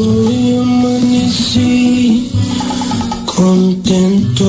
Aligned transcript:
Hoy 0.00 0.58
amanecí 0.60 2.30
contento. 3.26 4.48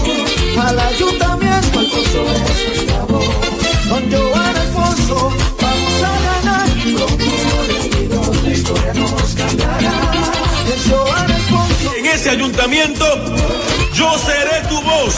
Al 0.67 0.79
ayuntamiento, 0.79 1.79
Alfonso 1.79 2.21
es 2.35 2.67
nuestra 2.75 2.99
voz. 3.05 3.25
Con 3.89 4.11
Joan 4.11 4.55
Alfonso 4.55 5.33
vamos 5.59 6.03
a 6.03 6.13
ganar. 6.27 6.69
Como 6.69 7.63
regidor, 7.67 8.35
la 8.43 8.49
historia 8.51 8.93
nos 8.93 9.33
cambiará. 9.33 10.11
Es 10.73 10.89
Joan 10.89 11.31
Alfonso. 11.31 11.93
en 11.97 12.05
ese 12.05 12.29
ayuntamiento, 12.29 13.05
yo 13.95 14.17
seré 14.19 14.61
tu 14.69 14.81
voz. 14.83 15.15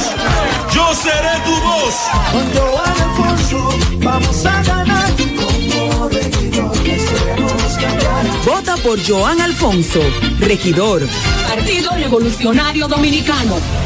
Yo 0.74 0.96
seré 0.96 1.36
tu 1.46 1.56
voz. 1.68 1.96
Con 2.32 2.46
Joan 2.56 3.02
Alfonso 3.02 3.70
vamos 4.00 4.46
a 4.46 4.64
ganar. 4.64 5.12
Como 5.18 6.08
regidor, 6.08 6.78
la 6.88 6.94
historia 6.94 7.36
nos 7.36 7.74
cambiará. 7.74 8.34
Vota 8.46 8.78
por 8.78 8.98
Joan 9.06 9.42
Alfonso, 9.42 10.00
regidor. 10.40 11.02
Partido 11.50 11.92
Revolucionario 11.92 12.88
Dominicano. 12.88 13.83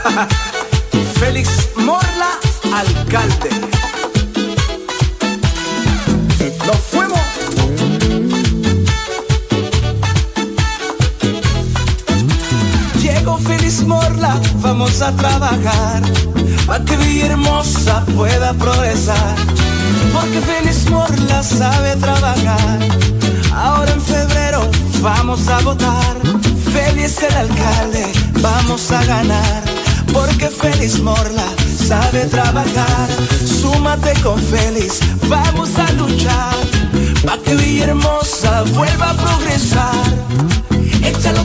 Félix 1.18 1.68
Morla, 1.76 2.38
alcalde. 2.72 3.50
Nos 6.66 6.76
fuimos. 6.90 7.20
Llegó 13.02 13.38
Félix 13.38 13.82
Morla, 13.82 14.40
vamos 14.56 15.02
a 15.02 15.12
trabajar 15.12 16.02
para 16.66 16.84
que 16.84 16.96
Villahermosa 16.96 18.04
pueda 18.16 18.54
progresar. 18.54 19.34
Porque 20.12 20.40
Félix 20.40 20.88
Morla 20.90 21.42
sabe 21.42 21.96
trabajar. 21.96 22.78
Ahora 23.54 23.92
en 23.92 24.00
febrero 24.00 24.70
vamos 25.02 25.46
a 25.48 25.60
votar. 25.60 26.16
Félix 26.72 27.22
el 27.22 27.34
alcalde, 27.34 28.06
vamos 28.40 28.90
a 28.92 29.04
ganar. 29.04 29.69
Porque 30.12 30.48
Félix 30.48 31.00
Morla 31.00 31.46
sabe 31.88 32.24
trabajar. 32.26 33.08
Súmate 33.44 34.12
con 34.22 34.38
Félix, 34.38 35.00
vamos 35.28 35.70
a 35.78 35.90
luchar. 35.92 36.54
para 37.24 37.42
que 37.42 37.54
Villahermosa 37.54 38.62
vuelva 38.74 39.10
a 39.10 39.14
progresar. 39.14 40.04
Échalo 41.04 41.44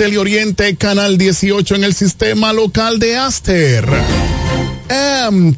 Teleoriente, 0.00 0.74
Canal 0.76 1.18
18 1.18 1.74
en 1.74 1.84
el 1.84 1.92
sistema 1.92 2.54
local 2.54 2.98
de 2.98 3.18
Aster. 3.18 3.86
Un 5.28 5.54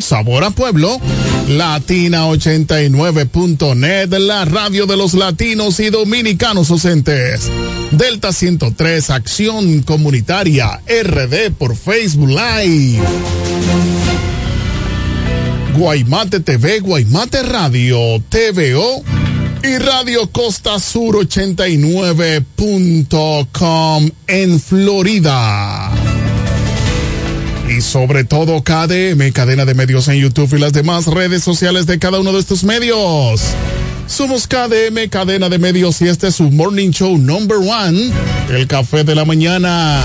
sabor 0.00 0.44
a 0.44 0.50
pueblo, 0.50 1.00
Latina89.net, 1.48 4.10
la 4.20 4.44
radio 4.44 4.86
de 4.86 4.96
los 4.96 5.14
latinos 5.14 5.80
y 5.80 5.90
dominicanos 5.90 6.68
docentes. 6.68 7.50
Delta 7.90 8.32
103, 8.32 9.10
Acción 9.10 9.82
Comunitaria, 9.82 10.80
RD 10.86 11.50
por 11.58 11.74
Facebook 11.74 12.28
Live. 12.28 13.02
Guaymate 15.76 16.38
TV, 16.38 16.78
Guaymate 16.78 17.42
Radio, 17.42 18.22
TVO 18.28 19.02
y 19.64 19.78
Radio 19.78 20.30
Costa 20.30 20.78
Sur 20.80 21.16
89.com 21.16 24.10
en 24.26 24.60
Florida. 24.60 25.90
Y 27.68 27.80
sobre 27.80 28.24
todo 28.24 28.62
KDM, 28.62 29.32
cadena 29.32 29.64
de 29.64 29.74
medios 29.74 30.08
en 30.08 30.16
YouTube 30.16 30.52
y 30.54 30.58
las 30.58 30.72
demás 30.72 31.06
redes 31.06 31.44
sociales 31.44 31.86
de 31.86 31.98
cada 31.98 32.20
uno 32.20 32.32
de 32.32 32.40
estos 32.40 32.64
medios. 32.64 33.42
Somos 34.12 34.46
KDM, 34.46 35.08
cadena 35.08 35.48
de 35.48 35.58
medios, 35.58 36.02
y 36.02 36.08
este 36.08 36.28
es 36.28 36.34
su 36.34 36.50
Morning 36.50 36.90
Show 36.90 37.16
Number 37.16 37.56
One, 37.56 38.12
el 38.50 38.66
café 38.66 39.04
de 39.04 39.14
la 39.14 39.24
mañana. 39.24 40.02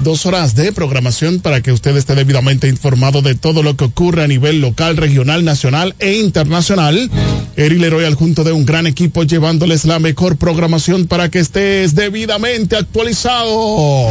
Dos 0.00 0.24
horas 0.24 0.54
de 0.54 0.72
programación 0.72 1.38
para 1.40 1.60
que 1.60 1.70
usted 1.70 1.94
esté 1.98 2.14
debidamente 2.14 2.66
informado 2.66 3.20
de 3.20 3.34
todo 3.34 3.62
lo 3.62 3.76
que 3.76 3.84
ocurre 3.84 4.24
a 4.24 4.26
nivel 4.26 4.62
local, 4.62 4.96
regional, 4.96 5.44
nacional 5.44 5.94
e 5.98 6.14
internacional. 6.14 7.10
Eri 7.54 7.76
Leroy 7.76 8.06
al 8.06 8.14
junto 8.14 8.42
de 8.42 8.52
un 8.52 8.64
gran 8.64 8.86
equipo 8.86 9.22
llevándoles 9.22 9.84
la 9.84 9.98
mejor 9.98 10.38
programación 10.38 11.06
para 11.06 11.28
que 11.28 11.40
estés 11.40 11.94
debidamente 11.94 12.76
actualizado. 12.76 14.06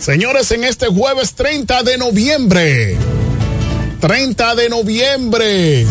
Señores, 0.00 0.50
en 0.50 0.64
este 0.64 0.88
jueves 0.88 1.34
30 1.34 1.84
de 1.84 1.96
noviembre, 1.96 2.96
30 4.00 4.54
de 4.56 4.68
noviembre, 4.68 5.86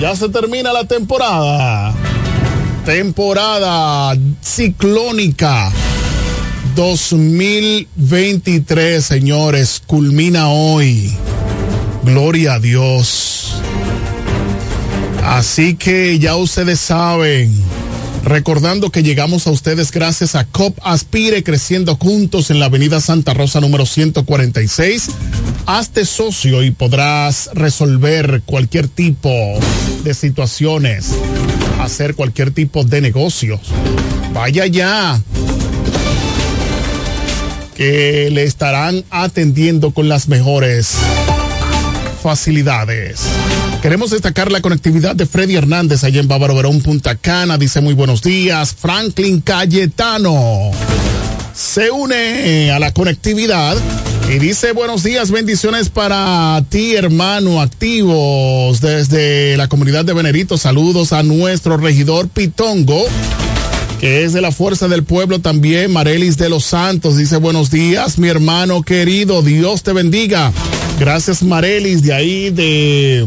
ya 0.00 0.16
se 0.16 0.28
termina 0.30 0.72
la 0.72 0.84
temporada. 0.84 1.92
Temporada 2.86 4.16
ciclónica 4.40 5.70
2023, 6.74 9.04
señores, 9.04 9.82
culmina 9.86 10.48
hoy. 10.48 11.12
Gloria 12.02 12.54
a 12.54 12.58
Dios. 12.58 13.60
Así 15.22 15.74
que 15.74 16.18
ya 16.18 16.36
ustedes 16.36 16.80
saben, 16.80 17.52
recordando 18.24 18.90
que 18.90 19.02
llegamos 19.02 19.46
a 19.46 19.50
ustedes 19.50 19.90
gracias 19.90 20.34
a 20.34 20.44
COP 20.44 20.78
Aspire 20.82 21.42
Creciendo 21.42 21.96
Juntos 21.96 22.50
en 22.50 22.60
la 22.60 22.66
Avenida 22.66 23.00
Santa 23.00 23.34
Rosa 23.34 23.60
número 23.60 23.86
146. 23.86 25.08
Hazte 25.66 26.04
socio 26.04 26.62
y 26.62 26.70
podrás 26.70 27.50
resolver 27.54 28.42
cualquier 28.44 28.88
tipo 28.88 29.30
de 30.04 30.14
situaciones, 30.14 31.14
hacer 31.80 32.14
cualquier 32.14 32.50
tipo 32.50 32.84
de 32.84 33.00
negocios. 33.00 33.60
Vaya 34.32 34.66
ya 34.66 35.20
que 37.74 38.28
le 38.30 38.44
estarán 38.44 39.04
atendiendo 39.10 39.92
con 39.92 40.08
las 40.08 40.28
mejores 40.28 40.92
facilidades. 42.22 43.22
Queremos 43.82 44.10
destacar 44.10 44.52
la 44.52 44.60
conectividad 44.60 45.16
de 45.16 45.24
Freddy 45.24 45.56
Hernández 45.56 46.04
allá 46.04 46.20
en 46.20 46.28
Bávaro 46.28 46.54
Verón, 46.54 46.82
Punta 46.82 47.14
Cana. 47.14 47.56
Dice 47.56 47.80
muy 47.80 47.94
buenos 47.94 48.20
días. 48.20 48.74
Franklin 48.74 49.40
Cayetano 49.40 50.70
se 51.54 51.90
une 51.90 52.70
a 52.72 52.78
la 52.78 52.92
conectividad 52.92 53.76
y 54.28 54.38
dice 54.38 54.72
buenos 54.72 55.02
días, 55.02 55.30
bendiciones 55.30 55.88
para 55.88 56.62
ti, 56.68 56.94
hermano, 56.94 57.60
activos 57.62 58.82
desde 58.82 59.56
la 59.56 59.66
comunidad 59.68 60.04
de 60.04 60.12
Venerito. 60.12 60.58
Saludos 60.58 61.14
a 61.14 61.22
nuestro 61.22 61.78
regidor 61.78 62.28
Pitongo 62.28 63.06
que 63.98 64.24
es 64.24 64.32
de 64.32 64.40
la 64.40 64.50
Fuerza 64.50 64.88
del 64.88 65.04
Pueblo 65.04 65.40
también, 65.40 65.92
Marelis 65.92 66.38
de 66.38 66.48
los 66.48 66.64
Santos, 66.64 67.18
dice 67.18 67.36
buenos 67.36 67.70
días, 67.70 68.18
mi 68.18 68.28
hermano 68.28 68.82
querido, 68.82 69.42
Dios 69.42 69.82
te 69.82 69.92
bendiga. 69.92 70.52
Gracias 70.98 71.42
Marelis, 71.42 72.02
de 72.02 72.14
ahí 72.14 72.48
de 72.48 73.26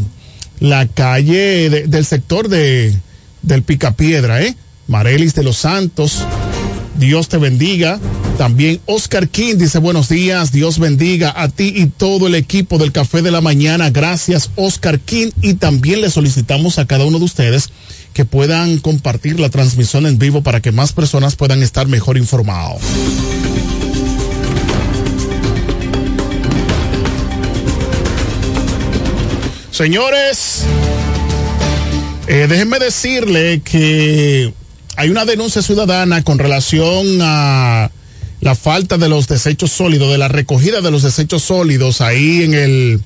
la 0.64 0.88
calle, 0.88 1.70
de, 1.70 1.88
del 1.88 2.06
sector 2.06 2.48
de, 2.48 2.96
del 3.42 3.64
Picapiedra, 3.64 4.42
¿eh? 4.42 4.56
Marelis 4.88 5.36
de 5.36 5.44
los 5.44 5.58
Santos, 5.58 6.24
Dios 6.98 7.28
te 7.28 7.38
bendiga. 7.38 8.00
También 8.38 8.80
Oscar 8.86 9.28
King 9.28 9.56
dice 9.58 9.80
buenos 9.80 10.08
días, 10.08 10.54
Dios 10.54 10.80
bendiga 10.80 11.34
a 11.36 11.50
ti 11.50 11.74
y 11.76 11.88
todo 11.88 12.28
el 12.28 12.36
equipo 12.36 12.78
del 12.78 12.94
Café 12.94 13.22
de 13.22 13.32
la 13.32 13.42
Mañana. 13.42 13.90
Gracias 13.90 14.52
Oscar 14.56 15.00
King 15.02 15.32
y 15.42 15.56
también 15.56 16.00
le 16.00 16.10
solicitamos 16.10 16.80
a 16.80 16.88
cada 16.88 17.04
uno 17.04 17.20
de 17.20 17.26
ustedes 17.26 17.70
que 18.14 18.24
puedan 18.24 18.78
compartir 18.78 19.42
la 19.42 19.50
transmisión 19.50 20.06
en 20.06 20.18
vivo 20.18 20.44
para 20.44 20.62
que 20.62 20.72
más 20.72 20.94
personas 20.94 21.36
puedan 21.36 21.62
estar 21.62 21.88
mejor 21.88 22.18
informados. 22.18 22.82
Señores, 29.74 30.66
eh, 32.28 32.46
déjenme 32.48 32.78
decirle 32.78 33.64
que 33.66 34.54
hay 34.96 35.10
una 35.10 35.26
denuncia 35.26 35.64
ciudadana 35.64 36.24
con 36.24 36.38
relación 36.38 37.18
a 37.24 37.90
la 38.40 38.54
falta 38.54 39.00
de 39.00 39.10
los 39.10 39.28
desechos 39.28 39.72
sólidos, 39.72 40.12
de 40.12 40.20
la 40.20 40.28
recogida 40.28 40.82
de 40.82 40.92
los 40.92 41.02
desechos 41.02 41.42
sólidos 41.42 42.02
ahí 42.02 42.44
en 42.44 42.54
el 42.54 43.02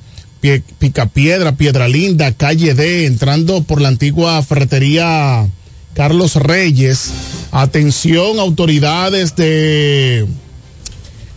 Picapiedra, 0.78 1.56
Piedra 1.56 1.88
Linda, 1.88 2.34
calle 2.34 2.74
D, 2.74 3.06
entrando 3.06 3.62
por 3.64 3.80
la 3.80 3.88
antigua 3.88 4.44
ferretería 4.44 5.48
Carlos 5.94 6.36
Reyes. 6.36 7.12
Atención, 7.54 8.40
autoridades 8.40 9.38
de 9.38 10.28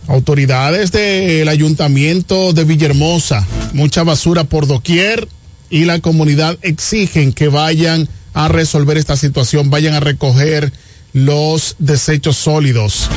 autoridades 0.07 0.91
del 0.91 1.47
ayuntamiento 1.47 2.53
de 2.53 2.63
Villahermosa. 2.63 3.45
Mucha 3.73 4.03
basura 4.03 4.43
por 4.43 4.67
doquier 4.67 5.27
y 5.69 5.85
la 5.85 5.99
comunidad 5.99 6.57
exigen 6.61 7.33
que 7.33 7.47
vayan 7.47 8.07
a 8.33 8.47
resolver 8.47 8.97
esta 8.97 9.17
situación, 9.17 9.69
vayan 9.69 9.93
a 9.93 9.99
recoger 9.99 10.71
los 11.13 11.75
desechos 11.79 12.37
sólidos. 12.37 13.09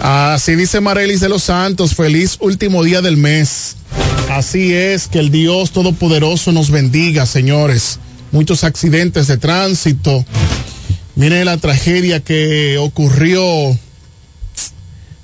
Así 0.00 0.54
dice 0.54 0.80
Marelis 0.80 1.20
de 1.20 1.28
los 1.28 1.44
Santos, 1.44 1.94
feliz 1.94 2.36
último 2.40 2.84
día 2.84 3.02
del 3.02 3.16
mes. 3.16 3.76
Así 4.30 4.74
es, 4.74 5.08
que 5.08 5.18
el 5.18 5.30
Dios 5.30 5.72
Todopoderoso 5.72 6.52
nos 6.52 6.70
bendiga, 6.70 7.26
señores. 7.26 7.98
Muchos 8.30 8.62
accidentes 8.62 9.26
de 9.26 9.38
tránsito. 9.38 10.24
Miren 11.16 11.46
la 11.46 11.56
tragedia 11.56 12.20
que 12.20 12.78
ocurrió 12.78 13.42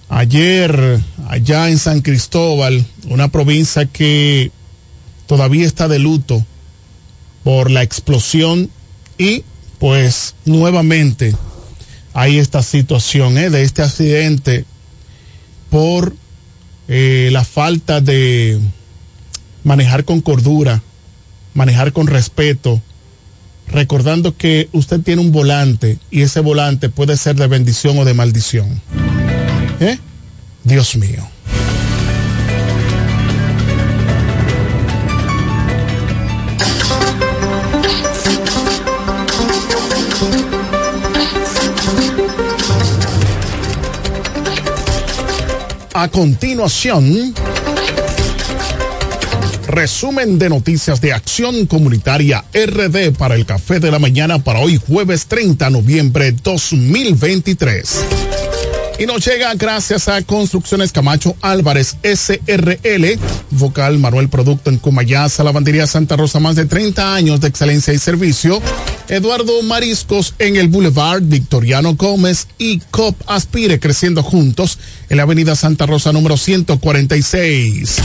ayer 0.09 1.01
allá 1.29 1.69
en 1.69 1.79
San 1.79 2.01
Cristóbal, 2.01 2.85
una 3.09 3.29
provincia 3.29 3.87
que 3.87 4.51
todavía 5.27 5.67
está 5.67 5.89
de 5.89 5.99
luto 5.99 6.45
por 7.43 7.71
la 7.71 7.83
explosión 7.83 8.71
y 9.19 9.45
pues 9.79 10.35
nuevamente 10.45 11.35
hay 12.13 12.39
esta 12.39 12.63
situación 12.63 13.37
¿eh? 13.39 13.51
de 13.51 13.63
este 13.63 13.83
accidente 13.83 14.65
por 15.69 16.15
eh, 16.89 17.31
la 17.33 17.45
falta 17.45 18.01
de 18.01 18.61
manejar 19.65 20.05
con 20.05 20.21
cordura, 20.21 20.83
manejar 21.55 21.93
con 21.93 22.07
respeto, 22.07 22.81
recordando 23.67 24.37
que 24.37 24.69
usted 24.73 25.01
tiene 25.01 25.23
un 25.23 25.33
volante 25.33 25.99
y 26.11 26.23
ese 26.23 26.41
volante 26.41 26.89
puede 26.89 27.17
ser 27.17 27.37
de 27.37 27.47
bendición 27.47 27.99
o 27.99 28.05
de 28.05 28.15
maldición. 28.15 28.81
¿Eh? 29.81 29.99
Dios 30.63 30.97
mío. 30.97 31.29
A 45.97 46.09
continuación, 46.09 47.35
resumen 49.69 50.39
de 50.39 50.49
noticias 50.49 51.01
de 51.01 51.13
Acción 51.13 51.67
Comunitaria 51.67 52.45
RD 52.53 53.13
para 53.17 53.37
el 53.37 53.47
Café 53.47 53.81
de 53.81 53.91
la 53.91 54.01
Mañana 54.01 54.43
para 54.43 54.59
hoy 54.59 54.77
jueves 54.77 55.27
30 55.27 55.67
de 55.67 55.71
noviembre 55.71 56.33
2023. 56.33 58.54
Y 58.97 59.07
nos 59.07 59.27
llega 59.27 59.53
gracias 59.55 60.09
a 60.09 60.23
Construcciones 60.23 60.93
Camacho 60.93 61.35
Álvarez 61.41 61.97
SRL, 62.05 63.19
Vocal 63.51 63.99
Manuel 63.99 64.29
Producto 64.29 64.71
en 64.71 64.79
Cumayasa, 64.79 65.43
Lavandería 65.43 65.89
Santa 65.89 66.17
Rosa, 66.17 66.39
más 66.39 66.55
de 66.55 66.67
30 66.67 67.15
años 67.15 67.41
de 67.41 67.49
excelencia 67.49 67.93
y 67.93 67.99
servicio. 67.99 68.63
Eduardo 69.09 69.63
Mariscos 69.63 70.35
en 70.39 70.55
el 70.57 70.69
Boulevard 70.69 71.23
Victoriano 71.23 71.95
Gómez 71.95 72.47
y 72.57 72.79
COP 72.93 73.21
Aspire 73.27 73.81
creciendo 73.81 74.23
juntos 74.23 74.79
en 75.09 75.17
la 75.17 75.25
Avenida 75.25 75.57
Santa 75.57 75.87
Rosa 75.87 76.13
número 76.13 76.37
146. 76.37 77.97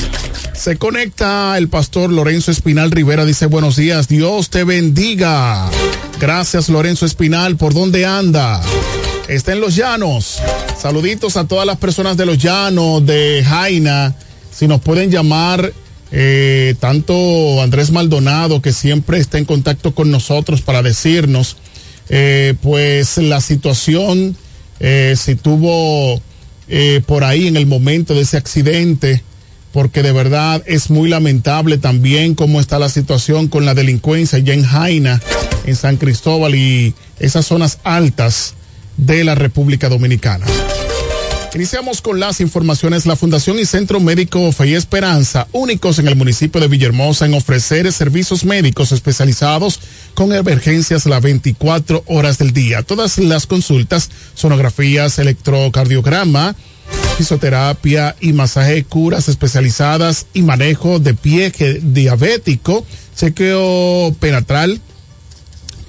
Se 0.54 0.78
conecta 0.78 1.56
el 1.58 1.70
pastor 1.70 2.12
Lorenzo 2.12 2.50
Espinal 2.50 2.90
Rivera, 2.90 3.26
dice 3.26 3.46
buenos 3.46 3.76
días, 3.76 4.08
Dios 4.08 4.50
te 4.50 4.64
bendiga. 4.64 5.70
Gracias 6.20 6.68
Lorenzo 6.68 7.06
Espinal, 7.06 7.58
¿por 7.58 7.76
dónde 7.76 8.08
anda? 8.08 8.62
Está 9.30 9.54
en 9.54 9.62
Los 9.62 9.76
Llanos. 9.76 10.40
Saluditos 10.76 11.38
a 11.38 11.46
todas 11.46 11.68
las 11.68 11.78
personas 11.78 12.18
de 12.18 12.26
Los 12.26 12.40
Llanos, 12.40 13.06
de 13.06 13.46
Jaina. 13.48 14.16
Si 14.52 14.68
nos 14.68 14.82
pueden 14.82 15.12
llamar, 15.12 15.72
eh, 16.12 16.74
tanto 16.80 17.62
Andrés 17.62 17.92
Maldonado, 17.92 18.60
que 18.64 18.74
siempre 18.74 19.20
está 19.20 19.38
en 19.38 19.46
contacto 19.46 19.94
con 19.94 20.10
nosotros 20.10 20.64
para 20.64 20.82
decirnos, 20.82 21.58
eh, 22.10 22.56
pues 22.64 23.20
la 23.20 23.40
situación, 23.40 24.36
eh, 24.80 25.14
si 25.16 25.36
tuvo 25.36 26.20
eh, 26.68 27.04
por 27.06 27.24
ahí 27.24 27.46
en 27.46 27.56
el 27.56 27.68
momento 27.68 28.16
de 28.16 28.22
ese 28.22 28.38
accidente, 28.38 29.22
porque 29.72 30.02
de 30.02 30.12
verdad 30.12 30.64
es 30.66 30.90
muy 30.90 31.08
lamentable 31.08 31.78
también 31.78 32.34
cómo 32.34 32.60
está 32.60 32.80
la 32.80 32.90
situación 32.90 33.48
con 33.48 33.64
la 33.64 33.76
delincuencia 33.76 34.40
ya 34.40 34.56
en 34.56 34.64
Jaina, 34.64 35.22
en 35.68 35.76
San 35.76 35.98
Cristóbal 35.98 36.56
y 36.56 36.96
esas 37.20 37.46
zonas 37.46 37.78
altas 37.84 38.56
de 39.00 39.24
la 39.24 39.36
República 39.36 39.90
Dominicana. 39.90 40.46
Iniciamos 41.56 42.02
con 42.02 42.20
las 42.20 42.42
informaciones. 42.42 43.08
La 43.08 43.16
Fundación 43.16 43.58
y 43.58 43.66
Centro 43.66 44.00
Médico 44.00 44.52
Fe 44.52 44.68
y 44.68 44.76
Esperanza, 44.76 45.48
únicos 45.52 45.98
en 45.98 46.08
el 46.08 46.16
municipio 46.16 46.62
de 46.62 46.68
Villahermosa 46.68 47.26
en 47.26 47.34
ofrecer 47.34 47.92
servicios 47.92 48.46
médicos 48.46 48.92
especializados 48.92 49.80
con 50.14 50.32
emergencias 50.32 51.08
las 51.08 51.22
24 51.24 52.04
horas 52.06 52.38
del 52.38 52.54
día. 52.54 52.84
Todas 52.84 53.18
las 53.18 53.48
consultas, 53.48 54.12
sonografías, 54.36 55.18
electrocardiograma, 55.18 56.56
fisioterapia 57.18 58.16
y 58.22 58.34
masaje, 58.34 58.84
curas 58.84 59.28
especializadas 59.28 60.28
y 60.34 60.44
manejo 60.44 61.00
de 61.00 61.16
pie 61.16 61.52
diabético, 61.82 62.86
chequeo 63.16 64.16
penatral, 64.20 64.80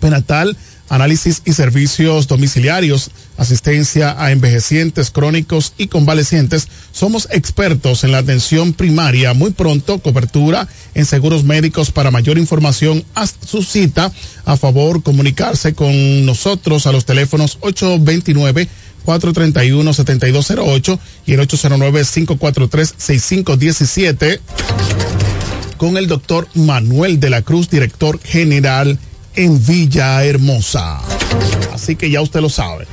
penatal, 0.01 0.57
análisis 0.91 1.41
y 1.47 1.55
servicios 1.55 2.27
domiciliarios, 2.27 3.11
asistencia 3.39 4.23
a 4.23 4.31
envejecientes 4.33 5.11
crónicos 5.11 5.73
y 5.79 5.87
convalecientes. 5.87 6.69
Somos 6.93 7.29
expertos 7.31 8.05
en 8.05 8.13
la 8.13 8.19
atención 8.19 8.75
primaria. 8.75 9.33
Muy 9.33 9.53
pronto, 9.53 10.01
cobertura 10.01 10.69
en 10.95 11.07
seguros 11.07 11.45
médicos. 11.45 11.93
Para 11.93 12.11
mayor 12.11 12.37
información, 12.37 13.03
haz 13.15 13.37
su 13.47 13.63
cita. 13.63 14.13
A 14.45 14.57
favor, 14.57 15.03
comunicarse 15.03 15.75
con 15.75 16.27
nosotros 16.27 16.87
a 16.87 16.93
los 16.93 17.07
teléfonos 17.07 17.57
829 17.61 18.69
431-7208 19.07 20.99
y 21.25 21.33
el 21.33 21.41
809-543-6517 21.41 24.41
con 25.79 25.97
el 25.97 26.09
doctor 26.09 26.47
Manuel 26.53 27.21
de 27.21 27.31
la 27.31 27.41
Cruz, 27.41 27.71
director 27.71 28.21
general 28.23 28.99
en 29.35 29.65
Villahermosa. 29.65 31.01
Así 31.73 31.97
que 31.97 32.11
ya 32.11 32.21
usted 32.21 32.41
lo 32.41 32.49
sabe. 32.49 32.87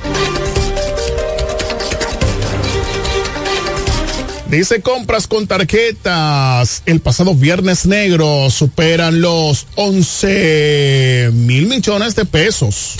Dice 4.50 4.80
compras 4.80 5.26
con 5.26 5.46
tarjetas. 5.46 6.82
El 6.86 7.00
pasado 7.00 7.34
viernes 7.34 7.84
negro 7.84 8.48
superan 8.50 9.20
los 9.20 9.66
11 9.74 11.30
mil 11.34 11.66
millones 11.66 12.14
de 12.16 12.24
pesos. 12.24 12.96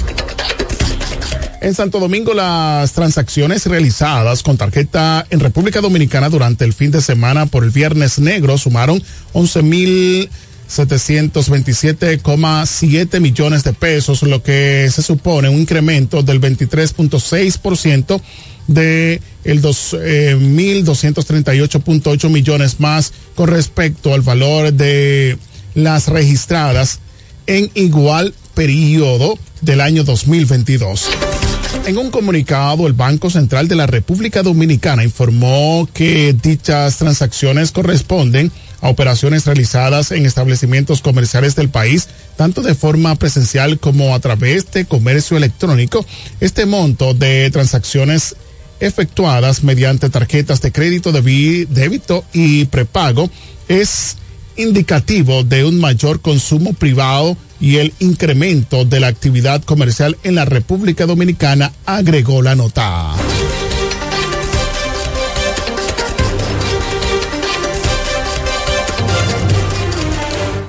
En 1.60 1.74
Santo 1.74 1.98
Domingo, 1.98 2.34
las 2.34 2.92
transacciones 2.92 3.66
realizadas 3.66 4.42
con 4.42 4.58
tarjeta 4.58 5.26
en 5.30 5.40
República 5.40 5.80
Dominicana 5.80 6.28
durante 6.28 6.64
el 6.64 6.72
fin 6.72 6.90
de 6.90 7.00
semana 7.00 7.46
por 7.46 7.64
el 7.64 7.70
Viernes 7.70 8.18
Negro 8.18 8.58
sumaron 8.58 9.02
11 9.32 9.62
mil 9.62 10.30
727,7 10.68 13.20
millones 13.20 13.64
de 13.64 13.72
pesos, 13.72 14.22
lo 14.22 14.40
que 14.42 14.90
se 14.92 15.00
supone 15.02 15.48
un 15.48 15.60
incremento 15.60 16.22
del 16.22 16.38
23.6% 16.40 18.20
de 18.66 19.22
el 19.44 19.60
dos, 19.62 19.96
eh, 19.98 20.36
1.238.8 20.38 22.28
millones 22.28 22.80
más 22.80 23.14
con 23.34 23.48
respecto 23.48 24.12
al 24.14 24.20
valor 24.20 24.70
de 24.72 25.38
las 25.74 26.08
registradas 26.08 27.00
en 27.46 27.70
igual 27.74 28.34
periodo 28.54 29.38
del 29.62 29.80
año 29.80 30.04
2022. 30.04 31.08
En 31.86 31.96
un 31.96 32.10
comunicado, 32.10 32.86
el 32.86 32.92
Banco 32.92 33.30
Central 33.30 33.68
de 33.68 33.76
la 33.76 33.86
República 33.86 34.42
Dominicana 34.42 35.04
informó 35.04 35.88
que 35.94 36.34
dichas 36.34 36.98
transacciones 36.98 37.72
corresponden 37.72 38.52
operaciones 38.80 39.46
realizadas 39.46 40.12
en 40.12 40.26
establecimientos 40.26 41.00
comerciales 41.00 41.56
del 41.56 41.68
país, 41.68 42.08
tanto 42.36 42.62
de 42.62 42.74
forma 42.74 43.14
presencial 43.16 43.78
como 43.78 44.14
a 44.14 44.20
través 44.20 44.70
de 44.72 44.84
comercio 44.84 45.36
electrónico. 45.36 46.04
Este 46.40 46.66
monto 46.66 47.14
de 47.14 47.50
transacciones 47.50 48.36
efectuadas 48.80 49.64
mediante 49.64 50.10
tarjetas 50.10 50.60
de 50.60 50.72
crédito, 50.72 51.12
débito 51.12 52.24
y 52.32 52.66
prepago 52.66 53.30
es 53.66 54.16
indicativo 54.56 55.44
de 55.44 55.64
un 55.64 55.78
mayor 55.78 56.20
consumo 56.20 56.72
privado 56.72 57.36
y 57.60 57.76
el 57.76 57.92
incremento 57.98 58.84
de 58.84 59.00
la 59.00 59.08
actividad 59.08 59.62
comercial 59.62 60.16
en 60.22 60.34
la 60.34 60.44
República 60.44 61.06
Dominicana, 61.06 61.72
agregó 61.86 62.42
la 62.42 62.54
nota. 62.54 63.14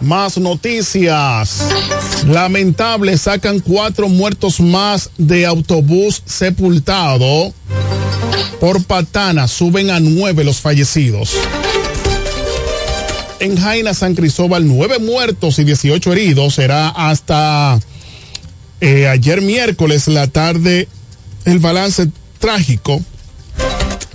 Más 0.10 0.40
noticias. 0.40 1.68
Lamentable, 2.26 3.16
sacan 3.16 3.60
cuatro 3.60 4.10
muertos 4.10 4.60
más 4.60 5.12
de 5.20 5.46
autobús 5.46 6.24
sepultado 6.26 7.54
por 8.60 8.84
patana. 8.86 9.48
Suben 9.48 9.92
a 9.92 10.00
nueve 10.00 10.44
los 10.44 10.62
fallecidos. 10.62 11.36
En 13.40 13.56
Jaina, 13.56 13.94
San 13.94 14.16
Cristóbal, 14.16 14.68
nueve 14.68 14.98
muertos 14.98 15.60
y 15.60 15.64
18 15.64 16.12
heridos. 16.14 16.56
Será 16.56 16.90
hasta 16.90 17.80
eh, 18.82 19.08
ayer 19.08 19.44
miércoles 19.44 20.08
la 20.08 20.26
tarde 20.26 20.88
el 21.46 21.60
balance 21.60 22.08
trágico 22.40 23.00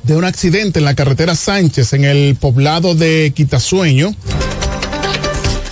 de 0.02 0.16
un 0.16 0.24
accidente 0.24 0.80
en 0.80 0.86
la 0.86 0.96
carretera 0.96 1.36
Sánchez 1.36 1.92
en 1.92 2.04
el 2.04 2.34
poblado 2.34 2.96
de 2.96 3.32
Quitasueño 3.32 4.12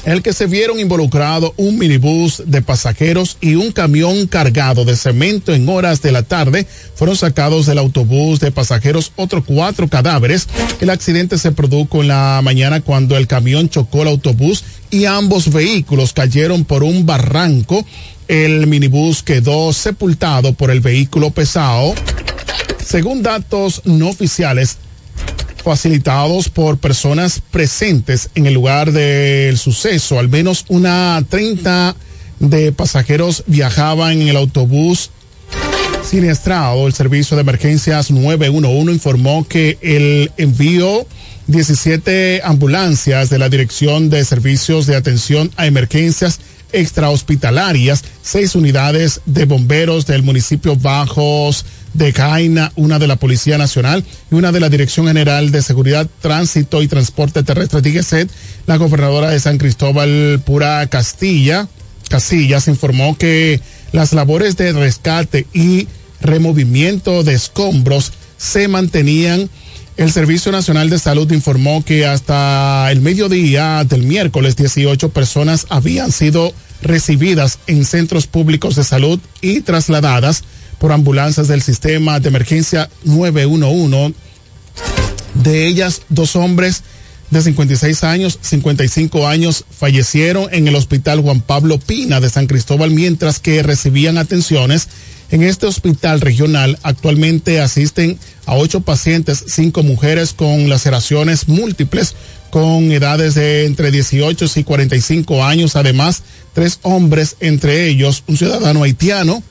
en 0.04 0.12
el 0.12 0.22
que 0.22 0.32
se 0.32 0.46
vieron 0.46 0.80
involucrados 0.80 1.52
un 1.56 1.78
minibús 1.78 2.42
de 2.46 2.62
pasajeros 2.62 3.36
y 3.40 3.54
un 3.54 3.72
camión 3.72 4.26
cargado 4.26 4.84
de 4.84 4.96
cemento 4.96 5.54
en 5.54 5.68
horas 5.68 6.02
de 6.02 6.12
la 6.12 6.22
tarde. 6.22 6.66
Fueron 6.94 7.16
sacados 7.16 7.66
del 7.66 7.78
autobús 7.78 8.40
de 8.40 8.50
pasajeros 8.50 9.12
otros 9.16 9.44
cuatro 9.46 9.88
cadáveres. 9.88 10.48
El 10.80 10.90
accidente 10.90 11.38
se 11.38 11.52
produjo 11.52 12.02
en 12.02 12.08
la 12.08 12.40
mañana 12.42 12.80
cuando 12.80 13.16
el 13.16 13.26
camión 13.26 13.68
chocó 13.68 14.02
el 14.02 14.08
autobús 14.08 14.64
y 14.90 15.04
ambos 15.04 15.52
vehículos 15.52 16.12
cayeron 16.12 16.64
por 16.64 16.82
un 16.82 17.06
barranco. 17.06 17.84
El 18.28 18.66
minibús 18.66 19.22
quedó 19.22 19.72
sepultado 19.72 20.52
por 20.54 20.70
el 20.70 20.80
vehículo 20.80 21.30
pesado. 21.30 21.94
Según 22.84 23.22
datos 23.22 23.82
no 23.84 24.08
oficiales, 24.08 24.78
facilitados 25.62 26.48
por 26.48 26.78
personas 26.78 27.40
presentes 27.50 28.30
en 28.34 28.46
el 28.46 28.54
lugar 28.54 28.92
del 28.92 29.56
suceso. 29.58 30.18
Al 30.18 30.28
menos 30.28 30.64
una 30.68 31.24
30 31.28 31.94
de 32.40 32.72
pasajeros 32.72 33.44
viajaban 33.46 34.20
en 34.20 34.28
el 34.28 34.36
autobús 34.36 35.10
siniestrado. 36.04 36.86
El 36.86 36.92
servicio 36.92 37.36
de 37.36 37.42
emergencias 37.42 38.10
911 38.10 38.92
informó 38.92 39.46
que 39.46 39.78
el 39.80 40.32
envío 40.36 41.06
17 41.46 42.42
ambulancias 42.44 43.30
de 43.30 43.38
la 43.38 43.48
Dirección 43.48 44.10
de 44.10 44.24
Servicios 44.24 44.86
de 44.86 44.96
Atención 44.96 45.50
a 45.56 45.66
Emergencias 45.66 46.40
extrahospitalarias, 46.72 48.04
seis 48.22 48.54
unidades 48.54 49.20
de 49.26 49.44
bomberos 49.44 50.06
del 50.06 50.22
municipio 50.22 50.76
Bajos 50.76 51.64
de 51.94 52.12
Jaina, 52.12 52.72
una 52.76 52.98
de 52.98 53.06
la 53.06 53.16
Policía 53.16 53.58
Nacional 53.58 54.04
y 54.30 54.34
una 54.34 54.52
de 54.52 54.60
la 54.60 54.68
Dirección 54.68 55.06
General 55.06 55.50
de 55.50 55.62
Seguridad, 55.62 56.08
Tránsito 56.20 56.82
y 56.82 56.88
Transporte 56.88 57.42
Terrestre, 57.42 57.80
DGCET, 57.80 58.30
la 58.66 58.76
gobernadora 58.76 59.30
de 59.30 59.40
San 59.40 59.58
Cristóbal 59.58 60.40
Pura 60.44 60.86
Castilla, 60.88 61.68
Casillas, 62.08 62.68
informó 62.68 63.16
que 63.16 63.60
las 63.92 64.12
labores 64.12 64.56
de 64.56 64.72
rescate 64.72 65.46
y 65.52 65.88
removimiento 66.20 67.22
de 67.24 67.34
escombros 67.34 68.12
se 68.36 68.68
mantenían. 68.68 69.50
El 69.96 70.10
Servicio 70.10 70.50
Nacional 70.50 70.88
de 70.88 70.98
Salud 70.98 71.30
informó 71.32 71.84
que 71.84 72.06
hasta 72.06 72.90
el 72.90 73.02
mediodía 73.02 73.84
del 73.84 74.02
miércoles 74.04 74.56
18 74.56 75.10
personas 75.10 75.66
habían 75.68 76.12
sido 76.12 76.54
recibidas 76.80 77.58
en 77.66 77.84
centros 77.84 78.26
públicos 78.26 78.74
de 78.74 78.84
salud 78.84 79.20
y 79.40 79.60
trasladadas 79.60 80.42
por 80.82 80.90
ambulancias 80.90 81.46
del 81.46 81.62
sistema 81.62 82.18
de 82.18 82.28
emergencia 82.28 82.90
911. 83.04 84.16
De 85.34 85.68
ellas, 85.68 86.02
dos 86.08 86.34
hombres 86.34 86.82
de 87.30 87.40
56 87.40 88.02
años, 88.02 88.36
55 88.42 89.28
años 89.28 89.64
fallecieron 89.70 90.48
en 90.50 90.66
el 90.66 90.74
Hospital 90.74 91.20
Juan 91.20 91.40
Pablo 91.40 91.78
Pina 91.78 92.18
de 92.18 92.28
San 92.28 92.48
Cristóbal, 92.48 92.90
mientras 92.90 93.38
que 93.38 93.62
recibían 93.62 94.18
atenciones 94.18 94.88
en 95.30 95.44
este 95.44 95.66
hospital 95.66 96.20
regional. 96.20 96.76
Actualmente 96.82 97.60
asisten 97.60 98.18
a 98.44 98.56
ocho 98.56 98.80
pacientes, 98.80 99.44
cinco 99.46 99.84
mujeres 99.84 100.32
con 100.32 100.68
laceraciones 100.68 101.46
múltiples 101.46 102.16
con 102.50 102.90
edades 102.90 103.36
de 103.36 103.66
entre 103.66 103.92
18 103.92 104.46
y 104.56 104.64
45 104.64 105.44
años, 105.44 105.76
además 105.76 106.24
tres 106.54 106.80
hombres, 106.82 107.36
entre 107.38 107.86
ellos 107.86 108.24
un 108.26 108.36
ciudadano 108.36 108.82
haitiano 108.82 109.44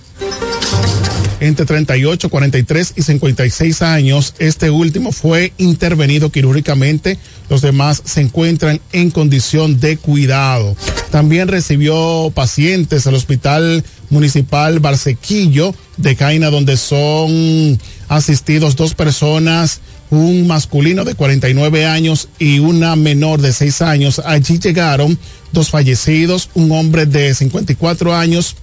entre 1.42 1.66
38, 1.66 2.30
43 2.30 2.94
y 2.96 3.02
56 3.02 3.82
años. 3.82 4.36
Este 4.40 4.70
último 4.70 5.12
fue 5.12 5.52
intervenido 5.58 6.32
quirúrgicamente. 6.32 7.18
Los 7.50 7.62
demás 7.62 8.02
se 8.06 8.22
encuentran 8.22 8.80
en 8.94 9.12
condición 9.12 9.80
de 9.80 9.98
cuidado. 9.98 10.78
También 11.10 11.50
recibió 11.50 12.32
pacientes 12.34 13.08
al 13.08 13.16
Hospital 13.16 13.84
Municipal 14.12 14.80
Barsequillo 14.80 15.76
de 15.98 16.16
Caina, 16.16 16.52
donde 16.52 16.78
son 16.78 17.80
asistidos 18.08 18.76
dos 18.76 18.94
personas 18.94 19.82
un 20.12 20.46
masculino 20.46 21.06
de 21.06 21.16
49 21.16 21.86
años 21.86 22.28
y 22.38 22.60
una 22.60 22.96
menor 22.96 23.42
de 23.42 23.54
6 23.54 23.82
años. 23.82 24.22
Allí 24.24 24.60
llegaron 24.60 25.18
dos 25.54 25.70
fallecidos, 25.70 26.50
un 26.54 26.72
hombre 26.74 27.06
de 27.06 27.34
54 27.34 28.14
años 28.14 28.58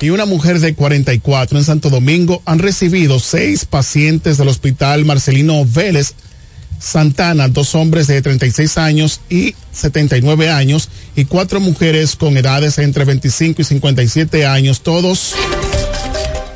y 0.00 0.10
una 0.10 0.24
mujer 0.24 0.60
de 0.60 0.74
44 0.74 1.58
en 1.58 1.64
Santo 1.64 1.90
Domingo 1.90 2.42
han 2.46 2.58
recibido 2.58 3.20
seis 3.20 3.64
pacientes 3.64 4.38
del 4.38 4.48
hospital 4.48 5.04
Marcelino 5.04 5.64
Vélez 5.64 6.14
Santana, 6.78 7.48
dos 7.48 7.74
hombres 7.74 8.06
de 8.06 8.22
36 8.22 8.78
años 8.78 9.20
y 9.28 9.54
79 9.72 10.48
años 10.48 10.88
y 11.14 11.26
cuatro 11.26 11.60
mujeres 11.60 12.16
con 12.16 12.36
edades 12.38 12.78
entre 12.78 13.04
25 13.04 13.60
y 13.60 13.64
57 13.64 14.46
años, 14.46 14.80
todos 14.80 15.34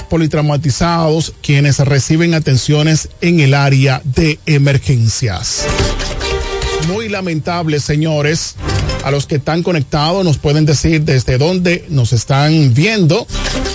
politraumatizados 0.09 1.35
quienes 1.43 1.79
reciben 1.81 2.35
atenciones 2.35 3.11
en 3.21 3.41
el 3.41 3.53
área 3.53 4.01
de 4.05 4.39
emergencias. 4.47 5.67
Muy 6.89 7.09
lamentable, 7.09 7.81
señores. 7.81 8.57
A 9.05 9.11
los 9.11 9.27
que 9.27 9.35
están 9.35 9.63
conectados 9.63 10.25
nos 10.25 10.39
pueden 10.39 10.65
decir 10.65 11.03
desde 11.03 11.37
dónde 11.37 11.85
nos 11.91 12.15
están 12.15 12.73
viendo 12.73 13.27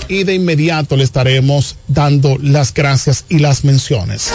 y 0.08 0.24
de 0.24 0.34
inmediato 0.34 0.96
le 0.96 1.04
estaremos 1.04 1.76
dando 1.86 2.36
las 2.42 2.74
gracias 2.74 3.26
y 3.28 3.38
las 3.38 3.62
menciones. 3.62 4.32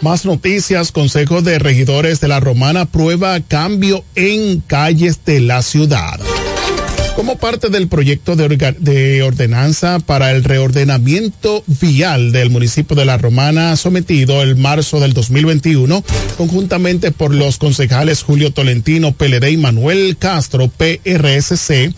Más 0.00 0.24
noticias, 0.24 0.90
Consejo 0.90 1.40
de 1.40 1.60
Regidores 1.60 2.20
de 2.20 2.26
la 2.26 2.40
Romana 2.40 2.86
prueba 2.86 3.38
cambio 3.38 4.04
en 4.16 4.60
calles 4.60 5.24
de 5.24 5.38
la 5.38 5.62
ciudad. 5.62 6.18
Como 7.16 7.36
parte 7.38 7.68
del 7.68 7.86
proyecto 7.86 8.34
de, 8.34 8.74
de, 8.78 9.22
ordenanza 9.22 10.00
para 10.00 10.32
el 10.32 10.42
reordenamiento 10.42 11.62
vial 11.66 12.32
del 12.32 12.50
municipio 12.50 12.96
de 12.96 13.04
La 13.04 13.18
Romana 13.18 13.76
sometido 13.76 14.42
el 14.42 14.56
marzo 14.56 14.98
del 14.98 15.12
2021, 15.12 16.02
conjuntamente 16.36 17.12
por 17.12 17.32
los 17.32 17.58
concejales 17.58 18.22
Julio 18.22 18.52
Tolentino, 18.52 19.12
PLD 19.12 19.50
y 19.50 19.56
Manuel 19.56 20.16
Castro, 20.18 20.68
PRSC, 20.68 21.94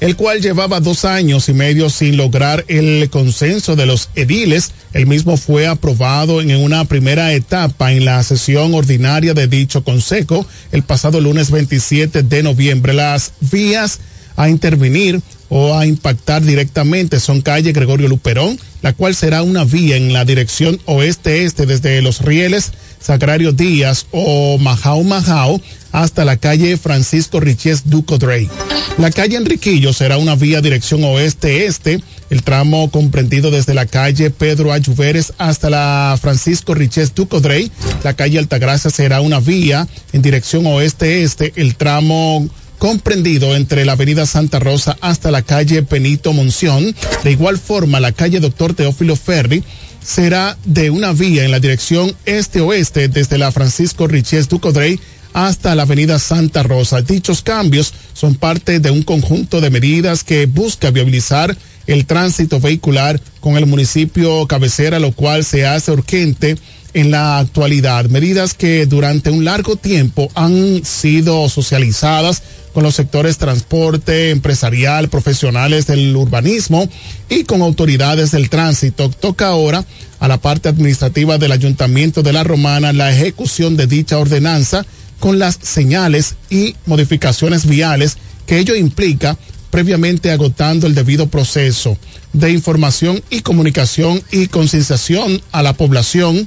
el 0.00 0.16
cual 0.16 0.40
llevaba 0.40 0.80
dos 0.80 1.04
años 1.04 1.48
y 1.48 1.54
medio 1.54 1.90
sin 1.90 2.16
lograr 2.16 2.64
el 2.68 3.08
consenso 3.10 3.76
de 3.76 3.86
los 3.86 4.10
ediles. 4.14 4.72
El 4.92 5.06
mismo 5.06 5.36
fue 5.36 5.66
aprobado 5.66 6.40
en 6.40 6.54
una 6.56 6.84
primera 6.84 7.32
etapa 7.32 7.92
en 7.92 8.04
la 8.04 8.22
sesión 8.22 8.74
ordinaria 8.74 9.34
de 9.34 9.46
dicho 9.46 9.84
consejo 9.84 10.46
el 10.72 10.82
pasado 10.82 11.20
lunes 11.20 11.50
27 11.50 12.22
de 12.22 12.42
noviembre. 12.42 12.92
Las 12.92 13.32
vías 13.40 14.00
a 14.36 14.48
intervenir 14.48 15.20
o 15.48 15.76
a 15.76 15.86
impactar 15.86 16.42
directamente 16.42 17.20
son 17.20 17.40
calle 17.40 17.72
Gregorio 17.72 18.08
Luperón, 18.08 18.58
la 18.82 18.92
cual 18.92 19.14
será 19.14 19.42
una 19.42 19.64
vía 19.64 19.96
en 19.96 20.12
la 20.12 20.24
dirección 20.24 20.80
oeste-este 20.86 21.66
desde 21.66 22.02
Los 22.02 22.22
Rieles, 22.22 22.72
Sagrario 23.00 23.52
Díaz 23.52 24.06
o 24.10 24.58
Majao 24.58 25.04
Majao 25.04 25.60
hasta 25.94 26.24
la 26.24 26.36
calle 26.36 26.76
Francisco 26.76 27.38
Riches 27.38 27.88
Ducodrey. 27.88 28.50
La 28.98 29.12
calle 29.12 29.36
Enriquillo 29.36 29.92
será 29.92 30.18
una 30.18 30.34
vía 30.34 30.60
dirección 30.60 31.04
oeste-este, 31.04 32.02
el 32.30 32.42
tramo 32.42 32.90
comprendido 32.90 33.52
desde 33.52 33.74
la 33.74 33.86
calle 33.86 34.30
Pedro 34.30 34.72
Ayuveres 34.72 35.32
hasta 35.38 35.70
la 35.70 36.18
Francisco 36.20 36.74
Riches 36.74 37.14
Ducodrey. 37.14 37.70
La 38.02 38.14
calle 38.14 38.40
Altagracia 38.40 38.90
será 38.90 39.20
una 39.20 39.38
vía 39.38 39.86
en 40.12 40.20
dirección 40.20 40.66
oeste-este, 40.66 41.52
el 41.54 41.76
tramo 41.76 42.48
comprendido 42.78 43.54
entre 43.54 43.84
la 43.84 43.92
avenida 43.92 44.26
Santa 44.26 44.58
Rosa 44.58 44.96
hasta 45.00 45.30
la 45.30 45.42
calle 45.42 45.82
Benito 45.82 46.32
Monción. 46.32 46.92
De 47.22 47.30
igual 47.30 47.56
forma, 47.56 48.00
la 48.00 48.10
calle 48.10 48.40
Doctor 48.40 48.74
Teófilo 48.74 49.14
Ferri 49.14 49.62
será 50.04 50.58
de 50.64 50.90
una 50.90 51.12
vía 51.12 51.44
en 51.44 51.52
la 51.52 51.60
dirección 51.60 52.14
este-oeste 52.26 53.08
desde 53.08 53.38
la 53.38 53.52
Francisco 53.52 54.08
Riches 54.08 54.48
Ducodrey 54.48 54.98
hasta 55.34 55.74
la 55.74 55.82
avenida 55.82 56.18
Santa 56.18 56.62
Rosa. 56.62 57.02
Dichos 57.02 57.42
cambios 57.42 57.92
son 58.14 58.36
parte 58.36 58.80
de 58.80 58.90
un 58.90 59.02
conjunto 59.02 59.60
de 59.60 59.68
medidas 59.68 60.24
que 60.24 60.46
busca 60.46 60.90
viabilizar 60.90 61.54
el 61.86 62.06
tránsito 62.06 62.60
vehicular 62.60 63.20
con 63.40 63.58
el 63.58 63.66
municipio 63.66 64.46
cabecera, 64.46 64.98
lo 64.98 65.12
cual 65.12 65.44
se 65.44 65.66
hace 65.66 65.92
urgente 65.92 66.56
en 66.94 67.10
la 67.10 67.38
actualidad. 67.38 68.06
Medidas 68.06 68.54
que 68.54 68.86
durante 68.86 69.30
un 69.30 69.44
largo 69.44 69.76
tiempo 69.76 70.30
han 70.34 70.84
sido 70.84 71.48
socializadas 71.48 72.42
con 72.72 72.82
los 72.84 72.94
sectores 72.94 73.36
transporte, 73.38 74.30
empresarial, 74.30 75.08
profesionales 75.08 75.86
del 75.86 76.14
urbanismo 76.14 76.88
y 77.28 77.44
con 77.44 77.60
autoridades 77.60 78.30
del 78.30 78.48
tránsito. 78.48 79.10
Toca 79.10 79.48
ahora 79.48 79.84
a 80.20 80.28
la 80.28 80.38
parte 80.38 80.68
administrativa 80.68 81.38
del 81.38 81.52
Ayuntamiento 81.52 82.22
de 82.22 82.32
La 82.32 82.44
Romana 82.44 82.92
la 82.92 83.12
ejecución 83.12 83.76
de 83.76 83.86
dicha 83.86 84.18
ordenanza 84.18 84.86
con 85.24 85.38
las 85.38 85.58
señales 85.62 86.34
y 86.50 86.76
modificaciones 86.84 87.64
viales 87.64 88.18
que 88.44 88.58
ello 88.58 88.74
implica 88.74 89.38
previamente 89.70 90.30
agotando 90.30 90.86
el 90.86 90.94
debido 90.94 91.28
proceso 91.28 91.96
de 92.34 92.50
información 92.50 93.22
y 93.30 93.40
comunicación 93.40 94.22
y 94.30 94.48
concienciación 94.48 95.40
a 95.50 95.62
la 95.62 95.72
población 95.72 96.46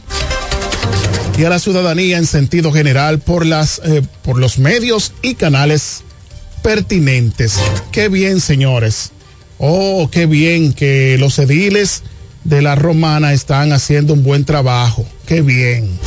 y 1.39 1.43
a 1.43 1.49
la 1.49 1.57
ciudadanía 1.57 2.19
en 2.19 2.27
sentido 2.27 2.71
general 2.71 3.17
por 3.17 3.47
las 3.47 3.81
eh, 3.83 4.03
por 4.21 4.37
los 4.37 4.59
medios 4.59 5.11
y 5.23 5.33
canales 5.33 6.03
pertinentes. 6.61 7.55
Qué 7.91 8.09
bien, 8.09 8.39
señores. 8.39 9.09
Oh, 9.57 10.07
qué 10.11 10.27
bien 10.27 10.71
que 10.71 11.17
los 11.17 11.39
ediles 11.39 12.03
de 12.43 12.61
la 12.61 12.75
romana 12.75 13.33
están 13.33 13.73
haciendo 13.73 14.13
un 14.13 14.21
buen 14.21 14.45
trabajo. 14.45 15.03
Qué 15.25 15.41
bien. 15.41 15.97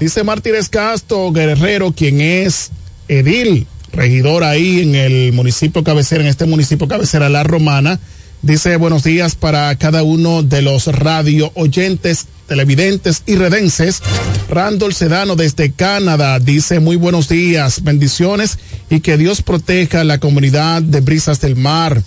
Dice 0.00 0.22
Martínez 0.22 0.68
Castro 0.68 1.32
Guerrero, 1.32 1.90
quien 1.92 2.20
es 2.20 2.70
edil, 3.08 3.66
regidor 3.92 4.44
ahí 4.44 4.80
en 4.80 4.94
el 4.94 5.32
municipio 5.32 5.82
cabecera, 5.82 6.22
en 6.22 6.28
este 6.28 6.46
municipio 6.46 6.86
cabecera, 6.86 7.28
La 7.28 7.42
Romana. 7.42 7.98
Dice 8.40 8.76
buenos 8.76 9.02
días 9.02 9.34
para 9.34 9.74
cada 9.74 10.04
uno 10.04 10.44
de 10.44 10.62
los 10.62 10.86
radio 10.86 11.50
oyentes, 11.54 12.26
televidentes 12.46 13.24
y 13.26 13.34
redenses. 13.34 14.00
Randall 14.48 14.94
Sedano 14.94 15.34
desde 15.34 15.72
Canadá 15.72 16.38
dice 16.38 16.78
muy 16.78 16.94
buenos 16.94 17.28
días, 17.28 17.82
bendiciones 17.82 18.60
y 18.88 19.00
que 19.00 19.16
Dios 19.16 19.42
proteja 19.42 20.04
la 20.04 20.18
comunidad 20.18 20.80
de 20.80 21.00
Brisas 21.00 21.40
del 21.40 21.56
Mar. 21.56 22.04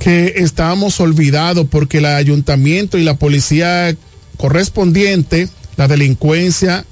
Que 0.00 0.34
estamos 0.38 0.98
olvidados 0.98 1.68
porque 1.70 1.98
el 1.98 2.06
ayuntamiento 2.06 2.98
y 2.98 3.04
la 3.04 3.14
policía 3.14 3.94
correspondiente 4.36 5.48
la 5.82 5.88
delincuencia 5.88 6.84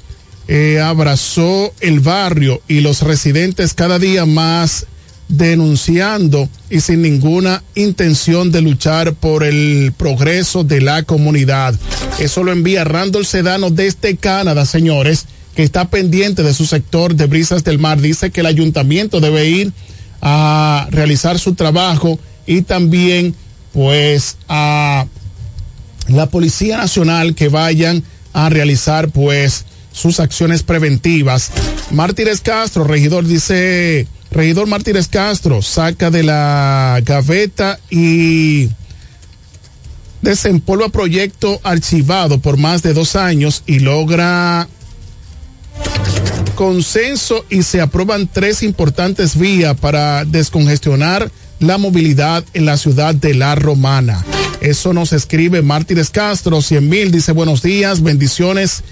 eh, 0.48 0.80
abrazó 0.80 1.72
el 1.78 2.00
barrio 2.00 2.60
y 2.66 2.80
los 2.80 3.02
residentes 3.02 3.72
cada 3.72 4.00
día 4.00 4.26
más 4.26 4.86
denunciando 5.28 6.48
y 6.70 6.80
sin 6.80 7.02
ninguna 7.02 7.62
intención 7.76 8.50
de 8.50 8.62
luchar 8.62 9.14
por 9.14 9.44
el 9.44 9.92
progreso 9.96 10.64
de 10.64 10.80
la 10.80 11.04
comunidad. 11.04 11.76
Eso 12.18 12.42
lo 12.42 12.50
envía 12.50 12.82
Randall 12.82 13.26
Sedano 13.26 13.70
desde 13.70 14.16
Canadá, 14.16 14.66
señores, 14.66 15.26
que 15.54 15.62
está 15.62 15.88
pendiente 15.88 16.42
de 16.42 16.52
su 16.52 16.66
sector 16.66 17.14
de 17.14 17.26
brisas 17.26 17.62
del 17.62 17.78
mar. 17.78 18.00
Dice 18.00 18.32
que 18.32 18.40
el 18.40 18.46
ayuntamiento 18.46 19.20
debe 19.20 19.48
ir 19.48 19.72
a 20.20 20.88
realizar 20.90 21.38
su 21.38 21.54
trabajo 21.54 22.18
y 22.44 22.62
también 22.62 23.36
pues 23.72 24.36
a 24.48 25.06
la 26.08 26.26
Policía 26.28 26.76
Nacional 26.76 27.36
que 27.36 27.48
vayan 27.48 28.02
a 28.32 28.48
realizar 28.48 29.08
pues 29.10 29.64
sus 29.92 30.20
acciones 30.20 30.62
preventivas. 30.62 31.50
Mártires 31.90 32.40
Castro, 32.40 32.84
regidor, 32.84 33.26
dice, 33.26 34.06
regidor 34.30 34.66
Mártires 34.66 35.08
Castro, 35.08 35.62
saca 35.62 36.10
de 36.10 36.22
la 36.22 37.00
gaveta 37.04 37.78
y 37.90 38.68
desempolva 40.22 40.90
proyecto 40.90 41.60
archivado 41.62 42.38
por 42.40 42.56
más 42.56 42.82
de 42.82 42.92
dos 42.92 43.16
años 43.16 43.62
y 43.66 43.80
logra 43.80 44.68
consenso 46.54 47.46
y 47.48 47.62
se 47.62 47.80
aprueban 47.80 48.28
tres 48.28 48.62
importantes 48.62 49.38
vías 49.38 49.74
para 49.80 50.26
descongestionar 50.26 51.30
la 51.60 51.78
movilidad 51.78 52.44
en 52.54 52.64
la 52.64 52.76
ciudad 52.76 53.14
de 53.14 53.34
La 53.34 53.54
Romana. 53.54 54.24
Eso 54.60 54.92
nos 54.92 55.12
escribe 55.12 55.62
Mártires 55.62 56.10
Castro, 56.10 56.60
100 56.60 56.88
mil, 56.88 57.10
dice 57.10 57.32
buenos 57.32 57.62
días, 57.62 58.02
bendiciones. 58.02 58.82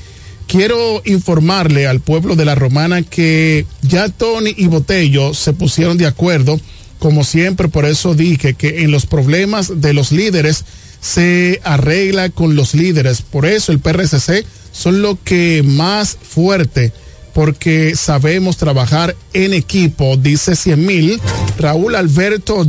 Quiero 0.46 1.02
informarle 1.04 1.86
al 1.86 2.00
pueblo 2.00 2.36
de 2.36 2.44
La 2.44 2.54
Romana 2.54 3.02
que 3.02 3.66
ya 3.82 4.08
Tony 4.08 4.54
y 4.56 4.66
Botello 4.66 5.34
se 5.34 5.52
pusieron 5.52 5.98
de 5.98 6.06
acuerdo, 6.06 6.58
como 6.98 7.24
siempre, 7.24 7.68
por 7.68 7.84
eso 7.84 8.14
dije 8.14 8.54
que 8.54 8.82
en 8.82 8.90
los 8.90 9.06
problemas 9.06 9.80
de 9.80 9.92
los 9.92 10.10
líderes 10.10 10.64
se 11.00 11.60
arregla 11.64 12.30
con 12.30 12.54
los 12.54 12.74
líderes. 12.74 13.22
Por 13.22 13.46
eso 13.46 13.72
el 13.72 13.78
PRCC 13.78 14.44
son 14.72 15.02
lo 15.02 15.18
que 15.22 15.62
más 15.64 16.16
fuerte 16.20 16.92
porque 17.38 17.94
sabemos 17.94 18.56
trabajar 18.56 19.14
en 19.32 19.54
equipo, 19.54 20.16
dice 20.16 20.56
100 20.56 20.84
mil. 20.84 21.20
Raúl 21.56 21.94
Alberto 21.94 22.66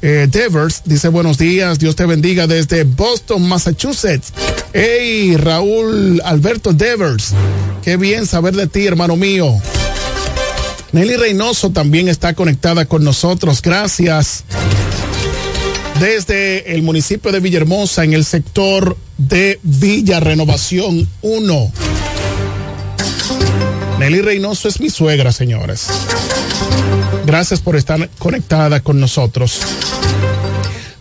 eh, 0.00 0.28
Devers 0.30 0.82
dice 0.84 1.08
buenos 1.08 1.38
días, 1.38 1.80
Dios 1.80 1.96
te 1.96 2.06
bendiga 2.06 2.46
desde 2.46 2.84
Boston, 2.84 3.48
Massachusetts. 3.48 4.32
Hey, 4.72 5.36
Raúl 5.36 6.22
Alberto 6.24 6.72
Devers, 6.72 7.32
qué 7.82 7.96
bien 7.96 8.26
saber 8.26 8.54
de 8.54 8.68
ti, 8.68 8.86
hermano 8.86 9.16
mío. 9.16 9.52
Nelly 10.92 11.16
Reynoso 11.16 11.70
también 11.70 12.06
está 12.06 12.32
conectada 12.34 12.84
con 12.84 13.02
nosotros, 13.02 13.60
gracias. 13.60 14.44
Desde 15.98 16.76
el 16.76 16.84
municipio 16.84 17.32
de 17.32 17.40
Villahermosa, 17.40 18.04
en 18.04 18.12
el 18.12 18.24
sector 18.24 18.96
de 19.18 19.58
Villa 19.64 20.20
Renovación 20.20 21.08
1. 21.22 21.72
Nelly 23.98 24.20
Reynoso 24.20 24.68
es 24.68 24.80
mi 24.80 24.90
suegra, 24.90 25.32
señores. 25.32 25.86
Gracias 27.24 27.60
por 27.60 27.76
estar 27.76 28.08
conectada 28.18 28.80
con 28.80 29.00
nosotros. 29.00 29.60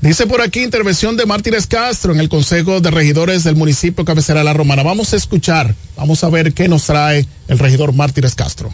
Dice 0.02 0.28
por 0.28 0.42
aquí 0.42 0.62
intervención 0.62 1.18
de 1.18 1.26
Mártires 1.26 1.68
Castro 1.68 2.14
en 2.14 2.20
el 2.20 2.30
Consejo 2.30 2.80
de 2.80 2.92
Regidores 2.92 3.44
del 3.44 3.56
municipio 3.56 4.06
Cabecera 4.06 4.44
La 4.44 4.54
Romana. 4.54 4.84
Vamos 4.84 5.14
a 5.14 5.16
escuchar, 5.16 5.74
vamos 5.98 6.24
a 6.24 6.30
ver 6.30 6.54
qué 6.54 6.68
nos 6.68 6.84
trae 6.86 7.26
el 7.48 7.60
regidor 7.60 7.92
Mártires 7.92 8.36
Castro. 8.36 8.72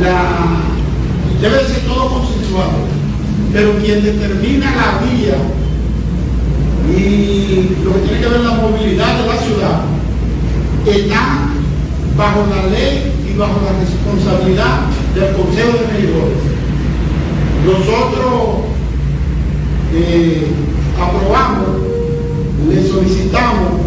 La, 0.00 0.62
debe 1.40 1.58
ser 1.66 1.80
todo 1.86 2.08
consensuado, 2.08 2.78
pero 3.52 3.78
quien 3.78 4.02
determina 4.02 4.74
la 4.74 5.06
vía 5.06 5.36
y 6.96 7.76
lo 7.84 7.94
que 7.94 8.00
tiene 8.00 8.20
que 8.20 8.28
ver 8.28 8.40
la 8.40 8.54
movilidad 8.54 9.18
de 9.18 9.26
la 9.26 9.36
ciudad 9.36 9.82
está 10.86 11.48
bajo 12.16 12.46
la 12.48 12.66
ley 12.70 13.12
y 13.28 13.36
bajo 13.36 13.60
la 13.64 13.78
responsabilidad 13.78 14.86
del 15.14 15.36
Consejo 15.36 15.72
de 15.72 15.86
Regidores. 15.92 16.42
Nosotros 17.64 18.72
eh, 19.94 20.46
aprobamos, 20.98 21.82
le 22.68 22.88
solicitamos 22.88 23.82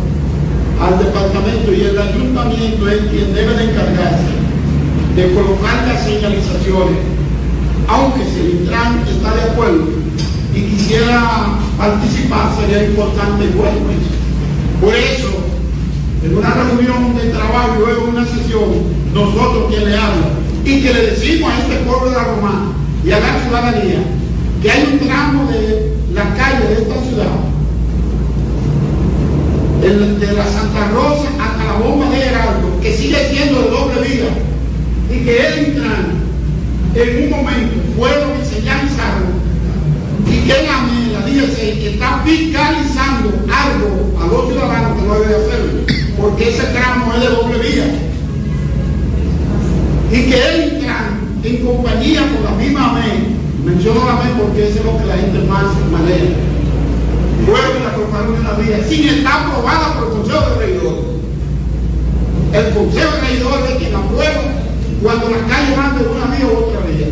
al 0.82 1.00
departamento 1.00 1.74
y 1.74 1.82
el 1.82 1.98
ayuntamiento 1.98 2.90
es 2.90 3.02
quien 3.12 3.34
debe 3.34 3.54
de 3.56 3.64
encargarse 3.72 4.36
de 5.16 5.34
colocar 5.34 5.88
las 5.88 6.04
señalizaciones, 6.04 7.00
aunque 7.88 8.26
si 8.26 8.40
el 8.42 8.50
Intran 8.62 9.00
está 9.08 9.34
de 9.34 9.42
acuerdo 9.44 9.86
y 10.54 10.62
quisiera 10.62 11.58
participar, 11.78 12.52
sería 12.60 12.86
importante 12.86 13.46
igual 13.46 13.72
Por 14.82 14.94
eso, 14.94 15.30
en 16.24 16.38
una 16.38 16.54
reunión 16.54 17.16
de 17.16 17.30
trabajo 17.30 17.76
luego 17.80 18.10
una 18.10 18.26
sesión, 18.26 18.96
nosotros 19.14 19.70
quien 19.70 19.86
le 19.86 19.96
habla 19.96 20.28
y 20.66 20.82
que 20.82 20.94
le 20.94 21.12
decimos 21.12 21.52
a 21.52 21.60
este 21.60 21.76
pueblo 21.86 22.10
de 22.10 22.16
la 22.18 22.24
Romana 22.24 22.72
y 23.06 23.12
a 23.12 23.20
la 23.20 23.40
ciudadanía 23.42 24.04
que 24.62 24.72
hay 24.72 24.90
un 24.92 25.00
tramo 25.00 25.50
de 25.50 25.94
la 26.14 26.36
calle 26.36 26.68
de 26.68 26.74
esta 26.74 26.96
ciudad, 27.08 27.28
de 29.94 30.34
la 30.34 30.46
Santa 30.46 30.90
Rosa 30.90 31.30
hasta 31.40 31.64
la 31.64 31.74
bomba 31.74 32.10
de 32.10 32.20
Heraldo, 32.20 32.80
que 32.82 32.92
sigue 32.92 33.30
siendo 33.30 33.62
de 33.62 33.70
doble 33.70 34.02
vía 34.02 34.30
y 35.12 35.24
que 35.24 35.48
él 35.48 35.68
Intran 35.68 36.26
en 36.96 37.24
un 37.24 37.30
momento 37.30 37.76
fueron 37.96 38.32
que 38.34 38.46
señalizaron 38.46 39.36
y 40.26 40.40
que 40.40 40.54
la 40.64 40.82
mela 40.82 41.26
dice 41.28 41.88
está 41.88 42.20
fiscalizando 42.26 43.30
algo 43.48 44.18
a 44.20 44.26
los 44.26 44.48
ciudadanos 44.48 45.00
que 45.00 45.08
no 45.08 45.20
debe 45.20 45.36
hacerlo, 45.36 45.72
porque 46.20 46.50
ese 46.50 46.64
tramo 46.64 47.14
es 47.14 47.22
de 47.22 47.28
doble 47.28 47.60
vía. 47.60 47.86
Y 50.12 50.32
que 50.32 50.48
él 50.48 50.74
Intran 50.74 51.20
en 51.44 51.58
compañía 51.64 52.22
con 52.34 52.44
la 52.44 52.52
misma 52.52 52.94
MEN, 52.94 53.38
menciono 53.64 54.04
la 54.04 54.16
MEN 54.16 54.34
porque 54.42 54.68
eso 54.68 54.80
es 54.80 54.86
lo 54.86 54.98
que 54.98 55.06
la 55.06 55.18
gente 55.18 55.40
más 55.48 55.66
maneja, 55.92 56.46
la 57.84 57.96
propagaron 57.96 58.36
de 58.36 58.44
la 58.44 58.54
vía, 58.54 58.86
sin 58.90 59.08
estar 59.08 59.25
aprobada 59.56 59.94
por 59.96 60.08
el 60.08 60.14
Consejo 60.14 60.50
de 60.50 60.66
Regidores. 60.66 61.06
El 62.54 62.74
Consejo 62.74 63.16
de 63.16 63.22
Regidores 63.22 63.70
es 63.70 63.78
quien 63.78 63.96
aprueba 63.96 64.42
cuando 65.02 65.30
las 65.30 65.42
calles 65.50 65.78
van 65.78 65.98
de 65.98 66.04
una 66.04 66.26
vía 66.36 66.46
u 66.46 66.58
otra 66.58 66.80
vía. 66.88 67.08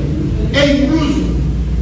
E 0.54 0.78
incluso 0.78 1.20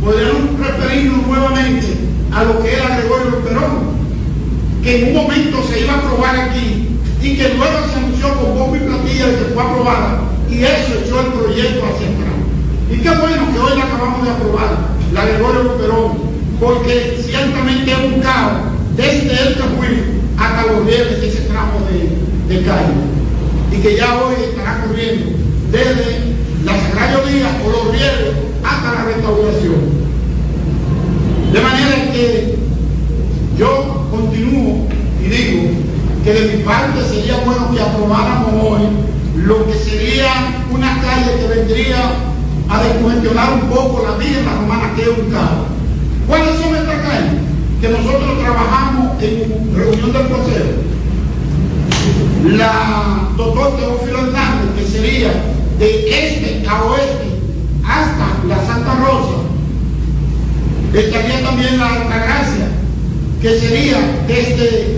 podríamos 0.01 0.59
referirnos 0.59 1.27
nuevamente 1.27 1.87
a 2.31 2.43
lo 2.43 2.61
que 2.61 2.73
era 2.73 2.97
Gregorio 2.97 3.43
Perón, 3.43 3.91
que 4.83 5.01
en 5.01 5.07
un 5.09 5.23
momento 5.23 5.63
se 5.67 5.81
iba 5.81 5.93
a 5.93 5.97
aprobar 5.97 6.35
aquí 6.35 6.87
y 7.21 7.37
que 7.37 7.53
luego 7.55 7.77
se 7.91 7.99
anunció 7.99 8.33
con 8.35 8.57
bombo 8.57 8.75
y 8.75 8.79
platilla 8.79 9.27
de 9.27 9.37
que 9.37 9.53
fue 9.53 9.63
aprobada 9.63 10.21
y 10.49 10.63
eso 10.63 10.93
echó 11.03 11.21
el 11.21 11.27
proyecto 11.27 11.85
hacia 11.85 12.07
atrás. 12.07 12.37
Y 12.89 12.97
qué 12.97 13.09
bueno 13.09 13.51
que 13.51 13.59
hoy 13.59 13.77
la 13.77 13.85
acabamos 13.85 14.25
de 14.25 14.31
aprobar, 14.31 14.69
la 15.13 15.25
Gregorio 15.25 15.77
Perón, 15.77 16.17
porque 16.59 17.21
ciertamente 17.25 17.95
un 17.95 18.21
caos 18.21 18.71
desde 18.95 19.47
el 19.47 19.57
Cajuí 19.57 20.20
hasta 20.41 20.71
los 20.71 20.85
rieles 20.85 21.21
de 21.21 21.27
ese 21.27 21.41
tramo 21.41 21.79
de, 21.87 22.53
de 22.55 22.65
calle 22.65 22.93
y 23.71 23.77
que 23.77 23.95
ya 23.95 24.21
hoy 24.21 24.35
estará 24.49 24.83
corriendo 24.85 25.31
desde 25.71 26.35
la 26.65 26.73
Sagrada 26.73 27.23
Díaz 27.25 27.51
o 27.65 27.69
los 27.69 27.91
rieles 27.91 28.35
hasta 28.63 28.93
la 28.93 29.03
restauración. 29.05 30.01
De 31.53 31.61
manera 31.61 32.11
que 32.11 32.57
yo 33.57 34.07
continúo 34.09 34.87
y 35.23 35.27
digo 35.29 35.69
que 36.23 36.33
de 36.33 36.55
mi 36.55 36.63
parte 36.63 37.01
sería 37.09 37.37
bueno 37.45 37.71
que 37.71 37.81
aprobáramos 37.81 38.53
hoy 38.63 38.81
lo 39.35 39.65
que 39.65 39.73
sería 39.73 40.63
una 40.71 41.01
calle 41.01 41.37
que 41.39 41.47
vendría 41.47 41.97
a 42.69 42.83
descongestionar 42.83 43.53
un 43.53 43.69
poco 43.69 44.03
la 44.07 44.17
vida 44.17 44.39
romana 44.59 44.93
que 44.95 45.01
es 45.03 45.07
un 45.07 45.31
caos. 45.31 45.67
¿Cuáles 46.27 46.55
son 46.59 46.75
estas 46.75 47.01
calles? 47.01 47.33
Que 47.81 47.89
nosotros 47.89 48.39
trabajamos 48.39 49.10
en 49.21 49.75
reunión 49.75 50.13
del 50.13 50.27
consejo. 50.27 50.71
La 52.57 53.29
doctor 53.37 53.77
Teófilo 53.77 54.19
Hernández, 54.19 54.71
que 54.77 54.85
sería 54.85 55.31
de 55.77 56.09
este 56.09 56.67
a 56.67 56.83
oeste 56.83 57.27
hasta 57.85 58.47
la 58.47 58.65
Santa 58.65 58.95
Rosa, 58.95 59.37
estaría 60.93 61.43
también 61.43 61.77
la 61.77 61.87
Altagracia, 61.87 62.67
que 63.41 63.59
sería 63.59 64.23
desde 64.27 64.97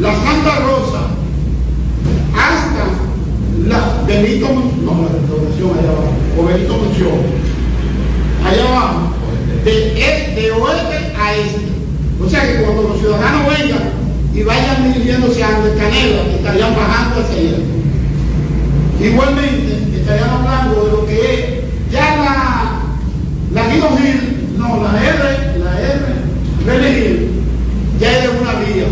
la 0.00 0.14
Santa 0.14 0.60
Rosa 0.60 1.08
hasta 2.34 2.86
la 3.68 4.02
Benito, 4.06 4.48
no, 4.82 5.02
la 5.02 5.08
restauración 5.18 5.78
allá 5.78 5.90
abajo, 5.90 6.12
o 6.38 6.44
Benito 6.44 6.78
Mención, 6.78 7.20
allá 8.46 8.68
abajo, 8.68 9.12
de, 9.64 9.88
este, 9.88 10.40
de 10.40 10.52
oeste 10.52 11.12
a 11.18 11.34
este. 11.34 11.71
O 12.24 12.28
sea 12.30 12.46
que 12.46 12.62
cuando 12.62 12.82
los 12.82 12.98
ciudadanos 12.98 13.46
vengan 13.46 13.90
y 14.34 14.42
vayan 14.42 14.92
dirigiéndose 14.92 15.42
a 15.42 15.48
Canela, 15.48 16.22
estarían 16.34 16.74
bajando 16.74 17.20
hacia 17.20 17.38
allá. 17.38 17.58
Igualmente, 19.00 19.98
estarían 19.98 20.30
hablando 20.30 20.84
de 20.84 20.92
lo 20.92 21.06
que 21.06 21.34
es 21.34 21.92
ya 21.92 22.16
la, 22.16 22.80
la 23.52 23.72
Guido 23.72 23.88
Gil, 23.98 24.56
no, 24.56 24.82
la 24.82 25.02
R, 25.02 25.58
la 25.58 25.80
R, 25.80 26.00
René 26.66 26.94
Gil, 26.94 27.30
ya 28.00 28.12
es 28.12 28.22
de 28.22 28.28
una 28.28 28.52
vía. 28.60 28.86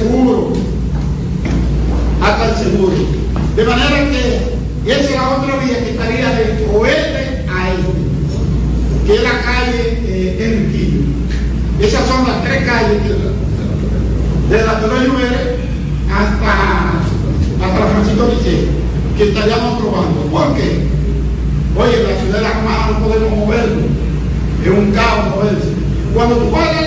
Seguro, 0.00 0.52
hasta 2.22 2.48
el 2.50 2.56
seguro. 2.56 2.92
De 3.56 3.64
manera 3.64 4.10
que 4.10 4.90
esa 4.90 5.00
es 5.00 5.14
la 5.14 5.30
otra 5.30 5.56
vía 5.58 5.78
que 5.84 5.90
estaría 5.90 6.30
de 6.30 6.68
oeste 6.74 7.44
a 7.48 7.70
este, 7.70 9.06
que 9.06 9.14
es 9.16 9.22
la 9.22 9.42
calle 9.42 9.98
eh, 10.06 10.38
Enriquillo. 10.40 11.00
Esas 11.80 12.06
son 12.06 12.26
las 12.26 12.42
tres 12.44 12.64
calles 12.64 13.02
que- 13.02 14.54
de 14.54 14.64
la 14.64 14.80
Torre 14.80 15.06
Lluvere 15.06 15.56
hasta, 16.10 16.52
hasta 17.64 17.86
Francisco 17.86 18.28
Liceo, 18.34 18.68
que 19.16 19.28
estaríamos 19.28 19.78
probando. 19.80 20.20
¿Por 20.30 20.56
qué? 20.56 20.88
Oye, 21.76 22.02
la 22.02 22.20
ciudad 22.20 22.36
de 22.38 22.42
la 22.42 22.52
Romana 22.54 22.98
no 22.98 23.06
podemos 23.06 23.30
movernos, 23.38 23.84
es 24.64 24.70
un 24.70 24.90
caos 24.92 25.36
moverse. 25.36 25.70
Cuando 26.12 26.36
tú 26.36 26.50
vas 26.50 26.66
a 26.68 26.80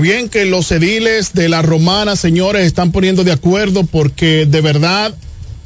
Bien 0.00 0.28
que 0.28 0.44
los 0.44 0.70
ediles 0.70 1.32
de 1.32 1.48
la 1.48 1.60
romana, 1.60 2.14
señores, 2.14 2.66
están 2.66 2.92
poniendo 2.92 3.24
de 3.24 3.32
acuerdo 3.32 3.84
porque 3.84 4.46
de 4.46 4.60
verdad 4.60 5.12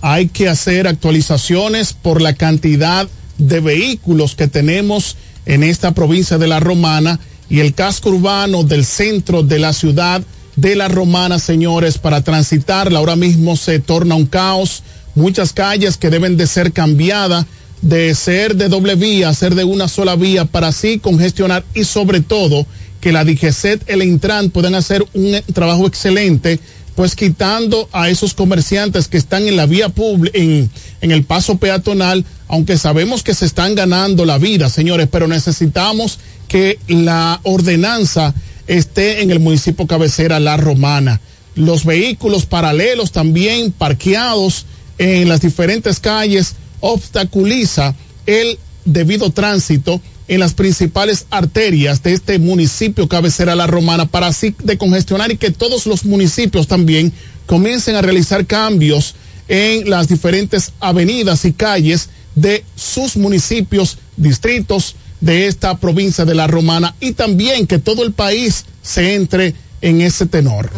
hay 0.01 0.29
que 0.29 0.49
hacer 0.49 0.87
actualizaciones 0.87 1.93
por 1.93 2.23
la 2.23 2.33
cantidad 2.33 3.09
de 3.37 3.61
vehículos 3.61 4.35
que 4.35 4.49
tenemos 4.49 5.17
en 5.45 5.63
esta 5.63 5.93
provincia 5.93 6.39
de 6.39 6.49
la 6.49 6.61
romana 6.61 7.21
y 7.51 7.61
el 7.61 7.75
casco 7.75 8.09
urbano 8.09 8.65
del 8.65 8.87
centro 8.87 9.43
de 9.43 9.59
la 9.59 9.75
ciudad 9.75 10.23
de 10.57 10.77
la 10.77 10.89
romana, 10.89 11.39
señores, 11.39 11.99
para 11.99 12.23
transitarla 12.23 13.01
ahora 13.01 13.17
mismo 13.17 13.57
se 13.57 13.81
torna 13.81 14.15
un 14.15 14.27
caos. 14.27 14.83
Muchas 15.15 15.53
calles 15.53 15.99
que 15.99 16.09
deben 16.09 16.39
de 16.39 16.47
ser 16.47 16.73
cambiadas 16.73 17.45
de 17.83 18.15
ser 18.15 18.55
de 18.55 18.69
doble 18.69 18.95
vía 18.95 19.35
ser 19.35 19.57
de 19.57 19.65
una 19.65 19.89
sola 19.89 20.15
vía 20.15 20.45
para 20.45 20.69
así 20.69 20.99
congestionar 21.01 21.65
y 21.75 21.85
sobre 21.85 22.21
todo 22.21 22.65
que 23.03 23.13
la 23.13 23.25
DGCET, 23.25 23.83
el 23.89 24.03
Intran 24.05 24.51
puedan 24.51 24.77
hacer 24.77 25.05
un 25.13 25.35
trabajo 25.53 25.89
excelente, 25.89 26.61
pues 26.95 27.17
quitando 27.17 27.89
a 27.91 28.09
esos 28.09 28.33
comerciantes 28.33 29.09
que 29.09 29.17
están 29.17 29.49
en 29.49 29.57
la 29.57 29.67
vía 29.67 29.89
pública, 29.89 30.39
en, 30.39 30.71
en 31.01 31.11
el 31.11 31.25
paso 31.25 31.57
peatonal, 31.57 32.25
aunque 32.47 32.79
sabemos 32.79 33.25
que 33.25 33.35
se 33.35 33.45
están 33.45 33.75
ganando 33.75 34.25
la 34.25 34.39
vida, 34.39 34.69
señores, 34.69 35.09
pero 35.11 35.27
necesitamos 35.27 36.21
que 36.47 36.79
la 36.87 37.41
ordenanza 37.43 38.35
esté 38.69 39.23
en 39.23 39.33
el 39.33 39.41
municipio 39.41 39.89
cabecera 39.89 40.39
La 40.39 40.57
Romana. 40.57 41.21
Los 41.57 41.85
vehículos 41.85 42.47
paralelos 42.47 43.11
también 43.11 43.73
parqueados 43.73 44.65
en 44.99 45.29
las 45.29 45.41
diferentes 45.41 45.99
calles 45.99 46.55
obstaculiza 46.79 47.97
el 48.27 48.61
debido 48.85 49.31
tránsito 49.31 50.01
en 50.33 50.41
las 50.41 50.55
principales 50.55 51.27
arterias 51.29 52.03
de 52.03 52.15
este 52.15 52.39
municipio 52.39 53.07
cabecera 53.07 53.55
La 53.55 53.67
Romana 53.67 54.07
para 54.07 54.29
así 54.29 54.55
decongestionar 54.65 55.31
y 55.31 55.37
que 55.37 55.51
todos 55.51 55.85
los 55.85 56.07
municipios 56.07 56.67
también 56.67 57.13
comiencen 57.45 57.97
a 57.97 58.01
realizar 58.01 58.47
cambios 58.47 59.15
en 59.47 59.91
las 59.91 60.09
diferentes 60.09 60.73
avenidas 60.81 61.45
y 61.45 61.53
calles 61.53 62.09
de 62.35 62.65
sus 62.77 63.19
municipios, 63.19 63.99
distritos 64.17 64.97
de 65.21 65.49
esta 65.49 65.77
provincia 65.77 66.25
de 66.25 66.35
La 66.35 66.47
Romana 66.47 66.95
y 66.99 67.13
también 67.13 67.67
que 67.67 67.79
todo 67.79 68.03
el 68.03 68.15
país 68.15 68.65
se 68.81 69.15
entre 69.15 69.55
en 69.83 70.01
ese 70.01 70.25
tenor. 70.25 70.71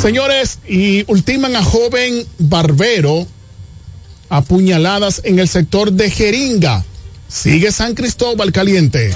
Señores, 0.00 0.60
y 0.66 1.04
ultiman 1.12 1.56
a 1.56 1.62
joven 1.62 2.24
barbero 2.38 3.26
apuñaladas 4.30 5.20
en 5.24 5.40
el 5.40 5.48
sector 5.48 5.92
de 5.92 6.10
Jeringa. 6.10 6.86
Sigue 7.28 7.72
San 7.72 7.94
Cristóbal 7.94 8.52
caliente. 8.52 9.12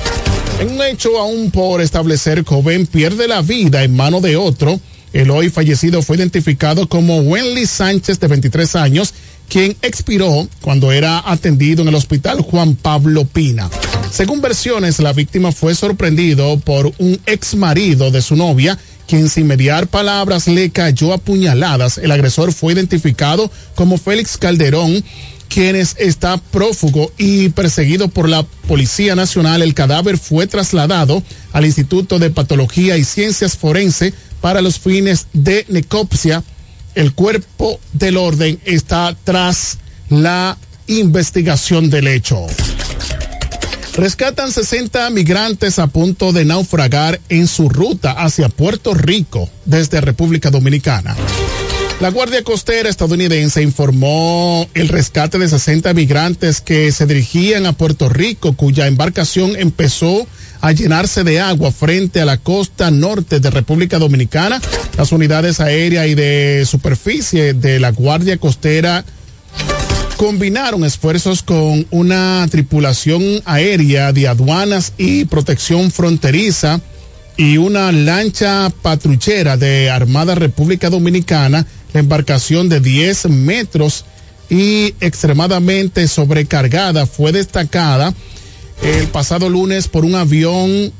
En 0.61 0.73
un 0.73 0.83
hecho 0.83 1.19
aún 1.19 1.51
por 1.51 1.81
establecer, 1.81 2.45
joven 2.45 2.87
pierde 2.87 3.29
la 3.29 3.43
vida 3.43 3.85
en 3.85 3.95
mano 3.95 4.21
de 4.21 4.37
otro. 4.37 4.81
El 5.13 5.31
hoy 5.31 5.51
fallecido 5.51 6.03
fue 6.03 6.17
identificado 6.17 6.89
como 6.89 7.21
Wenly 7.21 7.67
Sánchez, 7.67 8.19
de 8.21 8.27
23 8.27 8.77
años, 8.77 9.15
quien 9.49 9.77
expiró 9.83 10.49
cuando 10.61 10.93
era 10.93 11.23
atendido 11.25 11.83
en 11.83 11.89
el 11.89 11.95
hospital 11.95 12.41
Juan 12.43 12.75
Pablo 12.75 13.25
Pina. 13.25 13.71
Según 14.11 14.41
versiones, 14.41 14.99
la 14.99 15.13
víctima 15.13 15.53
fue 15.53 15.75
sorprendido 15.75 16.59
por 16.59 16.93
un 16.99 17.21
ex 17.27 17.55
marido 17.55 18.11
de 18.11 18.23
su 18.23 18.37
novia, 18.37 18.79
quien 19.07 19.29
sin 19.29 19.47
mediar 19.47 19.87
palabras 19.87 20.49
le 20.49 20.71
cayó 20.71 21.13
a 21.13 21.19
puñaladas. 21.19 21.99
El 21.99 22.11
agresor 22.11 22.53
fue 22.53 22.73
identificado 22.73 23.51
como 23.75 23.97
Félix 23.97 24.37
Calderón, 24.37 25.03
quienes 25.49 25.97
está 25.99 26.37
prófugo 26.37 27.13
y 27.19 27.49
perseguido 27.51 28.09
por 28.09 28.29
la 28.29 28.43
Policía 28.43 29.15
Nacional. 29.15 29.63
El 29.63 29.75
cadáver 29.75 30.19
fue 30.19 30.47
trasladado 30.47 31.23
al 31.53 31.67
Instituto 31.67 32.19
de 32.19 32.31
Patología 32.31 32.97
y 32.97 33.05
Ciencias 33.05 33.57
Forense 33.57 34.13
para 34.41 34.61
los 34.61 34.79
fines 34.79 35.27
de 35.33 35.65
necropsia. 35.69 36.45
El 36.95 37.13
cuerpo 37.13 37.81
del 37.93 38.17
orden 38.17 38.61
está 38.65 39.17
tras 39.25 39.79
la 40.09 40.57
investigación 40.87 41.91
del 41.91 42.09
hecho. 42.09 42.47
Rescatan 43.95 44.53
60 44.53 45.11
migrantes 45.11 45.79
a 45.81 45.89
punto 45.89 46.33
de 46.33 46.45
naufragar 46.45 47.21
en 47.29 47.49
su 47.49 47.69
ruta 47.69 48.13
hacia 48.13 48.49
Puerto 48.49 48.95
Rico 48.95 49.51
desde 49.65 50.01
República 50.01 50.51
Dominicana. 50.51 51.17
La 52.01 52.11
Guardia 52.11 52.45
Costera 52.45 52.89
estadounidense 52.89 53.61
informó 53.61 54.69
el 54.75 54.87
rescate 54.87 55.37
de 55.37 55.49
60 55.49 55.93
migrantes 55.95 56.61
que 56.61 56.93
se 56.93 57.07
dirigían 57.07 57.67
a 57.67 57.73
Puerto 57.73 58.09
Rico, 58.09 58.53
cuya 58.53 58.87
embarcación 58.87 59.57
empezó 59.57 60.25
a 60.61 60.71
llenarse 60.71 61.25
de 61.25 61.41
agua 61.41 61.73
frente 61.73 62.21
a 62.21 62.25
la 62.25 62.37
costa 62.37 62.93
norte 62.93 63.41
de 63.41 63.51
República 63.51 63.99
Dominicana. 63.99 64.61
Las 64.97 65.11
unidades 65.11 65.59
aéreas 65.59 66.07
y 66.07 66.15
de 66.15 66.65
superficie 66.67 67.53
de 67.53 67.81
la 67.81 67.91
Guardia 67.91 68.39
Costera 68.39 69.05
combinaron 70.17 70.85
esfuerzos 70.85 71.43
con 71.43 71.85
una 71.91 72.47
tripulación 72.49 73.43
aérea 73.45 74.13
de 74.13 74.29
aduanas 74.29 74.93
y 74.99 75.25
protección 75.25 75.91
fronteriza 75.91 76.81
y 77.39 77.57
una 77.57 77.91
lancha 77.93 78.69
patrullera 78.83 79.57
de 79.57 79.89
Armada 79.91 80.35
República 80.35 80.91
Dominicana, 80.91 81.65
la 81.95 82.01
embarcación 82.01 82.69
de 82.69 82.81
10 82.81 83.29
metros 83.29 84.05
y 84.51 84.95
extremadamente 85.01 86.09
sobrecargada 86.09 87.07
fue 87.07 87.31
destacada 87.31 88.13
el 88.83 89.07
pasado 89.07 89.49
lunes 89.49 89.87
por 89.87 90.05
un 90.05 90.17
avión 90.17 90.93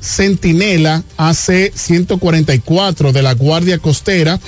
Centinela 0.00 1.02
AC-144 1.16 3.10
de 3.10 3.22
la 3.22 3.34
Guardia 3.34 3.78
Costera. 3.78 4.38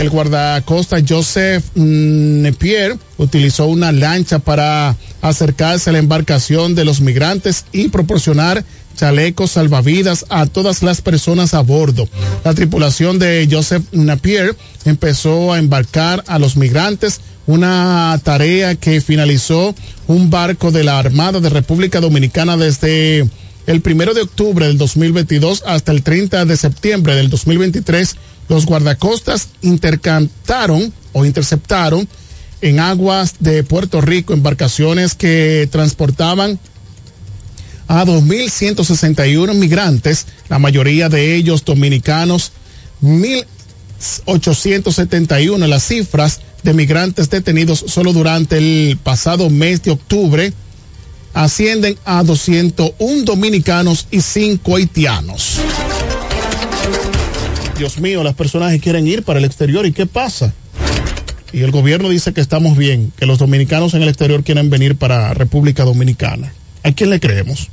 El 0.00 0.10
guardacosta 0.10 0.98
Joseph 1.06 1.64
Nepier 1.74 2.96
utilizó 3.16 3.66
una 3.66 3.92
lancha 3.92 4.40
para 4.40 4.96
acercarse 5.20 5.90
a 5.90 5.92
la 5.92 5.98
embarcación 6.00 6.74
de 6.74 6.84
los 6.84 7.00
migrantes 7.00 7.64
y 7.70 7.88
proporcionar 7.88 8.64
chalecos 8.96 9.52
salvavidas 9.52 10.26
a 10.28 10.46
todas 10.46 10.82
las 10.82 11.00
personas 11.00 11.54
a 11.54 11.60
bordo. 11.60 12.08
La 12.44 12.54
tripulación 12.54 13.18
de 13.18 13.48
Joseph 13.50 13.84
Napier 13.92 14.56
empezó 14.84 15.52
a 15.52 15.58
embarcar 15.58 16.24
a 16.26 16.38
los 16.38 16.56
migrantes, 16.56 17.20
una 17.46 18.18
tarea 18.22 18.74
que 18.74 19.00
finalizó 19.00 19.74
un 20.06 20.30
barco 20.30 20.70
de 20.70 20.84
la 20.84 20.98
Armada 20.98 21.40
de 21.40 21.48
República 21.48 22.00
Dominicana 22.00 22.56
desde 22.56 23.28
el 23.66 23.80
primero 23.80 24.14
de 24.14 24.22
octubre 24.22 24.66
del 24.66 24.78
2022 24.78 25.62
hasta 25.66 25.92
el 25.92 26.02
30 26.02 26.44
de 26.44 26.56
septiembre 26.56 27.14
del 27.14 27.30
2023. 27.30 28.16
Los 28.48 28.66
guardacostas 28.66 29.48
intercantaron 29.62 30.92
o 31.12 31.24
interceptaron 31.24 32.08
en 32.62 32.80
aguas 32.80 33.36
de 33.40 33.64
Puerto 33.64 34.00
Rico 34.00 34.32
embarcaciones 34.32 35.14
que 35.14 35.68
transportaban 35.70 36.58
a 37.90 38.06
2.161 38.06 39.52
migrantes, 39.54 40.26
la 40.48 40.58
mayoría 40.60 41.08
de 41.08 41.34
ellos 41.34 41.64
dominicanos, 41.64 42.52
1.871 43.02 45.66
las 45.66 45.88
cifras 45.88 46.40
de 46.62 46.72
migrantes 46.72 47.28
detenidos 47.30 47.82
solo 47.88 48.12
durante 48.12 48.58
el 48.58 48.96
pasado 49.02 49.50
mes 49.50 49.82
de 49.82 49.90
octubre 49.90 50.52
ascienden 51.34 51.98
a 52.04 52.22
201 52.22 53.24
dominicanos 53.24 54.06
y 54.12 54.20
5 54.20 54.76
haitianos. 54.76 55.58
Dios 57.76 57.98
mío, 57.98 58.22
las 58.22 58.36
personas 58.36 58.70
que 58.70 58.78
quieren 58.78 59.08
ir 59.08 59.24
para 59.24 59.40
el 59.40 59.44
exterior 59.44 59.84
y 59.84 59.90
qué 59.90 60.06
pasa. 60.06 60.54
Y 61.52 61.62
el 61.62 61.72
gobierno 61.72 62.08
dice 62.08 62.32
que 62.32 62.40
estamos 62.40 62.78
bien, 62.78 63.12
que 63.16 63.26
los 63.26 63.38
dominicanos 63.38 63.94
en 63.94 64.02
el 64.02 64.08
exterior 64.08 64.44
quieren 64.44 64.70
venir 64.70 64.94
para 64.94 65.34
República 65.34 65.82
Dominicana. 65.82 66.52
¿A 66.82 66.92
quién 66.92 67.10
le 67.10 67.20
creemos? 67.20 67.68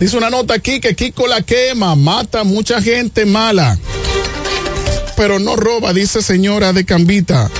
Dice 0.00 0.16
una 0.16 0.30
nota 0.30 0.54
aquí 0.54 0.80
que 0.80 0.96
Kiko 0.96 1.26
la 1.26 1.42
quema, 1.42 1.94
mata 1.94 2.42
mucha 2.42 2.82
gente 2.82 3.24
mala, 3.24 3.78
pero 5.16 5.38
no 5.38 5.54
roba, 5.54 5.92
dice 5.92 6.22
señora 6.22 6.72
de 6.72 6.84
Cambita. 6.84 7.50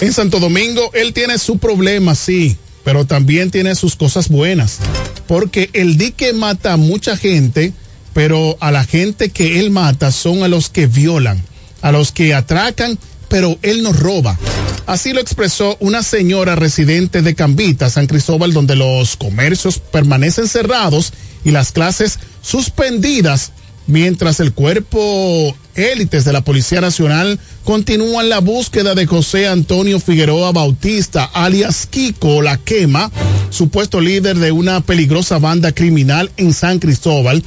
En 0.00 0.12
Santo 0.12 0.38
Domingo, 0.38 0.92
él 0.94 1.12
tiene 1.12 1.38
su 1.38 1.58
problema, 1.58 2.14
sí, 2.14 2.56
pero 2.84 3.04
también 3.04 3.50
tiene 3.50 3.74
sus 3.74 3.96
cosas 3.96 4.28
buenas. 4.28 4.78
Porque 5.26 5.70
el 5.72 5.98
dique 5.98 6.32
mata 6.32 6.74
a 6.74 6.76
mucha 6.76 7.16
gente, 7.16 7.72
pero 8.14 8.56
a 8.60 8.70
la 8.70 8.84
gente 8.84 9.30
que 9.30 9.58
él 9.58 9.70
mata 9.70 10.12
son 10.12 10.44
a 10.44 10.48
los 10.48 10.70
que 10.70 10.86
violan, 10.86 11.42
a 11.82 11.90
los 11.90 12.12
que 12.12 12.32
atracan, 12.32 12.96
pero 13.28 13.58
él 13.62 13.82
no 13.82 13.92
roba. 13.92 14.38
Así 14.86 15.12
lo 15.12 15.20
expresó 15.20 15.76
una 15.80 16.02
señora 16.02 16.56
residente 16.56 17.22
de 17.22 17.34
Cambita, 17.34 17.90
San 17.90 18.06
Cristóbal, 18.06 18.52
donde 18.52 18.74
los 18.74 19.16
comercios 19.16 19.78
permanecen 19.78 20.48
cerrados 20.48 21.12
y 21.44 21.50
las 21.50 21.72
clases 21.72 22.18
suspendidas, 22.42 23.52
mientras 23.86 24.40
el 24.40 24.52
cuerpo 24.52 25.54
élites 25.74 26.24
de 26.24 26.32
la 26.32 26.40
Policía 26.40 26.80
Nacional 26.80 27.38
continúan 27.64 28.28
la 28.28 28.40
búsqueda 28.40 28.94
de 28.94 29.06
José 29.06 29.46
Antonio 29.46 30.00
Figueroa 30.00 30.52
Bautista, 30.52 31.24
alias 31.24 31.86
Kiko 31.86 32.42
La 32.42 32.56
Quema, 32.56 33.10
supuesto 33.50 34.00
líder 34.00 34.38
de 34.38 34.52
una 34.52 34.80
peligrosa 34.80 35.38
banda 35.38 35.72
criminal 35.72 36.30
en 36.36 36.52
San 36.52 36.78
Cristóbal. 36.78 37.42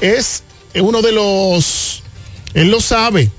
Es 0.00 0.42
uno 0.74 1.02
de 1.02 1.12
los, 1.12 2.02
él 2.54 2.70
lo 2.70 2.80
sabe, 2.80 3.30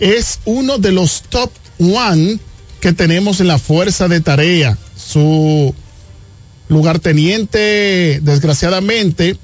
es 0.00 0.40
uno 0.44 0.78
de 0.78 0.92
los 0.92 1.22
top 1.22 1.50
one 1.78 2.38
que 2.80 2.92
tenemos 2.92 3.40
en 3.40 3.48
la 3.48 3.58
fuerza 3.58 4.08
de 4.08 4.20
tarea. 4.20 4.78
Su 4.96 5.74
lugarteniente, 6.68 8.20
desgraciadamente, 8.22 9.36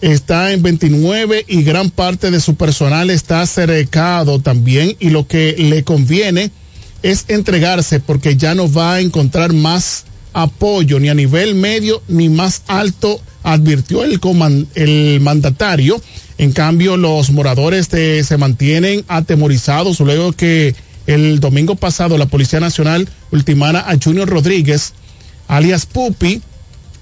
está 0.00 0.52
en 0.52 0.62
29 0.62 1.44
y 1.48 1.62
gran 1.62 1.90
parte 1.90 2.30
de 2.30 2.40
su 2.40 2.54
personal 2.54 3.10
está 3.10 3.44
cercado 3.46 4.40
también 4.40 4.96
y 5.00 5.10
lo 5.10 5.26
que 5.26 5.56
le 5.58 5.82
conviene 5.82 6.50
es 7.02 7.24
entregarse 7.28 8.00
porque 8.00 8.36
ya 8.36 8.54
no 8.54 8.70
va 8.70 8.94
a 8.94 9.00
encontrar 9.00 9.52
más 9.52 10.04
apoyo 10.32 11.00
ni 11.00 11.08
a 11.08 11.14
nivel 11.14 11.54
medio 11.54 12.02
ni 12.08 12.28
más 12.28 12.62
alto, 12.66 13.20
advirtió 13.42 14.04
el, 14.04 14.20
el 14.74 15.20
mandatario. 15.20 16.00
En 16.38 16.52
cambio, 16.52 16.96
los 16.96 17.30
moradores 17.30 17.88
se 17.88 18.36
mantienen 18.36 19.04
atemorizados 19.08 20.00
luego 20.00 20.32
que 20.32 20.74
el 21.06 21.40
domingo 21.40 21.74
pasado 21.74 22.18
la 22.18 22.26
Policía 22.26 22.60
Nacional 22.60 23.08
ultimara 23.32 23.80
a 23.80 23.96
Junior 24.02 24.28
Rodríguez, 24.28 24.92
alias 25.48 25.86
Pupi, 25.86 26.42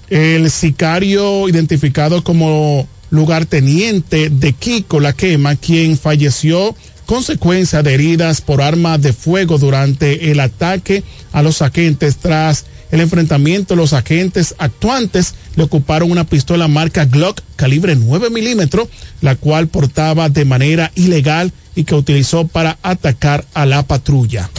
el 0.09 0.49
sicario 0.49 1.49
identificado 1.49 2.23
como 2.23 2.87
lugarteniente 3.09 4.29
de 4.29 4.53
Kiko 4.53 5.01
La 5.01 5.13
Quema, 5.13 5.55
quien 5.55 5.97
falleció 5.97 6.75
consecuencia 7.05 7.83
de 7.83 7.93
heridas 7.93 8.41
por 8.41 8.61
arma 8.61 8.97
de 8.97 9.13
fuego 9.13 9.57
durante 9.57 10.31
el 10.31 10.39
ataque 10.39 11.03
a 11.31 11.41
los 11.41 11.61
agentes 11.61 12.17
tras 12.17 12.65
el 12.91 13.01
enfrentamiento, 13.01 13.75
los 13.75 13.93
agentes 13.93 14.55
actuantes 14.57 15.35
le 15.55 15.63
ocuparon 15.63 16.11
una 16.11 16.23
pistola 16.23 16.67
marca 16.67 17.05
Glock 17.05 17.41
calibre 17.55 17.95
9 17.95 18.29
milímetros, 18.29 18.87
la 19.21 19.35
cual 19.35 19.67
portaba 19.67 20.29
de 20.29 20.45
manera 20.45 20.91
ilegal 20.95 21.51
y 21.75 21.83
que 21.83 21.95
utilizó 21.95 22.47
para 22.47 22.77
atacar 22.81 23.45
a 23.53 23.65
la 23.65 23.83
patrulla. 23.83 24.49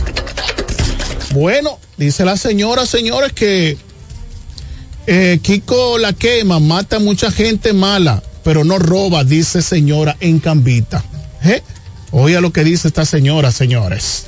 Bueno, 1.31 1.79
dice 1.97 2.24
la 2.24 2.37
señora, 2.37 2.87
señores, 2.87 3.33
que 3.33 3.76
eh, 5.07 5.39
Kiko 5.43 5.99
la 5.99 6.12
quema, 6.12 6.61
mata 6.61 6.97
a 6.97 7.01
mucha 7.01 7.31
gente 7.31 7.72
mala, 7.72 8.22
pero 8.45 8.64
no 8.64 8.79
roba, 8.79 9.24
dice 9.24 9.62
señora 9.62 10.16
en 10.20 10.39
Cambita. 10.39 11.03
¿Eh? 11.43 11.62
Oiga 12.11 12.41
lo 12.41 12.53
que 12.53 12.64
dice 12.64 12.89
esta 12.89 13.05
señora, 13.05 13.53
señores. 13.53 14.26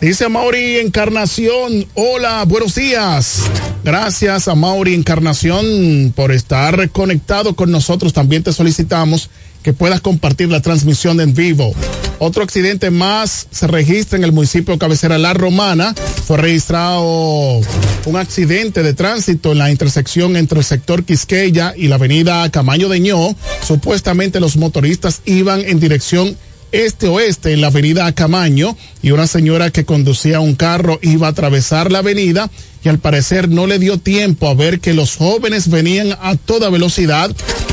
Dice 0.00 0.28
Mauri 0.28 0.78
Encarnación, 0.78 1.86
hola, 1.94 2.44
buenos 2.44 2.74
días. 2.74 3.38
Gracias 3.84 4.48
a 4.48 4.54
Mauri 4.54 4.94
Encarnación 4.94 6.12
por 6.14 6.32
estar 6.32 6.90
conectado 6.90 7.54
con 7.54 7.70
nosotros. 7.70 8.12
También 8.12 8.42
te 8.42 8.52
solicitamos 8.52 9.30
que 9.62 9.72
puedas 9.72 10.00
compartir 10.00 10.50
la 10.50 10.60
transmisión 10.60 11.20
en 11.20 11.32
vivo. 11.32 11.72
Otro 12.18 12.42
accidente 12.42 12.90
más 12.90 13.46
se 13.50 13.66
registra 13.66 14.18
en 14.18 14.24
el 14.24 14.32
municipio 14.32 14.78
cabecera 14.78 15.16
La 15.16 15.32
Romana. 15.32 15.94
Fue 16.26 16.36
registrado 16.36 17.60
un 18.04 18.16
accidente 18.16 18.82
de 18.82 18.94
tránsito 18.94 19.52
en 19.52 19.58
la 19.58 19.70
intersección 19.70 20.36
entre 20.36 20.58
el 20.58 20.64
sector 20.64 21.04
Quisqueya 21.04 21.72
y 21.76 21.88
la 21.88 21.94
avenida 21.94 22.50
Camaño 22.50 22.88
de 22.88 23.00
Ño. 23.00 23.34
Supuestamente 23.66 24.38
los 24.38 24.56
motoristas 24.56 25.22
iban 25.24 25.62
en 25.62 25.80
dirección 25.80 26.36
este-oeste 26.74 27.52
en 27.52 27.60
la 27.60 27.68
avenida 27.68 28.10
Camaño 28.12 28.76
y 29.00 29.12
una 29.12 29.28
señora 29.28 29.70
que 29.70 29.84
conducía 29.84 30.40
un 30.40 30.56
carro 30.56 30.98
iba 31.02 31.28
a 31.28 31.30
atravesar 31.30 31.92
la 31.92 32.00
avenida 32.00 32.50
y 32.82 32.88
al 32.88 32.98
parecer 32.98 33.48
no 33.48 33.68
le 33.68 33.78
dio 33.78 33.98
tiempo 33.98 34.48
a 34.48 34.54
ver 34.54 34.80
que 34.80 34.92
los 34.92 35.14
jóvenes 35.14 35.70
venían 35.70 36.16
a 36.20 36.34
toda 36.34 36.70
velocidad 36.70 37.30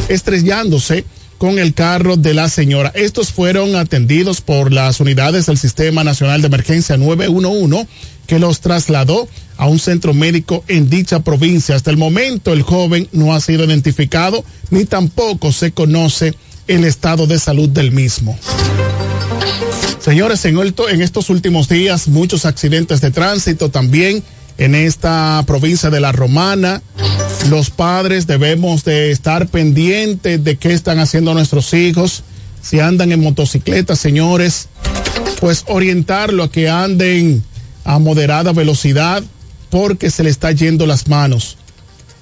estrellándose 0.08 1.04
con 1.40 1.58
el 1.58 1.74
carro 1.74 2.16
de 2.16 2.36
la 2.36 2.48
señora. 2.48 2.92
Estos 2.94 3.32
fueron 3.32 3.76
atendidos 3.76 4.42
por 4.42 4.72
las 4.72 5.00
unidades 5.00 5.48
del 5.48 5.58
Sistema 5.58 6.04
Nacional 6.04 6.42
de 6.42 6.48
Emergencia 6.48 6.98
911 6.98 7.88
que 8.28 8.38
los 8.38 8.60
trasladó 8.60 9.28
a 9.58 9.66
un 9.66 9.80
centro 9.80 10.14
médico 10.14 10.64
en 10.68 10.92
dicha 10.92 11.22
provincia. 11.22 11.76
Hasta 11.76 11.90
el 11.90 11.98
momento 11.98 12.54
el 12.54 12.62
joven 12.62 13.10
no 13.14 13.34
ha 13.34 13.42
sido 13.42 13.64
identificado 13.66 14.46
ni 14.70 14.86
tampoco 14.86 15.52
se 15.52 15.72
conoce 15.72 16.36
el 16.76 16.86
estado 16.86 17.28
de 17.28 17.38
salud 17.38 17.68
del 17.68 17.92
mismo. 17.92 18.38
Señores, 20.00 20.44
en, 20.46 20.58
en 20.58 21.02
estos 21.02 21.30
últimos 21.30 21.68
días 21.68 22.08
muchos 22.08 22.46
accidentes 22.46 23.02
de 23.02 23.12
tránsito 23.12 23.70
también 23.70 24.24
en 24.58 24.76
esta 24.76 25.44
provincia 25.46 25.90
de 25.90 26.00
La 26.00 26.14
Romana. 26.14 26.82
Los 27.50 27.70
padres 27.70 28.26
debemos 28.26 28.86
de 28.86 29.12
estar 29.12 29.48
pendientes 29.48 30.44
de 30.44 30.56
qué 30.56 30.72
están 30.72 31.00
haciendo 31.00 31.34
nuestros 31.34 31.74
hijos. 31.74 32.24
Si 32.62 32.80
andan 32.80 33.12
en 33.12 33.22
motocicleta, 33.22 33.96
señores, 33.96 34.70
pues 35.40 35.66
orientarlo 35.68 36.44
a 36.44 36.52
que 36.52 36.70
anden 36.70 37.44
a 37.84 38.00
moderada 38.00 38.54
velocidad 38.54 39.24
porque 39.70 40.10
se 40.10 40.24
le 40.24 40.30
está 40.30 40.52
yendo 40.52 40.86
las 40.86 41.08
manos. 41.10 41.58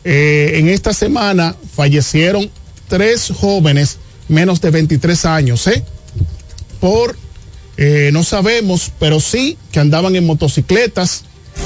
Eh, 0.03 0.53
en 0.55 0.69
esta 0.69 0.93
semana 0.93 1.55
fallecieron 1.75 2.49
tres 2.87 3.31
jóvenes 3.37 3.97
menos 4.29 4.61
de 4.61 4.71
23 4.71 5.25
años, 5.25 5.67
¿eh? 5.67 5.83
Por, 6.79 7.17
eh, 7.77 8.11
no 8.13 8.23
sabemos, 8.23 8.91
pero 8.99 9.19
sí 9.19 9.57
que 9.71 9.79
andaban 9.79 10.15
en 10.15 10.25
motocicletas 10.25 11.23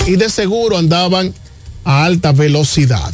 y 0.07 0.15
de 0.15 0.29
seguro 0.29 0.77
andaban 0.77 1.33
a 1.83 2.05
alta 2.05 2.31
velocidad. 2.31 3.13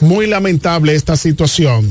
Muy 0.00 0.26
lamentable 0.26 0.94
esta 0.94 1.16
situación. 1.16 1.90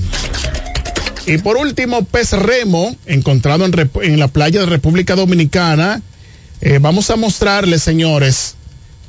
Y 1.26 1.38
por 1.38 1.56
último, 1.56 2.04
pez 2.04 2.32
remo, 2.34 2.96
encontrado 3.06 3.66
en, 3.66 4.20
la 4.20 4.28
playa 4.28 4.60
de 4.60 4.66
República 4.66 5.16
Dominicana. 5.16 6.02
Eh, 6.60 6.80
vamos 6.82 7.10
a 7.10 7.16
mostrarles, 7.16 7.82
señores, 7.82 8.56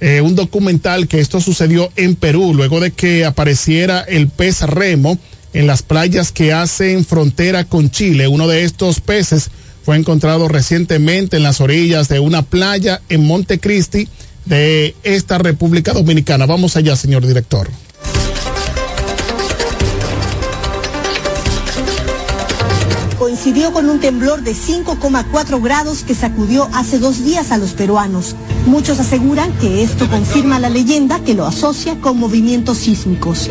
eh, 0.00 0.20
un 0.20 0.36
documental 0.36 1.08
que 1.08 1.20
esto 1.20 1.40
sucedió 1.40 1.90
en 1.96 2.14
Perú, 2.14 2.52
luego 2.54 2.78
de 2.78 2.92
que 2.92 3.24
apareciera 3.24 4.00
el 4.00 4.28
pez 4.28 4.60
remo 4.62 5.18
en 5.54 5.66
las 5.66 5.82
playas 5.82 6.32
que 6.32 6.52
hacen 6.52 7.04
frontera 7.04 7.64
con 7.64 7.90
Chile. 7.90 8.28
Uno 8.28 8.46
de 8.46 8.64
estos 8.64 9.00
peces 9.00 9.50
fue 9.84 9.96
encontrado 9.96 10.48
recientemente 10.48 11.38
en 11.38 11.42
las 11.42 11.60
orillas 11.60 12.08
de 12.08 12.20
una 12.20 12.42
playa 12.42 13.00
en 13.08 13.24
Montecristi 13.26 14.08
de 14.44 14.94
esta 15.04 15.38
República 15.38 15.92
Dominicana. 15.92 16.44
Vamos 16.44 16.76
allá, 16.76 16.96
señor 16.96 17.26
director. 17.26 17.70
coincidió 23.44 23.72
con 23.72 23.90
un 23.90 24.00
temblor 24.00 24.42
de 24.42 24.54
5,4 24.54 25.62
grados 25.62 26.04
que 26.04 26.14
sacudió 26.14 26.68
hace 26.72 26.98
dos 26.98 27.24
días 27.24 27.50
a 27.50 27.58
los 27.58 27.72
peruanos. 27.72 28.36
Muchos 28.64 29.00
aseguran 29.00 29.52
que 29.58 29.82
esto 29.82 30.08
confirma 30.08 30.60
la 30.60 30.70
leyenda 30.70 31.18
que 31.20 31.34
lo 31.34 31.44
asocia 31.44 32.00
con 32.00 32.16
movimientos 32.16 32.78
sísmicos. 32.78 33.50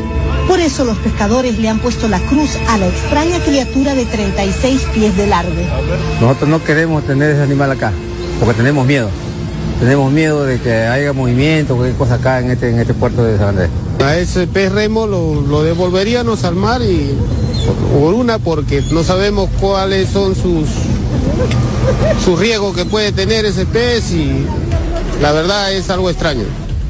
Por 0.53 0.59
eso 0.59 0.85
los 0.85 0.99
pescadores 0.99 1.57
le 1.57 1.67
han 1.67 1.79
puesto 1.79 2.07
la 2.07 2.19
cruz 2.19 2.51
a 2.69 2.77
la 2.77 2.85
extraña 2.85 3.39
criatura 3.39 3.95
de 3.95 4.05
36 4.05 4.81
pies 4.93 5.17
de 5.17 5.25
largo. 5.25 5.51
Nosotros 6.21 6.47
no 6.47 6.63
queremos 6.63 7.03
tener 7.07 7.31
ese 7.31 7.41
animal 7.41 7.71
acá, 7.71 7.91
porque 8.39 8.53
tenemos 8.53 8.85
miedo. 8.85 9.09
Tenemos 9.79 10.11
miedo 10.11 10.45
de 10.45 10.59
que 10.59 10.71
haya 10.71 11.11
movimiento, 11.11 11.75
cualquier 11.75 11.97
cosa 11.97 12.13
acá 12.13 12.39
en 12.39 12.51
este, 12.51 12.69
en 12.69 12.79
este 12.79 12.93
puerto 12.93 13.23
de 13.23 13.39
San 13.39 13.47
Andrés. 13.47 13.69
A 14.05 14.15
ese 14.15 14.45
pez 14.45 14.71
remo 14.71 15.07
lo, 15.07 15.41
lo 15.41 15.63
devolveríamos 15.63 16.43
al 16.43 16.53
mar 16.53 16.83
y 16.83 17.17
por 17.99 18.13
una 18.13 18.37
porque 18.37 18.83
no 18.91 19.03
sabemos 19.03 19.49
cuáles 19.59 20.07
son 20.09 20.35
sus 20.35 20.69
sus 22.23 22.39
riesgos 22.39 22.75
que 22.75 22.85
puede 22.85 23.11
tener 23.11 23.43
ese 23.45 23.65
pez 23.65 24.11
y 24.11 24.45
la 25.19 25.31
verdad 25.31 25.73
es 25.73 25.89
algo 25.89 26.11
extraño. 26.11 26.43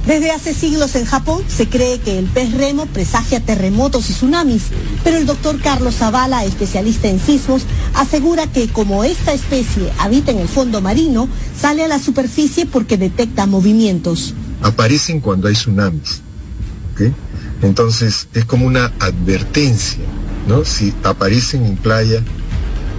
Desde 0.05 0.31
hace 0.31 0.53
siglos 0.53 0.95
en 0.95 1.05
Japón 1.05 1.43
se 1.47 1.69
cree 1.69 1.99
que 1.99 2.19
el 2.19 2.25
pez 2.25 2.51
remo 2.53 2.85
presagia 2.87 3.39
terremotos 3.39 4.09
y 4.09 4.13
tsunamis, 4.13 4.63
pero 5.03 5.15
el 5.15 5.25
doctor 5.25 5.61
Carlos 5.61 5.95
Zavala, 5.95 6.43
especialista 6.43 7.07
en 7.07 7.21
sismos, 7.21 7.63
asegura 7.93 8.47
que 8.47 8.67
como 8.67 9.05
esta 9.05 9.31
especie 9.31 9.91
habita 9.99 10.31
en 10.31 10.39
el 10.39 10.49
fondo 10.49 10.81
marino, 10.81 11.29
sale 11.57 11.85
a 11.85 11.87
la 11.87 11.99
superficie 11.99 12.65
porque 12.65 12.97
detecta 12.97 13.45
movimientos. 13.45 14.33
Aparecen 14.61 15.21
cuando 15.21 15.47
hay 15.47 15.53
tsunamis. 15.53 16.21
Entonces 17.61 18.27
es 18.33 18.43
como 18.45 18.65
una 18.65 18.91
advertencia, 18.99 20.03
¿no? 20.47 20.65
Si 20.65 20.93
aparecen 21.03 21.65
en 21.65 21.77
playa 21.77 22.21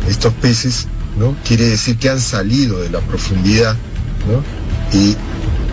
estos 0.09 0.33
peces, 0.35 0.87
¿no? 1.19 1.37
Quiere 1.47 1.69
decir 1.69 1.99
que 1.99 2.09
han 2.09 2.21
salido 2.21 2.81
de 2.81 2.89
la 2.89 3.01
profundidad, 3.01 3.77
¿no? 4.27 4.43
Y, 4.99 5.17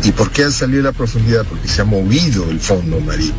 ¿Y 0.03 0.11
por 0.11 0.31
qué 0.31 0.43
han 0.45 0.51
salido 0.51 0.81
la 0.83 0.91
profundidad? 0.91 1.45
Porque 1.45 1.67
se 1.67 1.81
ha 1.81 1.85
movido 1.85 2.49
el 2.49 2.59
fondo 2.59 2.99
marino. 3.01 3.33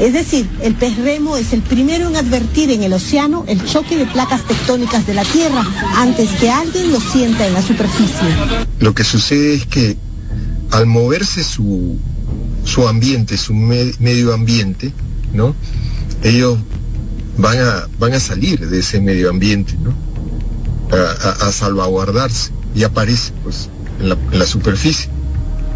Es 0.00 0.12
decir, 0.12 0.48
el 0.62 0.74
pez 0.74 0.96
remo 0.98 1.36
es 1.36 1.52
el 1.52 1.60
primero 1.62 2.08
en 2.08 2.16
advertir 2.16 2.70
en 2.70 2.82
el 2.84 2.92
océano 2.92 3.44
el 3.48 3.64
choque 3.64 3.96
de 3.96 4.06
placas 4.06 4.46
tectónicas 4.46 5.06
de 5.06 5.14
la 5.14 5.24
Tierra 5.24 5.64
antes 5.96 6.30
que 6.38 6.50
alguien 6.50 6.92
lo 6.92 7.00
sienta 7.00 7.46
en 7.46 7.54
la 7.54 7.62
superficie. 7.62 8.28
Lo 8.80 8.94
que 8.94 9.02
sucede 9.04 9.54
es 9.54 9.66
que 9.66 9.96
al 10.70 10.86
moverse 10.86 11.42
su, 11.42 11.96
su 12.64 12.86
ambiente, 12.86 13.36
su 13.36 13.54
me- 13.54 13.92
medio 13.98 14.34
ambiente, 14.34 14.92
¿no? 15.32 15.54
Ellos 16.22 16.58
van 17.36 17.58
a, 17.58 17.88
van 17.98 18.12
a 18.14 18.20
salir 18.20 18.68
de 18.68 18.78
ese 18.80 19.00
medio 19.00 19.30
ambiente, 19.30 19.74
¿no? 19.82 19.92
A, 20.96 21.44
a- 21.44 21.48
a 21.48 21.52
salvaguardarse 21.52 22.50
y 22.74 22.84
aparece, 22.84 23.32
pues, 23.42 23.68
en 24.00 24.10
la, 24.10 24.16
en 24.32 24.38
la 24.38 24.46
superficie. 24.46 25.08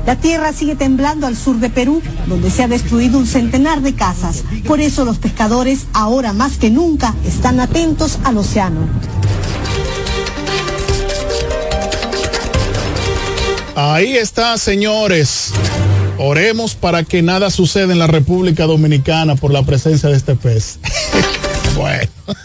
La 0.06 0.16
tierra 0.16 0.52
sigue 0.52 0.74
temblando 0.74 1.26
al 1.26 1.36
sur 1.36 1.56
de 1.58 1.70
Perú, 1.70 2.02
donde 2.26 2.50
se 2.50 2.62
ha 2.62 2.68
destruido 2.68 3.18
un 3.18 3.26
centenar 3.26 3.82
de 3.82 3.94
casas. 3.94 4.42
Por 4.66 4.80
eso 4.80 5.04
los 5.04 5.18
pescadores, 5.18 5.86
ahora 5.92 6.32
más 6.32 6.58
que 6.58 6.70
nunca, 6.70 7.14
están 7.24 7.60
atentos 7.60 8.18
al 8.24 8.38
océano. 8.38 8.80
Ahí 13.74 14.16
está, 14.16 14.58
señores. 14.58 15.52
Oremos 16.18 16.74
para 16.74 17.04
que 17.04 17.22
nada 17.22 17.50
suceda 17.50 17.92
en 17.92 17.98
la 17.98 18.06
República 18.06 18.66
Dominicana 18.66 19.36
por 19.36 19.52
la 19.52 19.62
presencia 19.62 20.08
de 20.08 20.16
este 20.16 20.34
pez. 20.34 20.78
bueno. 21.76 22.10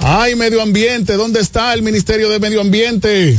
Ay, 0.00 0.36
medio 0.36 0.62
ambiente, 0.62 1.14
¿dónde 1.14 1.40
está 1.40 1.74
el 1.74 1.82
Ministerio 1.82 2.30
de 2.30 2.38
Medio 2.38 2.62
Ambiente? 2.62 3.36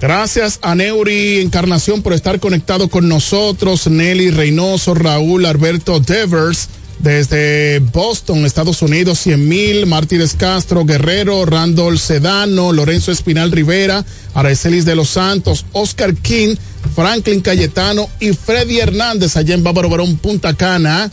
Gracias 0.00 0.58
a 0.62 0.74
Neuri 0.74 1.40
Encarnación 1.40 2.02
por 2.02 2.14
estar 2.14 2.40
conectado 2.40 2.88
con 2.88 3.06
nosotros, 3.06 3.86
Nelly 3.86 4.30
Reynoso, 4.30 4.94
Raúl 4.94 5.44
Alberto 5.44 6.00
Devers, 6.00 6.68
desde 7.00 7.80
Boston, 7.80 8.46
Estados 8.46 8.80
Unidos, 8.80 9.18
100 9.20 9.48
mil, 9.48 9.86
Martínez 9.86 10.34
Castro, 10.34 10.86
Guerrero, 10.86 11.44
Randall 11.44 11.98
Sedano, 11.98 12.72
Lorenzo 12.72 13.12
Espinal 13.12 13.52
Rivera, 13.52 14.04
Aracelis 14.32 14.86
de 14.86 14.94
los 14.94 15.10
Santos, 15.10 15.66
Oscar 15.72 16.14
King, 16.14 16.56
Franklin 16.94 17.42
Cayetano 17.42 18.08
y 18.20 18.32
Freddy 18.32 18.80
Hernández 18.80 19.36
allá 19.36 19.54
en 19.54 19.62
Bávaro 19.62 19.90
Barón, 19.90 20.16
Punta 20.16 20.54
Cana. 20.54 21.10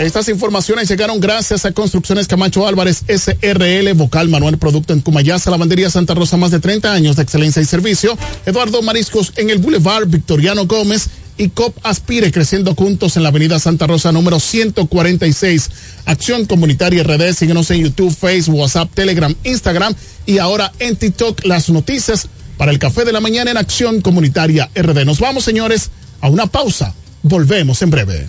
Estas 0.00 0.30
informaciones 0.30 0.88
llegaron 0.88 1.20
gracias 1.20 1.66
a 1.66 1.72
Construcciones 1.72 2.26
Camacho 2.26 2.66
Álvarez 2.66 3.04
SRL, 3.06 3.92
Vocal 3.92 4.30
Manuel 4.30 4.56
Producto 4.56 4.94
en 4.94 5.02
Cumayasa, 5.02 5.50
Lavandería 5.50 5.90
Santa 5.90 6.14
Rosa, 6.14 6.38
más 6.38 6.50
de 6.50 6.58
30 6.58 6.90
años 6.90 7.16
de 7.16 7.22
excelencia 7.22 7.60
y 7.60 7.66
servicio. 7.66 8.16
Eduardo 8.46 8.80
Mariscos 8.80 9.34
en 9.36 9.50
el 9.50 9.58
Boulevard 9.58 10.06
Victoriano 10.06 10.66
Gómez 10.66 11.10
y 11.36 11.50
COP 11.50 11.76
Aspire 11.82 12.32
creciendo 12.32 12.74
juntos 12.74 13.18
en 13.18 13.24
la 13.24 13.28
Avenida 13.28 13.58
Santa 13.58 13.86
Rosa 13.86 14.10
número 14.10 14.40
146. 14.40 15.70
Acción 16.06 16.46
Comunitaria 16.46 17.02
RD, 17.02 17.34
síguenos 17.34 17.70
en 17.70 17.82
YouTube, 17.82 18.16
Facebook, 18.16 18.58
WhatsApp, 18.58 18.90
Telegram, 18.94 19.34
Instagram 19.44 19.94
y 20.24 20.38
ahora 20.38 20.72
en 20.78 20.96
TikTok 20.96 21.44
las 21.44 21.68
noticias 21.68 22.26
para 22.56 22.72
el 22.72 22.78
café 22.78 23.04
de 23.04 23.12
la 23.12 23.20
mañana 23.20 23.50
en 23.50 23.58
Acción 23.58 24.00
Comunitaria 24.00 24.70
RD. 24.74 25.04
Nos 25.04 25.20
vamos, 25.20 25.44
señores, 25.44 25.90
a 26.22 26.30
una 26.30 26.46
pausa. 26.46 26.94
Volvemos 27.22 27.82
en 27.82 27.90
breve. 27.90 28.28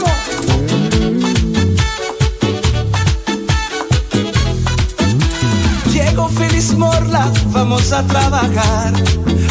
Morla, 6.77 7.31
vamos 7.47 7.91
a 7.91 8.03
trabajar 8.03 8.93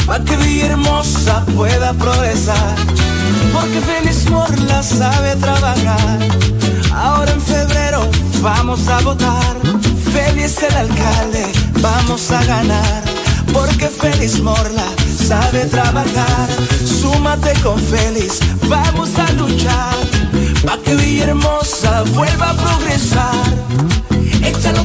para 0.06 0.24
que 0.24 0.36
Villa 0.36 0.66
Hermosa 0.66 1.44
pueda 1.56 1.92
progresar. 1.94 2.74
Porque 3.52 3.80
Félix 3.80 4.28
Morla 4.30 4.82
sabe 4.82 5.36
trabajar. 5.36 6.18
Ahora 6.94 7.32
en 7.32 7.40
febrero 7.40 8.08
vamos 8.42 8.88
a 8.88 9.00
votar. 9.00 9.56
Félix 10.12 10.62
el 10.62 10.74
alcalde, 10.74 11.46
vamos 11.80 12.30
a 12.30 12.44
ganar. 12.44 13.02
Porque 13.52 13.88
Félix 13.88 14.40
Morla 14.40 14.86
sabe 15.28 15.64
trabajar. 15.66 16.48
Súmate 16.84 17.52
con 17.62 17.78
Félix, 17.78 18.40
vamos 18.68 19.10
a 19.18 19.30
luchar. 19.32 19.96
para 20.64 20.82
que 20.82 20.94
Villahermosa 20.94 22.02
vuelva 22.14 22.50
a 22.50 22.54
progresar. 22.54 23.44
Échalo 24.42 24.84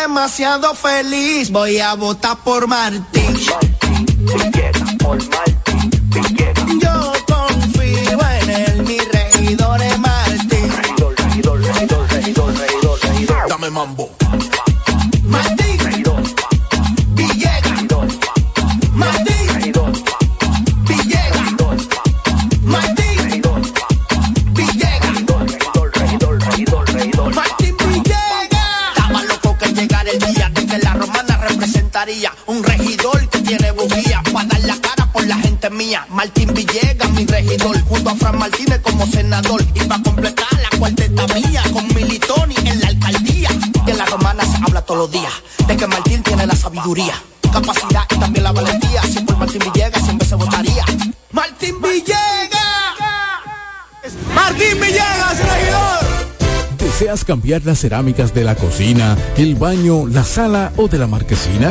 demasiado 0.00 0.74
feliz, 0.74 1.50
voy 1.50 1.78
a 1.78 1.94
votar 1.94 2.36
por 2.38 2.66
Martín. 2.66 3.36
Yo 3.36 3.58
cambiar 57.30 57.64
las 57.64 57.78
cerámicas 57.78 58.34
de 58.34 58.42
la 58.42 58.56
cocina, 58.56 59.16
el 59.36 59.54
baño, 59.54 60.08
la 60.08 60.24
sala 60.24 60.72
o 60.76 60.88
de 60.88 60.98
la 60.98 61.06
marquesina? 61.06 61.70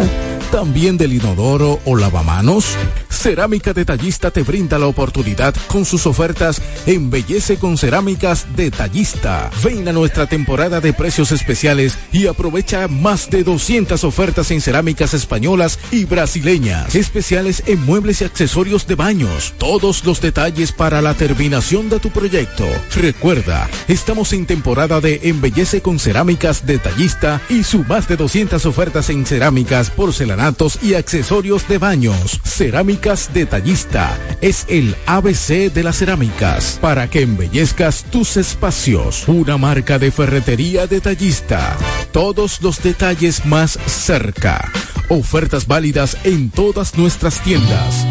¿También 0.53 0.97
del 0.97 1.11
inodoro 1.11 1.81
o 1.83 1.97
lavamanos? 1.97 2.77
Cerámica 3.09 3.73
Detallista 3.73 4.31
te 4.31 4.43
brinda 4.43 4.79
la 4.79 4.87
oportunidad 4.87 5.53
con 5.67 5.83
sus 5.83 6.07
ofertas 6.07 6.61
Embellece 6.85 7.57
con 7.57 7.77
Cerámicas 7.77 8.47
Detallista. 8.55 9.49
Ven 9.63 9.87
a 9.87 9.93
nuestra 9.93 10.27
temporada 10.27 10.81
de 10.81 10.93
precios 10.93 11.31
especiales 11.31 11.97
y 12.11 12.27
aprovecha 12.27 12.87
más 12.87 13.29
de 13.29 13.43
200 13.43 14.03
ofertas 14.03 14.51
en 14.51 14.61
cerámicas 14.61 15.13
españolas 15.13 15.79
y 15.91 16.05
brasileñas. 16.05 16.95
Especiales 16.95 17.63
en 17.65 17.83
muebles 17.85 18.21
y 18.21 18.25
accesorios 18.25 18.87
de 18.87 18.95
baños. 18.95 19.53
Todos 19.57 20.05
los 20.05 20.21
detalles 20.21 20.71
para 20.71 21.01
la 21.01 21.13
terminación 21.13 21.89
de 21.89 21.99
tu 21.99 22.09
proyecto. 22.09 22.65
Recuerda, 22.95 23.69
estamos 23.87 24.33
en 24.33 24.45
temporada 24.45 25.01
de 25.01 25.19
Embellece 25.23 25.81
con 25.81 25.99
Cerámicas 25.99 26.65
Detallista 26.65 27.41
y 27.49 27.63
su 27.63 27.83
más 27.83 28.07
de 28.07 28.17
200 28.17 28.65
ofertas 28.65 29.09
en 29.09 29.25
cerámicas, 29.25 29.89
porcelanatos 29.89 30.79
y 30.81 30.93
accesorios 30.93 31.67
de 31.67 31.77
baños. 31.77 32.39
Cerámicas 32.43 33.31
Detallista 33.33 34.17
es 34.41 34.65
el 34.69 34.95
ABC 35.05 35.71
de 35.73 35.83
las 35.83 35.97
cerámicas 35.97 36.68
para 36.73 37.09
que 37.09 37.21
embellezcas 37.21 38.03
tus 38.03 38.37
espacios. 38.37 39.27
Una 39.27 39.57
marca 39.57 39.97
de 39.97 40.11
ferretería 40.11 40.87
detallista. 40.87 41.77
Todos 42.11 42.61
los 42.61 42.81
detalles 42.83 43.45
más 43.45 43.79
cerca. 43.87 44.71
Ofertas 45.09 45.65
válidas 45.65 46.17
en 46.23 46.49
todas 46.49 46.97
nuestras 46.97 47.41
tiendas. 47.41 48.05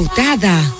Ejecutada, 0.00 0.79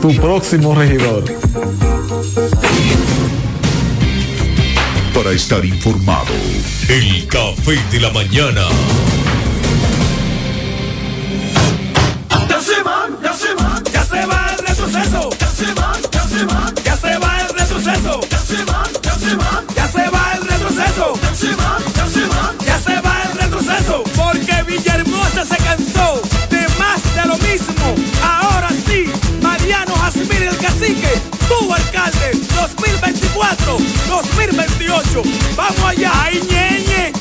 tu 0.00 0.14
próximo 0.16 0.74
regidor. 0.74 1.24
Para 5.14 5.32
estar 5.32 5.64
informado, 5.64 6.34
el 6.88 7.26
café 7.26 7.78
de 7.90 8.00
la 8.00 8.10
mañana. 8.10 8.62
Ya 12.48 12.60
se 12.60 12.82
van, 12.82 13.16
ya 13.22 13.32
se 13.32 13.54
van, 13.54 13.84
ya 13.92 14.04
se 14.04 14.26
va 14.26 14.46
el 14.52 14.66
retroceso. 14.66 15.30
Ya 15.40 15.48
se 15.48 15.72
van, 15.74 16.02
ya 16.12 16.22
se 16.28 16.44
van, 16.44 16.74
ya 16.84 16.96
se 16.96 17.18
va 17.18 17.40
el 17.40 17.48
retroceso. 17.58 18.20
Ya 18.30 18.38
se 18.38 18.64
van, 18.64 18.90
ya 19.02 19.14
se 19.14 19.34
van, 19.36 19.66
ya 19.74 19.88
se 19.88 20.10
va 20.10 20.32
el 20.34 20.46
retroceso. 20.46 21.12
Ya 21.22 21.34
se 21.34 21.56
van, 21.56 21.82
ya 21.94 22.06
se 22.06 22.24
van, 22.26 22.58
ya 22.66 22.78
se 22.78 23.00
va 23.00 23.22
el 23.24 23.38
retroceso. 23.38 24.04
Porque 24.14 24.62
Villahermosa 24.66 25.44
se 25.44 25.56
cansó 25.56 26.22
de 26.50 26.66
más 26.78 27.02
de 27.14 27.26
lo 27.26 27.38
mismo. 27.38 28.15
Cacique, 30.58 31.20
tu 31.48 31.72
alcalde, 31.72 32.30
2024, 32.54 33.78
2028. 34.08 35.22
Vamos 35.56 35.84
allá, 35.84 36.12
ahí 36.22 36.40
ñeñe, 36.50 37.12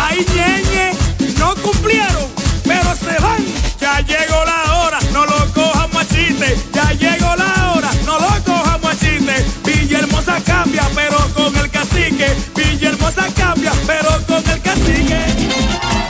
ahí 0.00 0.26
ñeñe, 0.34 0.92
no 1.38 1.54
cumplieron, 1.56 2.26
pero 2.64 2.94
se 2.96 3.20
van. 3.22 3.44
Ya 3.80 4.00
llegó 4.00 4.44
la 4.44 4.80
hora, 4.80 4.98
no 5.12 5.24
lo 5.24 5.52
cojamos 5.52 6.02
a 6.02 6.08
chiste. 6.08 6.56
Ya 6.74 6.92
llegó 6.92 7.34
la 7.36 7.72
hora, 7.72 7.90
no 8.04 8.18
lo 8.18 8.44
cojamos 8.44 8.92
a 8.92 8.98
chiste. 8.98 9.44
Villahermosa 9.64 10.40
cambia, 10.44 10.88
pero 10.94 11.16
con 11.34 11.56
el 11.56 11.70
cacique. 11.70 12.34
Villahermosa 12.54 13.26
cambia, 13.36 13.72
pero 13.86 14.10
con 14.26 14.50
el 14.50 14.60
cacique. 14.60 15.47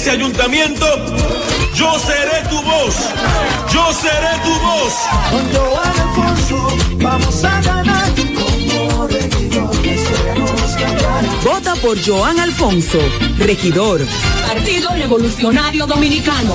ese 0.00 0.12
ayuntamiento, 0.12 0.86
yo 1.74 1.98
seré 1.98 2.48
tu 2.48 2.56
voz. 2.62 2.94
Yo 3.70 3.92
seré 3.92 4.32
tu 4.42 4.52
voz. 4.64 4.94
Con 5.30 5.52
Joan 5.52 6.00
Alfonso 6.00 6.76
vamos 6.96 7.44
a 7.44 7.60
ganar. 7.60 8.10
Como 8.14 9.06
regidor. 9.08 9.70
Vota 11.44 11.74
por 11.76 11.98
Joan 12.02 12.40
Alfonso, 12.40 12.98
regidor. 13.36 14.00
Partido 14.46 14.88
Revolucionario 14.94 15.86
Dominicano. 15.86 16.54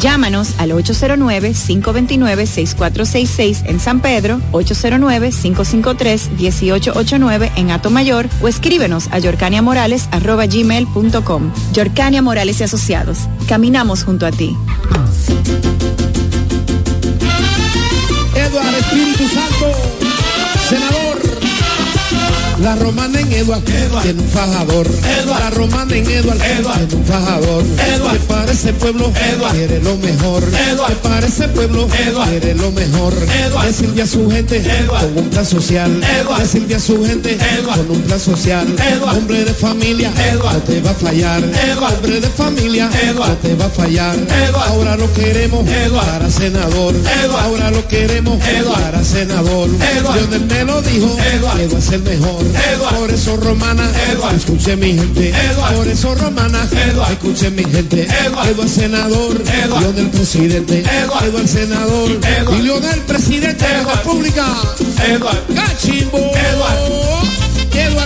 Llámanos 0.00 0.54
al 0.58 0.72
809-529-6466 0.72 3.62
en 3.66 3.78
San 3.80 4.00
Pedro, 4.00 4.40
809-553-1889 4.52 7.50
en 7.56 7.70
Atomayor 7.70 8.26
o 8.40 8.48
escríbenos 8.48 9.08
a 9.12 9.18
yorcaniamorales.gmail.com. 9.18 11.52
Yorcania 11.72 12.22
Morales 12.22 12.60
y 12.60 12.62
Asociados. 12.64 13.28
Caminamos 13.46 14.04
junto 14.04 14.24
a 14.24 14.30
ti. 14.30 14.56
Eduardo 18.34 18.76
Espíritu 18.78 19.28
Santo, 19.28 19.66
senador. 20.68 20.99
La 22.62 22.76
romana 22.76 23.18
en 23.20 23.32
Eduard, 23.32 23.62
tiene 24.02 24.20
un 24.20 24.28
fajador. 24.28 24.86
La 25.26 25.50
romana 25.50 25.96
en 25.96 26.10
Eduard, 26.10 26.38
tiene 26.38 26.94
un 26.94 27.04
fajador. 27.04 27.64
Que 27.64 28.18
para 28.28 28.52
ese 28.52 28.72
pueblo 28.74 29.12
quiere 29.52 29.80
lo 29.80 29.96
mejor. 29.96 30.44
Que 30.44 30.94
para 30.96 31.26
ese 31.26 31.48
pueblo 31.48 31.88
quiere 31.88 32.54
lo 32.54 32.70
mejor. 32.72 33.14
Decirle 33.64 34.02
a 34.02 34.06
su 34.06 34.30
gente 34.30 34.62
con 34.88 35.24
un 35.24 35.30
plan 35.30 35.46
social. 35.46 36.00
Decirle 36.38 36.74
a 36.74 36.80
su 36.80 37.04
gente 37.04 37.38
con 37.64 37.90
un 37.96 38.02
plan 38.02 38.20
social. 38.20 38.66
Hombre 39.02 39.44
de 39.44 39.54
familia, 39.54 40.12
no 40.34 40.58
te 40.62 40.80
va 40.82 40.90
a 40.90 40.94
fallar. 40.94 41.42
Hombre 41.42 42.20
de 42.20 42.28
familia, 42.28 42.90
no 43.14 43.36
te 43.36 43.54
va 43.54 43.66
a 43.66 43.70
fallar. 43.70 44.16
Ahora 44.68 44.96
lo 44.96 45.10
queremos 45.14 45.66
para 45.92 46.30
senador. 46.30 46.94
Ahora 47.40 47.70
lo 47.70 47.88
queremos 47.88 48.38
para 48.74 49.02
senador. 49.02 49.68
Lionel 50.14 50.46
me 50.46 50.64
lo 50.64 50.82
dijo, 50.82 51.16
que 51.56 51.66
va 51.66 51.78
a 51.78 51.80
ser 51.80 52.00
mejor. 52.00 52.49
Por 52.96 53.10
eso 53.10 53.36
romana, 53.36 53.90
escuche 54.34 54.76
mi 54.76 54.94
gente. 54.94 55.32
Por 55.74 55.88
eso 55.88 56.14
romana, 56.14 56.68
escuche 57.10 57.50
mi 57.50 57.64
gente. 57.64 58.06
Eduardo 58.26 58.68
senador, 58.68 59.42
Lionel 59.80 60.10
presidente. 60.10 60.82
Eduardo 60.82 61.46
senador, 61.46 62.10
y 62.58 62.62
Lionel 62.62 63.00
presidente 63.00 63.66
de 63.66 63.82
la 63.84 63.94
República. 63.94 64.46
Cachimbo. 65.54 66.18
Eduardo 66.18 67.20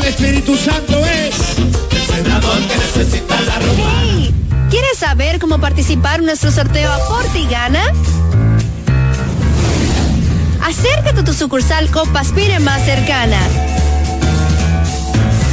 Espíritu 0.07 0.57
Santo 0.57 0.99
es 1.07 1.34
el 1.59 2.14
senador 2.14 2.59
que 2.68 2.76
necesita 2.76 3.40
la 3.40 3.59
romana. 3.59 4.30
¿Quieres 4.70 4.99
saber 4.99 5.38
cómo 5.38 5.59
participar 5.59 6.20
en 6.20 6.26
nuestro 6.26 6.53
sorteo 6.53 6.92
Aporte 6.92 7.38
y 7.40 7.47
Gana? 7.47 7.82
Acércate 10.62 11.20
a 11.20 11.24
tu 11.24 11.32
sucursal 11.32 11.90
Copaspire 11.90 12.59
más 12.61 12.84
cercana. 12.84 13.38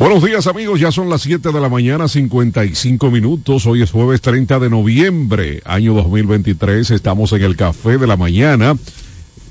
Buenos 0.00 0.24
días 0.24 0.46
amigos, 0.46 0.80
ya 0.80 0.90
son 0.90 1.10
las 1.10 1.20
7 1.20 1.52
de 1.52 1.60
la 1.60 1.68
mañana, 1.68 2.08
55 2.08 3.10
minutos. 3.10 3.66
Hoy 3.66 3.82
es 3.82 3.90
jueves 3.90 4.22
30 4.22 4.58
de 4.58 4.70
noviembre, 4.70 5.60
año 5.66 5.92
2023. 5.92 6.90
Estamos 6.92 7.34
en 7.34 7.42
el 7.42 7.54
café 7.54 7.98
de 7.98 8.06
la 8.06 8.16
mañana, 8.16 8.78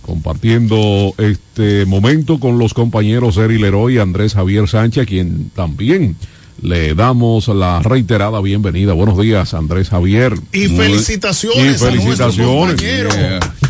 compartiendo 0.02 1.14
este 1.20 1.86
momento 1.86 2.40
con 2.40 2.58
los 2.58 2.74
compañeros 2.74 3.38
Eri 3.38 3.60
Leroy 3.60 3.98
y 3.98 4.00
Andrés 4.00 4.34
Javier 4.34 4.68
Sánchez, 4.68 5.04
a 5.04 5.06
quien 5.06 5.52
también 5.52 6.16
le 6.64 6.96
damos 6.96 7.48
la 7.50 7.84
reiterada 7.84 8.42
bienvenida. 8.42 8.94
Buenos 8.94 9.20
días, 9.20 9.54
Andrés 9.54 9.90
Javier. 9.90 10.34
Y 10.52 10.66
felicitaciones, 10.66 11.76
y 11.76 11.86
felicitaciones. 11.86 12.20
a 12.20 12.26
nuestro 12.26 12.48
compañero. 12.48 13.10
Yeah. 13.12 13.69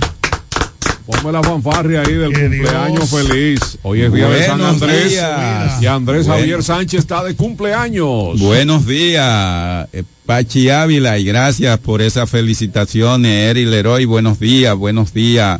Ponme 1.21 1.33
la 1.33 1.43
fanfarria 1.43 2.01
ahí 2.01 2.13
del 2.13 2.31
cumpleaños 2.31 3.11
Dios. 3.11 3.27
feliz. 3.27 3.59
Hoy 3.83 4.01
es 4.03 4.13
día 4.13 4.29
de 4.29 4.45
San 4.45 4.57
Buenos 4.59 4.81
Andrés. 4.81 5.09
días. 5.09 5.81
Y 5.81 5.85
Andrés 5.85 6.27
Bueno. 6.27 6.39
Javier 6.41 6.63
Sánchez 6.63 6.99
está 7.01 7.23
de 7.23 7.35
cumpleaños. 7.35 8.39
Buenos 8.39 8.85
días, 8.85 9.87
eh, 9.91 10.03
Pachi 10.25 10.69
Ávila, 10.69 11.17
y 11.19 11.25
gracias 11.25 11.77
por 11.79 12.01
esas 12.01 12.29
felicitaciones, 12.29 13.49
Eri 13.51 13.65
Leroy. 13.65 14.05
Buenos 14.05 14.39
días, 14.39 14.75
buenos 14.75 15.13
días, 15.13 15.59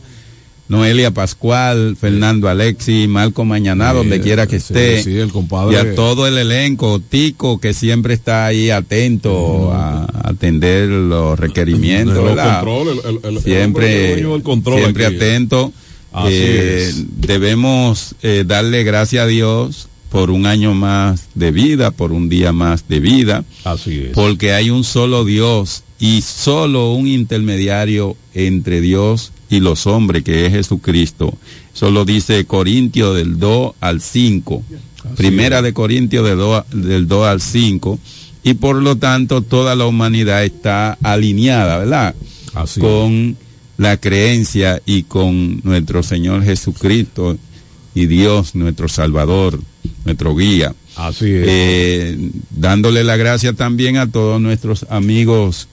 Noelia 0.69 1.09
Pascual, 1.11 1.97
Fernando 1.99 2.47
Alexi, 2.47 3.07
Marco 3.07 3.43
Mañaná, 3.43 3.91
donde 3.91 4.21
quiera 4.21 4.45
que 4.45 4.57
esté. 4.57 5.03
sí, 5.03 5.17
el 5.17 5.31
compadre. 5.31 5.73
Y 5.73 5.77
a 5.77 5.95
todo 5.95 6.27
el 6.27 6.37
elenco, 6.37 6.99
Tico, 6.99 7.59
que 7.59 7.73
siempre 7.73 8.13
está 8.13 8.45
ahí 8.45 8.69
atento 8.69 9.73
a 9.73 10.05
atender 10.29 10.87
los 10.87 11.39
requerimientos, 11.39 12.15
el 13.23 13.39
siempre, 13.41 14.21
control 14.43 14.79
siempre 14.79 15.07
aquí. 15.07 15.15
atento. 15.15 15.73
Así 16.11 16.33
Eh, 16.33 16.89
es. 16.89 17.05
Debemos 17.19 18.15
eh, 18.21 18.43
darle 18.45 18.83
gracias 18.83 19.23
a 19.23 19.27
Dios 19.27 19.89
por 20.11 20.29
un 20.31 20.45
año 20.45 20.73
más 20.75 21.29
de 21.35 21.51
vida, 21.51 21.91
por 21.91 22.11
un 22.11 22.29
día 22.29 22.51
más 22.51 22.87
de 22.87 22.99
vida. 22.99 23.43
Así 23.63 23.99
es. 24.05 24.11
Porque 24.13 24.53
hay 24.53 24.69
un 24.69 24.83
solo 24.83 25.25
Dios 25.25 25.83
y 25.99 26.21
solo 26.21 26.93
un 26.93 27.07
intermediario 27.07 28.15
entre 28.33 28.81
Dios 28.81 29.31
y 29.49 29.59
los 29.59 29.87
hombres, 29.87 30.23
que 30.23 30.45
es 30.45 30.53
Jesucristo. 30.53 31.33
Eso 31.73 31.89
lo 31.89 32.05
dice 32.05 32.45
Corintios 32.45 33.15
del 33.15 33.39
2 33.39 33.73
al 33.79 34.01
5. 34.01 34.63
Primera 35.15 35.61
de 35.61 35.73
Corintios 35.73 36.25
de 36.25 36.35
2 36.35 36.63
del 36.71 37.07
2 37.07 37.27
al 37.27 37.41
5. 37.41 37.99
Y 38.43 38.53
por 38.53 38.75
lo 38.75 38.95
tanto 38.97 39.41
toda 39.41 39.75
la 39.75 39.85
humanidad 39.85 40.43
está 40.43 40.97
alineada, 41.03 41.79
¿verdad? 41.79 42.15
Así 42.53 42.79
con 42.79 43.37
la 43.77 43.97
creencia 43.97 44.81
y 44.85 45.03
con 45.03 45.61
nuestro 45.63 46.03
Señor 46.03 46.43
Jesucristo 46.43 47.37
y 47.95 48.05
Dios, 48.05 48.55
nuestro 48.55 48.87
Salvador, 48.87 49.59
nuestro 50.05 50.35
guía. 50.35 50.73
Así 50.95 51.31
es. 51.31 51.45
Eh, 51.47 52.31
dándole 52.49 53.03
la 53.03 53.17
gracia 53.17 53.53
también 53.53 53.97
a 53.97 54.11
todos 54.11 54.39
nuestros 54.41 54.85
amigos 54.89 55.67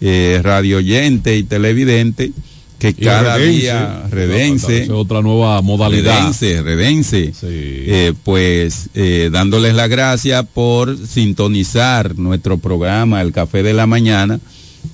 eh, 0.00 0.40
radioyentes 0.42 1.38
y 1.38 1.44
televidentes 1.44 2.30
que 2.78 2.94
cada 2.94 3.36
redense, 3.36 3.58
día 3.58 4.02
redense 4.10 4.82
es 4.82 4.90
otra 4.90 5.22
nueva 5.22 5.62
modalidad. 5.62 6.18
Redense, 6.18 6.62
redense. 6.62 7.32
Eh, 7.42 8.12
pues 8.22 8.90
eh, 8.94 9.30
dándoles 9.32 9.74
la 9.74 9.88
gracia 9.88 10.42
por 10.42 10.96
sintonizar 11.06 12.18
nuestro 12.18 12.58
programa, 12.58 13.22
el 13.22 13.32
Café 13.32 13.62
de 13.62 13.72
la 13.72 13.86
Mañana. 13.86 14.40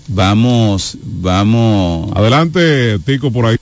Vamos, 0.09 0.97
vamos. 1.03 2.11
Adelante, 2.15 2.99
Tico, 3.01 3.31
por 3.33 3.47
ahí. 3.47 3.57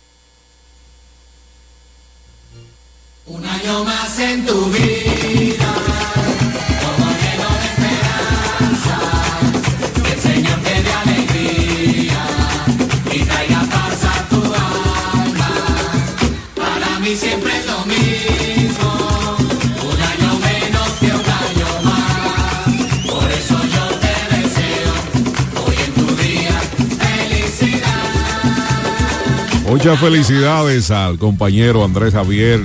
Muchas 29.82 29.98
felicidades 29.98 30.90
al 30.90 31.16
compañero 31.18 31.82
Andrés 31.82 32.12
Javier, 32.12 32.60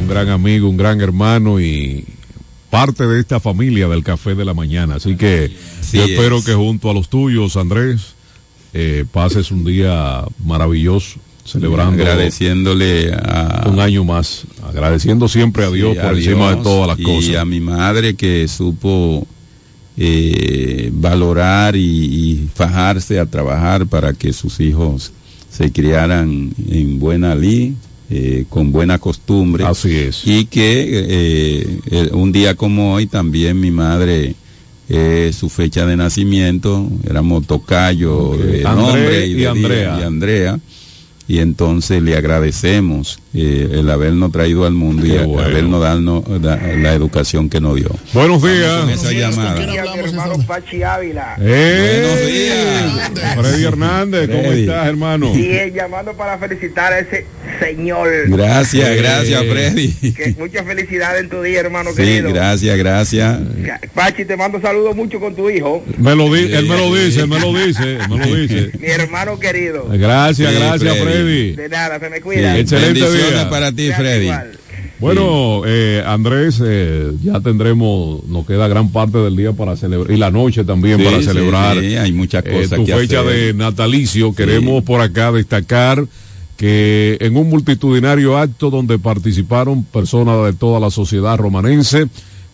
un 0.00 0.08
gran 0.08 0.30
amigo, 0.30 0.66
un 0.70 0.78
gran 0.78 0.98
hermano 1.02 1.60
y 1.60 2.06
parte 2.70 3.06
de 3.06 3.20
esta 3.20 3.38
familia 3.38 3.86
del 3.86 4.02
Café 4.02 4.34
de 4.34 4.46
la 4.46 4.54
Mañana. 4.54 4.94
Así 4.94 5.14
que 5.14 5.52
yo 5.92 6.04
es. 6.04 6.10
espero 6.10 6.42
que 6.42 6.54
junto 6.54 6.88
a 6.90 6.94
los 6.94 7.10
tuyos, 7.10 7.58
Andrés, 7.58 8.14
eh, 8.72 9.04
pases 9.12 9.50
un 9.50 9.62
día 9.62 10.24
maravilloso 10.42 11.18
celebrando 11.44 12.02
agradeciéndole 12.02 13.12
a 13.12 13.66
un 13.70 13.78
año 13.78 14.04
más, 14.04 14.44
agradeciendo 14.66 15.28
siempre 15.28 15.66
a 15.66 15.70
Dios 15.70 15.92
Sí, 15.92 16.00
por 16.00 16.14
a 16.14 16.16
encima 16.16 16.56
de 16.56 16.62
todas 16.62 16.88
las 16.88 16.98
y 16.98 17.02
cosas. 17.02 17.36
a 17.36 17.44
mi 17.44 17.60
madre 17.60 18.14
que 18.14 18.48
supo 18.48 19.26
eh, 19.98 20.88
valorar 20.94 21.76
y, 21.76 21.82
y 21.82 22.48
fajarse 22.54 23.20
a 23.20 23.26
trabajar 23.26 23.86
para 23.86 24.14
que 24.14 24.32
sus 24.32 24.60
hijos 24.60 25.12
se 25.50 25.72
criaran 25.72 26.52
en 26.68 26.98
buena 26.98 27.34
ley, 27.34 27.74
eh, 28.10 28.44
con 28.48 28.72
buena 28.72 28.98
costumbre. 28.98 29.64
Así 29.64 29.94
es. 29.96 30.26
Y 30.26 30.46
que 30.46 30.82
eh, 30.82 31.80
eh, 31.90 32.10
un 32.12 32.32
día 32.32 32.54
como 32.54 32.94
hoy 32.94 33.06
también 33.06 33.60
mi 33.60 33.70
madre, 33.70 34.34
su 35.32 35.50
fecha 35.50 35.84
de 35.84 35.96
nacimiento, 35.96 36.88
éramos 37.04 37.46
tocayo 37.46 38.38
de 38.38 38.66
André 38.66 38.82
nombre 38.82 39.26
y 39.26 39.34
de 39.34 39.48
Andrea. 39.48 39.98
y 40.00 40.02
Andrea. 40.02 40.60
Y 41.30 41.40
entonces 41.40 42.00
le 42.02 42.16
agradecemos 42.16 43.20
eh, 43.34 43.68
el 43.72 43.90
habernos 43.90 44.32
traído 44.32 44.64
al 44.64 44.72
mundo 44.72 45.04
y 45.06 45.10
Qué 45.10 45.18
a- 45.18 45.24
bueno. 45.26 45.46
habernos 45.46 45.80
dado 45.82 46.38
da- 46.40 46.56
la 46.56 46.94
educación 46.94 47.50
que 47.50 47.60
nos 47.60 47.76
dio. 47.76 47.90
Buenos 48.14 48.42
días. 48.42 48.80
con 48.80 48.90
esa 48.90 49.12
llamada. 49.12 49.54
mi 49.60 50.00
hermano 50.00 50.34
Pachi 50.46 50.82
Ávila. 50.82 51.36
¡Eh! 51.40 52.02
Freddy 53.40 53.64
Hernández, 53.64 54.28
¿cómo 54.28 54.42
Freddy. 54.42 54.60
estás, 54.62 54.86
hermano? 54.88 55.32
Y 55.34 55.70
llamando 55.74 56.14
para 56.14 56.38
felicitar 56.38 56.92
a 56.94 56.98
ese 57.00 57.26
señor. 57.60 58.08
Gracias, 58.28 58.88
Eh, 58.88 58.96
gracias, 58.96 59.44
Freddy. 59.44 59.88
Que 60.12 60.34
muchas 60.38 60.64
felicidades 60.66 61.22
en 61.24 61.28
tu 61.28 61.42
día, 61.42 61.60
hermano 61.60 61.90
Sí, 61.90 61.96
querido. 61.96 62.32
gracias, 62.32 62.76
gracias. 62.78 63.38
Pachi, 63.94 64.24
te 64.24 64.36
mando 64.36 64.60
saludos 64.62 64.96
mucho 64.96 65.20
con 65.20 65.34
tu 65.36 65.50
hijo. 65.50 65.84
Me 65.98 66.14
lo 66.14 66.32
di- 66.32 66.52
él 66.52 66.66
me 66.66 66.76
lo 66.78 66.94
dice, 66.94 67.20
él 67.20 67.28
me 67.28 67.38
lo 67.38 67.52
dice, 67.52 67.96
él 67.96 68.08
me 68.08 68.16
lo 68.26 68.34
dice. 68.34 68.70
Mi 68.78 68.88
hermano 68.88 69.38
querido. 69.38 69.86
Gracias, 69.92 70.50
Sí, 70.52 70.56
gracias, 70.58 70.80
Freddy. 70.96 71.02
Freddy. 71.02 71.17
De 71.24 71.68
nada, 71.68 71.98
se 72.00 72.08
me 72.10 72.16
Sí, 72.16 72.22
cuida. 72.22 72.58
Excelente 72.58 73.10
día. 73.12 73.48
para 73.50 73.72
ti, 73.72 73.90
Freddy. 73.96 74.24
igual. 74.24 74.52
Bueno, 75.00 75.62
eh, 75.64 76.02
Andrés, 76.04 76.60
eh, 76.64 77.12
ya 77.22 77.40
tendremos, 77.40 78.24
nos 78.26 78.44
queda 78.46 78.66
gran 78.66 78.90
parte 78.90 79.18
del 79.18 79.36
día 79.36 79.52
para 79.52 79.76
celebrar, 79.76 80.10
y 80.10 80.16
la 80.18 80.30
noche 80.32 80.64
también 80.64 80.98
Sí, 80.98 81.04
para 81.04 81.22
celebrar 81.22 81.78
sí, 81.78 81.94
hay 81.96 82.12
muchas 82.12 82.44
eh, 82.44 82.50
cosas 82.50 82.78
tu 82.80 82.84
que 82.84 82.94
fecha 82.96 83.20
hacer. 83.20 83.32
de 83.32 83.54
natalicio. 83.54 84.34
Queremos 84.34 84.82
por 84.82 85.00
acá 85.00 85.30
destacar 85.30 86.04
que 86.56 87.16
en 87.20 87.36
un 87.36 87.48
multitudinario 87.48 88.36
acto 88.36 88.70
donde 88.70 88.98
participaron 88.98 89.84
personas 89.84 90.44
de 90.44 90.52
toda 90.52 90.80
la 90.80 90.90
sociedad 90.90 91.38
romanense, 91.38 92.06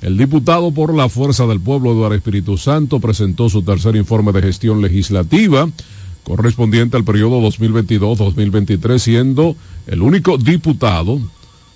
el 0.03 0.19
diputado 0.19 0.71
por 0.73 0.93
la 0.95 1.09
Fuerza 1.09 1.47
del 1.47 1.61
Pueblo, 1.61 1.93
Eduardo 1.93 2.15
Espíritu 2.15 2.59
Santo, 2.59 3.01
presentó 3.01 3.49
su 3.49 3.63
tercer 3.63 3.97
informe 3.97 4.33
de 4.33 4.43
gestión 4.43 4.83
legislativa 4.83 5.67
correspondiente 6.25 6.97
al 6.97 7.05
periodo 7.05 7.41
2022-2023, 7.41 8.99
siendo 8.99 9.57
el 9.87 10.03
único 10.03 10.39
diputado 10.39 11.21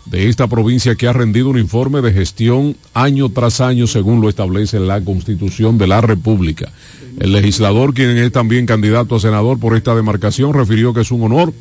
de 0.06 0.28
esta 0.28 0.46
provincia 0.46 0.94
que 0.94 1.06
ha 1.06 1.12
rendido 1.12 1.50
un 1.50 1.58
informe 1.58 2.00
de 2.00 2.12
gestión 2.12 2.76
año 2.94 3.28
tras 3.28 3.60
año 3.60 3.86
según 3.86 4.20
lo 4.20 4.28
establece 4.28 4.80
la 4.80 5.02
Constitución 5.02 5.76
de 5.76 5.86
la 5.86 6.00
República. 6.00 6.72
El 7.20 7.32
legislador, 7.32 7.94
quien 7.94 8.16
es 8.16 8.32
también 8.32 8.64
candidato 8.64 9.16
a 9.16 9.20
senador 9.20 9.58
por 9.58 9.76
esta 9.76 9.94
demarcación, 9.94 10.54
refirió 10.54 10.94
que 10.94 11.02
es 11.02 11.10
un 11.10 11.22
honor 11.22 11.52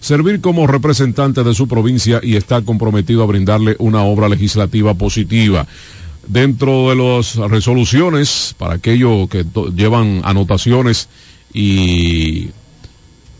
servir 0.00 0.42
como 0.42 0.66
representante 0.66 1.42
de 1.44 1.54
su 1.54 1.66
provincia 1.66 2.20
y 2.22 2.36
está 2.36 2.60
comprometido 2.60 3.22
a 3.22 3.26
brindarle 3.26 3.74
una 3.78 4.02
obra 4.02 4.28
legislativa 4.28 4.92
positiva. 4.92 5.66
Dentro 6.28 6.90
de 6.90 6.96
las 6.96 7.36
resoluciones, 7.36 8.54
para 8.58 8.74
aquellos 8.74 9.28
que 9.30 9.46
llevan 9.74 10.20
anotaciones 10.24 11.08
y 11.54 12.50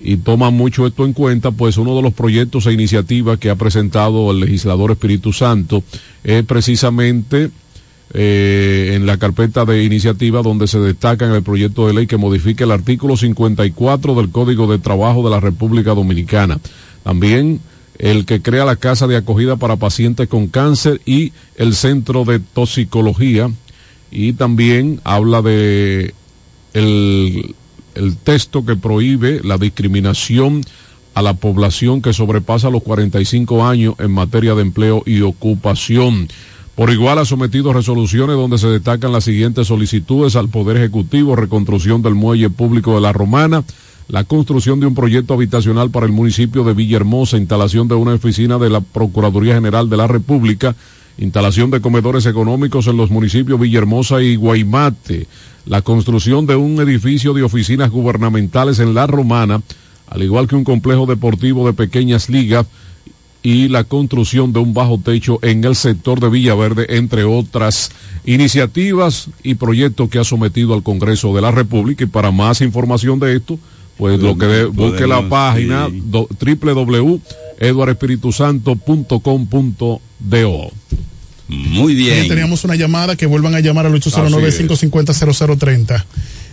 y 0.04 0.18
toman 0.18 0.52
mucho 0.52 0.86
esto 0.86 1.06
en 1.06 1.14
cuenta, 1.14 1.50
pues 1.50 1.78
uno 1.78 1.96
de 1.96 2.02
los 2.02 2.12
proyectos 2.12 2.66
e 2.66 2.72
iniciativas 2.72 3.38
que 3.38 3.48
ha 3.48 3.56
presentado 3.56 4.30
el 4.30 4.40
legislador 4.40 4.90
Espíritu 4.90 5.32
Santo 5.32 5.82
es 6.22 6.44
precisamente 6.44 7.50
eh, 8.12 8.92
en 8.94 9.06
la 9.06 9.16
carpeta 9.16 9.64
de 9.64 9.82
iniciativa 9.82 10.42
donde 10.42 10.66
se 10.66 10.78
destaca 10.78 11.24
en 11.24 11.32
el 11.32 11.42
proyecto 11.42 11.86
de 11.86 11.94
ley 11.94 12.06
que 12.06 12.18
modifique 12.18 12.64
el 12.64 12.70
artículo 12.70 13.16
54 13.16 14.14
del 14.14 14.28
Código 14.28 14.70
de 14.70 14.78
Trabajo 14.78 15.24
de 15.24 15.30
la 15.30 15.40
República 15.40 15.94
Dominicana. 15.94 16.60
También 17.02 17.60
el 17.98 18.26
que 18.26 18.42
crea 18.42 18.66
la 18.66 18.76
casa 18.76 19.06
de 19.06 19.16
acogida 19.16 19.56
para 19.56 19.76
pacientes 19.76 20.28
con 20.28 20.48
cáncer 20.48 21.00
y 21.06 21.32
el 21.56 21.74
centro 21.74 22.26
de 22.26 22.40
toxicología 22.40 23.50
y 24.10 24.34
también 24.34 25.00
habla 25.02 25.40
de 25.40 26.12
el 26.74 27.54
el 27.94 28.16
texto 28.16 28.64
que 28.64 28.76
prohíbe 28.76 29.40
la 29.42 29.58
discriminación 29.58 30.62
a 31.14 31.22
la 31.22 31.34
población 31.34 32.02
que 32.02 32.12
sobrepasa 32.12 32.70
los 32.70 32.82
45 32.82 33.64
años 33.64 33.94
en 33.98 34.10
materia 34.10 34.54
de 34.54 34.62
empleo 34.62 35.02
y 35.06 35.22
ocupación. 35.22 36.28
Por 36.74 36.90
igual 36.90 37.18
ha 37.18 37.24
sometido 37.24 37.72
resoluciones 37.72 38.36
donde 38.36 38.58
se 38.58 38.66
destacan 38.66 39.12
las 39.12 39.24
siguientes 39.24 39.68
solicitudes 39.68 40.34
al 40.34 40.48
Poder 40.48 40.76
Ejecutivo, 40.76 41.36
reconstrucción 41.36 42.02
del 42.02 42.16
muelle 42.16 42.50
público 42.50 42.96
de 42.96 43.00
la 43.00 43.12
Romana, 43.12 43.62
la 44.08 44.24
construcción 44.24 44.80
de 44.80 44.86
un 44.86 44.94
proyecto 44.94 45.34
habitacional 45.34 45.90
para 45.90 46.06
el 46.06 46.12
municipio 46.12 46.64
de 46.64 46.74
Villahermosa, 46.74 47.38
instalación 47.38 47.86
de 47.86 47.94
una 47.94 48.14
oficina 48.14 48.58
de 48.58 48.70
la 48.70 48.80
Procuraduría 48.80 49.54
General 49.54 49.88
de 49.88 49.96
la 49.96 50.08
República, 50.08 50.74
instalación 51.16 51.70
de 51.70 51.80
comedores 51.80 52.26
económicos 52.26 52.88
en 52.88 52.96
los 52.96 53.10
municipios 53.10 53.60
Villahermosa 53.60 54.20
y 54.20 54.34
Guaymate, 54.34 55.28
la 55.66 55.82
construcción 55.82 56.46
de 56.46 56.56
un 56.56 56.80
edificio 56.80 57.32
de 57.32 57.42
oficinas 57.42 57.90
gubernamentales 57.90 58.78
en 58.78 58.94
La 58.94 59.06
Romana, 59.06 59.62
al 60.08 60.22
igual 60.22 60.46
que 60.46 60.56
un 60.56 60.64
complejo 60.64 61.06
deportivo 61.06 61.66
de 61.66 61.72
pequeñas 61.72 62.28
ligas 62.28 62.66
y 63.42 63.68
la 63.68 63.84
construcción 63.84 64.52
de 64.52 64.60
un 64.60 64.72
bajo 64.72 64.98
techo 64.98 65.38
en 65.42 65.64
el 65.64 65.76
sector 65.76 66.18
de 66.18 66.30
Villaverde, 66.30 66.86
entre 66.96 67.24
otras 67.24 67.90
iniciativas 68.24 69.28
y 69.42 69.54
proyectos 69.56 70.08
que 70.08 70.18
ha 70.18 70.24
sometido 70.24 70.72
al 70.72 70.82
Congreso 70.82 71.34
de 71.34 71.42
la 71.42 71.50
República. 71.50 72.04
Y 72.04 72.06
para 72.06 72.30
más 72.30 72.62
información 72.62 73.20
de 73.20 73.36
esto, 73.36 73.58
pues 73.98 74.18
lo 74.18 74.38
que 74.38 74.46
de, 74.46 74.64
busque 74.64 75.06
la 75.06 75.28
página 75.28 75.88
sí. 80.88 81.13
Muy 81.48 81.94
bien. 81.94 82.20
Oye, 82.20 82.28
teníamos 82.28 82.64
una 82.64 82.74
llamada 82.74 83.16
que 83.16 83.26
vuelvan 83.26 83.54
a 83.54 83.60
llamar 83.60 83.86
al 83.86 83.92
809-550-0030. 83.94 86.04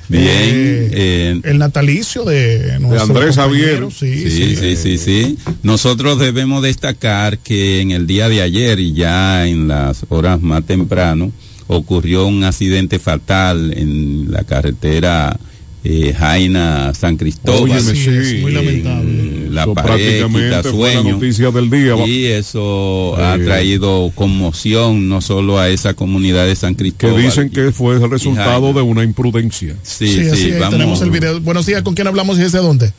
Bien. 0.10 0.28
Eh, 0.28 0.90
eh, 0.92 1.42
el 1.44 1.58
natalicio 1.58 2.26
de, 2.26 2.80
de 2.80 3.00
Andrés 3.00 3.36
Javier. 3.36 3.88
Sí 3.98 4.30
sí, 4.30 4.58
sí, 4.58 4.76
sí, 4.76 4.98
sí. 4.98 5.38
Nosotros 5.64 6.20
debemos 6.20 6.62
destacar 6.62 7.38
que 7.38 7.80
en 7.80 7.92
el 7.92 8.08
día 8.08 8.28
de 8.28 8.42
ayer 8.42 8.80
y 8.80 8.92
ya 8.94 9.48
en 9.48 9.70
las 9.70 10.06
horas 10.10 10.42
más 10.42 10.66
temprano 10.66 11.32
ocurrió 11.68 12.28
un 12.28 12.44
accidente 12.44 13.00
fatal 13.00 13.74
en 13.76 14.30
la 14.30 14.44
carretera 14.44 15.40
eh, 15.84 16.14
Jaina 16.18 16.94
San 16.94 17.16
Cristóbal. 17.16 17.72
Óyeme, 17.72 17.96
sí, 17.96 18.10
es 18.10 18.42
muy 18.42 18.52
lamentable. 18.52 19.41
La 19.52 19.64
Eso 19.64 19.74
pared 19.74 20.18
quita 20.26 20.30
fue 20.30 20.50
la 20.50 20.64
sueño. 20.64 21.04
noticia 21.14 21.52
del 21.52 21.70
día. 21.70 21.96
Y 22.08 22.26
eso 22.26 23.16
Eh. 23.20 23.24
ha 23.24 23.38
traído 23.38 24.12
conmoción 24.16 25.10
no 25.10 25.22
solo 25.22 25.60
a 25.60 25.70
esa 25.70 25.94
comunidad 25.94 26.46
de 26.46 26.56
San 26.56 26.74
Que 26.76 26.84
Cristóbal. 26.84 27.22
dicen 27.22 27.50
que 27.50 27.72
fue 27.72 27.96
el 27.96 28.10
resultado 28.10 28.72
de 28.74 28.82
una 28.82 29.04
imprudencia. 29.04 29.76
Sí, 29.84 30.08
Sí, 30.08 30.30
sí, 30.36 30.50
es, 30.52 30.60
vamos. 30.60 30.74
tenemos 30.74 31.02
el 31.02 31.12
video. 31.12 31.40
Buenos 31.42 31.66
días, 31.66 31.82
¿con 31.84 31.94
quién 31.96 32.08
hablamos 32.08 32.38
y 32.38 32.42
desde 32.42 32.60
dónde? 32.60 32.94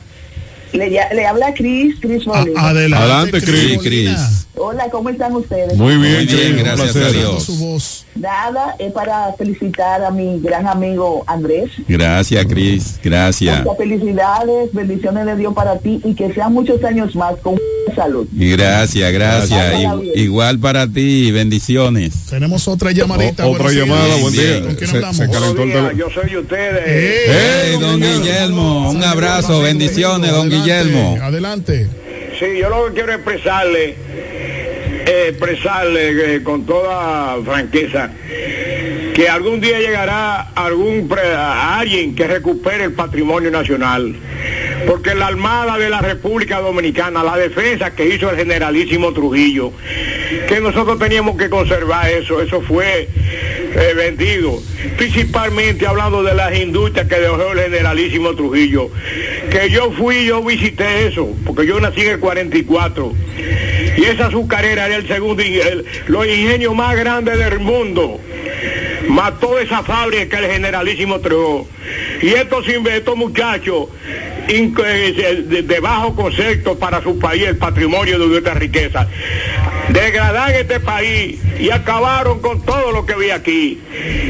Le, 0.73 0.89
ya- 0.91 1.09
le 1.13 1.25
habla 1.25 1.53
Cris, 1.53 1.95
Cris 2.01 2.23
adelante, 2.27 2.59
Adelante, 2.95 3.41
Cris 3.41 3.59
Sí, 3.59 3.75
Molina. 3.77 3.81
Cris. 4.15 4.39
Hola, 4.55 4.85
¿cómo 4.91 5.09
están 5.09 5.33
ustedes? 5.35 5.75
Muy 5.77 5.97
bien, 5.97 6.25
Muy 6.27 6.63
gracias 6.63 6.95
a. 6.95 7.09
Dios. 7.11 8.05
Nada, 8.15 8.75
es 8.77 8.91
para 8.91 9.33
felicitar 9.37 10.03
a 10.03 10.11
mi 10.11 10.39
gran 10.39 10.67
amigo 10.67 11.23
Andrés. 11.27 11.71
Gracias, 11.87 12.45
Cris. 12.45 12.99
Gracias. 13.03 13.63
Muchas 13.63 13.77
felicidades, 13.77 14.69
bendiciones 14.73 15.25
de 15.25 15.35
Dios 15.35 15.53
para 15.55 15.77
ti 15.79 15.99
y 16.03 16.13
que 16.13 16.31
sean 16.33 16.53
muchos 16.53 16.83
años 16.83 17.15
más 17.15 17.35
con 17.41 17.55
salud. 17.95 18.27
Gracias, 18.31 19.11
gracias. 19.11 19.49
Gracias. 19.49 19.81
Igu- 19.91 20.11
Igual 20.15 20.59
para 20.59 20.87
ti, 20.87 21.31
bendiciones. 21.31 22.13
Tenemos 22.29 22.67
otra 22.67 22.91
llamadita. 22.91 23.47
O- 23.47 23.51
otra 23.53 23.71
llamada, 23.71 24.15
buen 24.17 24.33
día. 24.33 24.61
¿Con 24.61 24.75
quién 24.75 24.89
Se- 24.89 24.95
hablamos? 24.97 25.17
se 25.17 25.29
calentó 25.29 25.63
el 25.63 25.71
Buenos 25.71 25.73
días, 25.73 25.89
teléfono. 25.89 26.15
yo 26.15 26.21
soy 26.21 26.29
de 26.31 26.37
ustedes. 26.37 26.83
Eh, 26.85 27.23
Hey, 27.73 27.77
don 27.79 27.99
Guillermo, 27.99 28.89
un 28.91 29.03
abrazo, 29.03 29.61
bendiciones, 29.61 30.29
don 30.31 30.41
Adelante, 30.47 30.62
Guillermo. 30.63 31.17
Adelante. 31.21 31.87
Sí, 32.39 32.57
yo 32.59 32.69
lo 32.69 32.87
que 32.87 32.93
quiero 32.93 33.13
expresarle, 33.13 33.95
eh, 35.05 35.27
expresarle 35.29 36.35
eh, 36.35 36.43
con 36.43 36.65
toda 36.65 37.37
franqueza, 37.43 38.09
que 39.13 39.29
algún 39.29 39.61
día 39.61 39.79
llegará 39.79 40.49
algún 40.55 41.07
a 41.15 41.79
alguien 41.79 42.15
que 42.15 42.27
recupere 42.27 42.85
el 42.85 42.93
patrimonio 42.93 43.51
nacional. 43.51 44.15
Porque 44.87 45.15
la 45.15 45.27
Armada 45.27 45.77
de 45.77 45.89
la 45.89 46.01
República 46.01 46.59
Dominicana, 46.59 47.23
la 47.23 47.37
defensa 47.37 47.91
que 47.91 48.07
hizo 48.07 48.29
el 48.29 48.35
generalísimo 48.35 49.13
Trujillo, 49.13 49.71
que 50.47 50.59
nosotros 50.59 50.99
teníamos 50.99 51.37
que 51.37 51.49
conservar 51.49 52.09
eso, 52.09 52.41
eso 52.41 52.61
fue 52.61 53.07
eh, 53.75 53.93
vendido. 53.95 54.61
Principalmente 54.97 55.85
hablando 55.87 56.23
de 56.23 56.33
las 56.33 56.55
industrias 56.57 57.07
que 57.07 57.15
dejó 57.19 57.51
el 57.53 57.59
generalísimo 57.59 58.35
Trujillo. 58.35 58.89
Que 59.49 59.69
yo 59.69 59.91
fui, 59.91 60.25
yo 60.25 60.43
visité 60.43 61.07
eso, 61.07 61.29
porque 61.45 61.65
yo 61.65 61.79
nací 61.79 62.01
en 62.01 62.11
el 62.11 62.19
44. 62.19 63.13
Y 63.97 64.03
esa 64.05 64.27
azucarera 64.27 64.85
era 64.87 64.95
el 64.95 65.07
segundo, 65.07 65.41
el- 65.43 65.85
los 66.07 66.25
ingenios 66.27 66.75
más 66.75 66.95
grandes 66.95 67.37
del 67.37 67.59
mundo. 67.59 68.19
Mató 69.07 69.59
esa 69.59 69.83
fábrica 69.83 70.37
que 70.37 70.45
el 70.45 70.51
generalísimo 70.51 71.15
entregó. 71.15 71.67
Y 72.21 72.29
estos, 72.29 72.65
estos 72.67 73.15
muchachos, 73.17 73.87
eh, 74.47 75.43
de, 75.47 75.61
de 75.63 75.79
bajo 75.79 76.15
concepto 76.15 76.77
para 76.77 77.01
su 77.01 77.17
país, 77.19 77.43
el 77.43 77.57
patrimonio 77.57 78.17
de 78.19 78.27
nuestra 78.27 78.53
riqueza, 78.53 79.07
degradan 79.89 80.51
este 80.55 80.79
país 80.79 81.39
y 81.59 81.69
acabaron 81.69 82.39
con 82.41 82.61
todo 82.63 82.91
lo 82.91 83.05
que 83.05 83.13
había 83.13 83.35
aquí. 83.35 83.79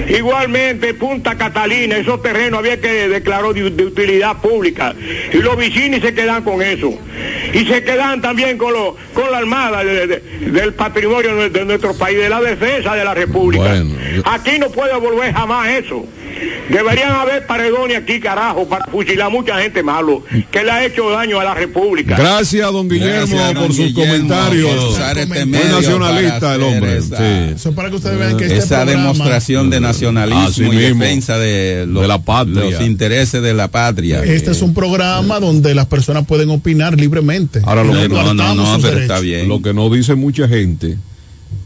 Igualmente, 0.09 0.93
Punta 0.93 1.37
Catalina, 1.37 1.97
esos 1.97 2.21
terrenos 2.21 2.59
había 2.59 2.79
que 2.79 3.07
declaró 3.07 3.53
de, 3.53 3.69
de 3.69 3.85
utilidad 3.85 4.37
pública. 4.41 4.93
Y 5.31 5.37
los 5.37 5.55
vecinos 5.57 6.01
se 6.01 6.13
quedan 6.13 6.43
con 6.43 6.61
eso. 6.61 6.93
Y 7.53 7.65
se 7.65 7.83
quedan 7.83 8.21
también 8.21 8.57
con, 8.57 8.73
lo, 8.73 8.95
con 9.13 9.31
la 9.31 9.37
armada 9.37 9.83
de- 9.83 10.07
de- 10.07 10.19
del 10.51 10.73
patrimonio 10.73 11.35
de, 11.35 11.49
de 11.49 11.65
nuestro 11.65 11.93
país, 11.95 12.17
de 12.17 12.29
la 12.29 12.41
defensa 12.41 12.95
de 12.95 13.03
la 13.05 13.13
República. 13.13 13.63
Bueno, 13.63 13.95
yo- 14.15 14.21
Aquí 14.25 14.57
no 14.59 14.69
puede 14.69 14.95
volver 14.97 15.33
jamás 15.33 15.69
eso. 15.69 16.05
Deberían 16.69 17.11
haber 17.11 17.45
paredones 17.45 17.97
aquí, 17.97 18.19
carajo, 18.19 18.67
para 18.67 18.85
fusilar 18.85 19.27
a 19.27 19.29
mucha 19.29 19.59
gente 19.61 19.83
malo 19.83 20.23
que 20.51 20.63
le 20.63 20.71
ha 20.71 20.85
hecho 20.85 21.09
daño 21.09 21.39
a 21.39 21.43
la 21.43 21.53
República. 21.53 22.15
Gracias, 22.17 22.71
don 22.71 22.87
Guillermo, 22.89 23.13
Gracias, 23.35 23.53
don 23.53 23.63
por 23.67 23.73
sus 23.75 23.93
comentarios. 23.93 24.99
este 25.15 25.45
Muy 25.45 25.59
nacionalista 25.71 26.55
el 26.55 26.63
hombre. 26.63 26.97
esa- 26.97 27.17
sí. 27.17 27.53
Eso 27.55 27.69
es 27.69 27.75
para 27.75 27.89
que 27.89 27.95
ustedes 27.95 28.17
vean 28.19 28.37
que 28.37 28.45
este 28.45 28.67
programa- 28.67 28.91
demostración 29.01 29.69
de 29.69 29.79
nacionalismo 29.79 30.73
y 30.73 30.77
mismo. 30.77 31.03
defensa 31.03 31.37
de 31.37 31.85
los, 31.87 32.01
De 32.01 32.07
la 32.07 32.19
patria. 32.19 32.63
los 32.69 32.81
intereses 32.81 33.41
de 33.41 33.53
la 33.53 33.67
patria. 33.69 34.23
Este 34.23 34.51
es 34.51 34.61
un 34.61 34.73
programa 34.73 35.39
donde 35.39 35.75
las 35.75 35.85
personas 35.87 36.25
pueden 36.25 36.49
opinar 36.49 36.99
libremente. 36.99 37.61
Ahora, 37.65 37.83
lo 37.83 37.93
No 37.93 38.01
que 38.01 38.09
no- 38.09 38.79
pero 38.81 38.99
está 38.99 39.19
bien. 39.19 39.47
Lo 39.47 39.61
que 39.61 39.73
no 39.73 39.89
dice 39.89 40.15
mucha 40.15 40.47
gente 40.47 40.97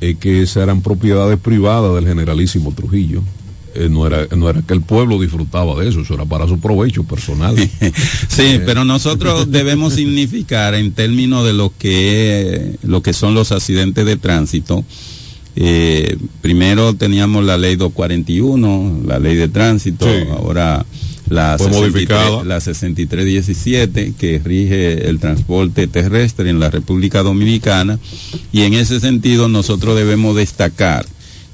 es 0.02 0.18
que 0.18 0.42
esas 0.42 0.64
eran 0.64 0.82
propiedades 0.82 1.40
privadas 1.40 1.96
del 1.96 2.08
generalísimo 2.08 2.74
Trujillo. 2.74 3.24
Eh, 3.78 3.90
no, 3.90 4.08
era, 4.08 4.28
no 4.36 4.50
era 4.50 4.62
que 4.62 4.74
el 4.74 4.82
pueblo 4.82 5.20
disfrutaba 5.20 5.80
de 5.82 5.90
eso, 5.90 6.02
eso 6.02 6.14
era 6.14 6.26
para 6.26 6.48
su 6.48 6.60
provecho 6.60 7.04
personal. 7.04 7.56
sí, 8.28 8.60
pero 8.66 8.84
nosotros 8.86 9.52
debemos 9.52 9.94
significar 9.94 10.76
en 10.76 10.92
términos 10.94 11.46
de 11.46 11.54
lo 11.54 11.72
que, 11.78 12.76
lo 12.84 13.02
que 13.02 13.14
son 13.14 13.34
los 13.34 13.52
accidentes 13.52 14.06
de 14.06 14.18
tránsito. 14.18 14.84
Eh, 15.56 16.18
primero 16.42 16.94
teníamos 16.94 17.44
la 17.44 17.58
ley 17.58 17.76
241, 17.76 19.02
la 19.08 19.20
ley 19.20 19.36
de 19.36 19.48
tránsito, 19.48 20.06
Sí. 20.06 20.28
ahora 20.32 20.86
la, 21.30 21.58
Fue 21.58 21.68
63, 21.68 21.92
modificada. 21.92 22.44
la 22.44 22.62
6317 22.62 24.14
que 24.18 24.40
rige 24.44 25.10
el 25.10 25.20
transporte 25.20 25.88
terrestre 25.88 26.50
en 26.50 26.60
la 26.60 26.70
República 26.70 27.22
Dominicana 27.24 28.00
y 28.54 28.62
en 28.62 28.74
ese 28.76 29.00
sentido 29.00 29.48
nosotros 29.50 29.98
debemos 29.98 30.36
destacar 30.36 31.06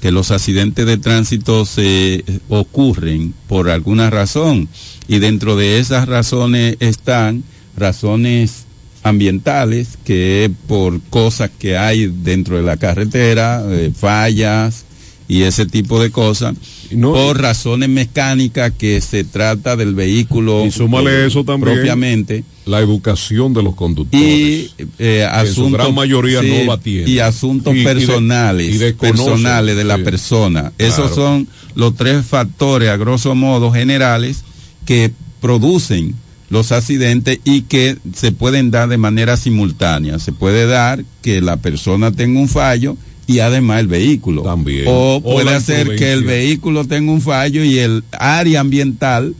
que 0.04 0.10
los 0.10 0.30
accidentes 0.32 0.84
de 0.84 0.98
tránsito 0.98 1.64
se 1.64 2.22
ocurren 2.50 3.32
por 3.48 3.70
alguna 3.70 4.10
razón 4.10 4.68
y 5.08 5.18
dentro 5.18 5.56
de 5.56 5.78
esas 5.78 6.06
razones 6.06 6.76
están 6.80 7.42
razones 7.74 8.66
ambientales 9.02 9.96
que 10.04 10.50
por 10.68 11.00
cosas 11.08 11.50
que 11.58 11.78
hay 11.78 12.06
dentro 12.06 12.58
de 12.58 12.64
la 12.64 12.76
carretera, 12.76 13.64
eh, 13.66 13.92
fallas 13.98 14.84
y 15.26 15.42
ese 15.42 15.64
tipo 15.66 16.00
de 16.02 16.10
cosas, 16.10 16.54
por 17.00 17.40
razones 17.40 17.88
mecánicas 17.88 18.72
que 18.76 19.00
se 19.00 19.24
trata 19.24 19.74
del 19.76 19.94
vehículo 19.94 20.64
Y 20.66 20.70
súmale 20.70 21.22
eh, 21.22 21.26
eso 21.26 21.44
también. 21.44 21.74
propiamente 21.76 22.44
La 22.66 22.80
educación 22.80 23.54
de 23.54 23.62
los 23.62 23.74
conductores. 23.74 24.22
y 24.26 24.70
eh, 24.98 25.24
asuntos 25.24 25.72
gran 25.80 25.94
mayoría 25.94 26.40
sí, 26.40 26.48
no 26.66 26.76
la 26.76 26.80
y 26.84 27.18
asuntos 27.20 27.74
Y- 27.74 27.78
y 27.78 27.84
de- 27.84 27.94
personales 27.94 28.74
y 28.74 28.92
personales 28.92 29.76
de 29.76 29.84
la 29.84 29.96
sí. 29.96 30.02
persona 30.02 30.72
esos 30.78 31.10
Claro. 31.12 31.14
son 31.14 31.48
los 31.74 31.94
tres 31.96 32.24
factores 32.26 32.90
a 32.90 32.96
grosso 32.98 33.34
modo 33.34 33.72
generales 33.72 34.44
que 34.84 35.10
producen 35.40 36.14
los 36.50 36.70
accidentes 36.72 37.38
y 37.44 37.62
que 37.62 37.96
se 38.14 38.30
pueden 38.30 38.70
dar 38.70 38.88
de 38.88 38.98
manera 38.98 39.36
simultánea 39.36 40.18
se 40.18 40.32
puede 40.32 40.66
dar 40.66 41.02
que 41.22 41.40
la 41.40 41.56
persona 41.56 42.12
tenga 42.12 42.38
un 42.40 42.48
fallo 42.48 42.96
y 43.26 43.38
además 43.40 43.80
el 43.80 43.86
vehículo 43.88 44.42
También. 44.42 44.84
o 44.86 45.16
O 45.16 45.22
puede 45.22 45.46
la 45.50 45.56
hacer 45.56 45.96
que 45.96 46.12
el 46.12 46.24
vehículo 46.24 46.84
tenga 46.86 47.10
un 47.12 47.20
fallo 47.22 47.62
y 47.64 47.78
el 47.78 48.04
área 48.12 48.60
ambiental 48.60 49.34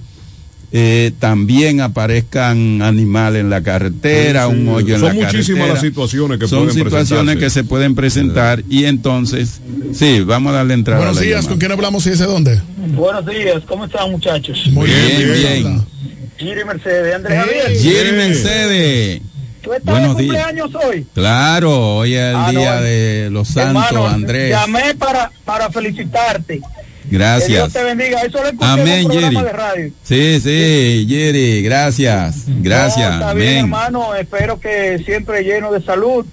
eh, 0.77 1.13
también 1.21 1.81
aparezcan 1.81 2.83
animales 2.83 3.43
en 3.43 3.49
la 3.51 3.63
carretera, 3.63 4.47
Sí, 4.49 4.53
sí. 4.55 4.59
un 4.61 4.69
hoyo 4.71 4.95
en 4.97 5.01
Son 5.01 5.09
la 5.09 5.15
carretera. 5.15 5.33
muchísimas 5.33 5.69
las 5.69 5.81
situaciones 5.81 6.39
que 6.41 6.49
Son 6.49 6.59
pueden 6.67 6.75
situaciones 6.75 7.37
que 7.37 7.51
se 7.51 7.63
pueden 7.63 7.95
presentar 7.95 8.65
y 8.69 8.85
entonces, 8.87 9.61
sí, 9.93 10.21
vamos 10.23 10.51
a 10.53 10.57
darle 10.57 10.75
entrada 10.75 10.99
Buenos 11.01 11.19
a 11.19 11.21
días, 11.21 11.31
llamada. 11.37 11.49
¿con 11.51 11.59
quién 11.61 11.71
hablamos 11.73 12.07
y 12.07 12.11
desde 12.11 12.25
dónde? 12.27 12.61
Buenos 12.97 13.25
días, 13.25 13.63
¿cómo 13.69 13.85
están 13.85 14.11
muchachos? 14.11 14.67
Muy 14.73 14.89
bien, 14.89 15.33
bien. 15.63 15.81
Giri 16.39 16.65
Mercedes, 16.65 17.15
Andrés 17.15 17.39
Javier. 17.39 17.79
Giri 17.81 18.13
Mercedes. 18.17 19.23
¿Tú 19.65 19.73
estás 19.73 19.93
Buenos 19.95 20.17
de 20.17 20.23
días. 20.25 20.45
cumpleaños 20.47 20.75
hoy? 20.85 21.07
Claro, 21.15 21.97
hoy 21.97 22.15
es 22.15 22.21
el 22.21 22.37
Ah, 22.37 22.51
no, 22.53 22.61
día 22.61 22.81
eh. 22.81 22.83
de 23.25 23.31
los 23.31 23.49
santos, 23.49 23.85
Hermano, 23.89 24.07
Andrés. 24.09 24.51
Llamé 24.51 24.95
para, 24.95 25.31
para 25.45 25.71
felicitarte. 25.71 26.59
Que 26.59 26.63
Dios 27.11 27.21
Gracias. 27.21 27.73
te 27.73 27.83
bendiga. 27.85 28.21
Eso 28.23 28.39
lo 28.43 28.65
Amén, 28.65 28.89
en 28.89 29.05
un 29.07 29.11
programa 29.13 29.41
Jerry. 29.41 29.47
de 29.47 29.53
radio. 29.53 29.93
Sí, 30.03 30.41
sí, 30.41 31.07
Jerry, 31.09 31.63
gracias. 31.63 32.37
Gracias. 32.47 33.09
No, 33.09 33.15
está 33.21 33.35
bien, 33.35 33.49
Amén. 33.49 33.59
hermano. 33.65 34.15
Espero 34.15 34.59
que 34.61 35.03
siempre 35.05 35.43
lleno 35.43 35.73
de 35.73 35.83
salud. 35.83 36.25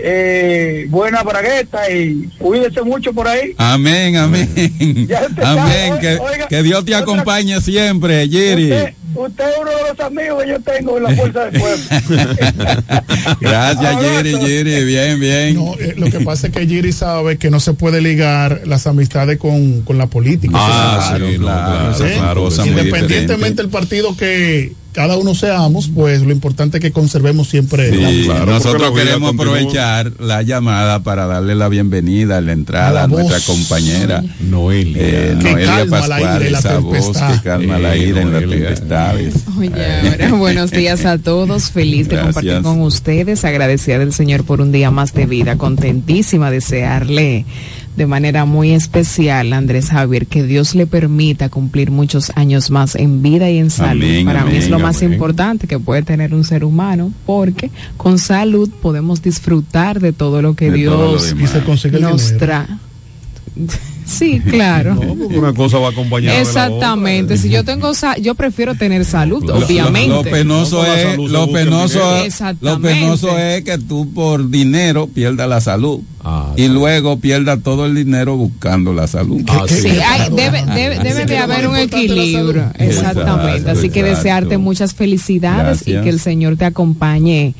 Eh, 0.00 0.86
buena 0.90 1.22
bragueta 1.24 1.90
y 1.90 2.28
cuídese 2.38 2.82
mucho 2.82 3.12
por 3.12 3.26
ahí. 3.26 3.54
Amén, 3.58 4.16
amén. 4.16 4.48
Amén. 4.80 5.08
sabe, 5.36 5.98
Que, 6.00 6.18
oiga, 6.18 6.46
que 6.46 6.62
Dios 6.62 6.84
te 6.84 6.92
otra- 6.94 6.98
acompañe 7.02 7.60
siempre, 7.60 8.28
Jerry. 8.28 8.70
Usted, 8.72 8.94
usted 9.14 9.44
es 9.48 9.54
uno 9.60 9.70
de 9.70 9.88
los 9.88 10.00
amigos 10.00 10.42
que 10.42 10.48
yo 10.50 10.60
tengo 10.60 10.96
en 10.96 11.02
la 11.02 11.14
Fuerza 11.14 11.44
del 11.46 11.60
Pueblo. 11.60 11.84
Gracias, 13.40 14.00
Jerry, 14.00 14.32
Jerry. 14.38 14.84
Bien, 14.84 15.20
bien. 15.20 15.54
No, 15.54 15.74
eh, 15.74 15.94
lo 15.96 16.10
que 16.10 16.20
pasa 16.20 16.48
es 16.48 16.52
que 16.52 16.66
Giri 16.66 16.92
sabe 16.92 17.38
que 17.38 17.50
no 17.50 17.60
se 17.60 17.74
puede 17.74 18.00
ligar 18.00 18.62
las 18.66 18.86
amistades 18.86 19.38
con, 19.38 19.82
con 19.82 19.98
la 19.98 20.06
política. 20.06 20.54
Ah, 20.56 21.18
Independientemente 22.64 23.62
del 23.62 23.70
partido 23.70 24.16
que 24.16 24.72
cada 24.92 25.16
uno 25.16 25.34
seamos, 25.34 25.88
pues 25.94 26.22
lo 26.22 26.32
importante 26.32 26.78
es 26.78 26.82
que 26.82 26.90
conservemos 26.92 27.48
siempre 27.48 27.90
Sí, 27.90 27.98
la 28.00 28.08
amistad. 28.08 28.46
nosotros 28.46 28.92
queremos 28.98 29.34
aprovechar 29.34 30.12
la 30.18 30.42
llamada 30.42 31.02
para 31.02 31.26
darle 31.26 31.54
la 31.54 31.68
bienvenida, 31.68 32.40
la 32.40 32.52
entrada 32.52 32.88
A 32.88 32.92
la 32.92 33.02
a, 33.04 33.06
nuestra 33.06 33.36
voz. 33.36 33.44
compañera 33.46 34.24
Noelia. 34.40 34.96
eh, 35.00 35.36
Que 35.40 35.50
Noelia 35.52 35.66
calma 35.76 35.98
al 35.98 36.08
Pascual, 36.10 36.52
la 36.52 36.58
esa 36.58 36.78
voz 36.78 36.92
tempestad. 36.94 37.34
que 37.36 37.42
calma 37.42 37.78
la 37.78 37.96
ira 37.96 38.22
en 38.22 38.32
las 38.32 38.42
Noelia. 38.42 38.68
tempestades. 38.74 39.34
Oye, 39.56 39.70
ahora, 40.10 40.32
buenos 40.34 40.70
días 40.70 41.04
a 41.04 41.18
todos. 41.18 41.70
Feliz 41.70 42.08
de 42.08 42.16
Gracias. 42.16 42.34
compartir 42.34 42.62
con 42.62 42.80
ustedes. 42.82 43.44
Agradecida 43.44 43.98
del 43.98 44.12
Señor 44.12 44.44
por 44.44 44.60
un 44.60 44.72
día 44.72 44.90
más 44.90 45.12
de 45.14 45.26
vida. 45.26 45.56
Contentísima. 45.56 46.50
Desearle 46.50 47.44
de 47.98 48.06
manera 48.06 48.44
muy 48.44 48.70
especial, 48.70 49.52
Andrés 49.52 49.90
Javier, 49.90 50.28
que 50.28 50.44
Dios 50.44 50.76
le 50.76 50.86
permita 50.86 51.48
cumplir 51.48 51.90
muchos 51.90 52.30
años 52.36 52.70
más 52.70 52.94
en 52.94 53.22
vida 53.22 53.50
y 53.50 53.58
en 53.58 53.70
salud. 53.70 54.04
Amén, 54.04 54.24
Para 54.24 54.44
mí 54.44 54.52
es 54.52 54.66
amén, 54.66 54.70
lo 54.70 54.78
más 54.78 54.98
amén. 54.98 55.14
importante 55.14 55.66
que 55.66 55.80
puede 55.80 56.02
tener 56.02 56.32
un 56.32 56.44
ser 56.44 56.62
humano, 56.62 57.12
porque 57.26 57.72
con 57.96 58.20
salud 58.20 58.70
podemos 58.80 59.20
disfrutar 59.20 59.98
de 59.98 60.12
todo 60.12 60.40
lo 60.42 60.54
que 60.54 60.70
De 60.70 60.84
todo 60.84 61.14
lo 61.14 61.18
Dios 61.18 61.34
nos 62.00 62.36
trae. 62.38 62.66
Sí, 64.08 64.40
claro. 64.40 64.94
No, 64.94 65.14
porque 65.14 65.38
una 65.38 65.52
cosa 65.52 65.78
va 65.78 65.90
acompañada 65.90 66.38
de 66.38 66.42
la 66.44 66.50
otra. 66.50 66.64
Exactamente. 66.66 67.36
Si 67.36 67.50
yo 67.50 67.62
tengo, 67.62 67.92
sa- 67.92 68.16
yo 68.16 68.34
prefiero 68.34 68.74
tener 68.74 69.04
salud, 69.04 69.44
Lo- 69.44 69.58
obviamente. 69.58 70.08
Lo, 70.08 70.22
penoso 70.22 70.82
No, 70.82 70.94
es, 70.94 71.18
lo 71.30 71.52
penoso 71.52 72.00
lo 72.60 72.80
penoso 72.80 73.38
es 73.38 73.62
que 73.64 73.76
tú 73.76 74.10
por 74.14 74.48
dinero 74.48 75.06
pierdas 75.08 75.48
la 75.48 75.60
salud 75.60 76.00
Ah, 76.24 76.52
y 76.56 76.68
luego 76.68 77.20
pierdas 77.20 77.62
todo 77.62 77.86
el 77.86 77.94
dinero 77.94 78.36
buscando 78.36 78.92
la 78.94 79.06
salud. 79.06 79.42
Ah, 79.48 79.64
¿Qué- 79.68 79.74
Sí, 79.74 79.88
hay- 79.88 80.30
debe, 80.34 80.64
debe, 80.74 80.98
debe 81.00 81.26
de 81.26 81.38
haber 81.38 81.68
un 81.68 81.76
equilibrio. 81.76 82.72
Exactamente. 82.78 83.70
Así 83.70 83.90
que 83.90 84.00
exacto. 84.00 84.16
desearte 84.16 84.58
muchas 84.58 84.94
felicidades 84.94 85.82
y 85.86 85.92
que 86.00 86.08
el 86.08 86.18
Señor 86.18 86.56
te 86.56 86.64
acompañe 86.64 87.54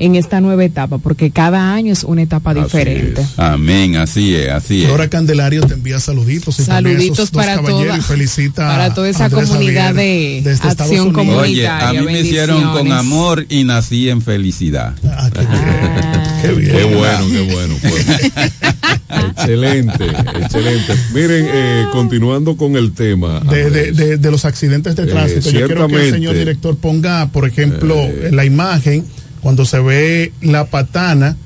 en 0.00 0.16
esta 0.16 0.40
nueva 0.40 0.64
etapa, 0.64 0.98
porque 0.98 1.30
cada 1.30 1.72
año 1.72 1.92
es 1.92 2.02
una 2.04 2.22
etapa 2.22 2.50
Así 2.50 2.60
diferente. 2.62 3.20
es. 3.22 3.28
Amén, 3.38 3.96
así 3.96 4.34
es, 4.34 4.48
así 4.48 4.80
es. 4.82 4.86
Flora 4.88 5.08
Candelario 5.08 5.60
te 5.62 5.74
envía 5.74 6.00
saluditos. 6.00 6.58
y 6.58 6.64
también 6.64 6.96
a 6.96 6.98
esos 6.98 7.16
Saluditos 7.16 7.30
dos 7.30 7.30
para 7.30 7.54
caballeros 7.56 7.84
toda- 7.86 7.98
y 7.98 8.00
felicita 8.00 8.66
para 8.66 8.94
toda 8.94 9.08
esa 9.08 9.26
Andrés 9.26 9.48
comunidad 9.48 9.94
Javier 9.94 10.42
de 10.42 10.50
acción 10.52 11.12
común. 11.12 11.34
Oye, 11.36 11.68
a 11.68 11.78
mí 11.92 11.98
me 11.98 12.04
Comunitaria, 12.04 12.20
hicieron 12.22 12.72
con 12.72 12.90
amor 12.92 13.46
y 13.48 13.62
nací 13.64 14.08
en 14.08 14.22
felicidad. 14.22 14.94
Ah, 15.04 15.30
qué 15.32 15.40
bien. 15.40 15.50
Ah. 15.52 16.38
Qué 16.42 16.48
bien. 16.52 16.70
Qué 16.72 16.84
bueno, 16.96 17.26
qué 17.30 17.52
bueno. 17.54 17.74
pues. 17.82 18.06
excelente, 19.36 20.04
excelente. 20.40 20.94
Miren, 21.12 21.46
eh, 21.52 21.84
continuando 21.92 22.56
con 22.56 22.76
el 22.76 22.92
tema. 22.92 23.40
de, 23.40 23.70
de, 23.70 23.92
de- 23.92 24.16
de 24.16 24.30
los 24.30 24.44
accidentes 24.44 24.96
de 24.96 25.02
Eh, 25.02 25.06
tránsito. 25.06 25.50
Yo 25.50 25.66
quiero 25.66 25.88
que 25.88 26.06
el 26.08 26.12
señor 26.14 26.34
director 26.34 26.76
ponga, 26.76 27.26
por 27.28 27.46
ejemplo, 27.46 27.94
Eh. 27.96 28.30
la 28.32 28.44
imagen 28.44 29.04
cuando 29.42 29.64
se 29.64 29.78
ve 29.80 30.32
la 30.42 30.66
patana, 30.66 31.36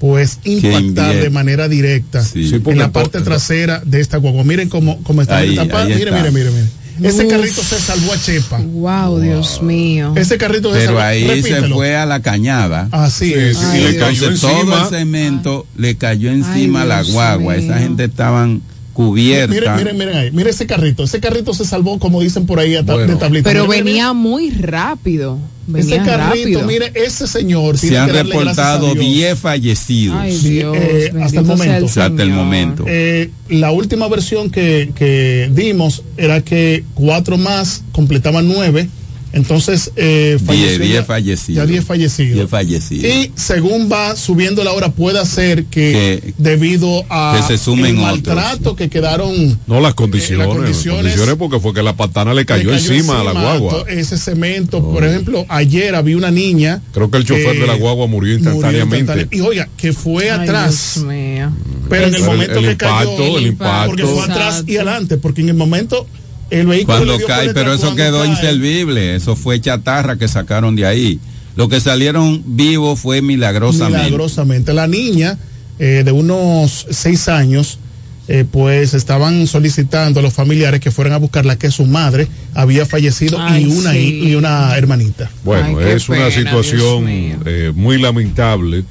pues 0.00 0.38
impactar 0.44 1.14
de 1.16 1.30
manera 1.30 1.68
directa 1.68 2.22
Sí. 2.22 2.48
Sí, 2.48 2.58
porque 2.58 2.72
en 2.72 2.78
la 2.78 2.92
parte 2.92 3.20
trasera 3.20 3.80
de 3.84 4.00
esta 4.00 4.18
guagua. 4.18 4.44
Miren 4.44 4.68
cómo, 4.68 5.02
cómo 5.02 5.22
está 5.22 5.38
Ahí, 5.38 5.54
tapada. 5.56 5.84
ahí 5.84 5.94
Mire, 5.94 6.10
está. 6.10 6.16
mire, 6.18 6.30
mire, 6.30 6.50
mire. 6.50 7.08
Ese 7.08 7.24
Uf. 7.24 7.30
carrito 7.32 7.60
se 7.62 7.78
salvó 7.80 8.12
a 8.12 8.20
Chepa. 8.20 8.58
Wow, 8.58 9.18
Dios 9.18 9.60
mío. 9.62 10.12
Ese 10.16 10.36
carrito 10.38 10.68
se 10.72 10.78
Pero 10.78 10.86
salvó. 10.92 11.00
ahí 11.00 11.42
se 11.42 11.62
fue 11.68 11.96
a 11.96 12.06
la 12.06 12.20
cañada. 12.22 12.88
Así 12.92 13.26
Sí, 13.28 13.34
es. 13.34 13.56
sí, 13.58 13.64
Ay, 13.66 13.80
y 13.80 13.82
le 13.84 13.92
Dios. 13.92 14.04
cayó 14.04 14.28
Entonces 14.30 14.40
todo 14.40 14.82
el 14.84 14.88
cemento 14.90 15.66
le 15.76 15.96
cayó 15.96 16.30
encima 16.30 16.82
Ay, 16.82 16.84
a 16.84 16.88
la 16.88 17.02
guagua. 17.02 17.54
mío. 17.54 17.64
Esa 17.64 17.78
gente 17.80 18.04
estaban 18.04 18.62
cubierta. 18.92 19.52
Miren, 19.52 19.76
miren, 19.76 19.98
miren 19.98 20.16
ahí. 20.16 20.30
Mire 20.30 20.50
ese 20.50 20.66
carrito. 20.66 21.02
Ese 21.02 21.18
carrito 21.18 21.52
se 21.52 21.64
salvó, 21.64 21.98
como 21.98 22.20
dicen 22.20 22.46
por 22.46 22.60
ahí, 22.60 22.76
a 22.76 22.84
ta- 22.84 22.94
Bueno. 22.94 23.12
de 23.14 23.18
tablita. 23.18 23.50
Pero 23.50 23.66
venía 23.66 24.12
muy 24.12 24.50
rápido. 24.50 25.38
Mire. 25.66 25.80
Ese 25.80 25.98
Venía 25.98 26.04
carrito, 26.04 26.58
rápido. 26.60 26.62
mire, 26.66 26.92
ese 26.94 27.26
señor. 27.26 27.78
Se 27.78 27.88
tiene 27.88 27.98
han 27.98 28.10
reportado 28.10 28.94
Dios. 28.94 29.06
10 29.06 29.38
fallecidos. 29.38 30.16
Ay, 30.18 30.36
Sí, 30.38 30.48
Dios, 30.50 30.76
eh, 30.78 31.12
hasta 31.22 31.40
el 31.40 31.46
momento. 31.46 31.86
hasta 31.86 32.06
el 32.22 32.30
momento. 32.30 32.84
Eh, 32.86 33.30
la 33.48 33.70
última 33.72 34.08
versión 34.08 34.50
que, 34.50 34.90
que 34.94 35.50
dimos 35.52 36.02
era 36.16 36.40
que 36.42 36.84
cuatro 36.94 37.36
más 37.38 37.82
completaban 37.92 38.48
nueve. 38.48 38.88
Entonces, 39.34 39.90
eh, 39.96 40.38
falleció 40.44 40.78
10 40.78 40.92
ya- 40.94 41.04
fallecidos. 41.04 41.56
Ya 41.56 41.66
10 41.66 41.84
fallecidos. 41.84 42.34
10 42.36 42.48
fallecidos. 42.50 43.04
Y 43.04 43.32
según 43.34 43.90
va 43.90 44.16
subiendo 44.16 44.62
la 44.64 44.72
hora, 44.72 44.90
puede 44.92 45.24
ser 45.26 45.64
que, 45.66 46.20
Que- 46.22 46.34
debido 46.38 47.04
a 47.10 47.36
que 47.36 47.46
se 47.56 47.62
sumen 47.62 47.96
el 47.98 48.04
otros. 48.04 48.12
maltrato 48.36 48.76
que 48.76 48.88
quedaron 48.88 49.58
No, 49.66 49.80
las 49.80 49.94
condiciones, 49.94 50.34
Eh, 50.34 50.38
las 50.38 50.46
las 50.48 50.56
condiciones- 50.56 51.02
condiciones, 51.02 51.34
porque 51.36 51.60
fue 51.60 51.74
que 51.74 51.82
la 51.82 51.96
patana 51.96 52.32
le 52.34 52.46
cayó, 52.46 52.70
le 52.70 52.76
encima, 52.76 53.20
a 53.20 53.24
la 53.24 53.32
guagua. 53.32 53.84
ese 53.88 54.16
cemento. 54.18 54.82
Por 54.82 55.04
ejemplo, 55.04 55.44
ayer 55.48 55.94
había 55.94 56.16
una 56.16 56.30
niña. 56.30 56.80
Creo 56.92 57.10
que 57.10 57.18
el 57.18 57.24
chofer 57.24 57.58
de 57.58 57.66
la 57.66 57.74
guagua 57.74 58.06
murió 58.06 58.14
murió 58.14 58.34
instantáneamente. 58.38 58.98
instantánea- 59.00 59.28
Y 59.32 59.40
oiga, 59.40 59.68
que 59.76 59.92
fue 59.92 60.30
Ay, 60.30 60.38
atrás 60.40 60.92
Dios 60.94 61.06
mío. 61.06 61.52
Pero 61.90 62.06
en 62.06 62.14
el 62.14 62.20
El- 62.20 62.26
momento 62.26 62.58
el 62.60 62.64
que 62.64 62.70
impacto, 62.72 63.16
cayó, 63.16 63.38
el 63.38 63.46
impacto. 63.48 63.86
porque 63.88 64.06
fue 64.06 64.22
atrás 64.22 64.64
y 64.66 64.76
adelante, 64.76 65.16
porque 65.18 65.40
en 65.42 65.48
el 65.48 65.54
momento 65.56 66.06
el 66.50 66.66
vehículo 66.66 66.98
Cuando 66.98 67.26
cae, 67.26 67.54
pero 67.54 67.72
eso 67.72 67.82
cuando 67.86 68.02
quedó 68.02 68.20
cae. 68.20 68.28
inservible. 68.28 69.16
Eso 69.16 69.36
fue 69.36 69.60
chatarra 69.60 70.16
que 70.16 70.28
sacaron 70.28 70.76
de 70.76 70.86
ahí. 70.86 71.20
Lo 71.56 71.68
que 71.68 71.80
salieron 71.80 72.42
vivos 72.46 73.00
fue 73.00 73.22
milagrosamente. 73.22 74.04
Milagrosamente. 74.04 74.74
La 74.74 74.86
niña 74.86 75.38
eh, 75.78 76.02
de 76.04 76.12
unos 76.12 76.86
seis 76.90 77.28
años, 77.28 77.78
eh, 78.26 78.44
pues 78.50 78.94
estaban 78.94 79.46
solicitando 79.46 80.20
a 80.20 80.22
los 80.22 80.32
familiares 80.32 80.80
que 80.80 80.90
fueran 80.90 81.12
a 81.12 81.18
buscarla, 81.18 81.56
que 81.56 81.70
su 81.70 81.84
madre 81.84 82.26
había 82.54 82.86
fallecido 82.86 83.38
Ay, 83.40 83.64
y 83.64 83.66
una 83.66 83.92
sí. 83.92 84.20
y 84.24 84.34
una 84.34 84.76
hermanita. 84.76 85.30
Bueno, 85.44 85.80
es 85.80 86.08
una 86.08 86.30
situación 86.30 87.04
eh, 87.08 87.72
muy 87.74 88.00
lamentable, 88.00 88.84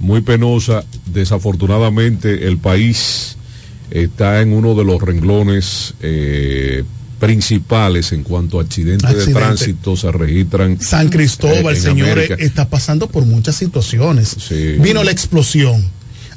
muy 0.00 0.20
penosa. 0.22 0.84
Desafortunadamente, 1.06 2.48
el 2.48 2.58
país 2.58 3.36
está 3.90 4.40
en 4.40 4.52
uno 4.52 4.74
de 4.74 4.84
los 4.84 5.00
renglones 5.00 5.94
eh, 6.02 6.84
principales 7.18 8.12
en 8.12 8.22
cuanto 8.22 8.58
a 8.58 8.62
accidentes 8.62 9.26
de 9.26 9.32
tránsito 9.32 9.96
se 9.96 10.10
registran. 10.12 10.80
San 10.80 11.08
Cristóbal, 11.08 11.76
eh, 11.76 11.80
señores, 11.80 12.30
América. 12.30 12.36
está 12.38 12.68
pasando 12.68 13.08
por 13.08 13.24
muchas 13.26 13.56
situaciones. 13.56 14.36
Vino 14.80 15.02
la 15.04 15.10
explosión. 15.10 15.84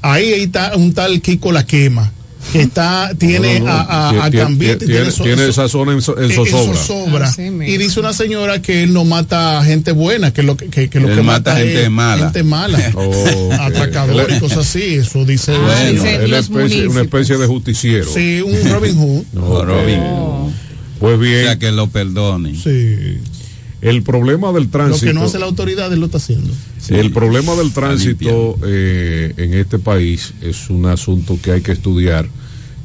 Ahí 0.02 0.32
está 0.34 0.76
un 0.76 0.94
tal 0.94 1.22
Kiko 1.22 1.52
La 1.52 1.64
Quema, 1.66 2.12
que 2.52 2.62
está, 2.64 3.12
tiene 3.20 3.60
No, 3.60 3.66
no, 3.68 3.72
no. 3.72 3.72
a, 3.72 3.82
a, 3.82 4.10
a 4.26 4.32
Tiene- 4.32 4.38
Gambito, 4.46 4.78
tiene- 4.80 4.94
tiene, 4.96 5.12
so- 5.12 5.24
tiene 5.24 5.44
so- 5.44 5.50
esa 5.50 5.70
zona 5.70 5.92
en 5.94 6.02
so- 6.02 6.18
en 6.20 6.32
eh, 6.32 6.34
zozobra. 6.34 7.32
y 7.68 7.78
dice 7.78 8.00
una 8.00 8.12
señora 8.14 8.64
que 8.64 8.82
él 8.82 8.94
no 8.94 9.06
mata 9.06 9.64
gente 9.64 9.92
buena, 9.92 10.34
que 10.34 10.42
lo 10.42 10.58
que, 10.58 10.70
que, 10.70 10.90
que 10.90 11.00
lo 11.00 11.10
Él 11.10 11.18
que 11.18 11.22
mata 11.22 11.52
mata, 11.52 11.58
gente 11.58 11.84
es 11.84 11.92
mala. 11.92 12.24
gente 12.24 12.44
mala. 12.44 12.80
Oh. 12.96 13.50
Atracador 13.60 14.28
y 14.36 14.40
cosas 14.40 14.58
así. 14.68 14.96
Eso 14.96 15.24
dice. 15.24 15.56
Bueno, 15.56 16.04
él 16.04 16.34
es 16.34 16.50
especie- 16.50 16.88
una 16.88 17.02
especie 17.02 17.38
de 17.38 17.46
justiciero. 17.46 18.12
Sí, 18.12 18.42
un 18.42 18.72
Robin 18.72 18.96
Hood. 18.98 19.24
Ok. 19.40 19.66
Robin. 19.68 20.00
Pues 21.02 21.20
bien. 21.20 21.42
O 21.42 21.44
sea, 21.48 21.60
que 21.60 21.72
lo 21.74 21.88
perdone. 21.88 22.56
Sí. 22.56 23.18
El 23.82 24.04
problema 24.04 24.52
del 24.54 24.66
Lo 24.66 24.70
tránsito. 24.70 25.08
que 25.08 25.14
no 25.14 25.24
hace 25.24 25.40
la 25.40 25.48
autoridad, 25.48 25.92
él 25.92 26.00
lo 26.00 26.06
está 26.06 26.20
haciendo. 26.20 26.50
el 26.90 27.12
problema 27.12 27.56
del 27.56 27.72
tránsito 27.74 28.56
eh, 28.64 29.34
en 29.38 29.54
este 29.56 29.80
país 29.80 30.34
es 30.42 30.70
un 30.70 30.86
asunto 30.86 31.38
que 31.42 31.52
hay 31.52 31.62
que 31.62 31.72
estudiar, 31.72 32.30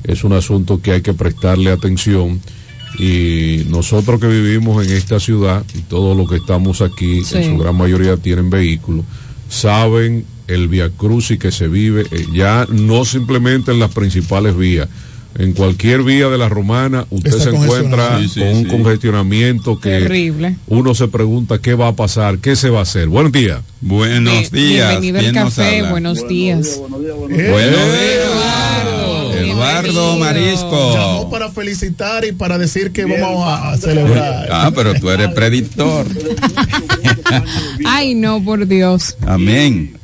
es 0.04 0.24
un 0.24 0.32
asunto 0.32 0.80
que 0.80 0.92
hay 0.92 1.02
que 1.02 1.12
prestarle 1.12 1.70
atención 1.70 2.40
y 2.98 3.64
nosotros 3.68 4.18
que 4.20 4.26
vivimos 4.28 4.86
en 4.86 4.92
esta 4.92 5.20
ciudad 5.20 5.62
y 5.74 5.80
todos 5.82 6.16
los 6.16 6.30
que 6.30 6.36
estamos 6.36 6.80
aquí, 6.80 7.22
Sí. 7.24 7.36
en 7.36 7.56
su 7.56 7.58
gran 7.62 7.76
mayoría 7.76 8.16
tienen 8.16 8.48
vehículos, 8.48 9.04
saben 9.50 10.24
el 10.48 10.68
via 10.68 10.88
crucis 10.90 11.38
que 11.38 11.52
se 11.52 11.68
vive 11.68 12.06
eh, 12.10 12.26
ya 12.32 12.66
no 12.70 13.04
simplemente 13.04 13.70
en 13.72 13.80
las 13.80 13.92
principales 13.92 14.56
vías. 14.56 14.88
En 15.38 15.52
cualquier 15.52 16.02
vía 16.02 16.28
de 16.28 16.38
la 16.38 16.48
romana 16.48 17.06
usted 17.10 17.30
Está 17.30 17.44
se 17.44 17.50
encuentra 17.50 18.08
congestionado. 18.08 18.20
Sí, 18.22 18.28
sí, 18.28 18.40
con 18.40 18.48
un 18.48 18.64
sí. 18.64 18.70
congestionamiento 18.70 19.80
que 19.80 19.90
Terrible. 19.90 20.56
uno 20.66 20.94
se 20.94 21.08
pregunta 21.08 21.58
qué 21.58 21.74
va 21.74 21.88
a 21.88 21.92
pasar, 21.96 22.38
qué 22.38 22.56
se 22.56 22.70
va 22.70 22.80
a 22.80 22.82
hacer. 22.82 23.08
Buenos 23.08 23.32
días. 23.32 23.60
Buenos 23.80 24.50
días. 24.50 25.00
Bienvenido 25.00 25.40
al 25.40 25.46
café, 25.46 25.82
buenos 25.90 26.26
días. 26.28 26.80
Eduardo 29.38 30.16
Marisco. 30.16 30.94
Llamó 30.94 31.30
para 31.30 31.50
felicitar 31.50 32.24
y 32.24 32.32
para 32.32 32.58
decir 32.58 32.92
que 32.92 33.04
vamos 33.04 33.46
a, 33.46 33.72
a 33.72 33.76
celebrar. 33.76 34.48
Ah, 34.50 34.70
pero 34.74 34.94
tú 34.94 35.10
eres 35.10 35.28
predictor. 35.32 36.06
Ay, 37.84 38.14
no, 38.14 38.42
por 38.42 38.66
Dios. 38.66 39.16
Amén. 39.26 39.96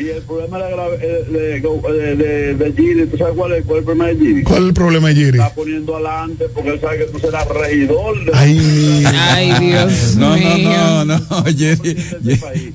Y 0.00 0.08
el 0.08 0.22
problema 0.22 0.58
de, 0.64 0.76
la- 0.76 0.86
eh, 1.00 1.24
de, 1.30 1.60
de, 1.60 2.16
de, 2.16 2.54
de 2.54 2.72
Giri, 2.72 3.06
¿tú 3.06 3.18
sabes 3.18 3.34
cuál 3.36 3.52
es, 3.52 3.64
cuál 3.64 3.78
es 3.78 3.80
el 3.80 3.84
problema 3.84 4.06
de 4.08 4.16
Giri? 4.16 4.42
¿Cuál 4.44 4.62
es 4.62 4.68
el 4.68 4.74
problema 4.74 5.08
de 5.08 5.14
Giri? 5.14 5.38
Está 5.38 5.54
poniendo 5.54 5.94
adelante 5.96 6.44
porque 6.54 6.70
él 6.70 6.80
sabe 6.80 6.98
que 6.98 7.04
tú 7.04 7.18
serás 7.18 7.46
regidor. 7.48 8.24
De 8.24 8.30
Ay, 8.34 9.04
Ay, 9.06 9.52
Dios 9.60 10.16
No, 10.16 10.36
no, 10.36 10.54
mío. 10.56 10.70
no, 10.70 11.04
no. 11.04 11.44
Jerry, 11.56 11.96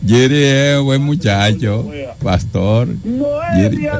Jerry 0.05 0.43
es 0.43 0.77
un 0.79 0.85
buen 0.85 1.01
muchacho, 1.01 1.89
pastor. 2.21 2.89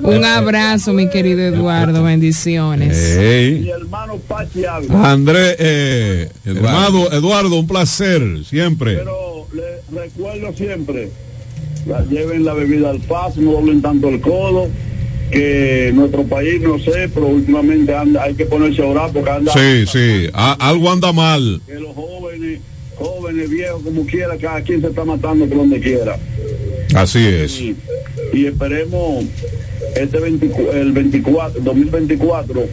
Un 0.04 0.24
abrazo, 0.26 0.94
mi 0.94 1.10
querido 1.10 1.42
Eduardo. 1.42 2.04
Bendiciones. 2.04 2.96
Ey. 3.18 3.70
hermano 3.70 4.18
Pachi. 4.28 4.64
André, 5.04 5.56
eh, 5.58 6.30
hermano 6.46 7.12
Eduardo, 7.12 7.56
un 7.60 7.68
placer, 7.68 8.22
siempre. 8.48 8.98
Pero 8.98 9.48
le 9.54 10.00
recuerdo 10.02 10.54
siempre, 10.56 11.10
la- 11.86 12.04
lleven 12.06 12.46
la 12.46 12.54
bebida 12.54 12.90
al 12.90 13.00
paso, 13.00 13.42
no 13.42 13.52
doblen 13.54 13.82
tanto 13.82 14.10
el 14.10 14.22
codo, 14.22 14.68
que 15.32 15.92
nuestro 15.94 16.24
país, 16.24 16.62
no 16.62 16.78
sé, 16.80 17.10
pero 17.14 17.28
últimamente 17.28 17.94
anda, 17.96 18.24
hay 18.24 18.36
que 18.36 18.46
ponerse 18.46 18.82
a 18.82 18.86
orar 18.86 19.12
porque 19.12 19.30
anda... 19.30 19.52
Sí, 19.54 19.86
sí, 19.88 20.30
a- 20.34 20.54
algo 20.70 20.92
anda 20.92 21.12
mal. 21.12 21.62
que 21.66 21.76
los 21.76 21.96
jóvenes, 21.96 22.60
jóvenes, 22.96 23.50
viejos, 23.50 23.82
como 23.84 24.06
quiera, 24.06 24.38
cada 24.38 24.62
quien 24.62 24.82
se 24.82 24.88
está 24.88 25.04
matando 25.04 25.46
por 25.48 25.58
donde 25.58 25.80
quiera. 25.80 26.18
Así 26.94 27.26
es. 27.26 27.60
Y, 27.60 27.76
y 28.34 28.46
esperemos 28.46 29.26
este 29.96 30.20
24, 30.20 30.74
el 30.74 30.92
24, 30.92 31.62
2024 31.62 32.64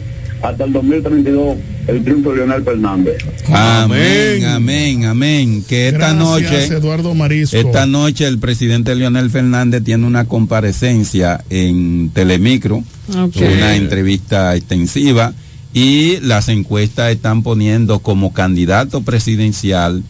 hasta 0.43 0.65
el 0.65 0.73
2032 0.73 1.57
el 1.87 2.03
triunfo 2.03 2.31
de 2.31 2.37
Leonel 2.37 2.63
Fernández. 2.63 3.17
Amén, 3.49 4.45
amén, 4.45 5.05
amén. 5.05 5.63
Que 5.67 5.87
esta 5.87 6.13
Gracias, 6.13 6.19
noche, 6.19 6.65
Eduardo 6.67 7.15
Marisco. 7.15 7.55
esta 7.57 7.85
noche 7.85 8.27
el 8.27 8.39
presidente 8.39 8.93
Leonel 8.95 9.29
Fernández 9.29 9.83
tiene 9.83 10.05
una 10.05 10.25
comparecencia 10.25 11.43
en 11.49 12.09
Telemicro, 12.13 12.83
Ok. 13.17 13.35
una 13.37 13.75
entrevista 13.75 14.55
extensiva 14.55 15.33
y 15.73 16.17
las 16.21 16.49
encuestas 16.49 17.11
están 17.11 17.41
poniendo 17.41 17.99
como 17.99 18.33
candidato 18.33 19.01
presidencial 19.01 20.03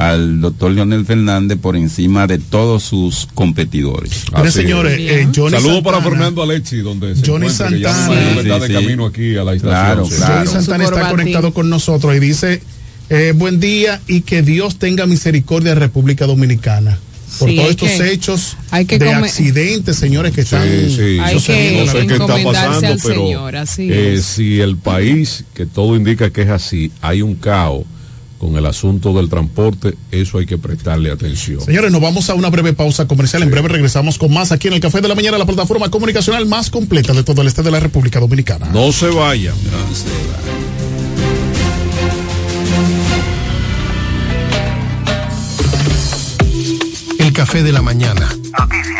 al 0.00 0.40
doctor 0.40 0.70
Leonel 0.70 1.04
Fernández 1.04 1.58
por 1.60 1.76
encima 1.76 2.26
de 2.26 2.38
todos 2.38 2.82
sus 2.82 3.28
competidores. 3.34 4.24
Así 4.32 4.50
señores, 4.50 4.98
es. 4.98 5.10
eh, 5.12 5.28
Johnny 5.34 5.56
Saludos 5.56 5.82
para. 5.82 6.00
Fernando 6.00 6.42
Alexi, 6.42 6.78
donde 6.78 7.14
se 7.14 7.20
Johnny 7.26 7.46
encuentra, 7.48 7.68
que 7.68 7.80
ya 7.80 7.92
Santana. 7.94 8.32
que 8.34 8.40
está 8.40 8.54
Sí, 8.54 8.60
de 8.60 8.66
sí. 8.68 8.72
camino 8.72 9.06
aquí 9.06 9.36
a 9.36 9.44
la 9.44 9.52
estación. 9.54 9.60
Claro, 9.60 10.06
Sí. 10.06 10.14
claro. 10.16 10.34
Johnny 10.36 10.50
Santana 10.64 10.84
está 10.84 11.10
conectado 11.10 11.52
con 11.52 11.68
nosotros 11.68 12.16
y 12.16 12.18
dice, 12.18 12.62
eh, 13.10 13.34
buen 13.36 13.60
día 13.60 14.00
y 14.06 14.22
que 14.22 14.40
Dios 14.40 14.76
tenga 14.78 15.04
misericordia 15.04 15.74
de 15.74 15.80
República 15.80 16.26
Dominicana. 16.26 16.98
Por 17.38 17.48
Sí, 17.50 17.56
todos 17.56 17.70
estos 17.70 17.88
que- 17.90 18.12
hechos 18.12 18.56
hay 18.70 18.86
que 18.86 18.98
de 18.98 19.06
come- 19.06 19.18
accidentes, 19.28 19.96
señores, 19.96 20.32
que 20.32 20.40
están 20.40 20.62
Sí, 20.66 20.96
sí. 20.96 21.18
Hay 21.20 21.38
que 21.40 21.82
no 21.84 21.92
sé 21.92 22.06
qué 22.06 22.12
está 22.14 22.26
pasando, 22.42 22.96
pero 23.02 23.14
Señor, 23.26 23.56
así 23.56 23.82
eh, 23.92 24.14
es. 24.14 24.24
si 24.24 24.60
el 24.60 24.76
país, 24.76 25.44
que 25.54 25.66
todo 25.66 25.94
indica 25.94 26.30
que 26.30 26.42
es 26.42 26.48
así, 26.48 26.90
hay 27.02 27.20
un 27.22 27.34
caos 27.36 27.84
con 28.40 28.56
el 28.56 28.64
asunto 28.64 29.12
del 29.12 29.28
transporte, 29.28 29.94
eso 30.10 30.38
hay 30.38 30.46
que 30.46 30.56
prestarle 30.56 31.10
atención. 31.10 31.60
Señores, 31.60 31.92
nos 31.92 32.00
vamos 32.00 32.30
a 32.30 32.34
una 32.34 32.48
breve 32.48 32.72
pausa 32.72 33.06
comercial. 33.06 33.42
En 33.42 33.50
breve 33.50 33.68
regresamos 33.68 34.16
con 34.16 34.32
más 34.32 34.50
aquí 34.50 34.68
en 34.68 34.74
el 34.74 34.80
Café 34.80 35.02
de 35.02 35.08
la 35.08 35.14
Mañana, 35.14 35.36
la 35.36 35.44
plataforma 35.44 35.90
comunicacional 35.90 36.46
más 36.46 36.70
completa 36.70 37.12
de 37.12 37.22
todo 37.22 37.42
el 37.42 37.48
este 37.48 37.62
de 37.62 37.70
la 37.70 37.80
República 37.80 38.18
Dominicana. 38.18 38.70
No 38.72 38.92
se 38.92 39.08
vayan. 39.10 39.54
El 47.18 47.32
café 47.34 47.62
de 47.62 47.72
la 47.72 47.82
mañana. 47.82 48.26
Noticias. 48.58 48.99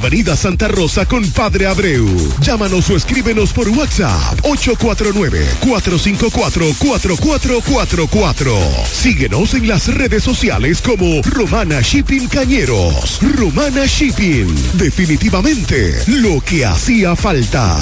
Avenida 0.00 0.34
Santa 0.34 0.66
Rosa 0.66 1.04
con 1.04 1.22
Padre 1.32 1.66
Abreu. 1.66 2.06
Llámanos 2.40 2.88
o 2.88 2.96
escríbenos 2.96 3.52
por 3.52 3.68
WhatsApp 3.68 4.40
849 4.44 5.46
454 5.60 6.74
4444. 6.78 8.54
Síguenos 8.90 9.52
en 9.52 9.68
las 9.68 9.94
redes 9.94 10.24
sociales 10.24 10.80
como 10.80 11.20
Romana 11.20 11.82
Shipping 11.82 12.28
Cañeros. 12.28 13.18
Romana 13.36 13.84
Shipping. 13.84 14.78
Definitivamente 14.78 15.94
lo 16.06 16.40
que 16.40 16.64
hacía 16.64 17.14
falta. 17.14 17.76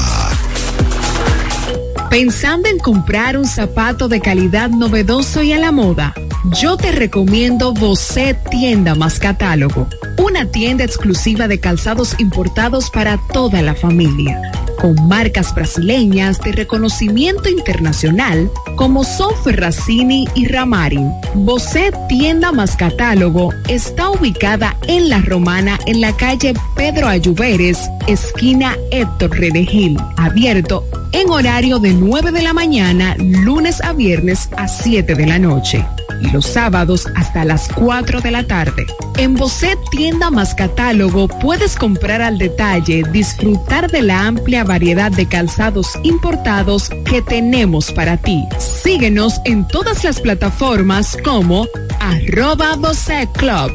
Pensando 2.11 2.69
en 2.69 2.79
comprar 2.79 3.39
un 3.39 3.45
zapato 3.45 4.09
de 4.09 4.21
calidad 4.21 4.71
novedoso 4.71 5.45
y 5.45 5.53
a 5.53 5.59
la 5.59 5.71
moda, 5.71 6.15
yo 6.45 6.77
te 6.77 6.93
recomiendo 6.93 7.73
Bocet 7.73 8.39
Tienda 8.51 8.95
más 8.95 9.19
Catálogo, 9.19 9.89
una 10.19 10.47
tienda 10.47 10.85
exclusiva 10.85 11.49
de 11.49 11.61
calzados 11.61 12.15
importados 12.19 12.91
para 12.91 13.19
toda 13.33 13.63
la 13.63 13.75
familia, 13.75 14.41
con 14.81 14.95
marcas 15.09 15.55
brasileñas 15.55 16.41
de 16.41 16.53
reconocimiento 16.53 17.49
internacional 17.49 18.51
como 18.77 19.05
son 19.05 19.35
Ferracini 19.43 20.27
y 20.35 20.47
Ramarin. 20.47 21.11
Bocet 21.35 21.95
Tienda 22.09 22.53
más 22.53 22.77
Catálogo 22.77 23.51
está 23.69 24.11
ubicada 24.11 24.77
en 24.87 25.09
La 25.09 25.21
Romana 25.21 25.79
en 25.87 26.01
la 26.01 26.17
calle 26.17 26.55
Pedro 26.77 27.09
Ayuberes, 27.09 27.79
esquina 28.07 28.77
Héctor 28.91 29.39
Redegil, 29.39 29.99
abierto 30.17 30.85
en 31.13 31.31
horario 31.31 31.79
de 31.79 31.95
9 31.95 32.33
de 32.33 32.43
la 32.43 32.53
mañana, 32.53 33.17
lunes 33.19 33.83
a 33.83 33.93
viernes 33.93 34.49
a 34.57 34.69
7 34.69 35.15
de 35.15 35.27
la 35.27 35.39
noche 35.39 35.85
y 36.21 36.31
los 36.31 36.47
sábados 36.47 37.07
hasta 37.15 37.45
las 37.45 37.69
4 37.69 38.21
de 38.21 38.31
la 38.31 38.45
tarde. 38.45 38.87
En 39.17 39.35
Bocet 39.35 39.79
Tienda 39.91 40.31
más 40.31 40.55
Catálogo 40.55 41.29
puedes 41.29 41.77
comprar 41.77 42.23
al 42.23 42.39
detalle, 42.39 43.03
disfrutar 43.13 43.91
de 43.91 44.03
la 44.03 44.27
amplia 44.27 44.65
variedad 44.69 45.11
de 45.11 45.27
calzados 45.27 45.99
importados 46.05 46.91
que 47.05 47.23
tenemos 47.23 47.91
para 47.91 48.17
ti. 48.17 48.45
Síguenos 48.59 49.41
en 49.45 49.67
todas 49.67 50.05
las 50.05 50.21
plataformas 50.21 51.17
como 51.25 51.67
arroba 51.99 52.77
Bocet 52.77 53.33
Club. 53.33 53.73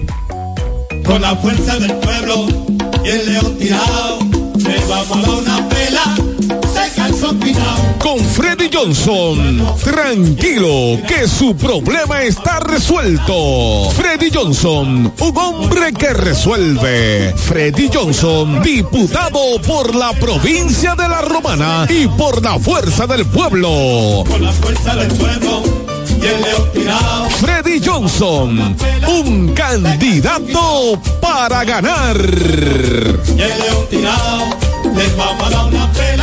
Con 1.04 1.22
la 1.22 1.36
fuerza 1.36 1.78
del 1.80 1.94
pueblo 1.96 2.48
el 3.04 3.34
león 3.34 3.58
tirado, 3.58 4.20
vamos 4.88 5.28
a 5.28 5.58
una. 5.58 6.33
Con 8.00 8.20
Freddy 8.20 8.70
Johnson, 8.70 9.66
tranquilo 9.82 11.00
que 11.08 11.26
su 11.26 11.56
problema 11.56 12.22
está 12.22 12.60
resuelto. 12.60 13.90
Freddy 13.96 14.30
Johnson, 14.30 15.14
un 15.18 15.38
hombre 15.38 15.94
que 15.94 16.12
resuelve. 16.12 17.34
Freddy 17.38 17.90
Johnson, 17.94 18.62
diputado 18.62 19.40
por 19.66 19.96
la 19.96 20.12
provincia 20.12 20.96
de 20.96 21.08
La 21.08 21.22
Romana 21.22 21.88
y 21.88 22.08
por 22.08 22.44
la 22.44 22.60
fuerza 22.60 23.08
del 23.08 23.26
pueblo. 23.26 24.26
Con 24.28 24.44
la 24.44 24.52
fuerza 24.52 24.94
del 24.94 25.14
pueblo. 25.14 25.64
Freddy 27.40 27.82
Johnson, 27.86 28.76
un 29.08 29.54
candidato 29.54 31.00
para 31.22 31.64
ganar. 31.64 32.18
Y 32.18 33.42
el 33.42 33.60
león 33.60 33.88
tirado, 33.90 34.44
les 34.94 35.16
vamos 35.16 35.48
a 35.48 35.50
dar 35.50 35.66
una 35.68 35.92
pela. 35.94 36.23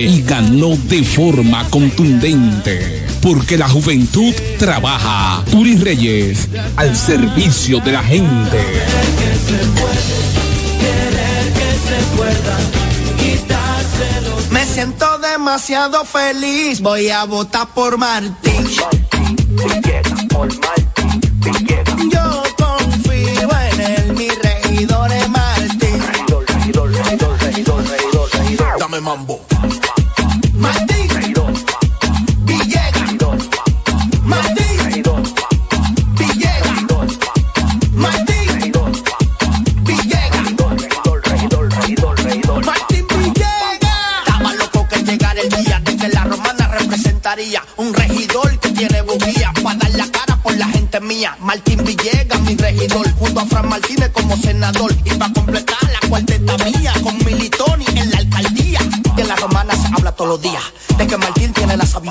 y 0.05 0.21
ganó 0.23 0.75
de 0.75 1.03
forma 1.03 1.67
contundente. 1.69 3.05
Porque 3.21 3.57
la 3.57 3.69
juventud 3.69 4.33
trabaja. 4.57 5.43
Turi 5.51 5.75
Reyes, 5.75 6.47
al 6.75 6.95
servicio 6.95 7.79
de 7.79 7.91
la 7.91 8.03
gente. 8.03 8.57
Me 14.49 14.65
siento 14.65 15.17
demasiado 15.19 16.03
feliz, 16.05 16.81
voy 16.81 17.09
a 17.09 17.25
votar 17.25 17.67
por 17.73 17.97
Martín. 17.97 18.67
Yo 22.11 22.43
confío 22.57 23.49
en 23.71 23.81
él, 23.81 24.13
mi 24.13 24.29
regidor 24.29 25.11
es 25.11 25.29
Martín. 25.29 26.01
Dame 28.79 28.99
mambo. 28.99 29.50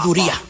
Sabiduría, 0.00 0.49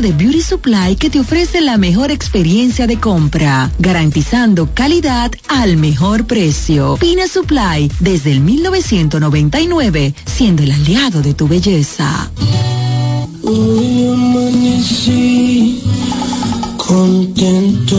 de 0.00 0.12
Beauty 0.12 0.42
Supply 0.42 0.94
que 0.96 1.10
te 1.10 1.18
ofrece 1.18 1.60
la 1.60 1.76
mejor 1.76 2.12
experiencia 2.12 2.86
de 2.86 3.00
compra, 3.00 3.70
garantizando 3.78 4.68
calidad 4.72 5.32
al 5.48 5.76
mejor 5.76 6.24
precio. 6.26 6.96
Pina 7.00 7.26
Supply, 7.26 7.90
desde 7.98 8.30
el 8.30 8.40
1999, 8.40 10.14
siendo 10.24 10.62
el 10.62 10.70
aliado 10.70 11.20
de 11.20 11.34
tu 11.34 11.48
belleza. 11.48 12.30
Hoy 13.42 14.06
amanecí 14.12 15.82
contento. 16.76 17.98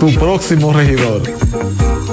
tu 0.00 0.12
próximo 0.18 0.72
regidor. 0.72 1.22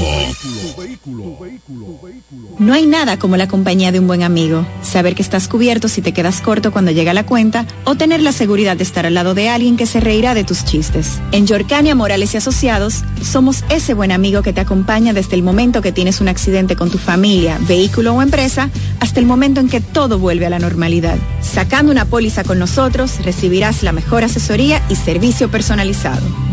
No 2.59 2.73
hay 2.73 2.85
nada 2.85 3.19
como 3.19 3.35
la 3.35 3.47
compañía 3.47 3.91
de 3.91 3.99
un 3.99 4.07
buen 4.07 4.23
amigo. 4.23 4.65
Saber 4.81 5.15
que 5.15 5.21
estás 5.21 5.47
cubierto 5.47 5.89
si 5.89 6.01
te 6.01 6.13
quedas 6.13 6.41
corto 6.41 6.71
cuando 6.71 6.91
llega 6.93 7.13
la 7.13 7.25
cuenta 7.25 7.65
o 7.85 7.95
tener 7.95 8.21
la 8.21 8.31
seguridad 8.31 8.77
de 8.77 8.83
estar 8.83 9.05
al 9.05 9.13
lado 9.13 9.33
de 9.33 9.49
alguien 9.49 9.77
que 9.77 9.85
se 9.85 9.99
reirá 9.99 10.33
de 10.33 10.43
tus 10.43 10.65
chistes. 10.65 11.19
En 11.31 11.47
Yorcania 11.47 11.95
Morales 11.95 12.33
y 12.33 12.37
Asociados 12.37 13.03
somos 13.21 13.63
ese 13.69 13.93
buen 13.93 14.11
amigo 14.11 14.41
que 14.41 14.53
te 14.53 14.61
acompaña 14.61 15.13
desde 15.13 15.35
el 15.35 15.43
momento 15.43 15.81
que 15.81 15.91
tienes 15.91 16.21
un 16.21 16.27
accidente 16.27 16.75
con 16.75 16.89
tu 16.89 16.97
familia, 16.97 17.57
vehículo 17.67 18.13
o 18.13 18.21
empresa 18.21 18.69
hasta 18.99 19.19
el 19.19 19.25
momento 19.25 19.59
en 19.59 19.69
que 19.69 19.81
todo 19.81 20.19
vuelve 20.19 20.45
a 20.45 20.49
la 20.49 20.59
normalidad. 20.59 21.17
Sacando 21.41 21.91
una 21.91 22.05
póliza 22.05 22.43
con 22.43 22.59
nosotros 22.59 23.23
recibirás 23.23 23.83
la 23.83 23.91
mejor 23.91 24.23
asesoría 24.23 24.81
y 24.89 24.95
servicio 24.95 25.49
personalizado. 25.49 26.52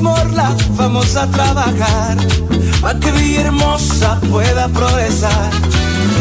Morla, 0.00 0.54
vamos 0.76 1.16
a 1.16 1.26
trabajar 1.26 2.16
para 2.80 2.98
que 2.98 3.10
Villahermosa 3.10 4.18
pueda 4.30 4.68
progresar. 4.68 5.50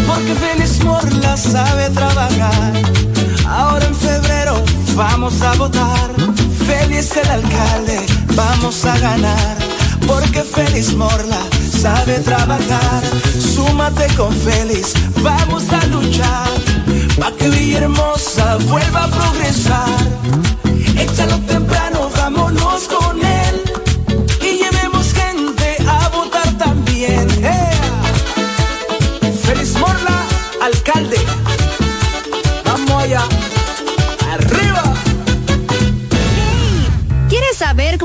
Porque 0.08 0.34
Félix 0.36 0.84
Morla 0.84 1.38
sabe 1.38 1.90
trabajar. 1.92 2.74
Ahora 3.48 3.86
en 3.86 3.96
febrero 3.96 4.64
vamos 4.96 5.42
a 5.42 5.54
votar. 5.54 6.10
Félix 6.66 7.16
el 7.18 7.30
alcalde, 7.30 8.06
vamos 8.36 8.86
a 8.86 8.98
ganar. 9.00 9.58
Porque 10.08 10.42
Félix 10.44 10.94
Morla 10.94 11.40
sabe 11.82 12.20
trabajar. 12.20 13.02
Súmate 13.56 14.08
con 14.16 14.34
Félix, 14.34 14.94
vamos 15.22 15.64
a 15.72 15.86
luchar. 15.88 16.50
Pa' 17.20 17.32
que 17.32 17.50
Villahermosa 17.50 18.58
vuelva 18.70 19.04
a 19.04 19.08
progresar. 19.08 20.00
Échalo 20.98 21.38
temprano, 21.42 22.10
vámonos 22.16 22.88
con 22.88 22.97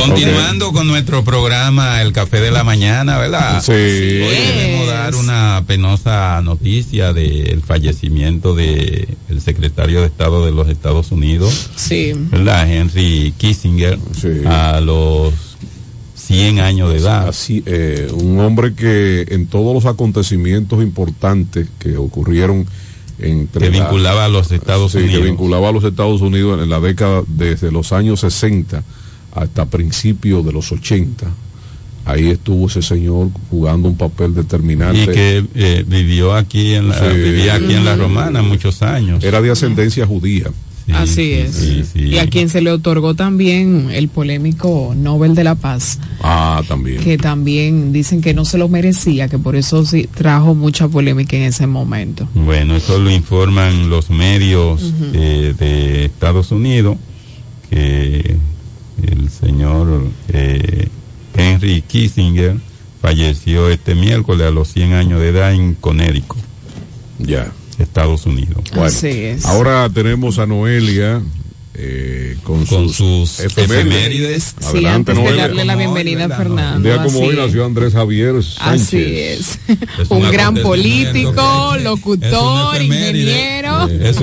Continuando 0.00 0.72
con 0.72 0.86
nuestro 0.86 1.24
programa 1.24 2.02
El 2.02 2.12
Café 2.12 2.40
de 2.40 2.50
la 2.50 2.64
Mañana, 2.64 3.16
¿verdad? 3.18 3.62
Sí. 3.62 3.72
Hoy 3.72 4.36
debemos 4.56 4.86
dar 4.88 5.14
una 5.14 5.64
penosa 5.66 6.40
noticia 6.42 7.14
del 7.14 7.62
fallecimiento 7.62 8.54
de 8.54 9.08
el 9.30 9.40
secretario 9.40 10.00
de 10.02 10.06
Estado 10.08 10.44
de 10.44 10.52
los 10.52 10.68
Estados 10.68 11.12
Unidos, 11.12 11.70
Sí. 11.76 12.12
¿verdad? 12.14 12.70
Henry 12.70 13.32
Kissinger, 13.38 13.98
a 14.46 14.80
los 14.80 15.32
100 16.14 16.60
años 16.60 16.90
de 16.92 16.98
edad. 16.98 17.28
Así, 17.28 17.62
eh, 17.64 18.08
un 18.12 18.38
hombre 18.40 18.74
que 18.74 19.24
en 19.30 19.46
todos 19.46 19.72
los 19.74 19.86
acontecimientos 19.86 20.82
importantes 20.82 21.68
que 21.78 21.96
ocurrieron 21.96 22.66
entre 23.18 23.70
Que 23.70 23.78
la- 23.78 23.84
vinculaba 23.84 24.26
a 24.26 24.28
los 24.28 24.52
Estados 24.52 24.92
Sí, 24.92 24.98
Unidos. 24.98 25.14
que 25.20 25.24
vinculaba 25.26 25.70
a 25.70 25.72
los 25.72 25.84
Estados 25.84 26.20
Unidos 26.20 26.62
en 26.62 26.68
la 26.68 26.80
década 26.80 27.22
desde 27.26 27.72
los 27.72 27.92
años 27.92 28.20
60 28.20 28.82
hasta 29.36 29.66
principios 29.66 30.44
de 30.44 30.52
los 30.52 30.72
80. 30.72 31.26
Ahí 32.04 32.28
estuvo 32.28 32.66
ese 32.68 32.82
señor 32.82 33.30
jugando 33.50 33.88
un 33.88 33.96
papel 33.96 34.34
determinante. 34.34 35.02
Y 35.02 35.06
que 35.06 35.44
eh, 35.54 35.84
vivió 35.86 36.34
aquí 36.34 36.74
en 36.74 36.88
la, 36.88 36.98
Sí. 36.98 37.16
vivía 37.16 37.54
aquí 37.56 37.74
en 37.74 37.84
la 37.84 37.96
Romana 37.96 38.42
muchos 38.42 38.82
años. 38.82 39.22
Era 39.24 39.40
de 39.40 39.50
ascendencia 39.50 40.06
judía. 40.06 40.46
Así 40.92 41.32
es. 41.32 41.96
Y 41.96 42.16
a 42.18 42.28
quien 42.28 42.48
se 42.48 42.60
le 42.60 42.70
otorgó 42.70 43.14
también 43.16 43.88
el 43.90 44.06
polémico 44.06 44.94
Nobel 44.96 45.34
de 45.34 45.42
la 45.42 45.56
Paz, 45.56 45.98
Ah, 46.22 46.62
también. 46.68 47.02
que 47.02 47.18
también 47.18 47.92
dicen 47.92 48.20
que 48.20 48.34
no 48.34 48.44
se 48.44 48.56
lo 48.56 48.68
merecía, 48.68 49.26
que 49.26 49.36
por 49.36 49.56
eso 49.56 49.84
sí 49.84 50.08
trajo 50.14 50.54
mucha 50.54 50.86
polémica 50.86 51.36
en 51.36 51.42
ese 51.42 51.66
momento. 51.66 52.28
Bueno, 52.34 52.76
eso 52.76 53.00
lo 53.00 53.10
informan 53.10 53.90
los 53.90 54.10
medios 54.10 54.92
eh, 55.12 55.54
de 55.58 56.04
Estados 56.04 56.52
Unidos, 56.52 56.98
que 57.68 58.36
el 59.02 59.30
señor 59.30 60.06
eh, 60.28 60.88
Henry 61.36 61.82
Kissinger 61.82 62.56
falleció 63.00 63.68
este 63.70 63.94
miércoles 63.94 64.46
a 64.46 64.50
los 64.50 64.68
100 64.68 64.92
años 64.94 65.20
de 65.20 65.28
edad 65.28 65.52
en 65.52 65.74
Connecticut. 65.74 66.38
Ya. 67.18 67.52
Estados 67.78 68.24
Unidos. 68.26 68.64
Bueno, 68.74 68.96
Ahora 69.44 69.88
tenemos 69.92 70.38
a 70.38 70.46
Noelia 70.46 71.20
eh, 71.78 72.38
con, 72.42 72.64
Con 72.64 72.88
sus, 72.88 73.28
sus 73.32 73.40
efemérides. 73.40 74.54
Sí, 74.58 74.64
Adelante, 74.66 75.12
antes 75.12 75.24
de 75.30 75.36
darle 75.36 75.64
la 75.66 75.76
bienvenida 75.76 76.24
a 76.24 76.26
Un 76.28 76.32
Fernando. 76.32 76.88
día 76.88 77.02
como 77.02 77.18
así 77.18 77.26
hoy 77.28 77.34
es. 77.34 77.36
nació 77.36 77.66
Andrés 77.66 77.92
Javier 77.92 78.42
Sánchez. 78.42 78.82
Así 78.86 79.18
es. 79.18 79.58
Es 80.00 80.10
un 80.10 80.24
un 80.24 80.30
gran 80.32 80.54
político, 80.54 81.76
locutor, 81.82 82.76
es 82.76 82.82
ingeniero 82.82 83.88
Es 83.88 84.16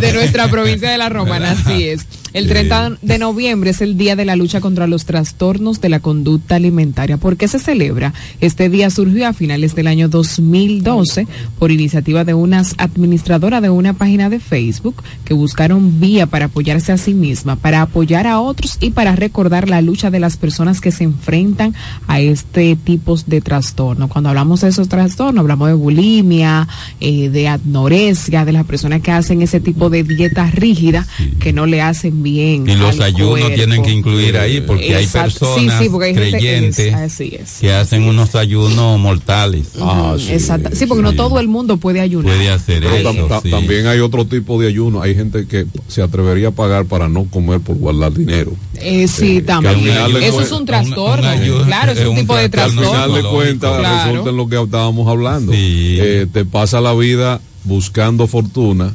de 0.00 0.12
nuestra 0.12 0.48
provincia 0.48 0.90
de 0.90 0.98
La 0.98 1.08
Romana, 1.08 1.52
así 1.52 1.88
es. 1.88 2.02
El 2.32 2.46
30 2.46 2.98
de 3.02 3.18
noviembre 3.18 3.70
es 3.70 3.80
el 3.80 3.98
Día 3.98 4.14
de 4.14 4.24
la 4.24 4.36
Lucha 4.36 4.60
contra 4.60 4.86
los 4.86 5.04
Trastornos 5.04 5.80
de 5.80 5.88
la 5.88 5.98
Conducta 5.98 6.54
Alimentaria. 6.54 7.16
¿Por 7.16 7.36
qué 7.36 7.48
se 7.48 7.58
celebra? 7.58 8.14
Este 8.40 8.68
día 8.68 8.88
surgió 8.90 9.26
a 9.26 9.32
finales 9.32 9.74
del 9.74 9.88
año 9.88 10.08
2012 10.08 11.26
por 11.58 11.72
iniciativa 11.72 12.24
de 12.24 12.34
unas 12.34 12.76
administradoras 12.78 13.60
de 13.62 13.70
una 13.70 13.94
página 13.94 14.30
de 14.30 14.38
Facebook 14.38 15.02
que 15.24 15.34
buscaron 15.34 15.98
vía 15.98 16.26
para 16.26 16.44
apoyarse 16.44 16.92
a 16.92 16.98
sí 16.98 17.14
misma, 17.14 17.56
para 17.56 17.82
apoyar 17.82 18.28
a 18.28 18.38
otros 18.38 18.78
y 18.80 18.90
para 18.90 19.16
recordar 19.16 19.68
la 19.68 19.82
lucha 19.82 20.12
de 20.12 20.20
las 20.20 20.36
personas 20.36 20.80
que 20.80 20.92
se 20.92 21.02
enfrentan 21.02 21.74
a 22.06 22.20
este 22.20 22.76
tipo 22.76 23.16
de 23.26 23.40
trastorno. 23.40 24.08
Cuando 24.08 24.28
hablamos 24.28 24.60
de 24.60 24.68
esos 24.68 24.88
trastornos, 24.88 25.42
hablamos 25.42 25.66
de 25.66 25.74
bulimia, 25.74 26.68
eh, 27.00 27.28
de 27.28 27.48
anorexia, 27.48 28.44
de 28.44 28.52
las 28.52 28.66
personas 28.66 29.00
que 29.00 29.10
hacen 29.10 29.42
ese 29.42 29.58
tipo 29.58 29.90
de 29.90 30.04
dieta 30.04 30.48
rígida 30.48 31.08
que 31.40 31.52
no 31.52 31.66
le 31.66 31.82
hacen 31.82 32.19
bien. 32.22 32.68
Y 32.68 32.74
los 32.74 33.00
ayunos 33.00 33.38
cuerpo. 33.40 33.54
tienen 33.54 33.82
que 33.82 33.90
incluir 33.90 34.36
ahí 34.36 34.60
porque 34.60 34.94
hay 34.94 35.06
personas 35.06 35.78
Sí, 35.78 35.84
sí, 35.84 35.88
porque 35.90 36.06
hay 36.08 36.14
gente- 36.14 36.30
creyentes 36.30 36.78
es- 36.78 36.94
así 36.94 37.32
es. 37.40 37.58
que 37.60 37.72
hacen 37.72 38.02
unos 38.04 38.34
ayunos 38.34 38.98
mortales. 39.00 39.66
Ah, 39.80 40.14
Ujú, 40.16 40.30
exacto. 40.32 40.70
Sí, 40.72 40.86
porque 40.86 41.02
no 41.02 41.12
todo 41.14 41.40
el 41.40 41.48
mundo 41.48 41.76
puede 41.78 42.00
ayunar. 42.00 42.34
Puede 42.36 42.50
hacer 42.50 42.80
Pero 42.82 42.96
eso, 43.10 43.40
sí. 43.42 43.50
también 43.50 43.86
hay 43.86 44.00
otro 44.00 44.24
tipo 44.24 44.60
de 44.60 44.68
ayuno. 44.68 45.02
Hay 45.02 45.14
gente 45.14 45.46
que 45.46 45.66
se 45.88 46.02
atrevería 46.02 46.48
a 46.48 46.52
pagar 46.52 46.84
para 46.86 47.08
no 47.08 47.24
comer 47.24 47.60
por 47.60 47.76
guardar 47.76 48.12
dinero. 48.12 48.52
Eh, 48.76 49.06
sí, 49.08 49.36
que 49.36 49.42
también. 49.42 49.88
Eso 50.22 50.40
es 50.40 50.52
un 50.52 50.64
trastorno. 50.66 51.28
ayuno, 51.28 51.64
claro, 51.64 51.92
es 51.92 51.98
es 51.98 52.04
un 52.06 52.10
un 52.10 52.16
tipo 52.20 52.36
de 52.36 52.48
trastorno. 52.48 52.92
Al 52.94 53.10
final 53.10 53.22
de 53.22 53.28
cuentas 53.28 53.78
Claro. 53.78 54.08
resulta 54.10 54.30
en 54.30 54.36
lo 54.36 54.48
que 54.48 54.62
estábamos 54.62 55.08
hablando. 55.08 55.52
Eh, 55.54 56.26
te 56.32 56.44
pasa 56.44 56.80
la 56.80 56.94
vida 56.94 57.40
buscando 57.64 58.26
fortuna 58.26 58.94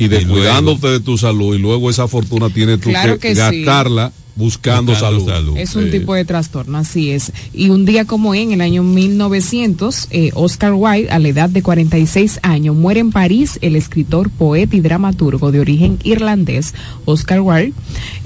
y 0.00 0.08
descuidándote 0.08 0.88
de 0.88 1.00
tu 1.00 1.16
salud 1.16 1.54
y 1.54 1.58
luego 1.58 1.88
esa 1.90 2.08
fortuna 2.08 2.48
tienes 2.50 2.80
tú 2.80 2.88
Claro 2.90 3.18
que, 3.20 3.28
que 3.28 3.34
sí. 3.34 3.62
gastarla 3.64 4.12
buscando, 4.36 4.94
salud. 4.94 5.28
Es 5.58 5.76
un 5.76 5.84
Sí. 5.84 5.90
tipo 5.90 6.14
de 6.14 6.24
trastorno, 6.24 6.78
así 6.78 7.10
es. 7.10 7.30
Y 7.52 7.68
un 7.68 7.84
día 7.84 8.06
como 8.06 8.30
hoy, 8.30 8.38
en 8.40 8.52
el 8.52 8.62
año 8.62 8.82
1900, 8.82 10.06
eh, 10.10 10.30
Oscar 10.34 10.72
Wilde, 10.72 11.10
a 11.10 11.18
la 11.18 11.28
edad 11.28 11.50
de 11.50 11.62
46 11.62 12.40
años, 12.42 12.74
muere 12.74 13.00
en 13.00 13.10
París 13.12 13.58
el 13.60 13.76
escritor, 13.76 14.30
poeta 14.30 14.74
y 14.76 14.80
dramaturgo 14.80 15.52
de 15.52 15.60
origen 15.60 15.98
irlandés, 16.04 16.72
Oscar 17.04 17.40
Wilde, 17.42 17.74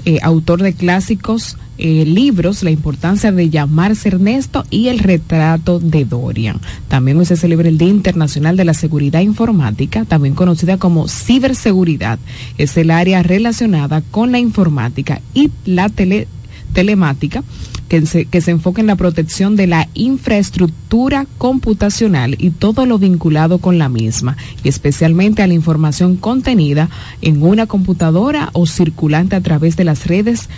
eh, 0.05 0.19
autor 0.21 0.61
de 0.61 0.73
clásicos 0.73 1.57
eh, 1.77 2.05
libros, 2.05 2.63
La 2.63 2.71
importancia 2.71 3.31
de 3.31 3.49
llamarse 3.49 4.09
Ernesto 4.09 4.65
y 4.69 4.87
El 4.87 4.99
retrato 4.99 5.79
de 5.79 6.05
Dorian. 6.05 6.59
También 6.87 7.17
hoy 7.17 7.25
se 7.25 7.37
celebra 7.37 7.67
el 7.67 7.77
Día 7.77 7.89
Internacional 7.89 8.57
de 8.57 8.65
la 8.65 8.73
Seguridad 8.73 9.21
Informática, 9.21 10.05
también 10.05 10.35
conocida 10.35 10.77
como 10.77 11.07
ciberseguridad. 11.07 12.19
Es 12.57 12.77
el 12.77 12.91
área 12.91 13.23
relacionada 13.23 14.01
con 14.11 14.31
la 14.31 14.39
informática 14.39 15.21
y 15.33 15.51
la 15.65 15.89
tele 15.89 16.27
telemática 16.73 17.43
que 17.87 18.05
se, 18.05 18.25
que 18.25 18.41
se 18.41 18.51
enfoque 18.51 18.81
en 18.81 18.87
la 18.87 18.95
protección 18.95 19.55
de 19.55 19.67
la 19.67 19.87
infraestructura 19.93 21.27
computacional 21.37 22.35
y 22.39 22.49
todo 22.49 22.85
lo 22.85 22.97
vinculado 22.97 23.59
con 23.59 23.77
la 23.77 23.89
misma, 23.89 24.37
y 24.63 24.69
especialmente 24.69 25.43
a 25.43 25.47
la 25.47 25.53
información 25.53 26.17
contenida 26.17 26.89
en 27.21 27.43
una 27.43 27.67
computadora 27.67 28.49
o 28.53 28.65
circulante 28.65 29.35
a 29.35 29.41
través 29.41 29.75
de 29.75 29.83
las 29.83 30.07
redes 30.07 30.49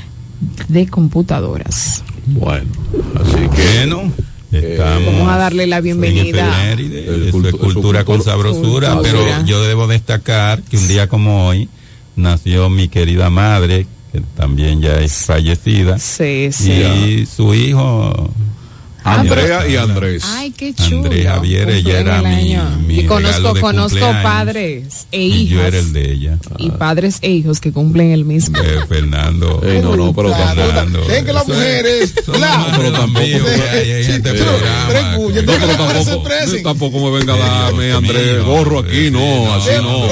de 0.67 0.87
computadoras. 0.87 2.03
Bueno, 2.27 2.69
así 3.19 3.35
que 3.55 3.85
Bueno, 3.87 4.11
estamos 4.51 5.05
Vamos 5.13 5.29
a 5.31 5.37
darle 5.37 5.67
la 5.67 5.81
bienvenida. 5.81 6.71
eso 6.73 7.47
es 7.47 7.55
cultura 7.55 8.03
con 8.05 8.21
sabrosura, 8.23 8.93
Cultura. 8.93 9.01
pero 9.01 9.45
yo 9.45 9.61
debo 9.63 9.87
destacar 9.87 10.61
que 10.63 10.77
un 10.77 10.87
día 10.87 11.07
como 11.07 11.47
hoy 11.47 11.69
nació 12.15 12.69
mi 12.69 12.87
querida 12.89 13.29
madre, 13.29 13.87
que 14.11 14.21
también 14.35 14.81
ya 14.81 14.99
es 14.99 15.13
fallecida, 15.25 15.99
Sí, 15.99 16.49
sí. 16.51 16.71
y 16.71 17.25
su 17.25 17.53
hijo 17.53 18.29
Andrea 19.07 19.67
y 19.67 19.75
Andrés. 19.75 20.23
Ay, 20.25 20.51
qué 20.51 20.73
chulo. 20.73 21.05
Andrés 21.05 21.25
Javier, 21.25 21.69
ella 21.69 21.99
era 21.99 22.21
mi, 22.21 22.57
mi 22.85 22.99
y 22.99 23.05
conozco, 23.05 23.53
conozco 23.59 23.99
padres 24.23 25.07
e 25.11 25.21
y 25.21 25.33
hijas. 25.43 25.49
yo 25.49 25.65
era 25.65 25.79
el 25.79 25.93
de 25.93 26.11
ella. 26.11 26.37
y 26.57 26.69
padres 26.71 27.19
e 27.21 27.31
hijos 27.31 27.59
que 27.59 27.71
cumplen 27.71 28.11
el 28.11 28.25
mismo. 28.25 28.57
Eh, 28.57 28.79
Fernando. 28.87 29.61
Ey, 29.65 29.81
no, 29.81 29.95
no, 29.95 30.13
pero 30.13 30.33
Fernando. 30.35 31.03
Es 31.09 31.23
que 31.23 31.33
las 31.33 31.47
mujeres, 31.47 32.13
claro, 32.25 32.65
pero 32.77 32.91
tampoco. 32.91 33.25
pero 35.33 35.77
tampoco, 35.77 36.61
tampoco 36.63 37.11
me 37.11 37.19
venga 37.19 37.33
a 37.33 37.37
darme, 37.37 37.91
Andrés, 37.91 38.43
gorro 38.43 38.79
aquí, 38.79 39.09
no, 39.11 39.53
así 39.53 39.71
no. 39.81 40.05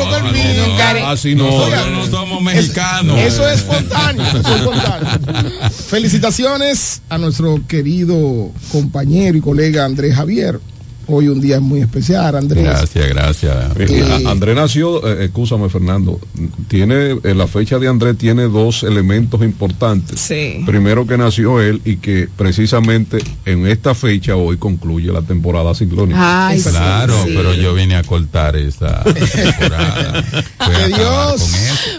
así 1.07 1.35
no, 1.35 1.65
Así 1.65 1.85
no. 1.91 2.05
Somos 2.07 2.41
mexicanos. 2.41 3.19
Eso 3.19 3.47
es 3.47 3.59
espontáneo. 3.59 4.25
eso 4.25 4.37
es 4.37 4.61
espontáneo. 4.61 5.51
Felicitaciones 5.87 7.01
a 7.09 7.17
nuestro 7.17 7.61
querido 7.67 8.51
compañero 8.71 8.84
y 8.93 9.41
colega 9.41 9.85
Andrés 9.85 10.15
Javier. 10.15 10.59
Hoy 11.07 11.27
un 11.27 11.39
día 11.39 11.59
muy 11.59 11.81
especial, 11.81 12.35
Andrés. 12.35 12.63
Gracias, 12.63 13.07
gracias. 13.09 13.55
Eh, 13.77 14.23
a- 14.25 14.31
Andrés 14.31 14.55
nació, 14.55 15.07
eh, 15.07 15.25
escúchame 15.25 15.69
Fernando, 15.69 16.19
tiene, 16.67 17.19
en 17.23 17.37
la 17.37 17.45
fecha 17.45 17.77
de 17.77 17.87
Andrés 17.87 18.17
tiene 18.17 18.43
dos 18.45 18.81
elementos 18.81 19.43
importantes. 19.43 20.19
Sí. 20.19 20.63
Primero 20.65 21.05
que 21.05 21.15
nació 21.15 21.61
él 21.61 21.79
y 21.85 21.97
que 21.97 22.27
precisamente 22.35 23.19
en 23.45 23.67
esta 23.67 23.93
fecha 23.93 24.35
hoy 24.35 24.57
concluye 24.57 25.11
la 25.11 25.21
temporada 25.21 25.75
ciclónica. 25.75 26.47
Ay, 26.47 26.59
Claro, 26.59 27.13
sí. 27.23 27.33
pero 27.35 27.53
yo 27.53 27.75
vine 27.75 27.97
a 27.97 28.01
cortar 28.03 28.55
esa 28.55 29.03
temporada. 29.03 30.23
Que 30.57 30.87
Dios, 30.87 31.51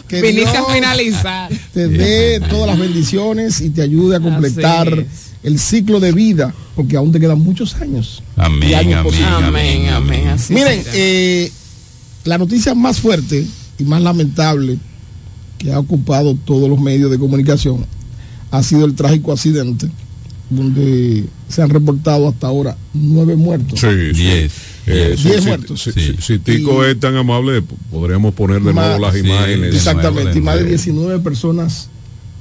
que 0.08 0.20
Viniste 0.20 0.50
Dios 0.50 0.68
a 0.68 0.72
finalizar. 0.74 1.50
te 1.72 1.86
dé 1.86 2.40
todas 2.40 2.66
las 2.66 2.78
bendiciones 2.80 3.60
y 3.60 3.70
te 3.70 3.82
ayude 3.82 4.16
a 4.16 4.20
completar 4.20 4.88
Así 4.88 5.06
el 5.42 5.58
ciclo 5.58 6.00
de 6.00 6.12
vida, 6.12 6.54
porque 6.74 6.96
aún 6.96 7.12
te 7.12 7.20
quedan 7.20 7.40
muchos 7.40 7.74
años. 7.76 8.22
Amén, 8.36 8.74
años 8.74 9.06
amén. 9.06 9.24
Amén, 9.44 9.88
amén. 9.88 10.28
Así 10.28 10.54
Miren, 10.54 10.82
eh, 10.92 11.50
la 12.24 12.38
noticia 12.38 12.74
más 12.74 13.00
fuerte 13.00 13.46
y 13.78 13.84
más 13.84 14.02
lamentable 14.02 14.78
que 15.58 15.72
ha 15.72 15.78
ocupado 15.78 16.34
todos 16.44 16.68
los 16.68 16.80
medios 16.80 17.10
de 17.10 17.18
comunicación 17.18 17.86
ha 18.50 18.62
sido 18.62 18.84
el 18.84 18.94
trágico 18.94 19.32
accidente 19.32 19.88
donde 20.50 21.24
se 21.48 21.62
han 21.62 21.70
reportado 21.70 22.28
hasta 22.28 22.46
ahora 22.46 22.76
nueve 22.94 23.36
muertos. 23.36 23.80
Sí, 23.80 23.86
sí. 24.14 24.22
Diez. 24.22 24.52
Eh, 24.86 25.16
Diez 25.16 25.20
sí, 25.20 25.32
sí, 25.40 25.46
muertos. 25.48 25.82
sí, 25.82 25.90
Sí. 25.92 26.00
sí, 26.00 26.14
Si 26.20 26.38
Tico 26.38 26.84
es 26.84 26.98
tan 27.00 27.16
amable, 27.16 27.62
podríamos 27.90 28.34
poner 28.34 28.62
de 28.62 28.72
nuevo 28.72 28.98
las 28.98 29.14
sí, 29.14 29.20
imágenes. 29.20 29.74
Exactamente, 29.74 30.38
y 30.38 30.42
más 30.42 30.54
de 30.56 30.60
nuevo. 30.62 30.76
19 30.76 31.18
personas 31.20 31.88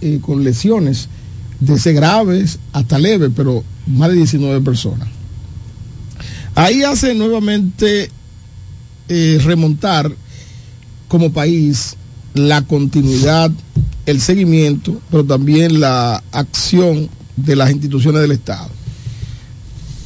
eh, 0.02 0.20
con 0.22 0.44
lesiones, 0.44 1.10
desde 1.60 1.94
graves 1.94 2.60
hasta 2.74 2.98
leves, 3.00 3.32
pero 3.36 3.64
más 3.88 4.10
de 4.10 4.16
19 4.18 4.62
personas. 4.62 5.08
Ahí 6.56 6.84
hace 6.84 7.14
nuevamente 7.14 8.10
eh, 9.10 9.40
remontar 9.44 10.12
como 11.08 11.32
país 11.32 11.96
la 12.34 12.62
continuidad, 12.64 13.52
el 14.06 14.22
seguimiento, 14.22 15.00
pero 15.10 15.24
también 15.24 15.80
la 15.80 16.24
acción 16.32 17.10
de 17.36 17.56
las 17.56 17.72
instituciones 17.72 18.22
del 18.22 18.32
Estado. 18.32 18.70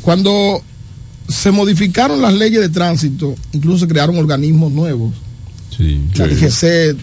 Cuando 0.02 0.62
se 1.28 1.52
modificaron 1.52 2.22
las 2.22 2.34
leyes 2.34 2.62
de 2.62 2.70
tránsito, 2.70 3.36
incluso 3.52 3.80
se 3.80 3.88
crearon 3.88 4.18
organismos 4.18 4.72
nuevos, 4.72 5.14
Sí. 5.76 6.02
la 6.16 6.28
DGC, 6.28 6.98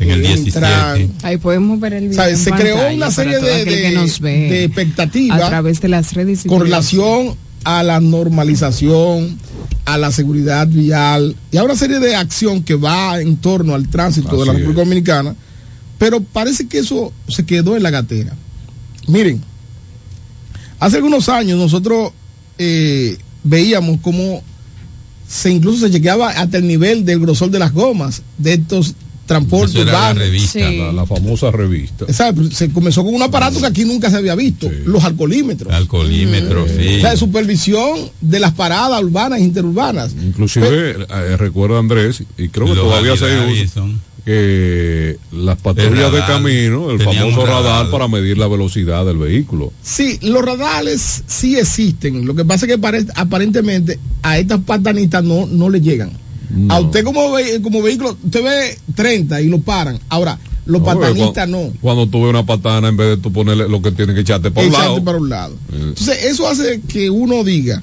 En 0.00 0.10
el 0.10 0.24
eh, 0.24 0.28
17. 0.28 0.58
Intran, 0.58 1.12
Ahí 1.22 1.36
podemos 1.36 1.78
ver 1.78 1.92
el 1.94 2.08
video. 2.08 2.36
Se 2.36 2.50
creó 2.52 2.92
una 2.92 3.10
serie 3.10 3.38
de, 3.38 3.64
de- 3.64 3.90
de 4.20 4.60
a 4.60 4.64
expectativas 4.64 5.48
través 5.48 5.80
de 5.80 5.88
las 5.88 6.12
redes 6.14 6.44
con 6.46 6.60
relación 6.62 7.36
a 7.64 7.82
la 7.82 8.00
normalización, 8.00 9.38
a 9.84 9.98
la 9.98 10.10
seguridad 10.10 10.66
vial 10.66 11.36
y 11.52 11.58
a 11.58 11.64
una 11.64 11.76
serie 11.76 12.00
de 12.00 12.16
acción 12.16 12.62
que 12.62 12.74
va 12.74 13.20
en 13.20 13.36
torno 13.36 13.74
al 13.74 13.88
tránsito 13.88 14.38
de 14.40 14.46
la 14.46 14.52
República 14.54 14.80
es. 14.80 14.86
Dominicana, 14.86 15.34
pero 15.98 16.20
parece 16.22 16.66
que 16.66 16.78
eso 16.78 17.12
se 17.28 17.44
quedó 17.44 17.76
en 17.76 17.82
la 17.82 17.90
gatera. 17.90 18.34
Miren, 19.06 19.42
hace 20.78 20.96
algunos 20.96 21.28
años 21.28 21.58
nosotros 21.58 22.12
eh, 22.58 23.18
veíamos 23.44 23.98
cómo 24.00 24.42
se 25.28 25.50
incluso 25.50 25.86
se 25.86 25.92
chequeaba 25.92 26.30
hasta 26.30 26.56
el 26.56 26.66
nivel 26.66 27.04
del 27.04 27.20
grosor 27.20 27.50
de 27.50 27.58
las 27.58 27.72
gomas 27.72 28.22
de 28.38 28.54
estos 28.54 28.94
era 29.34 29.92
la 29.92 30.14
revista. 30.14 30.68
Sí. 30.70 30.78
La, 30.78 30.92
la 30.92 31.06
famosa 31.06 31.50
revista. 31.50 32.06
Se 32.52 32.70
comenzó 32.70 33.04
con 33.04 33.14
un 33.14 33.22
aparato 33.22 33.60
que 33.60 33.66
aquí 33.66 33.84
nunca 33.84 34.10
se 34.10 34.16
había 34.16 34.34
visto, 34.34 34.68
Sí. 34.68 34.76
los 34.86 35.04
alcoholímetros. 35.04 35.72
Alcoholímetro, 35.72 36.64
O 36.64 36.68
sí. 36.68 37.00
sea, 37.00 37.10
de 37.10 37.16
supervisión 37.16 37.98
de 38.20 38.40
las 38.40 38.52
paradas 38.52 39.02
urbanas 39.02 39.40
e 39.40 39.42
interurbanas. 39.44 40.14
Inclusive, 40.22 40.96
eh, 41.08 41.36
recuerda 41.36 41.78
Andrés, 41.78 42.22
y 42.38 42.48
creo 42.48 42.66
que 42.66 42.74
todavía 42.74 43.16
se 43.16 43.24
usa, 43.64 43.84
que 44.24 45.16
las 45.32 45.56
patrullas 45.58 46.12
de 46.12 46.20
camino, 46.20 46.90
el 46.90 47.00
famoso 47.00 47.46
radar 47.46 47.62
radar. 47.64 47.90
para 47.90 48.06
medir 48.06 48.36
la 48.36 48.48
velocidad 48.48 49.04
del 49.06 49.16
vehículo. 49.16 49.72
Sí, 49.82 50.18
los 50.22 50.44
radares 50.44 51.22
sí 51.26 51.56
existen. 51.56 52.26
Lo 52.26 52.34
que 52.34 52.44
pasa 52.44 52.66
es 52.66 52.72
que 52.72 52.78
pare- 52.78 53.06
aparentemente 53.14 53.98
a 54.22 54.38
estas 54.38 54.60
patanistas 54.60 55.24
no, 55.24 55.46
no 55.46 55.70
le 55.70 55.80
llegan. 55.80 56.10
No. 56.50 56.74
A 56.74 56.80
usted 56.80 57.04
como, 57.04 57.32
ve- 57.32 57.60
como 57.62 57.80
vehículo, 57.82 58.16
usted 58.24 58.42
ve 58.42 58.78
30 58.94 59.40
y 59.40 59.48
lo 59.48 59.60
paran. 59.60 59.98
Ahora, 60.08 60.38
los 60.66 60.80
No, 60.80 60.86
patanistas 60.86 61.32
cuando, 61.48 61.58
no. 61.66 61.72
Cuando 61.80 62.06
tú 62.08 62.22
ves 62.22 62.30
una 62.30 62.44
patana, 62.46 62.88
en 62.88 62.96
vez 62.96 63.08
de 63.08 63.16
tú 63.16 63.32
ponerle 63.32 63.68
lo 63.68 63.80
que 63.82 63.92
tiene 63.92 64.14
que 64.14 64.20
echarte 64.20 64.50
para 64.50 64.66
un 64.66 64.72
Echarte 64.72 64.88
lado. 64.90 65.04
para 65.04 65.18
un 65.18 65.28
lado. 65.28 65.54
Eh. 65.72 65.76
Entonces, 65.88 66.24
eso 66.24 66.48
hace 66.48 66.80
que 66.82 67.08
uno 67.10 67.42
diga, 67.44 67.82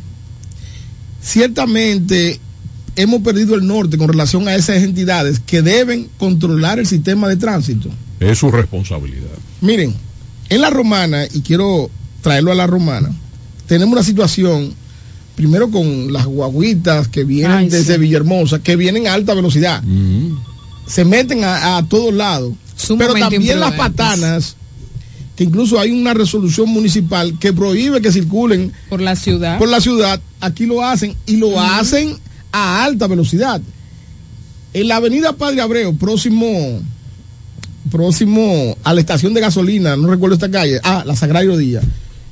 ciertamente 1.21 2.39
hemos 2.95 3.21
perdido 3.21 3.55
el 3.55 3.65
norte 3.67 3.97
con 3.97 4.07
relación 4.07 4.47
a 4.47 4.55
esas 4.55 4.77
entidades 4.83 5.39
que 5.39 5.61
deben 5.61 6.09
controlar 6.17 6.79
el 6.79 6.87
sistema 6.87 7.27
de 7.27 7.37
tránsito. 7.37 7.89
Es 8.19 8.39
su 8.39 8.49
responsabilidad. 8.51 9.27
Miren, 9.61 9.93
en 10.49 10.61
la 10.61 10.69
romana, 10.69 11.25
y 11.31 11.41
quiero 11.41 11.89
traerlo 12.21 12.51
a 12.51 12.55
la 12.55 12.65
romana, 12.67 13.11
tenemos 13.67 13.93
una 13.93 14.03
situación, 14.03 14.73
primero 15.37 15.69
con 15.69 16.11
las 16.11 16.25
guaguitas 16.25 17.07
que 17.09 17.23
vienen 17.23 17.51
Ay, 17.57 17.69
desde 17.69 17.93
sí. 17.93 17.99
Villahermosa, 17.99 18.57
que 18.57 18.75
vienen 18.75 19.05
a 19.07 19.13
alta 19.13 19.35
velocidad, 19.35 19.83
se 20.87 21.05
meten 21.05 21.43
a, 21.43 21.77
a 21.77 21.85
todos 21.87 22.11
lados, 22.11 22.53
pero 22.97 23.13
también 23.13 23.59
las 23.59 23.73
patanas, 23.73 24.55
que 25.35 25.43
incluso 25.43 25.79
hay 25.79 25.91
una 25.91 26.15
resolución 26.15 26.69
municipal 26.69 27.37
que 27.39 27.53
prohíbe 27.53 28.01
que 28.01 28.11
circulen 28.11 28.73
Por 28.89 28.99
la 28.99 29.15
ciudad. 29.15 29.59
por 29.59 29.69
la 29.69 29.79
ciudad, 29.79 30.19
aquí 30.41 30.65
lo 30.65 30.83
hacen 30.83 31.15
y 31.27 31.35
lo 31.35 31.59
hacen 31.61 32.17
a 32.51 32.83
alta 32.83 33.05
velocidad. 33.05 33.61
En 34.73 34.87
la 34.87 34.95
avenida 34.95 35.33
Padre 35.33 35.61
Abreu, 35.61 35.95
próximo, 35.95 36.81
próximo 37.91 38.75
a 38.83 38.93
la 38.95 39.01
estación 39.01 39.35
de 39.35 39.41
gasolina, 39.41 39.95
no 39.95 40.07
recuerdo 40.07 40.33
esta 40.33 40.49
calle, 40.49 40.79
ah, 40.83 41.03
la 41.05 41.15
Sagrario 41.15 41.55
Díaz. 41.57 41.83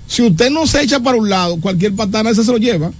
Si 0.08 0.22
usted 0.22 0.50
no 0.52 0.68
se 0.68 0.82
echa 0.84 1.00
para 1.00 1.18
un 1.18 1.30
lado, 1.30 1.58
cualquier 1.58 1.94
patana 1.96 2.30
esa 2.30 2.44
se 2.44 2.52
lo 2.52 2.58
lleva. 2.58 2.92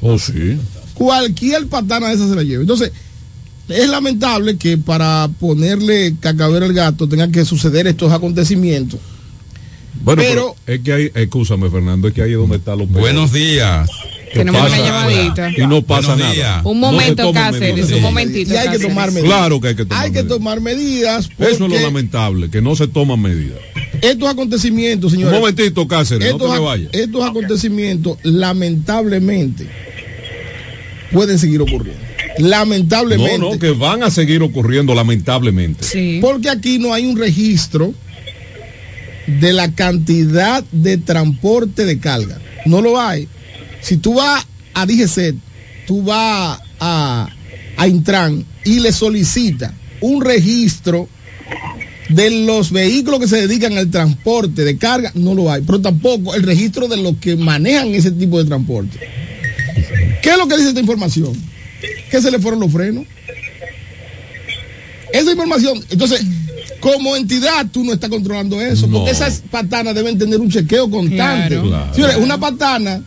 Oh, 0.00 0.18
sí. 0.18 0.58
Cualquier 0.94 1.66
patana 1.68 2.12
esa 2.12 2.28
se 2.28 2.34
la 2.34 2.42
lleva. 2.42 2.62
Entonces, 2.62 2.92
es 3.68 3.88
lamentable 3.88 4.56
que 4.56 4.78
para 4.78 5.28
ponerle 5.40 6.14
cacabero 6.20 6.66
al 6.66 6.72
gato 6.72 7.08
tengan 7.08 7.32
que 7.32 7.44
suceder 7.44 7.86
estos 7.86 8.12
acontecimientos. 8.12 9.00
Bueno, 10.00 10.22
Pero- 10.22 10.54
pero, 10.64 10.76
es 10.76 10.84
que 10.84 10.92
hay, 10.92 11.10
escúchame 11.14 11.68
Fernando, 11.70 12.08
es 12.08 12.14
que 12.14 12.22
ahí 12.22 12.32
es 12.32 12.38
donde 12.38 12.56
está 12.56 12.76
los 12.76 12.88
Buenos 12.88 13.32
días. 13.32 13.90
que 14.32 14.38
Tenemos 14.40 14.60
una 14.68 14.78
llamadita. 14.78 15.50
y 15.56 15.66
no 15.66 15.82
pasa 15.82 16.08
Buenos 16.14 16.18
nada. 16.18 16.32
días. 16.34 16.60
Un 16.64 16.78
momento, 16.80 17.32
Cáceres, 17.32 17.74
medidas. 17.74 17.92
un 17.92 18.02
momentito. 18.02 18.52
Y 18.52 18.56
hay 18.56 18.68
que 18.70 18.78
tomar 18.78 19.10
medidas. 19.10 19.30
Claro 19.38 19.60
que 19.60 19.68
hay 19.68 19.74
que 19.74 19.84
tomar 19.86 20.04
Hay 20.04 20.10
que 20.12 20.18
medidas. 20.22 20.38
tomar 20.38 20.60
medidas 20.60 21.30
Eso 21.38 21.48
es 21.50 21.60
lo 21.60 21.68
lamentable, 21.80 22.48
que 22.50 22.60
no 22.62 22.76
se 22.76 22.86
toman 22.86 23.20
medidas. 23.20 23.58
Estos 24.02 24.28
acontecimientos, 24.28 25.12
Un 25.12 25.18
señores. 25.18 25.38
momentito, 25.40 25.86
Cáceres, 25.88 26.28
no 26.28 26.36
estos, 26.36 26.50
te 26.52 26.58
me 26.58 26.60
ac- 26.60 26.64
vayas. 26.66 26.88
estos 26.92 27.24
acontecimientos 27.28 28.18
lamentablemente 28.22 29.66
pueden 31.12 31.38
seguir 31.38 31.60
ocurriendo. 31.60 32.02
Lamentablemente. 32.38 33.38
No, 33.38 33.52
no, 33.52 33.58
que 33.58 33.70
van 33.70 34.02
a 34.02 34.10
seguir 34.10 34.42
ocurriendo 34.42 34.94
lamentablemente. 34.94 35.84
Sí. 35.84 36.18
Porque 36.20 36.48
aquí 36.50 36.78
no 36.78 36.92
hay 36.94 37.04
un 37.06 37.16
registro 37.18 37.92
de 39.26 39.52
la 39.52 39.74
cantidad 39.74 40.62
de 40.70 40.98
transporte 40.98 41.84
de 41.84 41.98
carga. 41.98 42.38
No 42.64 42.80
lo 42.80 43.00
hay. 43.00 43.26
Si 43.80 43.96
tú 43.96 44.14
vas 44.14 44.46
a 44.74 44.86
DGC, 44.86 45.34
tú 45.86 46.02
vas 46.02 46.60
a, 46.78 47.28
a 47.76 47.88
Intran 47.88 48.44
y 48.64 48.80
le 48.80 48.92
solicitas 48.92 49.72
un 50.00 50.22
registro 50.24 51.08
de 52.08 52.30
los 52.30 52.70
vehículos 52.72 53.20
que 53.20 53.28
se 53.28 53.36
dedican 53.46 53.76
al 53.76 53.90
transporte 53.90 54.64
de 54.64 54.78
carga, 54.78 55.10
no 55.14 55.34
lo 55.34 55.50
hay. 55.52 55.62
Pero 55.62 55.80
tampoco 55.80 56.34
el 56.34 56.42
registro 56.42 56.88
de 56.88 56.96
los 56.96 57.16
que 57.18 57.36
manejan 57.36 57.88
ese 57.94 58.10
tipo 58.10 58.38
de 58.38 58.44
transporte. 58.48 58.98
¿Qué 60.22 60.30
es 60.30 60.38
lo 60.38 60.48
que 60.48 60.56
dice 60.56 60.68
esta 60.70 60.80
información? 60.80 61.32
Que 62.10 62.20
se 62.20 62.30
le 62.30 62.38
fueron 62.38 62.60
los 62.60 62.72
frenos. 62.72 63.04
Esa 65.12 65.30
información, 65.32 65.82
entonces, 65.90 66.22
como 66.80 67.16
entidad 67.16 67.66
tú 67.72 67.82
no 67.84 67.92
estás 67.92 68.10
controlando 68.10 68.60
eso, 68.60 68.86
No. 68.86 68.98
porque 68.98 69.12
esas 69.12 69.42
patanas 69.50 69.94
deben 69.94 70.18
tener 70.18 70.40
un 70.40 70.50
chequeo 70.50 70.90
constante. 70.90 71.54
Claro. 71.54 71.68
Claro. 71.68 71.94
Señores, 71.94 72.16
una 72.16 72.38
patana 72.38 73.02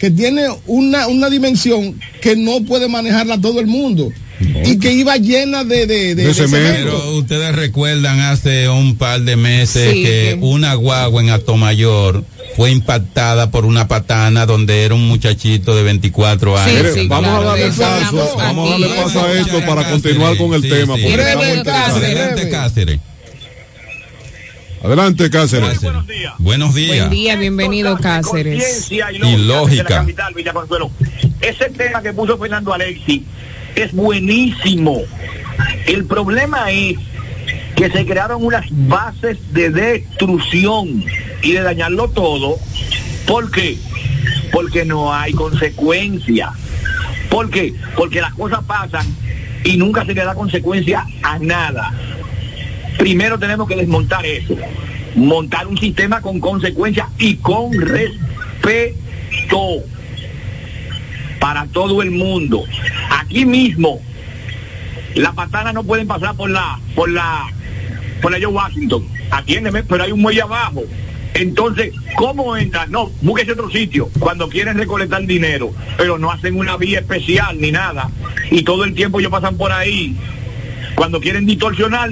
que 0.00 0.10
tiene 0.10 0.46
una, 0.66 1.06
una 1.06 1.28
dimensión 1.30 1.98
que 2.22 2.34
no 2.36 2.62
puede 2.64 2.88
manejarla 2.88 3.40
todo 3.40 3.60
el 3.60 3.66
mundo 3.66 4.10
y 4.40 4.78
que 4.78 4.92
iba 4.92 5.16
llena 5.16 5.62
de, 5.64 5.86
de, 5.86 6.14
de- 6.14 6.24
de 6.26 6.34
cemento. 6.34 6.90
Pero 7.00 7.10
ustedes 7.18 7.54
recuerdan 7.54 8.20
hace 8.20 8.68
un 8.68 8.96
par 8.96 9.20
de 9.20 9.36
meses 9.36 9.92
Sí, 9.92 10.02
que 10.02 10.38
una 10.40 10.74
guagua 10.74 11.22
en 11.22 11.30
Atomayor 11.30 12.24
fue 12.56 12.70
impactada 12.70 13.50
por 13.50 13.64
una 13.64 13.88
patana 13.88 14.46
donde 14.46 14.84
era 14.84 14.94
un 14.94 15.06
muchachito 15.08 15.74
de 15.76 15.82
24 15.84 16.58
años. 16.58 16.86
Vamos 17.08 17.30
a 17.30 17.44
darle 17.44 17.66
paso, 17.72 18.34
vamos 18.36 18.68
a 18.68 18.70
darle 18.72 18.88
paso 18.88 19.24
a 19.24 19.32
esto 19.32 19.60
para 19.66 19.88
continuar 19.90 20.36
con 20.36 20.52
el 20.54 20.62
tema. 20.62 20.96
estamos 20.96 21.00
interesados. 21.00 21.96
Adelante, 21.96 22.48
Cáceres. 22.50 23.00
Adelante, 24.82 25.30
Cáceres. 25.30 25.80
Buenos 26.38 26.74
días. 26.74 26.98
Buen 26.98 27.10
día, 27.10 27.36
bienvenido 27.36 27.96
Cáceres. 27.98 28.90
y 28.90 29.36
lógica, 29.38 29.84
capital. 29.84 30.34
Ese 31.40 31.70
tema 31.70 32.02
que 32.02 32.12
puso 32.12 32.36
Fernando 32.38 32.72
Alexi 32.74 33.24
es 33.74 33.92
buenísimo. 33.92 35.02
El 35.86 36.04
problema 36.06 36.70
es 36.70 36.96
que 37.76 37.90
se 37.90 38.06
crearon 38.06 38.44
unas 38.44 38.66
bases 38.70 39.38
de 39.52 39.70
destrucción 39.70 41.04
y 41.42 41.52
de 41.52 41.62
dañarlo 41.62 42.08
todo. 42.08 42.56
¿Por 43.26 43.50
qué? 43.50 43.78
Porque 44.52 44.84
no 44.84 45.12
hay 45.12 45.32
consecuencia. 45.32 46.52
¿Por 47.28 47.50
qué? 47.50 47.74
Porque 47.96 48.20
las 48.20 48.34
cosas 48.34 48.62
pasan 48.64 49.06
y 49.64 49.76
nunca 49.76 50.04
se 50.04 50.14
le 50.14 50.24
da 50.24 50.34
consecuencia 50.34 51.06
a 51.22 51.38
nada. 51.38 51.92
Primero 52.98 53.38
tenemos 53.38 53.68
que 53.68 53.76
desmontar 53.76 54.24
eso. 54.24 54.56
Montar 55.16 55.66
un 55.66 55.78
sistema 55.78 56.20
con 56.20 56.40
consecuencia 56.40 57.08
y 57.18 57.36
con 57.36 57.72
respeto 57.72 58.94
para 61.44 61.66
todo 61.66 62.00
el 62.00 62.10
mundo. 62.10 62.64
Aquí 63.10 63.44
mismo, 63.44 64.00
las 65.14 65.34
patanas 65.34 65.74
no 65.74 65.84
pueden 65.84 66.06
pasar 66.06 66.34
por 66.34 66.48
la, 66.48 66.80
por 66.94 67.10
la, 67.10 67.52
por 68.22 68.32
la 68.32 68.38
George 68.38 68.56
Washington. 68.56 69.06
Atiéndeme, 69.30 69.82
pero 69.82 70.04
hay 70.04 70.12
un 70.12 70.22
muelle 70.22 70.40
abajo. 70.40 70.84
Entonces, 71.34 71.92
¿cómo 72.16 72.56
entran? 72.56 72.90
No, 72.90 73.10
búsquese 73.20 73.52
otro 73.52 73.68
sitio 73.68 74.08
cuando 74.18 74.48
quieren 74.48 74.78
recolectar 74.78 75.22
dinero, 75.26 75.74
pero 75.98 76.16
no 76.16 76.30
hacen 76.30 76.56
una 76.56 76.78
vía 76.78 77.00
especial 77.00 77.60
ni 77.60 77.70
nada. 77.70 78.08
Y 78.50 78.62
todo 78.62 78.84
el 78.84 78.94
tiempo 78.94 79.20
ellos 79.20 79.30
pasan 79.30 79.58
por 79.58 79.70
ahí. 79.70 80.16
Cuando 80.94 81.20
quieren 81.20 81.44
distorsionar, 81.44 82.10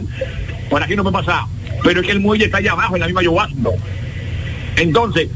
por 0.68 0.82
aquí 0.82 0.94
no 0.94 1.04
puede 1.04 1.24
pasar. 1.24 1.44
Pero 1.82 2.00
es 2.00 2.06
que 2.06 2.12
el 2.12 2.20
muelle 2.20 2.44
está 2.44 2.58
allá 2.58 2.72
abajo, 2.72 2.96
en 2.96 3.00
la 3.00 3.06
misma 3.06 3.22
George 3.22 3.38
Washington. 3.38 3.74
Entonces, 4.76 5.30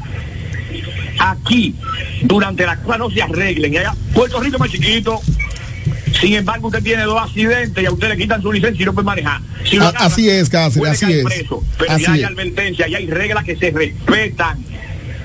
aquí, 1.19 1.75
durante 2.23 2.65
la 2.67 2.77
cosa 2.77 2.99
no 2.99 3.11
se 3.11 3.23
arreglen. 3.23 3.75
y 3.75 3.77
allá, 3.79 3.95
Puerto 4.15 4.41
Rico 4.41 4.57
es 4.57 4.61
más 4.61 4.71
chiquito. 4.71 5.21
Sin 6.21 6.35
embargo, 6.35 6.69
usted 6.69 6.83
tiene 6.83 7.03
dos 7.03 7.21
accidentes 7.21 7.83
y 7.83 7.87
a 7.87 7.91
usted 7.93 8.09
le 8.09 8.17
quitan 8.17 8.41
su 8.41 8.51
licencia 8.53 8.83
y 8.83 8.87
no 8.87 8.95
puede 8.95 9.05
manejar. 9.05 9.41
Si 9.65 9.77
lo 9.77 9.85
A- 9.85 9.89
agarran, 9.89 10.07
así 10.13 10.29
es, 10.31 10.49
Cáceres, 10.49 10.89
así 10.91 11.13
es. 11.13 11.25
preso, 11.25 11.63
pero 11.79 11.93
Así 11.93 12.03
ya 12.05 12.13
hay 12.13 12.23
advertencia, 12.25 12.89
ya 12.89 12.99
hay 12.99 13.07
reglas 13.07 13.45
que 13.45 13.57
se 13.57 13.71
respetan. 13.71 14.59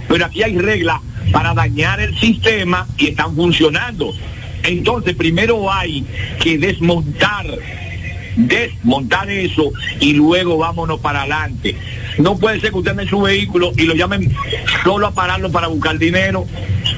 Pero 0.09 0.25
aquí 0.25 0.43
hay 0.43 0.57
reglas 0.57 0.99
para 1.31 1.53
dañar 1.53 2.01
el 2.01 2.19
sistema 2.19 2.87
y 2.97 3.07
están 3.07 3.35
funcionando. 3.35 4.13
Entonces, 4.63 5.15
primero 5.15 5.71
hay 5.71 6.05
que 6.41 6.57
desmontar 6.57 7.45
desmontar 8.35 9.29
eso 9.29 9.71
y 9.99 10.13
luego 10.13 10.57
vámonos 10.57 10.99
para 11.01 11.21
adelante. 11.21 11.75
No 12.21 12.37
puede 12.37 12.59
ser 12.59 12.71
que 12.71 12.77
usted 12.77 12.91
ande 12.91 13.03
en 13.03 13.09
su 13.09 13.21
vehículo 13.21 13.71
y 13.75 13.83
lo 13.83 13.95
llamen 13.95 14.33
solo 14.83 15.07
a 15.07 15.11
pararlo 15.11 15.51
para 15.51 15.67
buscar 15.67 15.97
dinero. 15.97 16.45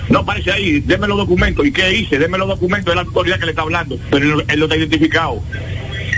No 0.09 0.19
aparece 0.19 0.51
ahí, 0.51 0.79
déme 0.81 1.07
los 1.07 1.17
documentos. 1.17 1.65
¿Y 1.65 1.71
qué 1.71 1.93
hice? 1.93 2.19
Deme 2.19 2.37
los 2.37 2.47
documentos 2.47 2.91
de 2.91 2.95
la 2.95 3.01
autoridad 3.01 3.39
que 3.39 3.45
le 3.45 3.51
está 3.51 3.61
hablando. 3.61 3.97
Pero 4.11 4.41
él, 4.47 4.59
no 4.59 4.65
está 4.65 4.75
identificado. 4.75 5.41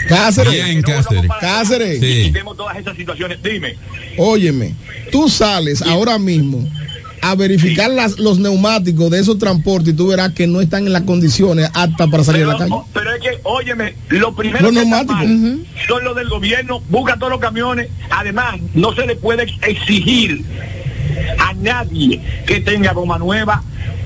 Cáceres. 0.07 0.53
Bien, 0.53 0.81
Cáceres. 0.81 1.31
Cáceres. 1.39 1.99
Sí. 1.99 2.33
Y 2.35 2.55
todas 2.55 2.77
esas 2.77 2.95
situaciones. 2.97 3.41
Dime. 3.41 3.75
Óyeme, 4.17 4.73
tú 5.11 5.29
sales 5.29 5.81
ahora 5.81 6.17
mismo 6.17 6.67
a 7.31 7.35
verificar 7.35 7.89
las- 7.89 8.19
los 8.19 8.39
neumáticos 8.39 9.09
de 9.09 9.19
esos 9.19 9.37
transportes 9.39 9.93
y 9.93 9.97
tú 9.97 10.07
verás 10.07 10.31
que 10.33 10.45
no 10.47 10.61
están 10.61 10.85
en 10.85 10.93
las 10.93 11.03
condiciones 11.03 11.69
aptas 11.73 12.09
para 12.09 12.23
salir 12.23 12.43
a 12.43 12.47
la 12.47 12.57
calle. 12.57 12.75
Pero 12.93 13.11
es 13.13 13.21
que, 13.21 13.39
óyeme, 13.43 13.95
lo 14.09 14.35
primero 14.35 14.61
Los 14.61 14.71
que 14.73 14.81
está 14.83 15.03
neumáticos. 15.03 15.39
mal 15.39 15.65
son 15.87 16.03
los 16.03 16.15
del 16.15 16.29
gobierno, 16.29 16.81
busca 16.89 17.15
todos 17.17 17.31
los 17.31 17.39
camiones. 17.39 17.89
Además, 18.09 18.55
no 18.73 18.93
se 18.93 19.05
le 19.07 19.15
puede 19.15 19.43
exigir 19.63 20.43
a 21.39 21.53
nadie 21.53 22.21
que 22.45 22.59
tenga 22.61 22.93
goma 22.93 23.17
nueva. 23.17 23.63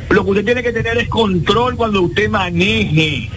Lo 0.10 0.24
que 0.24 0.32
usted 0.32 0.46
tiene 0.46 0.64
que 0.64 0.72
tener 0.72 0.98
es 0.98 1.10
control 1.10 1.76
cuando 1.76 2.02
usted 2.02 2.30
maneje. 2.30 3.30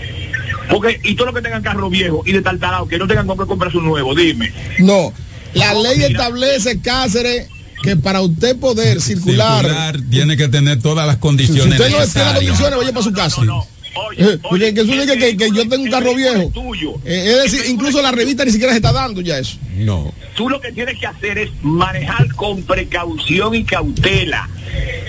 Porque, 0.71 1.01
y 1.05 1.15
todo 1.17 1.27
lo 1.27 1.33
que 1.35 1.43
tengan 1.43 1.63
carro 1.63 1.91
viejo 1.91 2.23
y 2.25 2.33
de 2.33 2.41
taltarado, 2.41 2.87
que 2.87 2.99
no 2.99 3.07
tengan 3.07 3.27
que 3.29 3.35
comprar 3.47 3.71
su 3.73 3.81
nuevo, 3.83 4.15
dime. 4.15 4.53
No, 4.79 5.13
la 5.55 5.75
ley 5.75 6.03
establece, 6.05 6.81
Cáceres, 6.81 7.49
que 7.83 7.97
para 7.97 8.21
usted 8.21 8.57
poder 8.57 9.01
circular, 9.01 9.65
Circular 9.65 10.01
tiene 10.11 10.37
que 10.37 10.49
tener 10.49 10.81
todas 10.81 11.07
las 11.07 11.17
si 11.17 11.21
condiciones 11.21 11.81
usted 11.81 11.91
no 11.91 12.07
tiene 12.07 12.25
las 12.25 12.35
condiciones, 12.35 12.79
vaya 12.79 12.93
para 12.93 13.03
su 13.03 13.13
casa. 13.13 13.43
Eh, 14.17 14.39
Porque 14.43 14.75
que 14.75 14.85
que, 15.19 15.37
que 15.37 15.49
yo 15.55 15.69
tengo 15.69 15.85
un 15.85 15.91
carro 15.91 16.15
viejo. 16.15 16.51
Eh, 17.05 17.37
es 17.45 17.53
decir, 17.53 17.71
incluso 17.71 18.01
la 18.03 18.11
revista 18.13 18.45
ni 18.45 18.51
siquiera 18.53 18.73
se 18.73 18.79
está 18.79 18.93
dando 18.93 19.21
ya 19.21 19.39
eso. 19.39 19.57
No. 19.77 20.13
Tú 20.37 20.49
lo 20.49 20.61
que 20.61 20.73
tienes 20.73 20.99
que 20.99 21.07
hacer 21.07 21.39
es 21.39 21.51
manejar 21.63 22.33
con 22.35 22.63
precaución 22.63 23.55
y 23.55 23.65
cautela. 23.65 24.49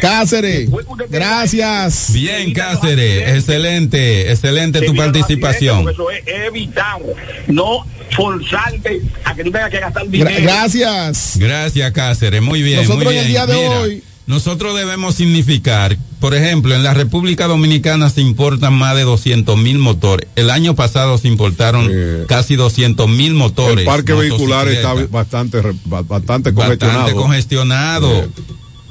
Cáceres, 0.02 0.70
gracias. 1.10 2.12
Bien, 2.14 2.54
Cáceres, 2.54 3.30
excelente, 3.38 4.30
excelente 4.32 4.82
tu 4.82 4.94
participación. 4.96 5.88
Eso 5.88 6.12
es 6.12 6.24
evitar, 6.26 7.00
no 7.48 7.86
forzarte 8.12 9.02
a 9.24 9.34
que 9.36 9.44
tú 9.44 9.52
tengas 9.52 9.70
que 9.70 9.80
gastar 9.80 10.10
dinero. 10.10 10.30
Gra- 10.30 10.42
gracias. 10.44 11.38
Gracias, 11.38 11.92
Cáceres. 11.94 12.42
Muy 12.42 12.62
bien. 12.62 12.78
Nosotros 12.82 13.06
muy 13.06 13.14
en 13.16 13.22
el 13.22 13.28
día 13.28 13.46
de 13.46 13.54
Mira, 13.56 13.80
hoy- 13.80 14.04
Nosotros 14.26 14.74
debemos 14.76 15.16
significar, 15.16 15.98
por 16.22 16.34
ejemplo, 16.34 16.74
en 16.74 16.82
la 16.84 16.94
República 16.94 17.48
Dominicana 17.48 18.10
se 18.10 18.22
importan 18.22 18.74
más 18.74 18.96
de 18.96 19.02
200 19.04 19.58
mil 19.58 19.80
motores. 19.80 20.30
El 20.38 20.50
año 20.50 20.76
pasado 20.76 21.18
se 21.18 21.28
importaron 21.28 21.92
casi 22.28 22.56
200 22.56 23.10
mil 23.10 23.34
motores. 23.34 23.80
El 23.80 23.86
parque 23.86 24.14
vehicular 24.14 24.68
está 24.70 24.94
bastante, 25.12 25.62
re- 25.62 25.74
ba- 25.86 26.04
bastante 26.04 26.52
bastante 26.52 26.86
congestionado. 27.14 27.16
congestionado. 27.22 28.30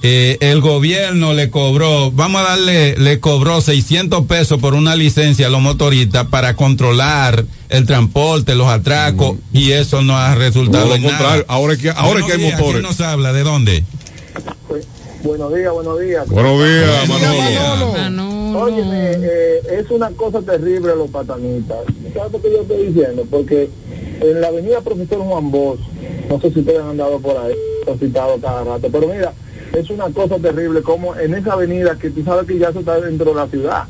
Eh, 0.05 0.37
el 0.41 0.61
gobierno 0.61 1.33
le 1.33 1.49
cobró, 1.49 2.11
vamos 2.11 2.41
a 2.41 2.51
darle, 2.51 2.97
le 2.99 3.21
cobró 3.21 3.61
600 3.61 4.27
pesos 4.27 4.59
por 4.61 4.75
una 4.75 4.97
licencia 4.97 5.47
a 5.47 5.51
los 5.51 5.61
motoristas 5.63 6.27
para 6.27 6.57
controlar 6.57 7.45
el 7.69 7.87
transporte, 7.87 8.57
los 8.57 8.67
atracos, 8.67 9.37
y 9.53 9.71
eso 9.71 10.03
no 10.03 10.19
ha 10.19 10.35
resultado 10.35 10.93
en 10.97 11.05
nada. 11.05 11.45
ahora 11.47 11.77
que- 11.77 11.91
ahora 11.91 12.21
que 12.27 12.33
hay 12.33 12.39
motores. 12.51 12.73
¿Quién 12.73 12.83
nos 12.83 13.01
habla? 13.01 13.33
¿De 13.33 13.45
dónde? 13.45 13.85
Buenos 15.25 15.55
días, 15.55 15.73
buenos 15.73 16.01
días. 16.01 16.29
Buenos 16.29 16.59
días, 16.59 17.09
Manolo. 17.09 18.61
Óyeme, 18.61 19.13
eh, 19.23 19.61
es 19.71 19.91
una 19.91 20.11
cosa 20.11 20.43
terrible 20.43 20.97
los 20.97 21.11
patanitas. 21.11 21.79
¿Sabes 22.13 22.33
por 22.33 22.43
qué 22.43 22.53
yo 22.53 22.63
estoy 22.63 22.87
diciendo? 22.89 23.25
Porque 23.31 23.71
en 24.21 24.41
la 24.41 24.49
avenida 24.49 24.81
Profesor 24.81 25.21
Juan 25.21 25.51
Bosch, 25.53 25.81
no 26.29 26.41
sé 26.41 26.51
si 26.51 26.61
ustedes 26.61 26.81
han 26.81 26.91
andado 26.91 27.21
por 27.21 27.37
ahí, 27.37 27.55
han 27.89 27.99
citado 28.01 28.37
cada 28.41 28.65
rato, 28.65 28.89
pero 28.91 29.07
mira, 29.07 29.33
es 29.73 29.89
una 29.91 30.11
cosa 30.11 30.39
terrible 30.39 30.83
como 30.83 31.15
en 31.17 31.35
esa 31.35 31.53
avenida 31.53 31.97
que 31.97 32.11
tú 32.11 32.25
sabes 32.25 32.47
que 32.47 32.59
ya 32.59 32.73
se 32.73 32.81
está 32.81 33.01
dentro 33.01 33.31
de 33.31 33.37
la 33.37 33.47
ciudad. 33.47 33.85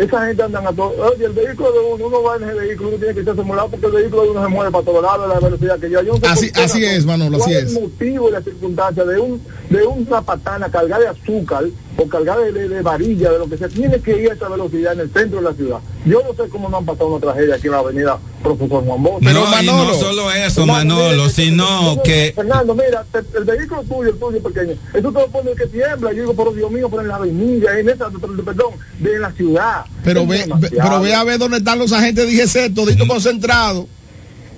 Esa 0.00 0.26
gente 0.26 0.42
andan 0.42 0.66
a 0.66 0.72
todo. 0.72 0.94
Oye, 1.12 1.26
el 1.26 1.32
vehículo 1.32 1.72
de 1.72 1.78
uno, 1.80 2.06
uno 2.06 2.22
va 2.22 2.36
en 2.36 2.44
ese 2.44 2.54
vehículo, 2.54 2.88
uno 2.88 2.98
tiene 2.98 3.12
que 3.14 3.20
estar 3.20 3.36
simulado 3.36 3.68
porque 3.68 3.86
el 3.86 3.92
vehículo 3.92 4.22
de 4.22 4.30
uno 4.30 4.42
se 4.42 4.48
mueve 4.48 4.70
para 4.70 4.84
todos 4.84 5.02
lados 5.02 5.24
a 5.30 5.34
la 5.34 5.40
velocidad 5.40 5.78
que 5.78 5.90
yo. 5.90 6.02
yo 6.02 6.12
no 6.14 6.18
sé 6.20 6.26
Así- 6.26 6.52
así 6.54 6.84
es, 6.84 7.04
Manolo, 7.04 7.36
así 7.36 7.50
¿Cuál 7.50 7.64
es. 7.66 7.74
el 7.76 7.82
motivo 7.82 8.28
y 8.28 8.32
la 8.32 8.42
circunstancia 8.42 9.04
de 9.04 9.20
un 9.20 9.42
de 9.68 9.84
una 9.86 10.22
patana 10.22 10.70
cargada 10.70 11.02
de 11.02 11.08
azúcar 11.08 11.64
o 11.96 12.06
cargada 12.08 12.40
de, 12.40 12.52
de, 12.52 12.68
de 12.68 12.82
varilla, 12.82 13.30
de 13.30 13.38
lo 13.38 13.48
que 13.48 13.58
sea, 13.58 13.68
tiene 13.68 14.00
que 14.00 14.22
ir 14.22 14.30
a 14.30 14.34
esa 14.34 14.48
velocidad 14.48 14.92
en 14.94 15.00
el 15.00 15.12
centro 15.12 15.38
de 15.38 15.44
la 15.44 15.54
ciudad. 15.54 15.78
Yo 16.06 16.22
no 16.22 16.32
sé 16.42 16.48
cómo 16.50 16.68
no 16.68 16.78
han 16.78 16.86
pasado 16.86 17.08
una 17.08 17.20
tragedia 17.20 17.56
aquí 17.56 17.66
en 17.66 17.72
la 17.72 17.78
avenida 17.80 18.18
Profesor 18.42 18.82
Juan 18.84 19.02
Bosch. 19.02 19.22
no, 19.22 19.30
y 19.62 19.66
no 19.66 19.94
solo 19.94 20.30
eso, 20.32 20.64
Manolo, 20.66 21.28
sino 21.28 22.00
que... 22.02 22.32
Fernando, 22.34 22.74
mira, 22.74 23.04
te- 23.12 23.36
el 23.38 23.44
vehículo 23.44 23.82
tuyo, 23.82 24.10
el 24.10 24.18
tuyo 24.18 24.42
pequeño, 24.42 24.72
eso 24.94 25.12
te 25.12 25.20
lo 25.20 25.26
pone 25.28 25.50
que 25.54 25.66
tiembla. 25.66 26.12
Yo 26.12 26.20
digo, 26.22 26.34
pero 26.34 26.52
Dios 26.52 26.70
mío, 26.70 26.88
pero 26.88 27.02
en 27.02 27.08
la 27.08 27.16
avenida, 27.16 27.78
en 27.78 27.88
esa, 27.90 28.08
perdón, 28.44 28.72
de 28.98 29.18
la 29.18 29.30
ciudad. 29.32 29.84
Pero 30.02 30.26
ve, 30.26 30.48
pero 30.70 31.00
ve 31.00 31.14
a 31.14 31.24
ver 31.24 31.38
dónde 31.38 31.58
están 31.58 31.78
los 31.78 31.92
agentes 31.92 32.26
de 32.26 32.32
IGC, 32.32 32.74
todito 32.74 33.06
concentrados. 33.06 33.84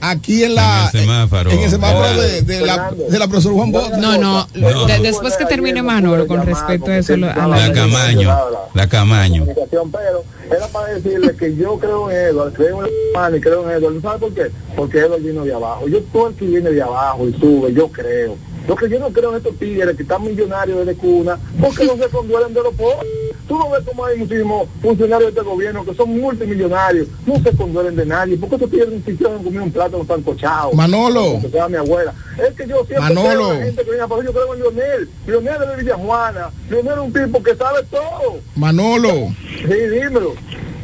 Aquí 0.04 0.42
en 0.42 0.56
la 0.56 0.90
En 0.92 0.98
el 0.98 1.00
semáforo. 1.02 1.50
en 1.52 1.58
el 1.60 1.70
semáforo 1.70 2.20
de, 2.20 2.42
de 2.42 2.60
la, 2.66 2.90
de 2.90 3.18
la 3.20 3.28
profesora 3.28 3.54
Juan 3.54 3.70
Bosch. 3.70 3.90
No, 3.98 4.18
no, 4.18 4.48
No. 4.54 4.86
de- 4.86 4.98
después 4.98 5.36
que 5.36 5.44
termine 5.44 5.80
Manolo 5.80 6.26
con 6.26 6.44
respecto 6.44 6.90
a 6.90 6.96
eso, 6.98 7.16
lo- 7.16 7.30
a 7.30 7.46
la, 7.46 7.68
La 7.68 7.72
Camaño, 7.72 8.36
la 8.74 8.88
Camaño. 8.88 9.46
pero 9.46 10.24
era 10.50 10.66
para 10.68 10.88
decirle 10.94 11.36
que 11.36 11.54
yo 11.56 11.78
creo 11.78 12.10
en 12.10 12.16
Edward, 12.16 12.52
creo 12.52 12.80
en 12.80 12.86
el 12.86 12.92
hermano 13.14 13.36
y 13.36 13.40
creo 13.40 13.62
en 13.70 13.76
Edward. 13.76 14.02
¿Sabe 14.02 14.18
por 14.18 14.34
qué? 14.34 14.50
Porque 14.76 14.98
Edward 14.98 15.22
vino 15.22 15.44
de 15.44 15.54
abajo. 15.54 15.86
Yo 15.86 16.00
todo 16.12 16.28
el 16.28 16.34
que 16.34 16.46
viene 16.46 16.70
de 16.70 16.82
abajo 16.82 17.28
y 17.28 17.32
sube, 17.38 17.72
yo 17.72 17.86
creo. 17.88 18.36
Lo 18.68 18.76
que 18.76 18.88
yo 18.88 18.98
no 19.00 19.10
creo 19.12 19.30
en 19.30 19.38
estos 19.38 19.56
tigres 19.58 19.96
que 19.96 20.02
están 20.02 20.22
millonarios 20.22 20.78
desde 20.86 20.94
cuna, 21.00 21.38
porque 21.60 21.84
no 21.84 21.96
se 21.96 22.08
conduelen 22.10 22.54
de 22.54 22.62
los 22.62 22.74
pobres. 22.74 23.10
Tú 23.48 23.58
no 23.58 23.70
ves 23.70 23.82
como 23.84 24.04
hay 24.04 24.16
muchísimos 24.18 24.68
funcionarios 24.80 25.34
de 25.34 25.40
este 25.40 25.50
gobierno 25.50 25.84
que 25.84 25.94
son 25.94 26.18
multimillonarios, 26.20 27.08
no 27.26 27.42
se 27.42 27.50
conduelen 27.56 27.96
de 27.96 28.06
nadie, 28.06 28.36
porque 28.36 28.54
estos 28.54 28.70
tigres 28.70 28.88
ni 28.90 29.02
siquiera 29.02 29.34
han 29.34 29.42
comido 29.42 29.64
un 29.64 29.72
plato 29.72 29.98
con 29.98 30.06
sancochado. 30.06 30.72
Manolo. 30.74 31.22
Como 31.24 31.40
decía 31.40 31.68
mi 31.68 31.76
abuela. 31.76 32.14
Es 32.38 32.54
que 32.54 32.66
yo 32.68 32.76
siempre 32.86 33.00
Manolo. 33.00 33.30
creo 33.30 33.52
en 33.52 33.58
la 33.58 33.64
gente 33.66 33.82
que 33.84 33.90
viene 33.90 34.02
abajo, 34.04 34.22
yo 34.22 34.32
creo 34.32 34.54
en 34.54 34.60
Lionel. 34.60 35.08
Lionel 35.26 35.54
de 35.76 35.82
Villajuana. 35.82 36.50
Lionel 36.70 36.92
es 36.92 36.98
un 37.00 37.12
tipo 37.12 37.42
que 37.42 37.56
sabe 37.56 37.80
todo. 37.90 38.38
Manolo, 38.54 39.34
Sí, 39.60 39.74
dímelo. 39.92 40.34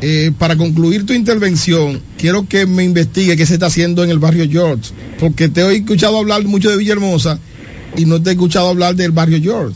eh, 0.01 0.33
para 0.39 0.57
concluir 0.57 1.07
tu 1.07 1.13
intervención, 1.13 2.03
quiero 2.19 2.47
que 2.49 2.67
me 2.67 2.83
investigue 2.85 3.37
qué 3.37 3.47
se 3.47 3.55
está 3.55 3.67
haciendo 3.67 4.03
en 4.05 4.11
el 4.11 4.19
barrio 4.19 4.47
George, 4.51 4.93
porque 5.21 5.49
te 5.49 5.61
he 5.63 5.77
escuchado 5.77 6.19
hablar 6.19 6.43
mucho 6.45 6.71
de 6.71 6.77
Villahermosa 6.77 7.39
y 7.99 8.05
no 8.07 8.23
te 8.23 8.31
he 8.31 8.33
escuchado 8.35 8.69
hablar 8.69 8.95
del 8.95 9.11
barrio 9.11 9.39
George. 9.43 9.75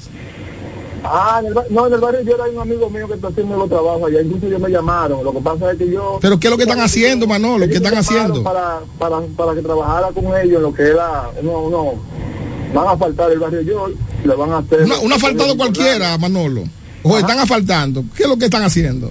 Ah, 1.05 1.41
en 1.41 1.47
el, 1.47 1.55
no, 1.71 1.87
en 1.89 1.93
el 1.93 2.01
barrio 2.01 2.23
yo 2.23 2.35
era 2.37 2.45
un 2.45 2.61
amigo 2.61 2.89
mío 2.89 3.09
que 3.09 3.15
está 3.15 3.29
haciendo 3.29 3.57
los 3.57 3.69
trabajos 3.69 4.05
allá, 4.05 4.23
incluso 4.23 4.47
ellos 4.47 4.61
me 4.61 4.71
llamaron. 4.71 5.25
Lo 5.25 5.33
que 5.33 5.41
pasa 5.41 5.73
es 5.73 5.79
que 5.79 5.91
yo... 5.91 6.19
Pero 6.21 6.39
¿qué 6.39 6.47
es 6.47 6.51
lo 6.53 6.57
que 6.57 6.63
están 6.63 6.81
haciendo, 6.81 7.27
Manolo? 7.27 7.67
¿Qué 7.67 7.75
están 7.75 7.97
haciendo? 7.97 8.45
Para, 8.45 8.81
para, 8.99 9.21
para 9.37 9.55
que 9.55 9.63
trabajara 9.63 10.09
con 10.13 10.27
ellos 10.27 10.57
en 10.57 10.63
lo 10.63 10.73
que 10.73 10.83
era... 10.83 11.31
No, 11.43 11.69
no. 11.69 11.95
Van 12.73 12.87
a 12.87 12.97
faltar 12.97 13.33
el 13.33 13.41
barrio 13.41 13.63
George, 13.65 13.97
le 14.25 14.35
van 14.35 14.53
a 14.53 14.59
hacer... 14.59 14.83
Una, 14.83 14.99
un 15.01 15.13
asfaltado 15.13 15.57
cualquiera, 15.57 16.17
Manolo. 16.19 16.63
O 17.03 17.19
están 17.19 17.41
asfaltando. 17.41 18.05
¿Qué 18.17 18.23
es 18.23 18.29
lo 18.29 18.37
que 18.37 18.45
están 18.45 18.63
haciendo? 18.63 19.11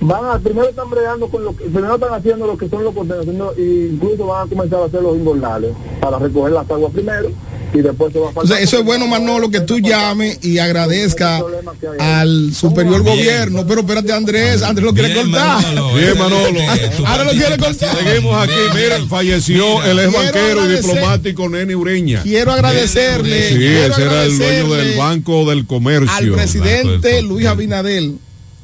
Van 0.00 0.24
a, 0.24 0.38
primero 0.38 0.68
están 0.68 0.88
bregando 0.88 1.28
con 1.28 1.44
lo 1.44 1.56
que, 1.56 1.64
primero 1.64 1.94
están 1.94 2.14
haciendo 2.14 2.46
lo 2.46 2.56
que 2.56 2.68
son 2.68 2.82
los 2.84 2.94
contenedores, 2.94 3.58
e 3.58 3.90
incluso 3.92 4.26
van 4.26 4.46
a 4.46 4.48
comenzar 4.48 4.82
a 4.82 4.84
hacer 4.86 5.02
los 5.02 5.16
invernales 5.16 5.72
para 6.00 6.18
recoger 6.18 6.52
las 6.52 6.68
aguas 6.70 6.92
primero 6.92 7.28
y 7.74 7.80
después 7.80 8.12
se 8.12 8.18
va 8.18 8.26
a 8.26 8.30
O 8.30 8.32
faltar. 8.32 8.56
sea, 8.56 8.64
eso 8.64 8.78
es 8.78 8.84
bueno, 8.84 9.06
Manolo, 9.06 9.50
que 9.50 9.60
tú 9.60 9.78
llames 9.78 10.38
y 10.42 10.58
agradezca 10.58 11.40
al 11.98 12.52
superior 12.54 13.02
gobierno. 13.02 13.66
Pero 13.66 13.80
espérate, 13.80 14.12
Andrés, 14.12 14.62
Andrés 14.62 14.84
lo 14.86 14.94
quiere 14.94 15.14
cortar. 15.14 15.64
Bien, 15.94 16.18
Manolo. 16.18 16.60
Ahora 17.06 17.24
lo 17.24 17.30
quiere 17.32 17.56
cortar. 17.58 17.96
Seguimos 17.96 18.42
aquí. 18.42 18.52
Miren, 18.74 19.08
falleció 19.08 19.82
el 19.84 19.98
ex 19.98 20.12
banquero 20.12 20.66
y 20.70 20.76
diplomático 20.76 21.48
Neni 21.48 21.74
Ureña. 21.74 22.22
Quiero 22.22 22.52
agradecerle. 22.52 23.48
Sí, 23.48 23.54
quiero 23.56 23.92
ese 23.94 24.02
era 24.02 24.24
el 24.24 24.38
dueño 24.38 24.74
del 24.74 24.98
Banco 24.98 25.48
del 25.48 25.66
Comercio. 25.66 26.10
al 26.12 26.32
presidente 26.32 27.22
Luis 27.22 27.46
Abinadel, 27.46 28.16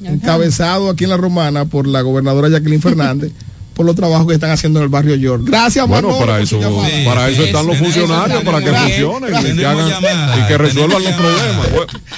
encabezado 0.03 0.89
aquí 0.89 1.03
en 1.05 1.09
la 1.09 1.17
Romana 1.17 1.65
por 1.65 1.87
la 1.87 2.01
gobernadora 2.01 2.49
Jacqueline 2.49 2.81
Fernández, 2.81 3.31
por 3.79 3.85
los 3.85 3.95
trabajos 3.95 4.27
que 4.27 4.33
están 4.33 4.51
haciendo 4.51 4.79
en 4.79 4.83
el 4.83 4.89
barrio 4.89 5.15
York. 5.15 5.43
Gracias, 5.45 5.87
Bueno, 5.87 6.09
Manolo, 6.09 6.25
para 6.25 6.41
eso, 6.41 6.59
llamada. 6.59 6.89
para 7.05 7.29
eso 7.29 7.43
están 7.45 7.65
los 7.65 7.77
funcionarios, 7.77 8.43
para 8.43 8.59
que 8.59 8.73
funcionen 8.73 9.29
y 9.39 9.55
que, 9.57 9.65
hagan- 9.65 9.89
y 10.37 10.47
que 10.49 10.57
resuelvan 10.57 11.01
los 11.01 11.13
problemas. 11.13 11.67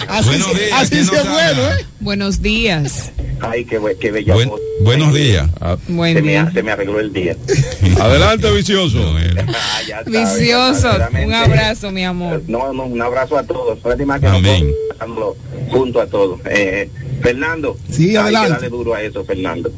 Así, 0.07 0.29
así 0.73 0.95
sí 1.05 1.11
es 1.15 1.29
bueno, 1.29 1.61
¿eh? 1.69 1.85
Buenos 1.99 2.41
días. 2.41 3.11
Ay, 3.41 3.63
qué, 3.65 3.79
qué 3.99 4.09
bella 4.09 4.33
Buen- 4.33 4.49
voz. 4.49 4.59
buenos 4.83 5.13
días. 5.13 5.47
Buen 5.88 6.15
se, 6.15 6.21
me, 6.23 6.29
día. 6.31 6.51
se 6.51 6.63
me 6.63 6.71
arregló 6.71 6.99
el 6.99 7.13
día. 7.13 7.35
Adelante, 7.99 8.49
vicioso. 8.51 8.97
Ah, 9.53 9.81
ya 9.88 10.03
sabes, 10.03 10.38
Vicioso, 10.38 10.89
un 11.25 11.33
abrazo, 11.33 11.91
mi 11.91 12.03
amor. 12.03 12.41
No, 12.47 12.73
no, 12.73 12.85
un 12.85 13.01
abrazo 13.03 13.38
a 13.38 13.43
todos. 13.43 13.77
Que 13.83 14.03
pasándolo 14.05 15.35
junto 15.69 16.01
a 16.01 16.07
todos. 16.07 16.39
Eh, 16.49 16.89
Fernando, 17.21 17.77
Sí, 17.91 18.09
hay 18.11 18.15
adelante. 18.17 18.47
que 18.47 18.53
darle 18.53 18.69
duro 18.69 18.93
a 18.95 19.01
eso, 19.03 19.23
Fernando. 19.25 19.71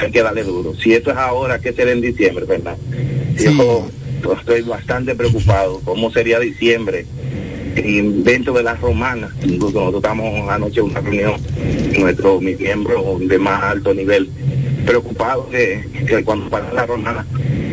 Hay 0.00 0.10
que 0.10 0.22
darle 0.22 0.42
duro. 0.42 0.74
Si 0.74 0.92
esto 0.92 1.10
es 1.10 1.16
ahora, 1.16 1.58
¿qué 1.58 1.72
será 1.72 1.92
en 1.92 2.00
diciembre, 2.00 2.46
Fernando? 2.46 2.82
Yo 3.36 4.32
estoy 4.32 4.62
bastante 4.62 5.14
preocupado. 5.14 5.80
¿Cómo 5.84 6.10
sería 6.10 6.38
diciembre? 6.40 7.06
Y 7.76 8.00
dentro 8.22 8.52
de 8.52 8.62
las 8.62 8.80
romanas, 8.80 9.32
incluso 9.42 9.80
nosotros 9.80 10.02
estamos 10.02 10.48
anoche 10.48 10.80
en 10.80 10.86
una 10.86 11.00
reunión, 11.00 11.40
nuestros 11.98 12.40
mis 12.40 12.58
miembros 12.58 13.20
de 13.20 13.38
más 13.38 13.62
alto 13.64 13.92
nivel, 13.92 14.30
preocupados 14.86 15.50
de 15.50 15.88
que 16.06 16.22
cuando 16.22 16.48
para 16.48 16.72
la 16.72 16.86
romana, 16.86 17.26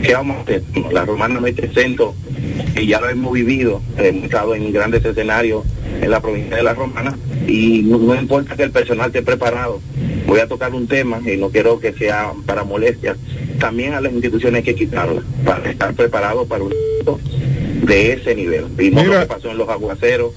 ¿qué 0.04 0.14
vamos 0.14 0.38
a 0.38 0.42
hacer? 0.42 0.64
La 0.92 1.06
romana 1.06 1.40
no 1.40 1.46
está 1.46 1.66
exento 1.66 2.16
y 2.76 2.88
ya 2.88 3.00
lo 3.00 3.10
hemos 3.10 3.32
vivido, 3.34 3.82
hemos 3.98 4.24
estado 4.24 4.56
en 4.56 4.74
grandes 4.74 5.06
escenarios 5.06 5.64
en 6.02 6.10
la 6.10 6.20
provincia 6.20 6.56
de 6.56 6.64
la 6.64 6.74
romana 6.74 7.16
y 7.48 7.84
no, 7.84 8.00
no 8.00 8.16
importa 8.16 8.56
que 8.56 8.64
el 8.64 8.72
personal 8.72 9.08
esté 9.08 9.22
preparado. 9.22 9.82
Voy 10.32 10.40
a 10.40 10.48
tocar 10.48 10.74
un 10.74 10.88
tema 10.88 11.20
y 11.30 11.36
no 11.36 11.50
quiero 11.50 11.78
que 11.82 11.92
sea 11.92 12.32
para 12.46 12.64
molestias. 12.64 13.18
También 13.60 13.96
a 13.96 14.00
las 14.00 14.14
instituciones 14.14 14.60
hay 14.60 14.64
que 14.64 14.76
quitarlas 14.76 15.26
para 15.44 15.70
estar 15.70 15.94
preparados 15.94 16.48
para 16.48 16.64
un 16.64 16.74
de 17.86 18.14
ese 18.14 18.34
nivel. 18.34 18.68
Vimos 18.78 19.06
lo 19.08 19.20
que 19.20 19.26
pasó 19.26 19.52
en 19.52 19.58
los 19.58 19.68
aguaceros 19.68 20.32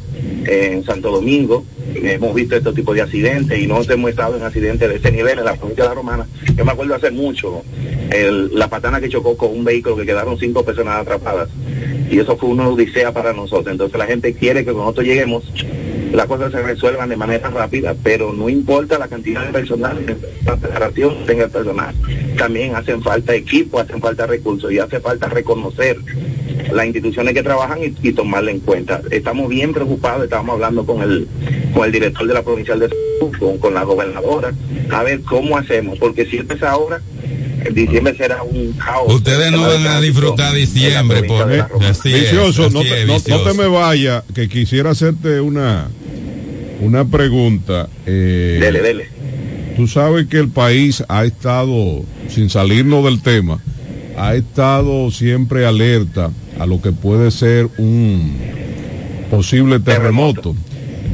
en 0.46 0.82
Santo 0.82 1.12
Domingo, 1.12 1.64
hemos 1.94 2.34
visto 2.34 2.56
este 2.56 2.72
tipo 2.72 2.92
de 2.92 3.02
accidentes 3.02 3.56
y 3.56 3.68
no 3.68 3.80
hemos 3.88 4.10
estado 4.10 4.36
en 4.36 4.42
accidentes 4.42 4.88
de 4.88 4.96
ese 4.96 5.12
nivel 5.12 5.38
en 5.38 5.44
la 5.44 5.54
provincia 5.54 5.84
de 5.84 5.90
la 5.90 5.94
Romana. 5.94 6.26
Yo 6.56 6.64
me 6.64 6.72
acuerdo 6.72 6.96
hace 6.96 7.12
mucho, 7.12 7.62
el- 8.10 8.52
la 8.52 8.68
patana 8.68 9.00
que 9.00 9.08
chocó 9.08 9.36
con 9.36 9.52
un 9.52 9.62
vehículo 9.62 9.94
que 9.96 10.06
quedaron 10.06 10.36
cinco 10.40 10.64
personas 10.64 10.96
atrapadas 11.02 11.50
y 12.10 12.18
eso 12.18 12.36
fue 12.36 12.48
una 12.48 12.68
odisea 12.68 13.12
para 13.12 13.32
nosotros. 13.32 13.68
Entonces 13.70 13.96
la 13.96 14.06
gente 14.06 14.34
quiere 14.34 14.64
que 14.64 14.72
nosotros 14.72 15.06
lleguemos 15.06 15.44
las 16.14 16.26
cosas 16.26 16.52
se 16.52 16.62
resuelvan 16.62 17.08
de 17.08 17.16
manera 17.16 17.50
rápida, 17.50 17.94
pero 18.02 18.32
no 18.32 18.48
importa 18.48 18.98
la 18.98 19.08
cantidad 19.08 19.44
de 19.44 19.52
personal, 19.52 19.98
la 20.46 20.56
federación 20.56 21.14
tenga 21.26 21.44
el 21.44 21.50
personal. 21.50 21.94
También 22.38 22.74
hacen 22.76 23.02
falta 23.02 23.34
equipos, 23.34 23.82
hacen 23.82 24.00
falta 24.00 24.26
recursos 24.26 24.70
y 24.72 24.78
hace 24.78 25.00
falta 25.00 25.28
reconocer 25.28 25.96
las 26.72 26.86
instituciones 26.86 27.34
que 27.34 27.42
trabajan 27.42 27.78
y, 27.82 28.08
y 28.08 28.12
tomarla 28.12 28.50
en 28.50 28.60
cuenta. 28.60 29.00
Estamos 29.10 29.48
bien 29.48 29.72
preocupados, 29.72 30.24
estábamos 30.24 30.54
hablando 30.54 30.84
con 30.86 31.02
el, 31.02 31.28
con 31.74 31.84
el 31.84 31.92
director 31.92 32.26
de 32.26 32.34
la 32.34 32.42
provincial 32.42 32.78
de 32.80 32.90
con, 33.38 33.58
con 33.58 33.74
la 33.74 33.82
gobernadora, 33.84 34.52
a 34.90 35.02
ver 35.02 35.20
cómo 35.22 35.56
hacemos, 35.56 35.98
porque 35.98 36.26
si 36.26 36.36
es 36.38 36.62
ahora, 36.62 37.00
en 37.64 37.72
diciembre 37.74 38.14
será 38.16 38.42
un 38.42 38.72
caos. 38.72 39.12
Ustedes 39.14 39.50
no 39.50 39.62
van 39.62 39.86
a 39.86 40.00
disfrutar 40.00 40.54
diciembre 40.54 41.22
por 41.24 41.48
vicioso, 42.04 42.68
no 42.70 42.82
te, 42.82 43.06
no- 43.06 43.14
no 43.14 43.40
te 43.42 43.54
me 43.54 43.66
vaya, 43.66 44.22
que 44.34 44.48
quisiera 44.48 44.90
hacerte 44.90 45.40
una, 45.40 45.88
una 46.80 47.04
pregunta. 47.04 47.88
Eh, 48.06 48.58
Dele, 48.60 48.82
dele. 48.82 49.08
Tú 49.76 49.88
sabes 49.88 50.26
que 50.26 50.38
el 50.38 50.48
país 50.48 51.02
ha 51.08 51.24
estado, 51.24 52.04
sin 52.28 52.48
salirnos 52.48 53.04
del 53.04 53.22
tema, 53.22 53.60
ha 54.16 54.34
estado 54.34 55.10
siempre 55.10 55.66
alerta 55.66 56.30
a 56.58 56.66
lo 56.66 56.80
que 56.80 56.92
puede 56.92 57.30
ser 57.32 57.68
un 57.78 58.36
posible 59.30 59.80
terremoto. 59.80 60.54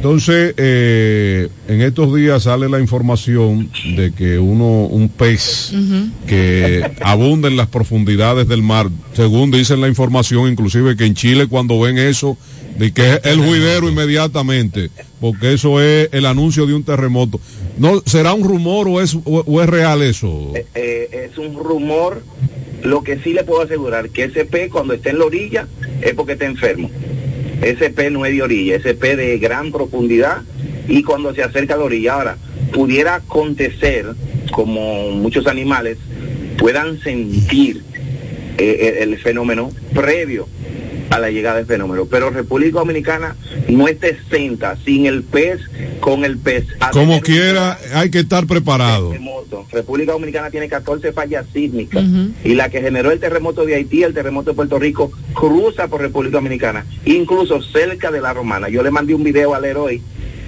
Entonces, 0.01 0.55
eh, 0.57 1.47
en 1.67 1.81
estos 1.81 2.15
días 2.15 2.41
sale 2.41 2.67
la 2.67 2.79
información 2.79 3.69
de 3.95 4.11
que 4.11 4.39
uno, 4.39 4.87
un 4.87 5.09
pez 5.09 5.71
que 6.25 6.83
abunda 7.01 7.47
en 7.47 7.55
las 7.55 7.67
profundidades 7.67 8.47
del 8.47 8.63
mar, 8.63 8.89
según 9.13 9.51
dicen 9.51 9.79
la 9.79 9.87
información, 9.87 10.49
inclusive 10.49 10.97
que 10.97 11.05
en 11.05 11.13
Chile 11.13 11.45
cuando 11.45 11.79
ven 11.79 11.99
eso, 11.99 12.35
de 12.79 12.91
que 12.91 13.11
es 13.11 13.19
el 13.25 13.41
juidero 13.45 13.89
inmediatamente, 13.89 14.89
porque 15.19 15.53
eso 15.53 15.79
es 15.79 16.09
el 16.13 16.25
anuncio 16.25 16.65
de 16.65 16.73
un 16.73 16.83
terremoto. 16.83 17.39
No, 17.77 18.01
¿Será 18.03 18.33
un 18.33 18.43
rumor 18.43 18.87
o 18.87 19.01
es, 19.01 19.13
o, 19.13 19.21
o 19.45 19.61
es 19.61 19.69
real 19.69 20.01
eso? 20.01 20.51
Eh, 20.73 21.29
es 21.29 21.37
un 21.37 21.53
rumor. 21.63 22.23
Lo 22.81 23.03
que 23.03 23.19
sí 23.19 23.33
le 23.33 23.43
puedo 23.43 23.61
asegurar 23.61 24.09
que 24.09 24.23
ese 24.23 24.45
pez 24.45 24.71
cuando 24.71 24.95
esté 24.95 25.11
en 25.11 25.19
la 25.19 25.25
orilla 25.25 25.67
es 26.01 26.15
porque 26.15 26.33
está 26.33 26.45
enfermo. 26.45 26.89
Pez 27.61 28.11
no 28.11 28.25
es 28.25 28.33
de 28.33 28.41
orilla, 28.41 28.79
pez 28.79 29.17
de 29.17 29.37
gran 29.37 29.71
profundidad 29.71 30.41
y 30.87 31.03
cuando 31.03 31.33
se 31.33 31.43
acerca 31.43 31.75
a 31.75 31.77
la 31.77 31.83
orilla. 31.83 32.13
Ahora, 32.15 32.37
pudiera 32.73 33.15
acontecer, 33.15 34.07
como 34.51 35.11
muchos 35.11 35.45
animales, 35.47 35.97
puedan 36.57 36.99
sentir 36.99 37.83
eh, 38.57 38.97
el, 39.01 39.13
el 39.13 39.19
fenómeno 39.19 39.71
previo 39.93 40.47
a 41.11 41.19
la 41.19 41.29
llegada 41.29 41.57
del 41.57 41.65
fenómeno. 41.65 42.05
Pero 42.09 42.29
República 42.29 42.79
Dominicana 42.79 43.35
no 43.67 43.87
está 43.87 44.07
exenta, 44.07 44.77
sin 44.83 45.05
el 45.05 45.23
pez, 45.23 45.59
con 45.99 46.25
el 46.25 46.37
pez. 46.37 46.65
A 46.79 46.89
Como 46.89 47.21
quiera, 47.21 47.77
hay 47.93 48.09
que 48.09 48.19
estar 48.19 48.47
preparado. 48.47 49.09
terremoto. 49.09 49.67
República 49.71 50.13
Dominicana 50.13 50.49
tiene 50.49 50.69
14 50.69 51.11
fallas 51.11 51.45
sísmicas 51.53 52.03
y 52.43 52.55
la 52.55 52.69
que 52.69 52.81
generó 52.81 53.11
el 53.11 53.19
terremoto 53.19 53.65
de 53.65 53.75
Haití, 53.75 54.03
el 54.03 54.13
terremoto 54.13 54.51
de 54.51 54.55
Puerto 54.55 54.79
Rico, 54.79 55.11
cruza 55.33 55.87
por 55.87 56.01
República 56.01 56.37
Dominicana, 56.37 56.85
incluso 57.05 57.61
cerca 57.61 58.09
de 58.09 58.21
la 58.21 58.33
Romana. 58.33 58.69
Yo 58.69 58.81
le 58.81 58.91
mandé 58.91 59.13
un 59.13 59.23
video 59.23 59.53
al 59.53 59.65
héroe 59.65 60.01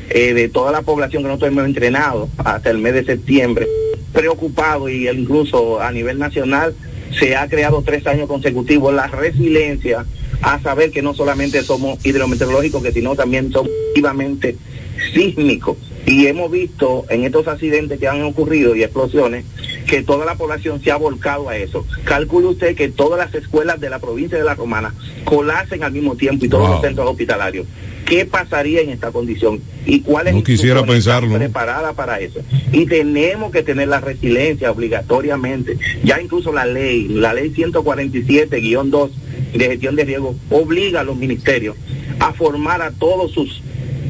eh, 0.09 0.33
de 0.33 0.47
toda 0.49 0.71
la 0.71 0.81
población 0.81 1.23
que 1.23 1.27
nosotros 1.27 1.51
hemos 1.51 1.65
entrenado 1.65 2.29
hasta 2.37 2.69
el 2.69 2.77
mes 2.77 2.93
de 2.93 3.03
septiembre, 3.03 3.67
preocupado 4.13 4.87
y 4.87 5.09
incluso 5.09 5.81
a 5.81 5.91
nivel 5.91 6.19
nacional 6.19 6.73
se 7.19 7.35
ha 7.35 7.47
creado 7.47 7.81
tres 7.83 8.07
años 8.07 8.27
consecutivos 8.27 8.93
la 8.93 9.07
resiliencia 9.07 10.05
a 10.43 10.59
saber 10.61 10.91
que 10.91 11.01
no 11.01 11.13
solamente 11.13 11.63
somos 11.63 11.97
hidrometeorológicos, 12.05 12.83
que 12.83 12.91
sino 12.91 13.15
también 13.15 13.51
somos 13.51 13.71
activamente 13.89 14.57
sísmicos. 15.13 15.77
Y 16.05 16.27
hemos 16.27 16.51
visto 16.51 17.05
en 17.09 17.23
estos 17.23 17.47
accidentes 17.47 17.99
que 17.99 18.07
han 18.07 18.21
ocurrido 18.23 18.75
y 18.75 18.83
explosiones 18.83 19.45
que 19.87 20.03
toda 20.03 20.25
la 20.25 20.35
población 20.35 20.81
se 20.83 20.91
ha 20.91 20.97
volcado 20.97 21.47
a 21.49 21.55
eso. 21.57 21.85
Calcule 22.03 22.47
usted 22.47 22.75
que 22.75 22.89
todas 22.89 23.19
las 23.19 23.33
escuelas 23.35 23.79
de 23.79 23.89
la 23.89 23.99
provincia 23.99 24.37
de 24.37 24.43
La 24.43 24.55
Romana 24.55 24.93
colapsen 25.23 25.83
al 25.83 25.91
mismo 25.93 26.15
tiempo 26.15 26.45
y 26.45 26.49
todos 26.49 26.63
Wow. 26.63 26.71
los 26.73 26.81
centros 26.81 27.09
hospitalarios. 27.09 27.65
¿Qué 28.05 28.25
pasaría 28.25 28.81
en 28.81 28.89
esta 28.89 29.11
condición? 29.11 29.61
¿Y 29.85 30.01
cuáles 30.01 30.33
No 30.33 30.43
quisiera 30.43 30.83
pensarlo. 30.83 31.37
preparadas 31.37 31.95
para 31.95 32.19
eso? 32.19 32.41
Y 32.71 32.85
tenemos 32.85 33.51
que 33.51 33.63
tener 33.63 33.87
la 33.87 33.99
resiliencia 33.99 34.71
obligatoriamente. 34.71 35.77
Ya 36.03 36.21
incluso 36.21 36.51
la 36.51 36.65
ley, 36.65 37.07
la 37.07 37.33
ley 37.33 37.51
147-2 37.51 39.09
de 39.53 39.65
gestión 39.65 39.95
de 39.95 40.05
riesgo 40.05 40.35
obliga 40.49 41.01
a 41.01 41.03
los 41.03 41.15
ministerios 41.15 41.75
a 42.19 42.33
formar 42.33 42.81
a 42.81 42.91
todos 42.91 43.31
sus 43.31 43.61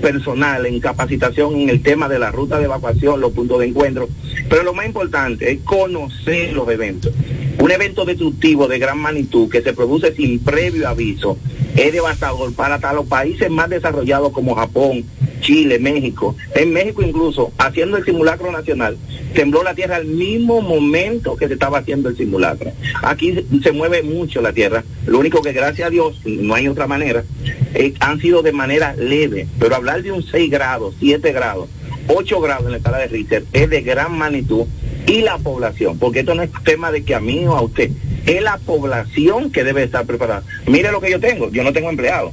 personal 0.03 0.65
en 0.65 0.82
capacitación 0.82 1.56
en 1.61 1.70
el 1.70 1.82
tema 1.82 2.10
de 2.10 2.20
la 2.20 2.30
ruta 2.30 2.60
de 2.60 2.65
evacuación, 2.65 3.22
los 3.22 3.32
puntos 3.32 3.60
de 3.60 3.68
encuentro. 3.68 4.10
Pero 4.49 4.64
lo 4.64 4.74
más 4.74 4.86
importante 4.86 5.49
es 5.49 5.61
conocer 5.61 6.52
los 6.52 6.68
eventos. 6.68 7.14
Un 7.57 7.72
evento 7.72 8.03
destructivo 8.03 8.68
de 8.68 8.80
gran 8.80 8.99
magnitud 8.99 9.49
que 9.49 9.61
se 9.61 9.72
produce 9.72 10.14
sin 10.14 10.40
previo 10.40 10.90
aviso 10.90 11.38
es 11.84 11.91
devastador 11.91 12.53
para 12.53 12.93
los 12.93 13.05
países 13.07 13.49
más 13.49 13.69
desarrollados 13.69 14.31
como 14.31 14.55
Japón, 14.55 15.03
Chile, 15.41 15.80
México. 15.80 16.35
En 16.55 16.72
México 16.72 17.01
incluso, 17.01 17.51
haciendo 17.57 17.97
el 17.97 18.05
simulacro 18.05 18.51
nacional, 18.51 18.97
tembló 19.34 19.64
la 19.64 19.76
tierra 19.76 19.97
al 19.97 20.05
mismo 20.05 20.61
momento 20.61 21.35
que 21.35 21.47
se 21.47 21.55
estaba 21.55 21.80
haciendo 21.80 22.07
el 22.07 22.15
simulacro. 22.15 22.72
Aquí 23.01 23.34
se, 23.34 23.45
se 23.61 23.72
mueve 23.73 24.01
mucho 24.01 24.41
la 24.41 24.53
tierra. 24.53 24.85
Lo 25.05 25.19
único 25.19 25.41
que 25.41 25.51
gracias 25.51 25.88
a 25.88 25.91
Dios, 25.91 26.22
no 26.26 26.55
hay 26.55 26.69
otra 26.69 26.88
manera, 26.88 27.26
eh, 27.73 27.93
han 27.99 28.22
sido 28.22 28.41
de 28.41 28.53
manera 28.53 28.95
leve. 28.95 29.47
Pero 29.60 29.76
hablar 29.76 30.03
de 30.03 30.14
un 30.14 30.23
6 30.23 30.49
grados, 30.49 30.95
7 30.99 31.34
grados, 31.34 31.68
8 32.07 32.39
grados 32.39 32.65
en 32.65 32.72
la 32.72 32.77
escala 32.77 32.99
de 32.99 33.07
Richter 33.07 33.43
es 33.51 33.69
de 33.69 33.81
gran 33.81 34.18
magnitud 34.18 34.65
y 35.05 35.22
la 35.22 35.38
población, 35.38 35.99
porque 35.99 36.22
esto 36.22 36.34
no 36.34 36.43
es 36.43 36.49
tema 36.64 36.91
de 36.91 37.03
que 37.03 37.15
a 37.15 37.19
mí 37.19 37.45
o 37.45 37.53
a 37.53 37.61
usted, 37.61 37.91
es 38.26 38.41
la 38.41 38.58
población 38.58 39.52
que 39.52 39.64
debe 39.64 39.84
estar 39.84 40.06
preparada. 40.06 40.44
Mire 40.68 40.91
lo 40.91 41.02
que 41.02 41.12
yo 41.12 41.20
tengo, 41.20 41.50
yo 41.52 41.64
no 41.64 41.74
tengo 41.74 41.90
empleado. 41.90 42.32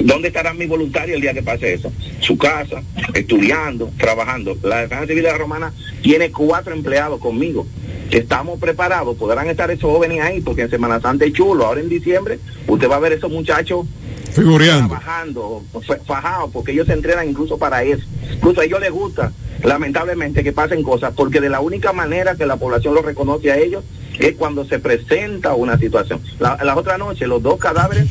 ¿Dónde 0.00 0.28
estará 0.28 0.54
mi 0.54 0.66
voluntario 0.66 1.14
el 1.16 1.20
día 1.20 1.34
que 1.34 1.42
pase 1.42 1.74
eso? 1.74 1.90
Su 2.20 2.36
casa, 2.38 2.82
estudiando, 3.14 3.90
trabajando. 3.98 4.56
La 4.62 4.82
Defensa 4.82 5.06
Civil 5.06 5.24
de 5.24 5.30
la 5.32 5.38
Romana 5.38 5.72
tiene 6.02 6.30
cuatro 6.30 6.72
empleados 6.74 7.20
conmigo. 7.20 7.66
Estamos 8.10 8.58
preparados, 8.60 9.16
podrán 9.16 9.48
estar 9.48 9.70
esos 9.70 9.90
jóvenes 9.90 10.20
ahí, 10.20 10.40
porque 10.40 10.62
en 10.62 10.70
Semana 10.70 11.00
Santa 11.00 11.24
es 11.24 11.32
chulo. 11.32 11.66
Ahora 11.66 11.80
en 11.80 11.88
diciembre, 11.88 12.38
usted 12.66 12.88
va 12.88 12.96
a 12.96 13.00
ver 13.00 13.12
esos 13.14 13.30
muchachos 13.30 13.86
Figureando. 14.32 14.88
trabajando, 14.88 15.62
fa- 15.86 15.98
fajados, 16.06 16.50
porque 16.52 16.72
ellos 16.72 16.86
se 16.86 16.92
entrenan 16.92 17.28
incluso 17.28 17.58
para 17.58 17.82
eso. 17.82 18.04
Incluso 18.32 18.60
a 18.60 18.64
ellos 18.64 18.80
les 18.80 18.90
gusta, 18.92 19.32
lamentablemente, 19.64 20.44
que 20.44 20.52
pasen 20.52 20.82
cosas, 20.82 21.12
porque 21.16 21.40
de 21.40 21.48
la 21.50 21.60
única 21.60 21.92
manera 21.92 22.36
que 22.36 22.46
la 22.46 22.56
población 22.56 22.94
los 22.94 23.04
reconoce 23.04 23.50
a 23.50 23.58
ellos 23.58 23.84
es 24.18 24.34
cuando 24.34 24.64
se 24.64 24.78
presenta 24.78 25.54
una 25.54 25.78
situación. 25.78 26.20
La, 26.38 26.76
otra 26.76 26.98
noche, 26.98 27.26
los 27.26 27.42
dos 27.42 27.58
cadáveres 27.58 28.06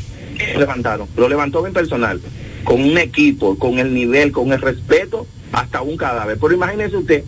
levantaron, 0.58 1.08
lo 1.16 1.28
levantó 1.28 1.62
bien 1.62 1.74
personal, 1.74 2.22
con 2.64 2.82
un 2.82 2.98
equipo, 2.98 3.58
con 3.58 3.80
el 3.80 3.94
nivel, 3.94 4.32
con 4.32 4.52
el 4.54 4.62
respeto, 4.62 5.28
hasta 5.52 5.82
un 5.82 5.98
cadáver. 5.98 6.38
Pero 6.40 6.54
imagínese 6.54 6.98
usted, 6.98 7.24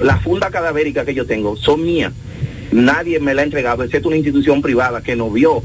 la 0.00 0.18
funda 0.18 0.50
cadavérica 0.50 1.04
que 1.04 1.14
yo 1.14 1.26
tengo 1.26 1.56
son 1.56 1.84
mías. 1.84 2.12
Nadie 2.72 3.18
me 3.18 3.34
la 3.34 3.42
ha 3.42 3.44
entregado, 3.44 3.82
excepto 3.82 4.08
una 4.08 4.16
institución 4.16 4.62
privada 4.62 5.02
que 5.02 5.16
nos 5.16 5.32
vio 5.32 5.62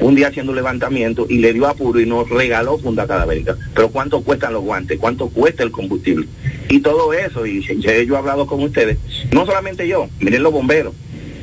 un 0.00 0.14
día 0.14 0.28
haciendo 0.28 0.50
un 0.50 0.56
levantamiento 0.56 1.26
y 1.28 1.38
le 1.38 1.52
dio 1.52 1.66
apuro 1.66 2.00
y 2.00 2.06
nos 2.06 2.28
regaló 2.28 2.78
funda 2.78 3.06
cadavérica. 3.06 3.56
Pero 3.74 3.88
¿cuánto 3.88 4.22
cuestan 4.22 4.52
los 4.52 4.62
guantes? 4.62 4.98
¿Cuánto 4.98 5.28
cuesta 5.28 5.62
el 5.62 5.70
combustible? 5.70 6.26
Y 6.68 6.80
todo 6.80 7.12
eso, 7.12 7.46
y 7.46 7.62
yo 7.62 7.90
he 7.90 8.16
hablado 8.16 8.46
con 8.46 8.62
ustedes, 8.62 8.98
no 9.32 9.46
solamente 9.46 9.86
yo, 9.86 10.08
miren 10.20 10.42
los 10.42 10.52
bomberos, 10.52 10.94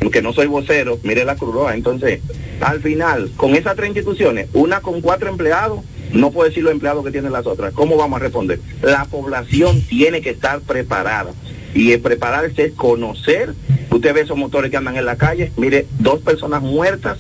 que 0.10 0.22
no 0.22 0.34
soy 0.34 0.48
vocero, 0.48 1.00
miren 1.04 1.28
la 1.28 1.36
Cruz. 1.36 1.72
Entonces, 1.74 2.22
al 2.60 2.82
final, 2.82 3.32
con 3.38 3.56
esas 3.56 3.76
tres 3.76 3.88
instituciones, 3.88 4.48
una 4.54 4.82
con 4.82 5.02
cuatro 5.02 5.30
empleados, 5.30 5.82
no 6.12 6.32
puedo 6.32 6.50
decir 6.50 6.64
los 6.64 6.74
empleados 6.74 7.06
que 7.06 7.12
tienen 7.12 7.32
las 7.32 7.46
otras. 7.46 7.74
¿Cómo 7.74 7.98
vamos 7.98 8.20
a 8.20 8.24
responder? 8.24 8.60
La 8.82 9.06
población 9.06 9.82
tiene 9.82 10.22
que 10.22 10.32
estar 10.32 10.62
preparada. 10.62 11.32
Y 11.74 11.92
el 11.92 12.02
prepararse 12.02 12.66
es 12.66 12.74
conocer. 12.74 13.54
Usted 13.90 14.14
ve 14.14 14.22
esos 14.22 14.38
motores 14.38 14.72
que 14.72 14.78
andan 14.78 14.98
en 14.98 15.06
la 15.06 15.16
calle. 15.16 15.52
Mire, 15.56 15.86
dos 16.00 16.20
personas 16.22 16.62
muertas 16.62 17.20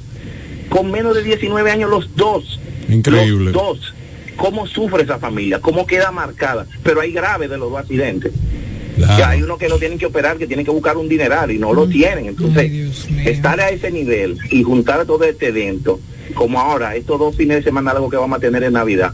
con 0.70 0.92
menos 0.92 1.16
de 1.16 1.24
19 1.24 1.72
años 1.72 1.90
los 1.90 2.16
dos. 2.16 2.60
Increíble. 2.90 3.52
Los 3.52 3.54
dos. 3.54 3.94
¿Cómo 4.36 4.66
sufre 4.66 5.04
esa 5.04 5.20
familia? 5.20 5.60
¿Cómo 5.60 5.86
queda 5.86 6.12
marcada? 6.12 6.66
Pero 6.84 7.02
hay 7.02 7.12
graves 7.12 7.50
de 7.50 7.58
los 7.58 7.70
dos 7.70 7.80
accidentes. 7.80 8.34
Ya 9.18 9.30
hay 9.30 9.42
uno 9.44 9.58
que 9.58 9.70
lo 9.70 9.78
tienen 9.80 9.98
que 9.98 10.06
operar, 10.06 10.38
que 10.38 10.48
tienen 10.48 10.66
que 10.66 10.72
buscar 10.72 10.98
un 10.98 11.08
dineral 11.10 11.52
y 11.52 11.58
no 11.58 11.74
lo 11.74 11.88
tienen. 11.88 12.26
Entonces, 12.28 12.72
estar 13.26 13.60
a 13.60 13.70
ese 13.70 13.92
nivel 13.92 14.38
y 14.50 14.64
juntar 14.64 15.06
todo 15.06 15.24
este 15.24 15.48
evento, 15.48 16.00
como 16.34 16.60
ahora, 16.60 16.96
estos 16.96 17.20
dos 17.20 17.36
fines 17.36 17.58
de 17.58 17.64
semana 17.64 17.92
algo 17.92 18.10
que 18.10 18.18
vamos 18.18 18.38
a 18.38 18.42
tener 18.42 18.64
en 18.64 18.74
Navidad, 18.74 19.12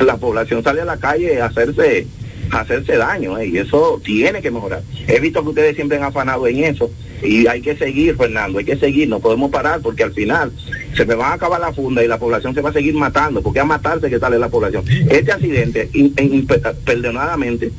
la 0.00 0.16
población 0.16 0.62
sale 0.62 0.80
a 0.80 0.84
la 0.84 0.96
calle 0.96 1.40
a 1.40 1.46
hacerse 1.46 2.06
a 2.52 2.60
hacerse 2.62 2.96
daño 2.96 3.38
¿eh? 3.38 3.46
y 3.46 3.58
eso 3.58 4.00
tiene 4.04 4.42
que 4.42 4.50
mejorar. 4.50 4.82
He 5.06 5.20
visto 5.20 5.40
que 5.42 5.50
ustedes 5.50 5.76
siempre 5.76 5.98
han 5.98 6.02
afanado 6.04 6.48
en 6.48 6.64
eso 6.64 6.90
y 7.22 7.46
hay 7.46 7.60
que 7.60 7.76
seguir, 7.76 8.16
Fernando, 8.16 8.58
hay 8.58 8.64
que 8.64 8.76
seguir, 8.76 9.08
no 9.08 9.20
podemos 9.20 9.52
parar 9.52 9.80
porque 9.80 10.02
al 10.02 10.12
final 10.12 10.50
se 10.96 11.04
me 11.04 11.14
va 11.14 11.28
a 11.28 11.34
acabar 11.34 11.60
la 11.60 11.72
funda 11.72 12.02
y 12.02 12.08
la 12.08 12.18
población 12.18 12.52
se 12.52 12.60
va 12.60 12.70
a 12.70 12.72
seguir 12.72 12.94
matando, 12.94 13.40
porque 13.40 13.60
a 13.60 13.64
matarse 13.64 14.10
que 14.10 14.18
sale 14.18 14.36
la 14.36 14.48
población. 14.48 14.82
Este 15.08 15.30
accidente, 15.30 15.90
in- 15.92 16.12
in- 16.18 16.48
perdonadamente, 16.84 17.70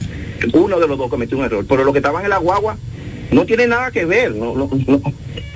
uno 0.53 0.79
de 0.79 0.87
los 0.87 0.97
dos 0.97 1.09
cometió 1.09 1.37
un 1.37 1.45
error, 1.45 1.65
pero 1.67 1.83
los 1.83 1.93
que 1.93 1.99
estaban 1.99 2.23
en 2.23 2.29
la 2.29 2.37
guagua 2.37 2.77
no 3.31 3.45
tiene 3.45 3.67
nada 3.67 3.91
que 3.91 4.05
ver, 4.05 4.33
no, 4.35 4.55
no, 4.55 4.69
no, 4.87 5.01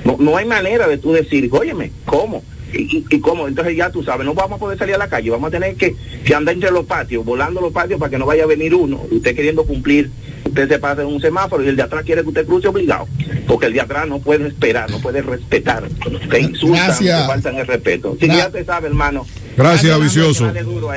no, 0.04 0.18
no 0.18 0.38
hay 0.38 0.46
manera 0.46 0.88
de 0.88 0.98
tú 0.98 1.12
decir, 1.12 1.50
óyeme, 1.52 1.92
¿cómo? 2.06 2.44
¿Y, 2.74 2.98
y, 2.98 3.06
y 3.10 3.20
cómo? 3.20 3.48
Entonces 3.48 3.76
ya 3.76 3.90
tú 3.90 4.04
sabes, 4.04 4.26
no 4.26 4.34
vamos 4.34 4.58
a 4.58 4.60
poder 4.60 4.78
salir 4.78 4.96
a 4.96 4.98
la 4.98 5.08
calle, 5.08 5.30
vamos 5.30 5.48
a 5.50 5.52
tener 5.52 5.76
que, 5.76 5.96
que 6.26 6.36
andar 6.36 6.56
entre 6.56 6.72
los 6.72 6.86
patios, 6.86 7.24
volando 7.26 7.62
los 7.62 7.74
patios 7.74 8.00
para 8.00 8.10
que 8.10 8.18
no 8.18 8.26
vaya 8.26 8.44
a 8.44 8.48
venir 8.48 8.74
uno, 8.76 9.02
usted 9.12 9.36
queriendo 9.36 9.66
cumplir, 9.66 10.10
usted 10.46 10.68
se 10.68 10.80
pasa 10.80 11.02
en 11.02 11.08
un 11.08 11.22
semáforo 11.22 11.64
y 11.64 11.68
el 11.68 11.76
de 11.76 11.84
atrás 11.84 12.04
quiere 12.06 12.22
que 12.22 12.30
usted 12.30 12.46
cruce 12.46 12.68
obligado, 12.68 13.08
porque 13.48 13.68
el 13.68 13.74
de 13.74 13.82
atrás 13.82 14.08
no 14.08 14.20
puede 14.20 14.48
esperar, 14.48 14.90
no 14.90 15.00
puede 15.00 15.22
respetar, 15.22 15.84
te 16.30 16.40
insultan, 16.40 16.98
te 16.98 17.28
faltan 17.28 17.56
el 17.58 17.68
respeto. 17.68 18.18
Si 18.20 18.28
ya 18.28 18.50
te 18.50 18.64
sabe, 18.64 18.88
hermano. 18.88 19.26
Gracias, 19.58 20.00
Vicioso. 20.02 20.52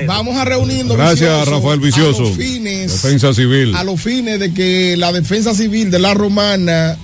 Vamos 0.07 0.37
a 0.37 0.45
reunirnos. 0.45 0.97
Gracias, 0.97 1.31
Vicioso, 1.41 1.51
Rafael 1.51 1.81
Vicioso. 1.81 2.23
A 2.23 2.29
los 2.29 2.37
fines, 2.37 3.03
Defensa 3.03 3.35
Civil. 3.35 3.75
a 3.75 3.85
los 3.85 4.01
fines 4.01 4.41
de 4.41 4.53
que 4.53 4.97
la 4.97 5.13
defensa 5.13 5.55
civil 5.55 5.91
de 5.91 5.99
la 5.99 6.15
romana 6.15 6.97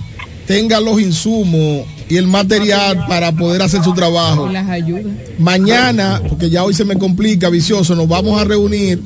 tenga 0.47 0.79
los 0.79 0.99
insumos 1.01 1.85
y 2.07 2.17
el 2.17 2.27
material 2.27 3.05
para 3.07 3.31
poder 3.31 3.61
hacer 3.63 3.83
su 3.83 3.93
trabajo. 3.93 4.47
Las 4.47 4.69
ayudas. 4.69 5.05
Mañana, 5.39 6.21
porque 6.27 6.49
ya 6.49 6.63
hoy 6.63 6.73
se 6.73 6.85
me 6.85 6.97
complica, 6.97 7.49
Vicioso, 7.49 7.95
nos 7.95 8.07
vamos 8.07 8.39
a 8.39 8.43
reunir 8.43 9.01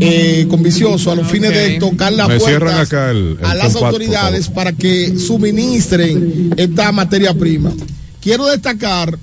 eh, 0.00 0.46
con 0.50 0.62
Vicioso 0.62 1.10
a 1.10 1.14
los 1.16 1.26
fines 1.28 1.50
de 1.50 1.78
tocar 1.78 2.12
la 2.12 2.28
Me 2.28 2.38
puerta 2.38 2.48
cierran 2.58 2.80
acá 2.80 3.10
el, 3.10 3.38
el 3.40 3.44
a 3.44 3.54
las 3.54 3.72
compacto, 3.72 3.86
autoridades 3.86 4.48
para 4.48 4.72
que 4.72 5.18
suministren 5.18 6.52
esta 6.56 6.92
materia 6.92 7.32
prima. 7.32 7.72
Quiero 8.20 8.46
destacar 8.46 9.18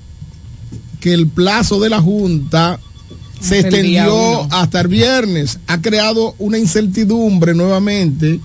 que 1.02 1.12
el 1.12 1.26
plazo 1.26 1.80
de 1.80 1.90
la 1.90 2.00
Junta 2.00 2.78
se 3.40 3.58
el 3.58 3.64
extendió 3.66 4.44
hasta 4.52 4.80
el 4.80 4.86
viernes. 4.86 5.58
Ha 5.66 5.82
creado 5.82 6.36
una 6.38 6.58
incertidumbre 6.58 7.54
nuevamente 7.54 8.38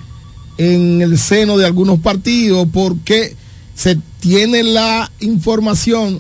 en 0.58 1.04
el 1.04 1.20
seno 1.20 1.56
de 1.60 1.68
algunos 1.68 2.00
partidos 2.00 2.68
porque 2.74 3.36
se 3.76 4.00
tiene 4.20 4.64
la 4.64 5.12
información, 5.20 6.20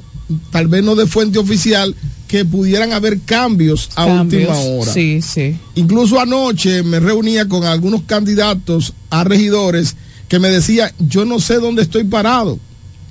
tal 0.51 0.67
vez 0.67 0.83
no 0.83 0.93
de 0.93 1.07
fuente 1.07 1.39
oficial, 1.39 1.95
que 2.27 2.45
pudieran 2.45 2.93
haber 2.93 3.21
cambios 3.21 3.89
a 3.95 4.05
Cambios, 4.05 4.43
última 4.43 4.59
hora. 4.59 4.93
Sí, 4.93 5.23
sí. 5.23 5.57
Incluso 5.73 6.19
anoche 6.19 6.83
me 6.83 6.99
reunía 6.99 7.47
con 7.47 7.63
algunos 7.63 8.03
candidatos 8.03 8.93
a 9.09 9.23
regidores 9.23 9.95
que 10.27 10.37
me 10.37 10.49
decían, 10.49 10.91
yo 10.99 11.25
no 11.25 11.39
sé 11.39 11.55
dónde 11.55 11.81
estoy 11.81 12.03
parado, 12.03 12.59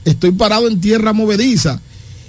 estoy 0.04 0.30
parado 0.30 0.68
en 0.68 0.80
tierra 0.80 1.12
movediza. 1.12 1.80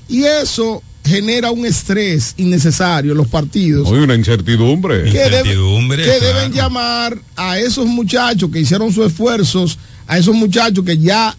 Y 0.10 0.24
eso 0.24 0.82
genera 1.08 1.52
un 1.52 1.66
estrés 1.66 2.34
innecesario 2.38 3.12
en 3.14 3.18
los 3.18 3.28
partidos. 3.28 3.88
Hay 3.88 4.00
una 4.00 4.16
incertidumbre. 4.16 5.04
que, 5.06 5.12
debe- 5.12 5.28
Incertidumbre, 5.40 6.04
que 6.04 6.18
claro. 6.20 6.26
deben 6.40 6.54
llamar 6.54 7.18
a 7.36 7.58
esos 7.60 7.86
muchachos 7.88 8.50
que 8.52 8.60
hicieron 8.60 8.92
sus 8.94 9.08
esfuerzos, 9.08 9.80
a 10.06 10.18
esos 10.18 10.36
muchachos 10.36 10.84
que 10.86 10.98
ya 10.98 11.36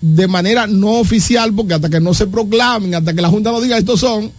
de 0.00 0.26
manera 0.28 0.66
no 0.66 0.92
oficial, 0.98 1.52
porque 1.54 1.74
hasta 1.74 1.88
que 1.88 2.00
no 2.00 2.12
se 2.14 2.26
proclamen, 2.26 2.94
hasta 2.94 3.14
que 3.14 3.22
la 3.22 3.28
Junta 3.28 3.50
no 3.50 3.60
diga 3.60 3.78
estos 3.78 4.00
son, 4.00 4.30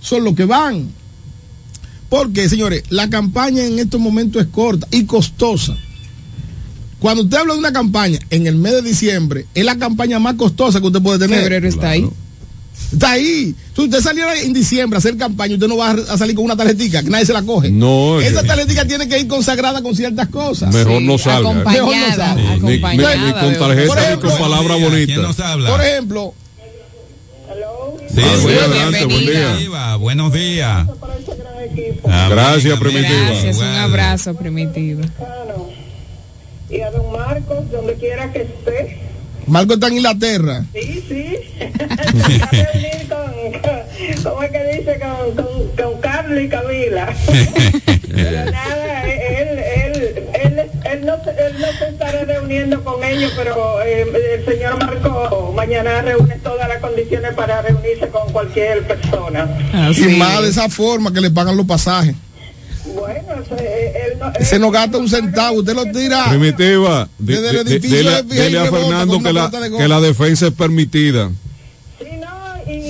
son 0.00 0.24
los 0.24 0.34
que 0.34 0.44
van. 0.46 0.88
Porque, 2.08 2.48
señores, 2.48 2.84
la 2.88 3.10
campaña 3.10 3.64
en 3.64 3.78
estos 3.78 4.00
momentos 4.00 4.40
es 4.42 4.48
corta 4.48 4.86
y 4.90 5.04
costosa. 5.04 5.76
Cuando 7.00 7.24
usted 7.24 7.36
habla 7.36 7.52
de 7.54 7.58
una 7.58 7.72
campaña 7.72 8.18
en 8.30 8.46
el 8.46 8.54
mes 8.56 8.72
de 8.72 8.82
diciembre, 8.82 9.46
es 9.54 9.64
la 9.64 9.76
campaña 9.76 10.18
más 10.18 10.34
costosa 10.34 10.80
que 10.80 10.86
usted 10.86 11.02
puede 11.02 11.18
tener. 11.18 11.40
Febrero 11.40 11.68
está 11.68 11.90
ahí. 11.90 12.08
Está 12.92 13.12
ahí. 13.12 13.54
Si 13.74 13.82
usted 13.82 14.00
saliera 14.00 14.34
en 14.40 14.52
diciembre 14.52 14.96
a 14.96 14.98
hacer 14.98 15.16
campaña, 15.16 15.54
usted 15.54 15.66
no 15.66 15.76
va 15.76 15.90
a 15.90 16.16
salir 16.16 16.36
con 16.36 16.44
una 16.44 16.56
tarjetita, 16.56 17.02
que 17.02 17.10
nadie 17.10 17.26
se 17.26 17.32
la 17.32 17.42
coge. 17.42 17.70
No, 17.70 18.20
Esa 18.20 18.42
tarjetita 18.44 18.84
tiene 18.86 19.08
que 19.08 19.18
ir 19.18 19.26
consagrada 19.26 19.82
con 19.82 19.94
ciertas 19.96 20.28
cosas. 20.28 20.72
Mejor 20.72 21.02
no 21.02 21.18
salga. 21.18 21.52
Mejor 21.52 21.96
no 21.96 22.06
salga. 22.16 22.34
Ni, 22.34 22.78
ni- 22.78 22.78
ni 22.78 23.32
con 23.32 23.58
tarjeta 23.58 24.10
ni 24.14 24.20
con 24.20 24.38
palabras 24.38 24.78
¿Quién 24.78 25.16
nos 25.22 25.36
bonitas. 25.36 25.40
habla? 25.40 25.70
Por 25.70 25.80
ejemplo, 25.82 26.34
Sí, 28.08 28.22
Ah, 28.24 28.34
sí, 28.36 28.42
buenos 28.44 28.62
adelante, 28.62 29.04
buen 29.04 29.20
día. 29.20 29.46
Primitiva, 29.50 29.96
Buenos 29.96 30.32
días. 30.32 30.86
Gracias, 32.30 32.78
Primitiva. 32.78 33.18
Gracias, 33.28 33.56
un 33.58 33.64
abrazo, 33.64 34.34
Primitiva. 34.36 35.04
Y 36.70 36.80
a 36.80 36.90
don 36.92 37.12
Marcos, 37.12 37.70
donde 37.70 37.94
quiera 37.94 38.32
que 38.32 38.42
esté. 38.42 39.05
Marco 39.46 39.74
está 39.74 39.88
en 39.88 39.94
Inglaterra. 39.98 40.64
Sí, 40.74 41.04
sí. 41.08 41.36
A 42.42 42.46
reunir 42.50 43.08
con, 43.08 44.22
¿cómo 44.24 44.42
es 44.42 44.50
que 44.50 44.76
dice? 44.78 44.98
Con, 45.00 45.44
con, 45.44 45.68
con 45.92 46.00
Carlos 46.00 46.42
y 46.42 46.48
Camila. 46.48 47.14
Pero 48.14 48.50
nada, 48.50 49.04
él, 49.04 49.58
él, 49.58 50.28
él, 50.42 50.70
él, 50.84 51.06
no, 51.06 51.22
se- 51.22 51.30
él 51.46 51.54
no 51.60 51.66
se 51.78 51.88
estará 51.90 52.24
reuniendo 52.24 52.82
con 52.82 53.04
ellos, 53.04 53.30
pero 53.36 53.82
eh, 53.82 54.06
el 54.38 54.44
señor 54.46 54.78
Marco 54.78 55.52
mañana 55.54 56.00
reúne 56.00 56.36
todas 56.36 56.66
las 56.68 56.78
condiciones 56.78 57.34
para 57.34 57.60
reunirse 57.62 58.08
con 58.08 58.32
cualquier 58.32 58.86
persona. 58.86 59.46
y 59.94 60.16
más 60.16 60.42
de 60.42 60.48
esa 60.48 60.68
forma 60.70 61.12
que 61.12 61.20
le 61.20 61.30
pagan 61.30 61.56
los 61.58 61.66
pasajes. 61.66 62.14
Bueno, 62.94 63.44
se- 63.48 63.86
él 63.88 64.18
no, 64.18 64.32
Se 64.44 64.58
nos 64.58 64.72
gasta 64.72 64.98
un 64.98 65.08
centavo, 65.08 65.58
usted 65.58 65.74
lo 65.74 65.84
tira. 65.86 66.26
Primitiva, 66.28 67.08
Desde 67.18 67.50
dile, 67.50 67.64
de 67.64 67.78
Vieja 67.78 68.20
y 68.20 68.22
dile 68.46 68.58
a 68.58 68.64
Fernando 68.70 69.20
que 69.22 69.32
la, 69.32 69.48
de 69.48 69.76
que 69.76 69.88
la 69.88 70.00
defensa 70.00 70.46
es 70.46 70.52
permitida. 70.52 71.30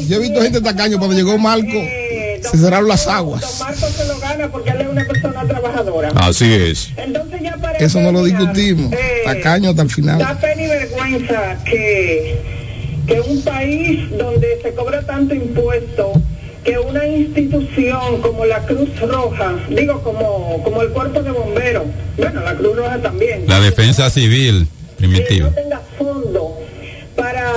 Yo 0.09 0.17
he 0.17 0.21
visto 0.21 0.41
gente 0.41 0.61
tacaño 0.61 0.99
cuando 0.99 1.17
llegó 1.17 1.37
Marco, 1.39 1.67
se 2.51 2.59
cerraron 2.59 2.89
las 2.89 3.07
aguas. 3.09 3.59
Marco 3.61 3.87
se 3.89 4.07
lo 4.07 4.19
gana 4.21 4.49
porque 4.51 4.71
él 4.71 4.81
es 4.83 4.89
una 4.89 5.05
persona 5.05 5.45
trabajadora. 5.47 6.09
Así 6.15 6.53
es. 6.53 6.91
Entonces 6.97 7.41
ya 7.43 7.57
para 7.57 7.77
Eso 7.79 8.01
no 8.01 8.13
lo 8.13 8.25
discutimos. 8.25 8.93
eh, 8.93 9.23
Tacaño 9.25 9.71
hasta 9.71 9.83
el 9.83 9.91
final. 9.91 10.19
Da 10.19 10.39
pena 10.39 10.63
y 10.63 10.67
vergüenza 10.69 11.59
que, 11.65 12.39
que 13.07 13.21
un 13.21 13.43
país 13.43 14.01
donde 14.17 14.59
se 14.63 14.73
cobra 14.75 15.05
tanto 15.05 15.35
impuesto, 15.35 16.13
que 16.67 16.77
una 16.81 17.07
institución 17.07 18.21
como 18.21 18.45
la 18.45 18.59
Cruz 18.67 18.89
Roja, 19.01 19.55
digo 19.69 20.03
como, 20.03 20.61
como 20.65 20.83
el 20.83 20.89
cuerpo 20.89 21.23
de 21.23 21.31
bomberos, 21.31 21.85
bueno, 22.19 22.41
la 22.43 22.55
Cruz 22.55 22.77
Roja 22.77 22.99
también, 22.99 23.45
La 23.47 23.61
defensa 23.61 24.11
civil 24.11 24.67
primitiva. 24.97 25.49
tenga 25.51 25.81
fondo 25.97 26.59
para 27.15 27.53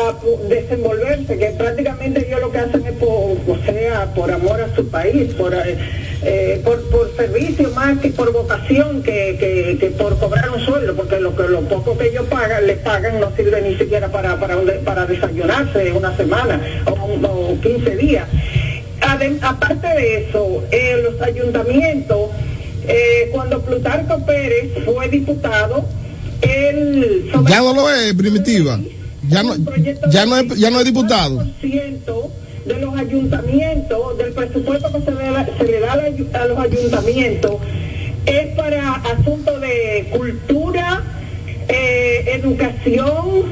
desenvolverse, 0.47 1.37
que 1.37 1.47
prácticamente 1.47 2.25
ellos 2.25 2.39
lo 2.39 2.51
que 2.51 2.59
hacen 2.59 2.85
es 2.85 2.93
por, 2.93 3.09
o 3.09 3.57
sea, 3.65 4.05
por 4.15 4.31
amor 4.31 4.61
a 4.61 4.73
su 4.75 4.87
país, 4.87 5.33
por, 5.33 5.53
eh, 5.53 5.75
eh, 6.23 6.61
por, 6.63 6.81
por 6.89 7.13
servicio 7.17 7.69
más 7.71 7.97
que 7.99 8.09
por 8.09 8.31
vocación 8.31 9.03
que, 9.03 9.37
que, 9.37 9.77
que 9.79 9.87
por 9.91 10.17
cobrar 10.17 10.49
un 10.49 10.61
sueldo, 10.61 10.95
porque 10.95 11.19
lo 11.19 11.35
que 11.35 11.43
lo 11.43 11.61
poco 11.61 11.97
que 11.97 12.07
ellos 12.07 12.25
pagan, 12.29 12.67
les 12.67 12.77
pagan 12.77 13.19
no 13.19 13.35
sirve 13.35 13.61
ni 13.61 13.75
siquiera 13.75 14.07
para, 14.09 14.39
para, 14.39 14.55
para 14.85 15.05
desayunarse 15.05 15.91
una 15.91 16.15
semana 16.15 16.61
o, 16.85 16.91
o 16.91 17.59
15 17.59 17.95
días. 17.97 18.27
Aparte 19.41 19.87
de 19.87 20.27
eso, 20.27 20.63
eh, 20.71 21.01
los 21.03 21.21
ayuntamientos, 21.21 22.29
eh, 22.87 23.29
cuando 23.31 23.61
Plutarco 23.61 24.23
Pérez 24.25 24.71
fue 24.85 25.07
diputado, 25.09 25.85
él 26.41 27.31
Ya 27.47 27.59
no 27.59 27.73
lo 27.73 27.89
es, 27.89 28.13
primitiva. 28.13 28.79
Ya 29.27 29.43
no, 29.43 29.55
ya 30.09 30.25
no 30.25 30.37
es, 30.37 30.57
ya 30.57 30.69
no 30.69 30.79
es 30.79 30.85
diputado. 30.85 31.43
de 32.65 32.79
los 32.79 32.95
ayuntamientos, 32.97 34.17
del 34.17 34.31
presupuesto 34.33 34.91
que 34.91 35.01
se 35.01 35.11
le 35.11 35.31
da, 35.31 35.47
se 35.57 35.63
le 35.63 35.79
da 35.79 35.93
a 35.93 36.45
los 36.45 36.59
ayuntamientos, 36.59 37.53
es 38.25 38.47
para 38.55 38.93
asuntos 38.93 39.59
de 39.59 40.07
cultura, 40.15 41.03
eh, 41.67 42.31
educación, 42.35 43.45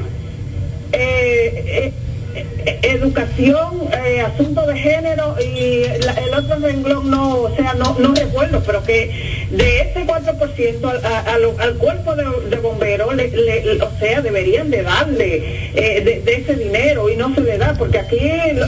eh, 0.92 1.92
eh, 2.34 2.57
educación, 2.82 3.88
eh, 3.92 4.20
asuntos 4.20 4.66
de 4.66 4.78
género 4.78 5.36
y 5.40 5.84
la- 6.04 6.12
el 6.12 6.34
otro 6.34 6.58
renglón 6.58 7.10
no, 7.10 7.34
o 7.42 7.56
sea, 7.56 7.74
no, 7.74 7.96
no 7.98 8.14
recuerdo, 8.14 8.62
pero 8.66 8.82
que 8.84 9.46
de 9.50 9.80
ese 9.80 10.04
4% 10.06 10.88
al, 10.88 11.04
a- 11.04 11.20
a 11.20 11.38
lo- 11.38 11.58
al 11.58 11.74
cuerpo 11.76 12.14
de, 12.14 12.24
de 12.50 12.56
bomberos, 12.56 13.14
le- 13.14 13.30
le- 13.30 13.82
o 13.82 13.90
sea, 13.98 14.20
deberían 14.22 14.70
de 14.70 14.82
darle 14.82 15.70
eh, 15.74 16.02
de, 16.04 16.20
de 16.22 16.34
ese 16.34 16.54
dinero 16.56 17.08
y 17.08 17.16
no 17.16 17.34
se 17.34 17.40
le 17.40 17.58
da, 17.58 17.74
porque 17.78 17.98
aquí 17.98 18.18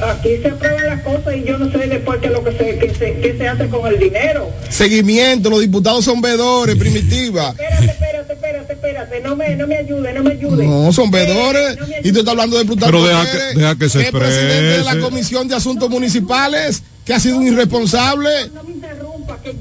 aquí 0.05 0.37
se 0.43 0.49
aprueban 0.49 0.87
las 0.87 1.03
cosas 1.03 1.35
y 1.37 1.45
yo 1.45 1.59
no 1.59 1.71
sé 1.71 1.87
después 1.87 2.19
qué 2.21 2.27
es 2.29 2.33
lo 2.33 2.45
que 2.45 2.53
se, 2.53 2.79
que 2.79 2.95
se, 2.95 3.15
qué 3.21 3.35
se 3.37 3.49
hace 3.49 3.69
con 3.69 3.87
el 3.87 3.99
dinero. 3.99 4.51
Seguimiento, 4.69 5.51
los 5.51 5.61
diputados 5.61 6.05
son 6.05 6.21
vedores, 6.21 6.77
primitiva. 6.77 7.51
Espérate, 7.51 7.85
espérate, 7.87 8.33
espérate, 8.33 8.73
espérate, 8.73 9.21
no 9.21 9.37
me, 9.37 9.57
no 9.57 9.67
me 9.67 9.77
ayude, 9.77 10.13
no 10.13 10.23
me 10.23 10.33
ayude. 10.33 10.67
No, 10.67 10.93
son 10.93 11.11
vedores. 11.11 11.77
Y 12.03 12.13
tú 12.13 12.21
estás 12.21 12.33
hablando 12.33 12.57
de 12.59 12.65
Plutarco 12.65 12.99
Pero 13.03 13.19
que- 13.53 13.59
deja 13.61 13.77
que 13.77 13.89
se 13.91 14.01
es 14.03 14.11
presidente 14.11 14.79
de 14.79 14.85
la. 14.85 14.99
Comisión 15.01 15.49
de 15.49 15.55
Asuntos 15.57 15.89
Municipales, 15.91 16.83
que 17.05 17.15
ha 17.15 17.21
sido 17.21 17.37
un 17.39 17.47
irresponsable. 17.47 18.31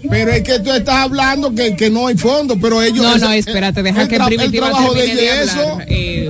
Pero 0.09 0.31
es 0.31 0.43
que 0.43 0.59
tú 0.59 0.71
estás 0.71 0.95
hablando 0.95 1.53
que, 1.55 1.75
que 1.75 1.89
no 1.89 2.07
hay 2.07 2.17
fondos, 2.17 2.57
pero 2.61 2.81
ellos... 2.81 3.03
No, 3.03 3.17
no, 3.17 3.31
el- 3.31 3.39
espérate, 3.39 3.81
deja 3.81 4.01
el 4.01 4.07
que 4.09 4.19
Primitiva 4.19 4.67
El 4.67 4.73
trabajo 4.73 4.93
de 4.93 5.01
de 5.07 5.29
es 5.29 5.49
eso. 5.49 5.79
Eh, 5.87 6.29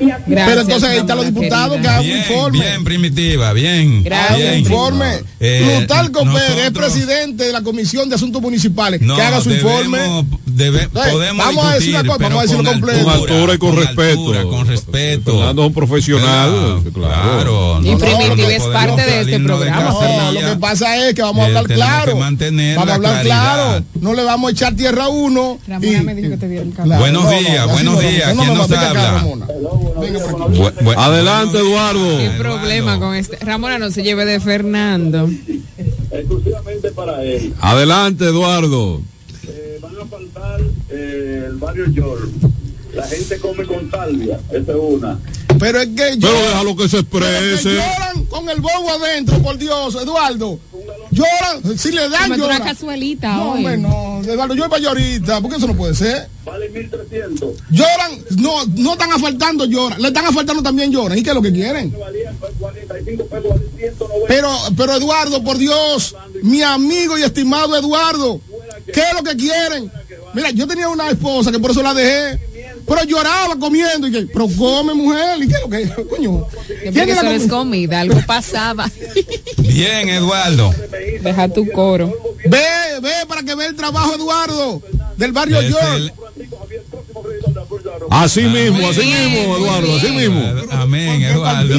y 0.00 0.10
así 0.10 0.22
pero 0.26 0.60
entonces 0.60 0.88
ahí 0.88 0.98
están 0.98 1.16
los 1.16 1.26
diputados 1.26 1.80
que 1.80 1.88
hagan 1.88 2.00
un 2.04 2.16
informe. 2.18 2.58
bien, 2.60 2.84
primitiva, 2.84 3.52
bien. 3.52 4.04
Hagan 4.12 4.36
bien. 4.36 4.52
un 4.52 4.58
informe. 4.60 5.20
Eh, 5.40 5.76
Plutarco 5.78 6.24
Pérez 6.24 6.64
es 6.66 6.70
presidente 6.70 7.44
de 7.44 7.52
la 7.52 7.62
Comisión 7.62 8.08
de 8.08 8.14
Asuntos 8.16 8.40
Municipales. 8.42 9.00
No, 9.00 9.16
que 9.16 9.22
haga 9.22 9.40
su 9.40 9.50
informe. 9.50 9.98
debe- 10.46 10.88
podemos 10.88 11.44
vamos 11.46 11.64
a 11.66 11.74
decir 11.74 11.94
una 11.94 12.04
cosa, 12.04 12.18
vamos 12.22 12.38
a 12.38 12.42
decirlo 12.42 12.64
con 12.64 12.72
completo. 12.80 13.04
Con 13.04 13.12
altura 13.14 13.54
y 13.54 13.58
con, 13.58 13.76
respeto. 13.76 14.02
altura, 14.20 14.42
con 14.44 14.66
respeto. 14.66 15.32
Fernando 15.38 15.62
es 15.62 15.68
un 15.68 15.74
profesional. 15.74 16.82
Claro. 16.92 17.80
Y 17.82 17.90
no, 17.90 17.98
Primitiva 17.98 18.36
no 18.36 18.48
es 18.50 18.62
parte 18.62 19.02
de 19.02 19.20
este 19.20 19.40
programa. 19.40 19.90
No, 19.92 20.32
lo 20.32 20.40
que 20.40 20.56
pasa 20.56 20.96
es 21.08 21.14
que 21.14 21.22
vamos 21.22 21.44
a 21.44 21.48
Eh, 21.50 21.56
hablar 21.56 21.64
claro. 21.76 22.16
Vamos 22.16 22.40
a 22.40 22.84
la 22.86 22.94
hablar 22.94 23.22
claro. 23.22 23.84
No 24.00 24.14
le 24.14 24.22
vamos 24.24 24.48
a 24.48 24.52
echar 24.52 24.74
tierra 24.76 25.04
a 25.04 25.08
uno. 25.08 25.58
Ramona 25.66 26.02
me 26.02 26.14
dijo 26.14 26.30
que 26.30 26.36
te 26.36 26.48
diera 26.48 26.64
el. 26.64 26.70
Claro, 26.70 27.00
Buenos 27.00 27.24
no, 27.24 27.30
no, 27.32 27.38
días, 27.38 27.66
buenos 27.70 27.94
no, 27.94 28.00
días. 28.00 28.32
¿Quién 28.34 28.36
no, 28.48 28.54
nos 28.54 28.70
habla? 28.72 29.24
Bu- 30.12 30.84
bu- 30.84 30.94
Adelante, 30.96 31.58
Eduardo. 31.58 32.18
¿Qué 32.18 32.30
problema 32.38 32.98
con 32.98 33.14
este? 33.14 33.36
Ramona 33.44 33.78
no 33.78 33.90
se 33.90 34.02
lleve 34.02 34.24
de 34.24 34.40
Fernando. 34.40 35.28
exclusivamente 36.10 36.90
para 36.92 37.22
él. 37.24 37.52
Adelante, 37.60 38.24
Eduardo. 38.26 39.00
Eh, 39.48 39.78
van 39.80 39.92
a 40.00 40.04
faltar 40.06 40.60
eh, 40.90 41.44
el 41.48 41.56
barrio 41.56 41.86
York. 41.90 42.28
La 42.94 43.02
gente 43.06 43.38
come 43.38 43.64
con 43.64 43.90
salvia, 43.90 44.38
esa 44.52 44.70
es 44.72 44.78
una. 44.80 45.18
Pero 45.58 45.80
es 45.80 45.86
que 45.88 45.94
Pero 45.96 46.16
lloran, 46.16 46.44
déjalo 46.48 46.76
que 46.76 46.88
se 46.88 47.02
pero 47.04 47.26
que 47.26 47.52
exprese. 47.54 47.74
lloran 47.76 48.24
con 48.26 48.48
el 48.48 48.60
bobo 48.60 48.90
adentro, 48.90 49.38
por 49.42 49.56
Dios, 49.58 49.94
Eduardo. 49.94 50.58
Lloran, 51.10 51.78
si 51.78 51.92
le 51.92 52.08
dan, 52.08 52.26
una 52.32 52.36
lloran. 52.36 52.62
cazuelita 52.62 53.36
No, 53.36 53.52
hombre, 53.52 53.76
no, 53.76 54.20
Eduardo, 54.24 54.54
yo 54.54 54.68
para 54.68 54.88
ahorita, 54.88 55.40
porque 55.40 55.56
eso 55.58 55.66
no 55.68 55.76
puede 55.76 55.94
ser. 55.94 56.28
Vale 56.44 56.68
1300. 56.68 57.50
Lloran, 57.70 58.24
no, 58.38 58.66
no 58.66 58.92
están 58.92 59.12
asfaltando, 59.12 59.64
lloran. 59.64 60.02
Le 60.02 60.08
están 60.08 60.26
asfaltando 60.26 60.62
también 60.62 60.90
lloran. 60.90 61.16
¿Y 61.16 61.22
qué 61.22 61.30
es 61.30 61.36
lo 61.36 61.42
que 61.42 61.52
quieren? 61.52 61.96
Valían 61.98 62.36
45 62.58 63.26
pesos, 63.26 63.48
vale 63.48 63.62
190. 63.78 64.26
Pero, 64.28 64.48
pero 64.76 64.94
Eduardo, 64.96 65.42
por 65.44 65.56
Dios, 65.56 66.16
mi 66.42 66.62
amigo 66.62 67.16
y 67.16 67.22
estimado 67.22 67.76
Eduardo, 67.76 68.40
¿qué 68.92 69.00
es 69.00 69.14
lo 69.14 69.22
que 69.22 69.36
quieren? 69.36 69.90
Mira, 70.34 70.50
yo 70.50 70.66
tenía 70.66 70.88
una 70.88 71.08
esposa 71.10 71.52
que 71.52 71.60
por 71.60 71.70
eso 71.70 71.82
la 71.82 71.94
dejé, 71.94 72.40
pero 72.86 73.04
lloraba 73.04 73.58
comiendo 73.58 74.06
y 74.08 74.12
que, 74.12 74.22
pero 74.32 74.48
come 74.58 74.94
mujer, 74.94 75.42
¿y 75.42 75.48
qué 75.48 75.54
es 75.54 75.60
lo 75.60 75.68
que, 75.68 76.06
coño? 76.08 76.46
Siempre 76.66 76.90
¿Quién 76.92 77.06
que 77.06 77.12
es 77.12 77.22
la 77.22 77.34
eso 77.34 77.44
es 77.44 77.46
comi- 77.46 77.50
comida, 77.50 78.00
algo 78.00 78.20
pasaba. 78.26 78.90
Bien, 79.58 80.08
Eduardo. 80.08 80.74
Deja 81.22 81.48
tu 81.48 81.68
coro. 81.70 82.12
Ve, 82.46 82.58
ve 83.02 83.12
para 83.28 83.42
que 83.42 83.54
vea 83.54 83.68
el 83.68 83.76
trabajo, 83.76 84.14
Eduardo, 84.14 84.82
del 85.16 85.32
barrio 85.32 85.60
York. 85.62 86.12
El- 87.96 88.02
Así 88.10 88.42
mismo, 88.42 88.88
así 88.88 89.00
mismo, 89.00 89.56
Eduardo, 89.56 89.96
así 89.96 90.10
mismo. 90.12 90.42
Amén, 90.70 91.22
Eduardo. 91.22 91.74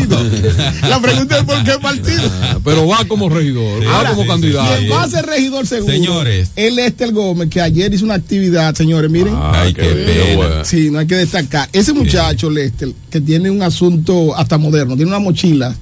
La 0.90 1.00
pregunta 1.02 1.38
es 1.40 1.44
por 1.44 1.64
qué 1.64 1.72
partido. 1.82 2.22
Ah, 2.42 2.58
Pero 2.64 2.88
va 2.88 3.06
como 3.06 3.30
regidor, 3.30 3.86
va 3.86 3.98
Ahora, 3.98 4.10
como 4.12 4.28
candidato. 4.28 4.78
Quien 4.78 4.92
va 4.92 5.04
a 5.04 5.10
ser 5.10 5.26
regidor 5.26 5.68
seguro. 5.68 5.94
Señores. 5.94 6.50
Es 6.56 6.78
Estel 6.78 7.12
Gómez, 7.14 7.50
que 7.50 7.62
ayer 7.62 7.94
hizo 7.94 8.06
una 8.06 8.14
actividad, 8.16 8.76
señores, 8.76 9.10
miren. 9.10 9.34
Ay, 9.38 9.74
qué 9.74 9.84
pena. 9.84 10.64
Sí, 10.66 10.90
no 10.92 11.00
hay 11.00 11.08
que 11.08 11.16
destacar. 11.16 11.68
Ese 11.74 11.94
muchacho, 11.94 12.50
Lester, 12.50 12.92
que 13.10 13.22
tiene 13.22 13.50
un 13.50 13.62
asunto 13.62 14.36
hasta 14.36 14.58
moderno, 14.58 14.96
tiene 14.96 15.10
una 15.12 15.20
mochila 15.20 15.76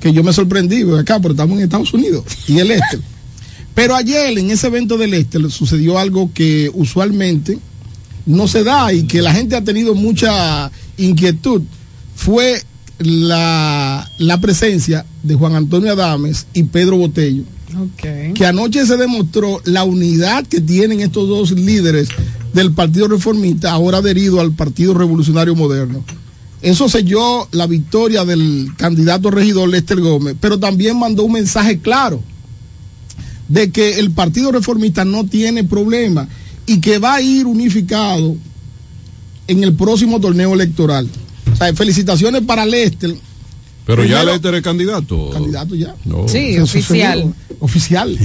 que 0.00 0.12
yo 0.12 0.22
me 0.22 0.32
sorprendí, 0.32 0.82
acá, 0.98 1.18
pero 1.20 1.32
estamos 1.32 1.56
en 1.58 1.64
Estados 1.64 1.92
Unidos. 1.94 2.24
Y 2.48 2.58
el 2.58 2.68
Lester. 2.68 3.00
Pero 3.74 3.94
ayer, 3.94 4.38
en 4.38 4.50
ese 4.50 4.68
evento 4.68 4.96
del 4.96 5.10
Lester, 5.10 5.50
sucedió 5.50 5.98
algo 5.98 6.30
que 6.32 6.70
usualmente 6.72 7.58
no 8.26 8.48
se 8.48 8.64
da 8.64 8.92
y 8.92 9.04
que 9.04 9.22
la 9.22 9.32
gente 9.32 9.56
ha 9.56 9.64
tenido 9.64 9.94
mucha 9.94 10.70
inquietud. 10.98 11.62
Fue 12.14 12.62
la, 12.98 14.10
la 14.18 14.40
presencia 14.40 15.06
de 15.22 15.34
Juan 15.34 15.54
Antonio 15.54 15.92
Adames 15.92 16.46
y 16.52 16.64
Pedro 16.64 16.96
Botello 16.96 17.44
que 18.34 18.46
anoche 18.46 18.86
se 18.86 18.96
demostró 18.96 19.60
la 19.64 19.84
unidad 19.84 20.46
que 20.46 20.60
tienen 20.60 21.00
estos 21.00 21.28
dos 21.28 21.50
líderes 21.52 22.08
del 22.52 22.72
Partido 22.72 23.08
Reformista, 23.08 23.72
ahora 23.72 23.98
adherido 23.98 24.40
al 24.40 24.52
Partido 24.52 24.94
Revolucionario 24.94 25.54
Moderno. 25.54 26.04
Eso 26.62 26.88
selló 26.88 27.48
la 27.52 27.66
victoria 27.66 28.24
del 28.24 28.70
candidato 28.76 29.30
regidor 29.30 29.68
Lester 29.68 30.00
Gómez, 30.00 30.36
pero 30.40 30.58
también 30.58 30.98
mandó 30.98 31.24
un 31.24 31.32
mensaje 31.32 31.80
claro 31.80 32.22
de 33.48 33.70
que 33.70 33.98
el 33.98 34.10
Partido 34.10 34.52
Reformista 34.52 35.04
no 35.04 35.26
tiene 35.26 35.64
problema 35.64 36.28
y 36.66 36.80
que 36.80 36.98
va 36.98 37.14
a 37.14 37.22
ir 37.22 37.46
unificado 37.46 38.36
en 39.46 39.64
el 39.64 39.74
próximo 39.74 40.20
torneo 40.20 40.54
electoral. 40.54 41.08
O 41.52 41.56
sea, 41.56 41.72
felicitaciones 41.74 42.42
para 42.42 42.66
Lester. 42.66 43.14
Pero 43.86 44.04
ya 44.04 44.24
Lester 44.24 44.54
es 44.56 44.62
candidato. 44.62 45.30
Candidato 45.30 45.76
ya. 45.76 45.94
No. 46.04 46.26
Sí, 46.28 46.58
oficial. 46.58 47.32
Oficial. 47.58 48.18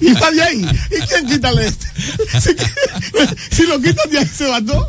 y 0.00 0.08
está 0.08 0.30
de 0.30 0.42
ahí. 0.42 0.60
¿Y 0.90 1.00
quién 1.06 1.26
quita 1.26 1.48
el 1.50 1.60
este? 1.60 1.86
Si, 3.50 3.66
lo 3.66 3.80
quitan 3.80 4.10
de 4.10 4.18
ahí 4.18 4.26
se 4.26 4.46
va 4.46 4.60
todo. 4.62 4.86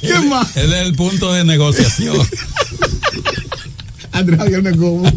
¿Quién 0.00 0.28
más? 0.28 0.54
Él 0.56 0.72
es 0.72 0.86
el 0.86 0.94
punto 0.94 1.32
de 1.32 1.44
negociación. 1.44 2.18
Andrés 4.12 4.38
Javier 4.38 4.76
Gómez. 4.76 5.14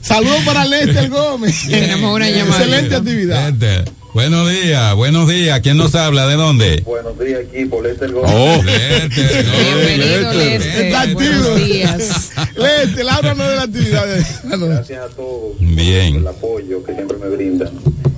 Saludos 0.00 0.42
para 0.44 0.64
Lester 0.64 1.10
Gómez. 1.10 1.66
Tenemos 1.68 2.14
una 2.14 2.30
llamada. 2.30 2.62
Excelente 2.62 2.94
actividad. 2.94 3.50
Lester, 3.50 3.90
Buenos 4.16 4.50
días, 4.50 4.94
buenos 4.94 5.28
días. 5.28 5.60
¿Quién 5.60 5.76
nos 5.76 5.94
habla? 5.94 6.26
¿De 6.26 6.36
dónde? 6.36 6.80
Buenos 6.86 7.18
días, 7.18 7.40
equipo. 7.40 7.82
Lester 7.82 8.10
Gómez. 8.12 8.32
Oh, 8.34 8.62
Lester. 8.62 9.44
Bienvenido, 9.44 10.32
Lester. 10.32 11.12
Buenos 11.12 11.56
días. 11.56 12.32
Lester, 12.56 13.06
háblanos 13.10 13.46
de 13.46 13.56
la 13.56 13.62
actividad. 13.64 14.06
Gracias 14.42 15.04
a 15.04 15.14
todos 15.14 15.56
Bien. 15.60 16.14
por 16.14 16.22
el 16.22 16.28
apoyo 16.28 16.82
que 16.82 16.94
siempre 16.94 17.18
me 17.18 17.28
brindan. 17.28 17.68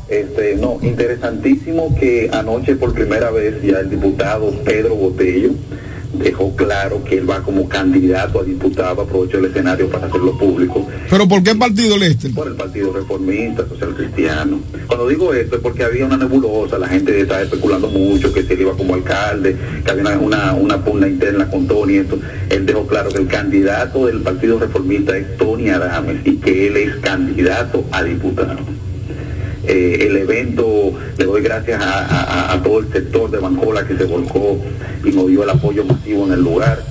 Este, 0.09 0.55
no, 0.55 0.79
interesantísimo 0.83 1.93
que 1.99 2.31
anoche 2.33 2.77
por 2.77 2.95
primera 2.95 3.33
vez 3.33 3.61
ya 3.61 3.81
el 3.81 3.91
diputado 3.91 4.53
Pedro 4.65 4.95
Botello 4.95 5.51
dejó 6.14 6.55
claro 6.56 7.02
que 7.05 7.18
él 7.18 7.28
va 7.28 7.43
como 7.43 7.68
candidato 7.68 8.40
a 8.40 8.44
diputado, 8.44 9.02
aprovechó 9.02 9.39
el 9.39 9.47
escenario 9.47 9.89
para 9.90 10.06
hacerlo 10.06 10.36
público 10.39 10.86
¿Pero 11.10 11.28
por 11.28 11.43
qué 11.43 11.55
partido 11.55 11.97
Lester? 11.97 12.32
por 12.35 12.48
el 12.48 12.55
Partido 12.55 12.93
Reformista, 12.93 13.66
Social 13.68 13.94
Cristiano. 13.94 14.60
Cuando 14.86 15.09
digo 15.09 15.32
esto 15.32 15.56
es 15.56 15.62
porque 15.62 15.85
había 15.85 16.06
una 16.06 16.16
nebulosa, 16.16 16.78
la 16.78 16.89
gente 16.89 17.20
estaba 17.20 17.43
especulando 17.43 17.89
mucho 17.89 18.32
que 18.32 18.40
él 18.40 18.60
iba 18.60 18.76
como 18.76 18.94
alcalde, 18.94 19.56
que 19.85 19.90
había 19.90 20.02
una, 20.02 20.18
una, 20.18 20.55
una 20.55 20.85
pugna 20.85 21.09
interna 21.09 21.48
con 21.51 21.66
Tony, 21.66 21.97
esto. 21.97 22.18
Él 22.51 22.66
dejó 22.66 22.86
claro 22.86 23.10
que 23.10 23.18
el 23.18 23.26
candidato 23.26 24.06
del 24.06 24.20
Partido 24.20 24.59
Reformista 24.59 25.16
es 25.16 25.36
Tony 25.36 25.70
Adames 25.70 26.18
y 26.24 26.36
que 26.36 26.68
él 26.68 26.76
es 26.76 26.97
candidato 26.97 27.85
a 27.93 28.02
diputado. 28.02 28.59
Eh, 29.70 30.07
el 30.09 30.16
evento, 30.16 30.93
le 31.19 31.24
doy 31.27 31.43
gracias 31.43 31.81
a, 31.82 32.07
a- 32.07 32.53
a 32.55 32.62
todo 32.62 32.78
el 32.81 32.90
sector 32.90 33.31
de 33.31 33.39
Bancola 33.39 33.86
que 33.86 33.97
se 33.99 34.05
volcó 34.05 34.59
y 35.05 35.11
nos 35.11 35.28
dio 35.28 35.43
el 35.43 35.51
apoyo 35.51 35.85
masivo 35.85 36.27
en 36.27 36.32
el 36.32 36.40
lugar 36.43 36.82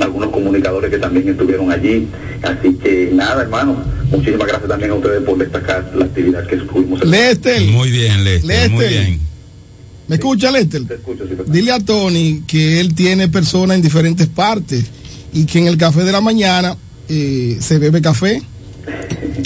algunos 0.00 0.30
comunicadores 0.30 0.90
que 0.90 0.98
también 0.98 1.28
estuvieron 1.28 1.70
allí. 1.70 2.08
Así 2.42 2.74
que 2.74 3.10
nada, 3.12 3.42
hermano, 3.42 3.76
muchísimas 4.10 4.48
gracias 4.48 4.68
también 4.68 4.90
a 4.90 4.94
ustedes 4.94 5.22
por 5.22 5.38
destacar 5.38 5.92
la 5.94 6.06
actividad 6.06 6.44
que 6.48 6.56
estuvimos 6.56 7.04
Lester. 7.04 7.60
Muy 7.70 7.90
bien, 7.92 8.24
Lester. 8.24 8.70
Muy 8.70 8.80
Lester. 8.84 9.04
bien. 9.04 9.20
¿Me 10.08 10.16
escucha 10.16 10.50
Lester? 10.50 10.84
Te 10.86 10.94
escucho, 10.94 11.22
sí, 11.22 11.28
Fernando. 11.28 11.52
Dile 11.52 11.70
a 11.70 11.78
Tony 11.78 12.42
que 12.48 12.80
él 12.80 12.94
tiene 12.96 13.28
personas 13.28 13.76
en 13.76 13.82
diferentes 13.82 14.26
partes 14.26 14.86
y 15.32 15.44
que 15.46 15.60
en 15.60 15.68
el 15.68 15.76
café 15.76 16.02
de 16.02 16.10
la 16.10 16.20
mañana 16.20 16.76
eh, 17.08 17.58
se 17.60 17.78
bebe 17.78 18.02
café. 18.02 18.42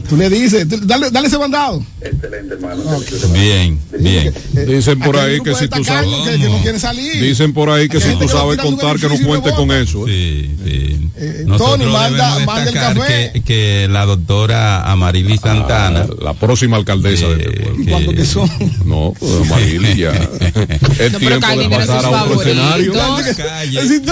Tú 0.08 0.16
le 0.16 0.30
dices, 0.30 0.68
tú- 0.68 0.80
dale, 0.84 1.10
dale 1.10 1.26
ese 1.28 1.36
bandado. 1.36 1.82
Excelente, 2.00 2.54
hermano. 2.54 2.82
Bien, 3.32 3.78
bien. 3.98 4.32
Dicen 4.66 4.98
por 5.00 5.16
ahí 5.16 5.40
que 5.40 5.54
si 5.54 5.68
tú 5.68 5.82
sabes. 5.84 6.08
que, 6.24 6.38
que 6.38 6.48
no 6.48 6.58
quiere 6.62 6.78
salir. 6.78 7.22
Dicen 7.22 7.52
por 7.52 7.70
ahí 7.70 7.88
que 7.88 8.00
si 8.00 8.14
tú 8.16 8.28
sabes 8.28 8.58
contar 8.58 8.96
que 8.96 9.02
no 9.08 9.14
edificio 9.14 9.24
y 9.24 9.28
cuente 9.28 9.50
lo 9.50 9.56
con 9.56 9.72
eso. 9.72 10.06
¿eh? 10.08 10.12
Sí, 10.12 10.50
sí. 10.64 11.10
Eh, 11.18 11.44
Nosotros 11.46 11.78
Tony, 11.78 11.90
manda, 11.92 12.38
manda 12.40 12.68
el 12.68 12.74
café. 12.74 13.30
que, 13.34 13.42
que 13.42 13.88
la 13.90 14.04
doctora 14.04 14.90
Amarili 14.90 15.38
Santana, 15.38 16.06
La 16.20 16.34
próxima 16.34 16.76
alcaldesa 16.76 17.28
de 17.28 17.44
este 17.44 17.60
pueblo. 17.62 17.82
¿Y 17.82 17.86
cuánto 17.86 18.12
que 18.12 18.24
son? 18.24 18.50
No, 18.84 19.14
pues 19.18 19.48
Marili 19.48 19.96
ya. 19.96 20.12
Es 20.98 21.12
No, 21.12 21.18
tiempo 21.18 21.46
de 21.56 21.68
pasar 21.70 22.04
a 22.04 22.24
otro 22.24 22.42
escenario. 22.42 22.92
Es 22.94 24.02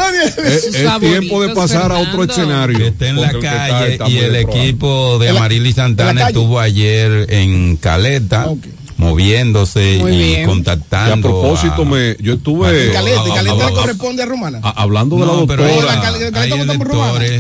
tiempo 1.01 1.43
de 1.43 1.49
pasar 1.55 1.93
a 1.93 1.99
otro 1.99 2.25
escenario. 2.25 2.79
que 2.79 2.87
está 2.89 3.09
en 3.09 3.21
la 3.21 3.33
calle 3.39 3.99
y 4.09 4.19
el 4.19 4.37
equipo 4.37 5.19
de 5.19 5.29
Amarili 5.31 5.75
en 5.77 5.84
Santana 5.85 6.29
estuvo 6.29 6.59
ayer 6.61 7.27
en 7.31 7.77
Caleta 7.77 8.47
Ok. 8.47 8.67
Moviéndose 8.97 9.99
Muy 10.01 10.13
y 10.13 10.19
bien. 10.19 10.41
Y 10.41 10.43
a 10.43 10.47
contactando. 10.47 11.29
propósito, 11.29 11.83
a- 11.83 11.85
me, 11.85 12.17
yo 12.21 12.35
estuve 12.35 12.89
Y 12.89 12.93
Caleta, 12.93 13.23
y 13.27 13.31
a- 13.31 13.35
Caleta 13.35 13.53
a- 13.53 13.57
le 13.57 13.63
a- 13.65 13.71
corresponde 13.71 14.23
a 14.23 14.27
Romana. 14.27 14.61
a- 14.63 14.83
hablando 14.83 15.17
de 15.17 15.27
la 15.27 15.47
pero 15.47 15.65
doctora. 15.65 16.01
Caleta. 16.01 16.31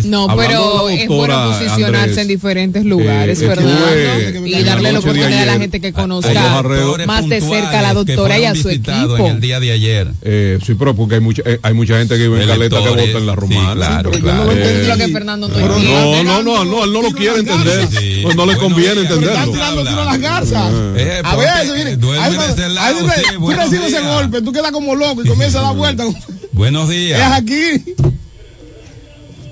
No, 0.04 0.28
Hablando 0.30 0.36
pero 0.36 0.88
es 0.88 1.08
bueno 1.08 1.46
posicionarse 1.48 1.84
Andrés, 2.00 2.18
en 2.18 2.28
diferentes 2.28 2.84
lugares, 2.84 3.40
eh, 3.40 3.46
Fernando, 3.46 3.88
estuve 3.88 4.48
y 4.50 4.62
darle 4.64 4.92
la 4.92 4.98
oportunidad 4.98 5.42
a 5.42 5.46
la 5.46 5.58
gente 5.58 5.80
que 5.80 5.92
conozca 5.92 6.62
más 7.06 7.28
de 7.28 7.40
cerca 7.40 7.78
a 7.78 7.82
la 7.82 7.94
doctora 7.94 8.38
y 8.38 8.44
a 8.44 8.54
su 8.54 8.68
equipo. 8.68 9.16
En 9.18 9.26
el 9.26 9.40
día 9.40 9.60
de 9.60 9.72
ayer. 9.72 10.08
Eh, 10.22 10.58
sí, 10.64 10.74
pero 10.74 10.94
porque 10.94 11.16
hay 11.16 11.20
mucha, 11.20 11.42
eh, 11.44 11.58
hay 11.62 11.74
mucha 11.74 11.98
gente 11.98 12.16
que 12.16 12.28
vive 12.28 12.42
en 12.42 12.48
Caleta 12.48 12.76
que 12.82 12.88
vota 12.88 13.02
en 13.18 13.26
la 13.26 13.32
sí, 13.34 13.40
romana. 13.40 13.74
claro, 13.74 14.10
no 14.10 14.18
claro. 14.18 14.44
lo 14.44 14.52
entendí. 14.52 14.86
Lo 14.88 14.96
que 14.96 15.08
Fernando 15.08 15.48
no. 15.48 15.54
No, 15.58 16.22
no, 16.24 16.42
no, 16.42 16.64
no, 16.64 16.84
él 16.84 16.92
no 16.92 17.02
lo 17.02 17.10
quiere 17.12 17.38
entender. 17.40 17.88
Pues 18.22 18.36
no 18.36 18.46
le 18.46 18.56
conviene 18.56 19.00
entenderlo. 19.02 19.52
tirando 19.52 19.84
tiro 19.84 20.00
a 20.02 20.04
las 20.04 20.20
garzas. 20.20 20.72
Eh, 20.96 21.20
A 21.24 21.36
ver, 21.36 21.43
eso 21.44 21.74
viene. 21.74 21.96
duerme 21.96 22.38
de 22.38 22.52
ese 22.52 22.68
lado, 22.68 22.98
sí, 23.10 23.22
Tú 23.34 23.40
buenos 23.40 23.64
recibes 23.64 23.88
ese 23.92 24.00
días. 24.00 24.14
golpe, 24.14 24.42
tú 24.42 24.52
quedas 24.52 24.72
como 24.72 24.94
loco 24.94 25.22
y 25.24 25.28
comienzas 25.28 25.62
a 25.62 25.66
dar 25.66 25.76
vueltas. 25.76 26.08
Buenos 26.52 26.84
Es 26.90 26.96
días. 26.96 27.32
aquí. 27.32 27.94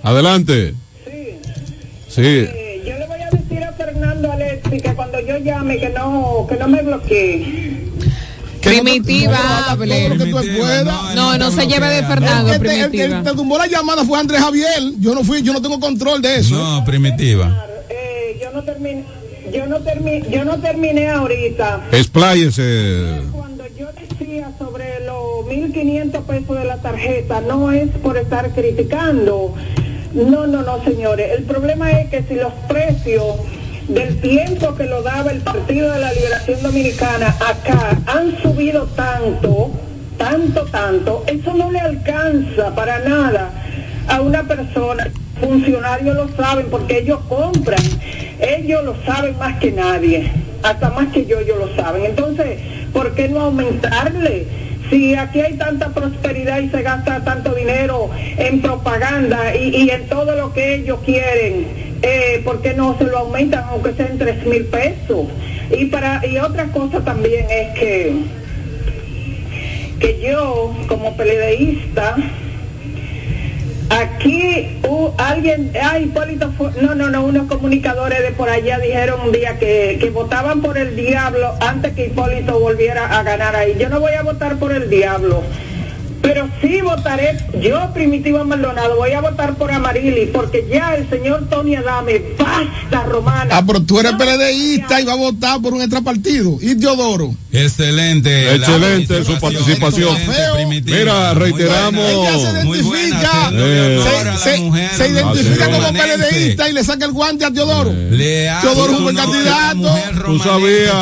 Adelante. 0.02 0.74
Sí. 2.08 2.22
Eh, 2.22 2.82
yo 2.86 2.98
le 2.98 3.06
voy 3.06 3.20
a 3.20 3.30
decir 3.30 3.64
a 3.64 3.72
Fernando 3.72 4.32
Alexi 4.32 4.80
que 4.80 4.94
cuando 4.94 5.18
yo 5.20 5.38
llame 5.38 5.78
que 5.78 5.88
no 5.90 6.46
que 6.48 6.56
no 6.56 6.68
me 6.68 6.82
bloquee. 6.82 7.82
Primitiva, 8.60 9.66
No, 9.70 9.76
Primitiva, 9.78 10.84
no, 10.84 11.14
No, 11.16 11.38
no 11.38 11.50
se 11.50 11.66
lleve 11.66 11.88
de 11.88 11.98
El 11.98 12.06
Fernando, 12.06 12.52
que 12.52 12.58
te- 12.60 12.80
el 12.80 12.90
que 12.92 13.08
te 13.08 13.32
tumbó 13.34 13.58
la 13.58 13.66
llamada 13.66 14.04
fue 14.04 14.18
Andrés 14.20 14.40
Javier. 14.40 14.68
Yo 15.00 15.14
no 15.16 15.24
fui, 15.24 15.42
yo 15.42 15.52
no 15.52 15.60
tengo 15.60 15.80
control 15.80 16.22
de 16.22 16.36
eso. 16.36 16.54
No, 16.54 16.84
primitiva. 16.84 17.66
Eh, 17.88 18.38
yo 18.40 18.52
no 18.52 18.62
terminé 18.62 19.04
yo 19.52 19.66
no 19.66 19.80
terminé 19.80 20.22
yo 20.30 20.44
no 20.44 20.58
terminé 20.58 21.10
ahorita. 21.10 21.88
Expláyese. 21.92 23.22
Cuando 23.32 23.64
yo 23.78 23.88
decía 23.92 24.50
sobre 24.58 25.04
los 25.04 25.46
1500 25.46 26.24
pesos 26.24 26.58
de 26.58 26.64
la 26.64 26.78
tarjeta, 26.78 27.40
no 27.40 27.72
es 27.72 27.90
por 28.02 28.16
estar 28.16 28.50
criticando. 28.50 29.54
No, 30.14 30.46
no, 30.46 30.62
no, 30.62 30.84
señores. 30.84 31.32
El 31.38 31.44
problema 31.44 31.90
es 31.90 32.10
que 32.10 32.22
si 32.22 32.34
los 32.34 32.52
precios 32.68 33.36
del 33.88 34.20
tiempo 34.20 34.74
que 34.74 34.84
lo 34.84 35.02
daba 35.02 35.30
el 35.32 35.40
Partido 35.40 35.90
de 35.90 35.98
la 35.98 36.12
Liberación 36.12 36.62
Dominicana 36.62 37.34
acá 37.46 37.98
han 38.06 38.40
subido 38.42 38.86
tanto, 38.94 39.70
tanto, 40.18 40.64
tanto, 40.66 41.24
eso 41.26 41.54
no 41.54 41.70
le 41.70 41.80
alcanza 41.80 42.74
para 42.74 43.00
nada 43.00 43.50
a 44.08 44.20
una 44.20 44.42
persona. 44.44 45.10
Funcionarios 45.42 46.14
lo 46.14 46.28
saben 46.36 46.66
porque 46.70 46.98
ellos 46.98 47.18
compran, 47.28 47.82
ellos 48.38 48.84
lo 48.84 48.94
saben 49.04 49.36
más 49.38 49.58
que 49.58 49.72
nadie, 49.72 50.30
hasta 50.62 50.90
más 50.90 51.08
que 51.08 51.26
yo, 51.26 51.40
ellos 51.40 51.58
lo 51.58 51.74
saben. 51.74 52.04
Entonces, 52.04 52.60
¿por 52.92 53.12
qué 53.14 53.28
no 53.28 53.40
aumentarle? 53.40 54.46
Si 54.88 55.16
aquí 55.16 55.40
hay 55.40 55.54
tanta 55.54 55.88
prosperidad 55.88 56.60
y 56.60 56.68
se 56.68 56.82
gasta 56.82 57.24
tanto 57.24 57.54
dinero 57.54 58.10
en 58.36 58.62
propaganda 58.62 59.54
y, 59.56 59.74
y 59.74 59.90
en 59.90 60.06
todo 60.08 60.36
lo 60.36 60.52
que 60.52 60.76
ellos 60.76 61.00
quieren, 61.04 61.66
eh, 62.02 62.40
¿por 62.44 62.62
qué 62.62 62.74
no 62.74 62.96
se 62.98 63.04
lo 63.04 63.18
aumentan 63.18 63.64
aunque 63.68 63.94
sean 63.94 64.18
tres 64.18 64.46
mil 64.46 64.64
pesos? 64.66 65.26
Y 65.76 65.86
para 65.86 66.24
y 66.24 66.38
otra 66.38 66.66
cosa 66.66 67.00
también 67.00 67.46
es 67.50 67.78
que 67.78 68.12
que 69.98 70.20
yo, 70.20 70.74
como 70.88 71.16
peledeísta, 71.16 72.16
aquí 74.00 74.80
uh, 74.88 75.10
alguien, 75.18 75.72
ah, 75.82 75.98
Hipólito, 75.98 76.52
no, 76.80 76.94
no, 76.94 77.10
no, 77.10 77.24
unos 77.24 77.46
comunicadores 77.46 78.22
de 78.22 78.32
por 78.32 78.48
allá 78.48 78.78
dijeron 78.78 79.20
un 79.20 79.32
día 79.32 79.58
que, 79.58 79.98
que 80.00 80.10
votaban 80.10 80.62
por 80.62 80.78
el 80.78 80.96
diablo 80.96 81.54
antes 81.60 81.92
que 81.92 82.06
Hipólito 82.06 82.58
volviera 82.58 83.18
a 83.18 83.22
ganar 83.22 83.54
ahí. 83.54 83.76
Yo 83.78 83.88
no 83.88 84.00
voy 84.00 84.12
a 84.14 84.22
votar 84.22 84.56
por 84.56 84.72
el 84.72 84.88
diablo. 84.88 85.42
Pero 86.22 86.48
sí 86.60 86.80
votaré, 86.80 87.36
yo 87.60 87.92
Primitiva 87.92 88.44
Maldonado, 88.44 88.96
voy 88.96 89.10
a 89.10 89.20
votar 89.20 89.54
por 89.56 89.72
Amarili, 89.72 90.26
porque 90.26 90.64
ya 90.72 90.94
el 90.94 91.10
señor 91.10 91.48
Tony 91.50 91.74
Adame, 91.74 92.22
basta, 92.38 93.02
Romana. 93.08 93.56
Ah, 93.58 93.64
pero 93.66 93.82
tú 93.82 93.98
eres 93.98 94.12
PLDista 94.12 95.00
y 95.00 95.04
vas 95.04 95.14
a 95.14 95.18
votar 95.18 95.60
por 95.60 95.74
un 95.74 95.80
extrapartido. 95.82 96.58
¿Y 96.60 96.76
Teodoro? 96.76 97.34
Excelente. 97.50 98.54
Excelente 98.54 99.24
su 99.24 99.38
participación. 99.38 100.16
Mira, 100.86 101.34
reiteramos. 101.34 102.04
Ella 102.04 102.38
se 102.38 102.68
identifica, 102.68 103.50
Eh. 103.52 104.00
se, 104.38 104.56
se- 104.56 104.96
se 104.96 105.08
identifica 105.08 105.70
como 105.70 105.88
PLDista 105.92 106.68
y 106.68 106.72
le 106.72 106.84
saca 106.84 107.04
el 107.04 107.12
guante 107.12 107.44
a 107.44 107.52
Teodoro. 107.52 107.90
Teodoro 107.90 108.92
es 108.92 108.98
un 108.98 109.02
buen 109.04 109.16
candidato. 109.16 109.94
Tú 110.24 110.38
sabías. 110.38 110.94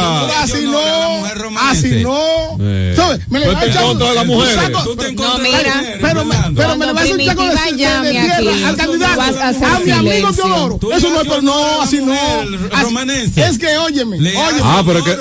Así 0.42 0.64
no, 0.64 1.60
así 1.70 2.02
no. 2.02 2.56
Eh. 2.90 2.96
¿Sabes? 2.96 3.20
Me 3.28 3.38
le 3.40 3.46
Tú 3.46 3.52
va 3.52 3.60
a 3.60 3.64
echar 3.66 3.84
un 3.84 3.98
saco- 3.98 4.94
No, 5.16 5.38
mira. 5.38 5.82
pero, 6.00 6.24
me- 6.24 6.86
le 6.86 6.92
va 6.92 7.00
a 7.00 7.02
hacer 7.02 7.14
un 7.14 7.24
saco 7.26 7.42
de, 7.44 7.56
tierra 7.76 8.68
al 8.68 8.76
candidato. 8.76 9.20
a 9.20 9.80
mi 9.80 9.90
amigo. 9.90 10.32
Teodoro. 10.32 10.78
Eso 10.92 11.08
le 11.08 11.14
no 11.14 11.20
es 11.20 11.42
no, 11.42 11.82
así 11.82 11.98
no. 12.00 12.14
Es 13.36 13.58
que 13.58 13.76
óyeme, 13.78 14.16
óyeme. 14.36 14.60
Ah, 14.62 14.82
pero 14.86 15.04
que. 15.04 15.16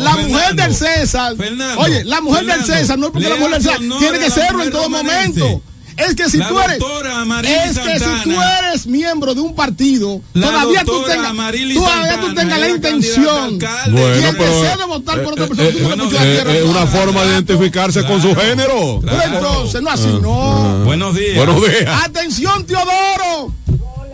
La 0.00 0.16
mujer 0.16 0.54
del 0.54 0.74
César, 0.74 1.34
oye, 1.78 2.04
la 2.04 2.20
mujer 2.20 2.44
del 2.46 2.64
César 2.64 2.98
no 2.98 3.06
es 3.06 3.12
porque 3.12 3.28
la 3.28 3.36
mujer 3.36 3.52
del 3.54 3.62
César 3.62 3.78
tiene 3.98 4.18
que 4.18 4.30
serlo 4.30 4.62
en 4.62 4.70
todo 4.70 4.88
momento. 4.90 5.62
Es 5.98 6.14
que 6.14 6.28
si 6.30 6.38
La 6.38 6.48
tú 6.48 6.60
eres, 6.60 6.78
es 6.78 7.78
que 7.78 7.92
si 7.94 7.98
Santana. 7.98 8.22
tú 8.24 8.30
eres 8.40 8.86
miembro 8.86 9.34
de 9.34 9.40
un 9.40 9.54
partido, 9.54 10.20
todavía 10.32 10.84
tú 10.84 11.02
tengas, 11.04 11.32
todavía 11.32 11.74
tú 12.20 12.26
Santana 12.26 12.34
tengas 12.34 12.60
la 12.60 12.68
intención 12.68 13.58
candidata 13.58 13.88
y 13.88 13.90
Bueno, 13.92 14.28
el 14.28 14.36
pero. 14.36 14.60
deseo 14.60 14.76
de 14.78 14.84
votar 14.84 15.22
por 15.24 15.32
otra 15.32 15.44
eh, 15.44 15.48
persona. 15.48 16.04
eh, 16.22 16.42
eh. 16.46 16.58
Es 16.62 16.64
una 16.70 16.86
forma 16.86 17.24
de 17.24 17.32
identificarse 17.32 18.04
con 18.04 18.22
su 18.22 18.34
género. 18.34 19.00
Pero 19.04 19.22
entonces, 19.24 19.82
no 19.82 19.90
así, 19.90 20.08
Ah, 20.08 20.18
no. 20.22 20.52
ah. 20.52 20.82
Buenos 20.84 21.14
días. 21.16 21.36
Buenos 21.36 21.60
días. 21.68 22.04
Atención, 22.04 22.64
Teodoro. 22.64 23.52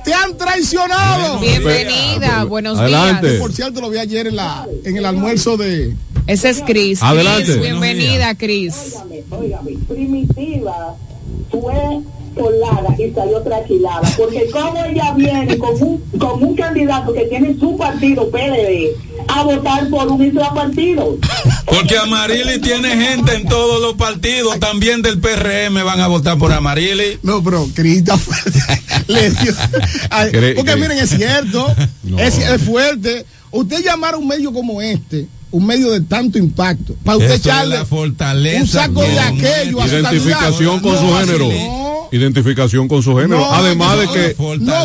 Te 0.05 0.13
han 0.15 0.37
traicionado. 0.37 1.39
Bienvenida, 1.39 2.45
buenos 2.45 2.79
Adelante. 2.79 3.27
días. 3.29 3.41
Por 3.41 3.53
cierto, 3.53 3.81
lo 3.81 3.91
vi 3.91 3.99
ayer 3.99 4.27
en, 4.27 4.37
la, 4.37 4.67
en 4.85 4.97
el 4.97 5.05
almuerzo 5.07 5.57
de. 5.57 5.95
Ese 6.27 6.49
es 6.51 6.63
Cris. 6.67 7.03
Adelante. 7.03 7.57
Bienvenida, 7.59 8.35
Cris. 8.35 8.95
Primitiva 9.89 10.95
fue 11.61 12.01
colada 12.35 12.95
y 12.99 13.13
salió 13.13 13.41
tranquilada, 13.43 14.03
porque 14.17 14.49
como 14.51 14.85
ella 14.85 15.13
viene 15.17 15.57
con 15.59 15.81
un, 15.83 15.99
con 16.19 16.43
un 16.43 16.55
candidato 16.57 17.13
que 17.13 17.25
tiene 17.27 17.57
su 17.59 17.77
partido 17.77 18.29
PLD 18.31 18.91
a 19.29 19.43
votar 19.45 19.89
por 19.89 20.09
un 20.09 20.33
partido. 20.55 21.17
Porque 21.65 21.97
Amarili 21.97 22.61
tiene 22.61 22.89
gente 22.97 23.35
en 23.35 23.49
todos 23.49 23.81
los 23.81 23.95
partidos, 23.95 24.59
también 24.59 25.03
del 25.03 25.19
PRM 25.21 25.85
van 25.85 26.01
a 26.01 26.09
votar 26.09 26.39
por 26.39 26.53
Amarili. 26.53 27.19
No, 27.23 27.43
pero 27.43 27.67
Crista 27.75 28.19
le 29.07 29.31
dio. 29.31 29.53
Porque 30.57 30.77
miren, 30.77 30.99
es 30.99 31.11
cierto, 31.11 31.75
es, 32.19 32.39
es 32.39 32.63
fuerte. 32.63 33.25
Usted 33.51 33.85
llamar 33.85 34.15
a 34.15 34.17
un 34.17 34.27
medio 34.27 34.53
como 34.53 34.83
este, 34.83 35.29
un 35.55 35.67
medio 35.67 35.91
de 35.91 36.01
tanto 36.01 36.37
impacto, 36.39 36.95
para 37.05 37.17
usted 37.19 37.33
echarle 37.35 37.77
la 37.77 37.85
fortaleza 37.87 38.61
un 38.63 38.67
saco 38.69 39.03
de 39.03 39.09
que 39.09 39.19
aquello 39.21 39.81
a 39.81 39.87
Identificación 39.87 40.81
con 40.81 40.99
su 40.99 41.15
género. 41.17 41.49
no. 41.49 41.95
Identificación 42.13 42.87
con 42.89 43.03
su 43.03 43.17
género. 43.17 43.39
No, 43.41 43.53
Además 43.55 43.99
de 43.99 44.07
que. 44.09 44.29
no 44.29 44.35
funciona 44.37 44.85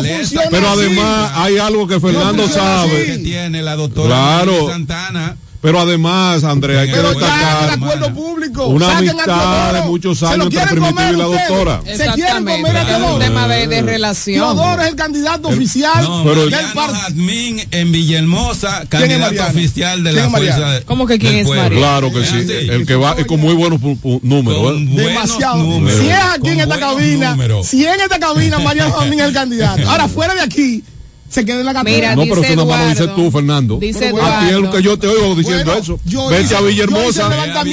Pero 0.50 0.68
así. 0.70 0.80
además 0.80 1.32
hay 1.34 1.58
algo 1.58 1.86
que 1.86 2.00
Fernando 2.00 2.48
sabe. 2.48 3.04
que 3.06 3.18
tiene 3.18 3.62
la 3.62 3.76
doctora 3.76 4.08
Claro. 4.08 4.68
Santana. 4.68 5.36
Pero 5.62 5.78
además, 5.78 6.42
Andrea, 6.42 6.80
hay 6.80 6.88
que 6.88 6.94
Pero 6.94 7.10
destacar 7.10 7.64
el 7.64 7.70
acuerdo 7.82 8.14
público. 8.14 8.66
una 8.68 8.86
saquen 8.86 9.08
a 9.08 9.12
amistad 9.12 9.66
de 9.66 9.72
Teodoro. 9.72 9.90
muchos 9.90 10.22
años 10.22 10.46
entre 10.54 10.80
comer 10.80 11.14
y 11.14 11.16
la 11.18 11.24
doctora. 11.24 11.80
Se 11.84 12.06
quieren 12.14 12.44
comer 12.46 12.76
a 12.76 12.80
Es 12.82 12.88
un 12.88 13.00
Teodoro. 13.02 13.18
tema 13.18 13.48
de, 13.48 13.66
de 13.66 13.82
relación. 13.82 14.36
Teodoro 14.56 14.82
es 14.82 14.88
el 14.88 14.96
candidato 14.96 15.48
oficial 15.48 16.02
No, 16.02 16.24
del 16.24 16.36
Mariano 16.50 16.74
partido. 16.74 17.00
Jazmín 17.02 17.62
en 17.70 17.92
Villahermosa, 17.92 18.86
¿Quién 18.88 19.10
es 19.10 19.18
candidato 19.18 19.50
oficial 19.50 20.02
de 20.02 20.10
¿Quién 20.12 20.16
la 20.16 20.24
es 20.24 20.30
fuerza 20.30 20.70
de- 20.70 20.82
¿Cómo 20.84 21.06
que 21.06 21.18
quién 21.18 21.32
del 21.32 21.40
es. 21.42 21.48
Mariano? 21.48 21.76
Claro 21.76 22.12
que 22.12 22.24
sí. 22.24 22.36
El 22.70 22.86
que 22.86 22.94
va 22.96 23.16
con 23.26 23.38
muy 23.40 23.54
buenos 23.54 23.80
números. 24.22 24.76
¿eh? 24.80 24.86
Demasiado. 24.88 25.58
números, 25.58 26.00
si 26.00 26.08
es 26.08 26.16
aquí 26.38 26.48
en 26.48 26.60
esta 26.60 26.78
cabina, 26.80 27.30
números. 27.32 27.66
si 27.66 27.84
en 27.84 28.00
esta 28.00 28.18
cabina 28.18 28.58
Mariano 28.60 28.92
Jamín 28.98 29.20
es 29.20 29.26
el 29.26 29.34
candidato. 29.34 29.90
Ahora 29.90 30.08
fuera 30.08 30.34
de 30.34 30.40
aquí, 30.40 30.82
se 31.30 31.44
queda 31.46 31.60
en 31.60 31.66
la. 31.66 31.82
Mira, 31.84 32.14
No, 32.16 32.22
pero 32.22 32.42
eso 32.42 32.56
nada 32.56 32.64
más 32.68 32.80
lo 32.80 32.84
dices 32.88 33.00
Eduardo. 33.00 33.22
tú, 33.22 33.30
Fernando. 33.30 33.76
Dice 33.78 33.98
A 34.08 34.10
ti 34.10 34.16
es 34.16 34.52
lo 34.52 34.58
Eduardo. 34.58 34.70
que 34.76 34.82
yo 34.82 34.98
te 34.98 35.06
oigo 35.06 35.34
diciendo 35.36 35.64
Bueno, 35.64 35.80
eso. 35.80 36.00
yo 36.04 36.28
Vete 36.28 36.42
hice- 36.42 36.56
a 36.56 36.60
Villahermosa. 36.60 37.28
Ve 37.28 37.34
a 37.36 37.38
¿Por 37.54 37.62
qué 37.62 37.64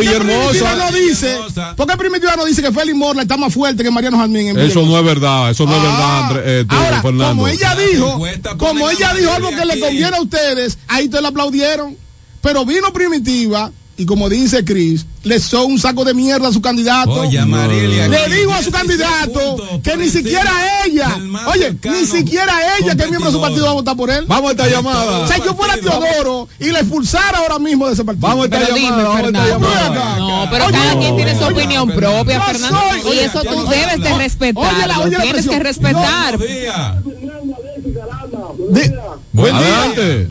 Villahermosa. 0.00 0.18
Primitiva 0.20 0.74
no 0.76 0.92
dice, 0.96 1.36
¿Por 1.76 1.86
qué 1.88 1.96
Primitiva 1.96 2.36
no 2.36 2.44
dice 2.44 2.62
que 2.62 2.72
Félix 2.72 2.96
Morla 2.96 3.22
está 3.22 3.36
más 3.36 3.52
fuerte 3.52 3.82
que 3.82 3.90
Mariano 3.90 4.16
Jamín 4.18 4.48
en 4.48 4.58
Eso 4.60 4.82
no 4.86 4.98
es 4.98 5.04
verdad, 5.04 5.50
eso 5.50 5.66
no 5.66 5.76
es 5.76 5.82
verdad, 5.82 6.20
André- 6.30 6.42
eh, 6.46 6.64
tú, 6.68 6.74
Ahora, 6.76 7.02
Fernando. 7.02 7.28
como 7.42 7.48
ella 7.48 7.74
dijo, 7.76 8.20
como 8.56 8.88
ella 8.90 9.14
dijo 9.14 9.32
algo 9.32 9.50
que 9.50 9.64
le 9.66 9.80
conviene 9.80 10.16
a 10.16 10.20
ustedes, 10.22 10.78
ahí 10.88 11.08
te 11.08 11.20
la 11.20 11.28
aplaudieron. 11.28 11.96
Pero 12.40 12.64
vino 12.64 12.92
Primitiva 12.92 13.70
y 14.02 14.06
como 14.06 14.28
dice 14.28 14.64
Chris, 14.64 15.06
le 15.22 15.36
echó 15.36 15.64
un 15.64 15.78
saco 15.78 16.04
de 16.04 16.12
mierda 16.12 16.48
a 16.48 16.52
su 16.52 16.60
candidato. 16.60 17.12
Oye, 17.12 17.38
Amarili 17.38 18.00
aquí, 18.00 18.10
le 18.10 18.36
dijo 18.36 18.52
a 18.52 18.60
su 18.62 18.70
16 18.70 18.72
candidato 18.72 19.80
que 19.82 19.96
ni 19.96 20.08
siquiera 20.08 20.50
ella, 20.84 21.16
oye, 21.46 21.76
ni 21.84 22.04
siquiera 22.06 22.52
ella, 22.78 22.96
que 22.96 23.02
es 23.04 23.08
miembro 23.10 23.30
de 23.30 23.36
su 23.36 23.40
partido, 23.40 23.64
va 23.66 23.70
a 23.70 23.74
votar 23.74 23.96
por 23.96 24.10
él. 24.10 24.24
Vamos 24.26 24.48
a 24.48 24.50
esta 24.52 24.68
llamada. 24.68 25.18
O 25.20 25.26
sea, 25.28 25.38
yo 25.38 25.54
fuera 25.54 25.74
Teodoro 25.76 26.48
y 26.58 26.66
le 26.72 26.80
expulsara 26.80 27.38
ahora 27.38 27.60
mismo 27.60 27.86
de 27.86 27.92
ese 27.94 28.04
partido. 28.04 28.26
Vamos 28.26 28.42
a 28.42 28.44
esta 28.46 28.58
Pero 28.58 28.74
dime, 28.74 28.88
llamada, 28.88 29.04
vamos 29.04 29.22
a 29.22 29.26
esta 29.28 29.42
Fernando. 29.42 29.68
llamada. 29.68 30.16
No, 30.18 30.50
pero 30.50 30.64
Oye, 30.66 30.72
cada 30.78 30.98
quien 30.98 31.16
tiene 31.16 31.32
su 31.38 31.44
oye, 31.44 31.54
opinión 31.54 31.88
Fernando. 31.88 32.16
propia, 32.24 32.40
Fernando. 32.42 32.78
soy- 32.90 33.00
Y 33.00 33.06
oye, 33.12 33.24
eso 33.24 33.42
tú 33.42 33.54
no- 33.54 33.64
debes 33.66 34.00
de 34.02 34.10
no. 34.10 34.18
respetarlo. 34.18 34.68
Oye, 34.76 34.86
la- 34.88 34.98
oye, 34.98 35.16
la 35.18 35.22
Tienes 35.22 35.48
que 35.48 35.58
respetar. 35.60 36.36
Buenos 36.38 36.56
días. 36.56 36.94
Di- 38.70 38.92
Buen 39.32 39.54
Adelante. 39.54 40.28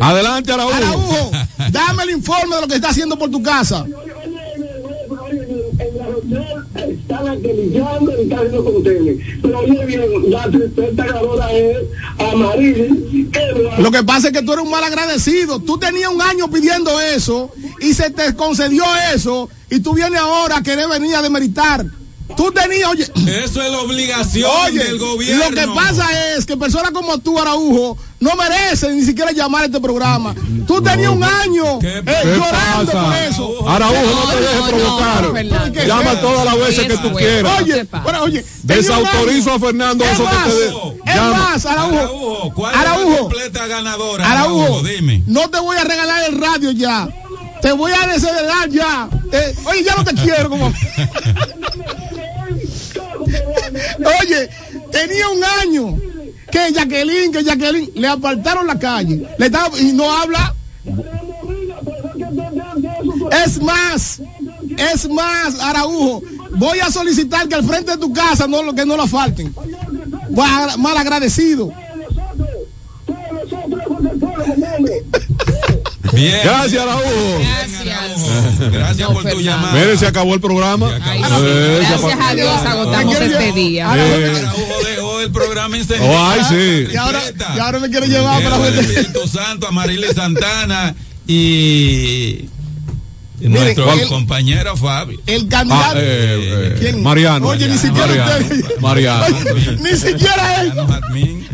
Adelante, 0.00 0.52
Araújo. 0.52 0.74
Araujo, 0.74 1.30
dame 1.70 2.02
el 2.04 2.10
informe 2.10 2.54
de 2.56 2.60
lo 2.62 2.68
que 2.68 2.74
está 2.76 2.90
haciendo 2.90 3.18
por 3.18 3.30
tu 3.30 3.42
casa. 3.42 3.84
Están 6.76 7.28
acribillando 7.28 8.12
y 8.18 8.22
están 8.24 8.38
haciendo 8.38 8.64
con 8.64 8.76
ustedes. 8.76 9.18
Pero 9.42 9.58
oye 9.60 9.84
bien, 9.86 10.30
la 10.30 10.44
tristeza 10.50 11.04
ganadora 11.04 11.52
es 11.52 11.76
Amarili. 12.18 13.28
que 13.32 13.82
Lo 13.82 13.90
que 13.90 14.02
pasa 14.02 14.28
es 14.28 14.32
que 14.32 14.42
tú 14.42 14.52
eres 14.52 14.64
un 14.64 14.70
mal 14.70 14.84
agradecido. 14.84 15.58
Tú 15.60 15.78
tenías 15.78 16.10
un 16.12 16.20
año 16.22 16.48
pidiendo 16.50 17.00
eso 17.00 17.50
y 17.80 17.94
se 17.94 18.10
te 18.10 18.34
concedió 18.34 18.84
eso 19.14 19.48
y 19.70 19.80
tú 19.80 19.94
vienes 19.94 20.20
ahora 20.20 20.58
a 20.58 20.62
querer 20.62 20.88
venir 20.88 21.14
a 21.16 21.22
demeritar. 21.22 21.86
Tú 22.36 22.50
tenías, 22.52 22.90
oye, 22.90 23.04
Eso 23.44 23.62
es 23.62 23.70
la 23.70 23.78
obligación 23.80 24.50
oye, 24.66 24.82
del 24.84 24.98
gobierno. 24.98 25.44
lo 25.48 25.54
que 25.54 25.66
pasa 25.74 26.06
es 26.36 26.44
que 26.44 26.56
personas 26.56 26.90
como 26.90 27.18
tú, 27.18 27.38
Araujo, 27.38 27.96
no 28.18 28.34
merecen 28.36 28.96
ni 28.96 29.04
siquiera 29.04 29.30
llamar 29.32 29.62
a 29.62 29.66
este 29.66 29.80
programa. 29.80 30.34
Tú 30.66 30.82
tenías 30.82 31.10
un 31.12 31.22
año 31.22 31.78
¿Qué 31.78 31.98
eh, 31.98 32.02
¿Qué 32.04 32.28
llorando 32.34 32.92
pasa? 32.92 33.04
por 33.04 33.14
eso. 33.14 33.68
Araújo, 33.68 34.02
no 34.02 34.30
te 34.32 34.40
dejes 34.40 34.60
no, 34.60 34.66
provocar. 34.68 35.22
no. 35.44 35.84
Llama 35.86 36.20
todas 36.20 36.44
las 36.44 36.58
veces 36.58 36.86
que 36.86 36.96
tú 36.98 37.12
quieras. 37.14 37.60
Oye, 37.60 37.86
bueno, 38.02 38.22
oye, 38.22 38.44
Desautorizo 38.62 39.52
a 39.52 39.58
Fernando 39.60 40.04
Es 40.04 40.12
eso 40.12 40.24
que 40.24 40.34
más, 40.34 40.46
te 40.46 41.10
es 41.12 41.16
más, 41.20 41.66
Araujo, 41.66 41.96
Araujo, 41.98 42.52
¿cuál 42.54 42.74
es 42.74 42.80
la 42.80 42.90
Araujo, 42.92 43.18
completa 43.18 43.66
ganadora? 43.66 44.30
Araujo, 44.32 44.62
Araujo, 44.62 44.82
dime. 44.82 45.22
no 45.26 45.48
te 45.50 45.60
voy 45.60 45.76
a 45.76 45.84
regalar 45.84 46.24
el 46.28 46.40
radio 46.40 46.70
ya. 46.72 47.08
Te 47.62 47.72
voy 47.72 47.92
a 47.92 48.06
desheredar 48.06 48.68
ya. 48.68 49.08
Eh, 49.32 49.54
oye, 49.64 49.84
ya 49.84 49.94
no 49.94 50.04
te 50.04 50.14
quiero 50.14 50.48
como. 50.50 50.72
Oye, 54.20 54.50
tenía 54.92 55.28
un 55.28 55.42
año 55.44 55.96
que 56.50 56.72
Jacqueline, 56.72 57.32
que 57.32 57.44
Jacqueline 57.44 57.90
le 57.94 58.08
apartaron 58.08 58.66
la 58.66 58.78
calle. 58.78 59.26
Le 59.38 59.46
estaba, 59.46 59.78
y 59.78 59.92
no 59.92 60.10
habla. 60.10 60.54
Es 63.44 63.60
más, 63.60 64.20
es 64.76 65.08
más, 65.08 65.60
Araujo. 65.60 66.22
Voy 66.52 66.78
a 66.80 66.90
solicitar 66.90 67.48
que 67.48 67.54
al 67.54 67.64
frente 67.64 67.92
de 67.92 67.98
tu 67.98 68.12
casa 68.12 68.46
no 68.46 68.62
lo 68.62 68.74
que 68.74 68.86
no 68.86 68.96
la 68.96 69.06
falten. 69.06 69.54
Mal 70.30 70.96
agradecido. 70.96 71.72
Bien. 76.16 76.40
Gracias, 76.42 76.82
Araújo. 76.82 77.38
Gracias. 77.40 78.70
Gracias 78.72 79.08
por 79.10 79.24
tu 79.24 79.40
llamada. 79.40 79.72
Mire, 79.74 79.96
se 79.98 80.06
acabó 80.06 80.34
el 80.34 80.40
programa. 80.40 80.90
Ay, 81.02 81.20
Eh, 81.22 81.80
sí. 81.80 81.86
Gracias 81.88 82.20
a 82.20 82.34
Dios 82.34 82.62
agotamos 82.64 83.20
este 83.20 83.52
día. 83.52 83.92
Eh, 83.96 84.32
Araujo 84.36 84.84
dejó 84.84 85.20
el 85.20 85.30
programa 85.30 85.76
incendiado. 85.76 86.12
Oh, 86.12 86.26
ay, 86.30 86.40
sí. 86.48 86.88
Y 86.92 86.96
ahora, 86.96 87.20
y 87.54 87.58
ahora 87.58 87.78
me 87.80 87.90
quiere 87.90 88.08
llevar 88.08 88.42
para 88.42 88.56
Santo, 89.28 89.68
Amarili 89.68 90.06
Santana 90.14 90.94
y 91.26 92.48
Nuestro 93.40 93.92
el- 93.92 94.08
compañero 94.08 94.76
Fabio. 94.76 95.20
El 95.26 95.46
candidato. 95.48 95.84
Ah, 95.88 95.92
eh, 95.96 96.72
eh, 96.74 96.76
¿Quién? 96.80 97.02
Mariano. 97.02 97.48
Oye, 97.48 97.68
ni 97.68 97.76
siquiera 97.76 98.06
Mariano. 98.06 98.32
usted- 98.54 98.80
Mariano. 98.80 99.24
Oye, 99.36 99.76
ni 99.82 99.96
siquiera 99.98 100.62
él. 100.62 100.72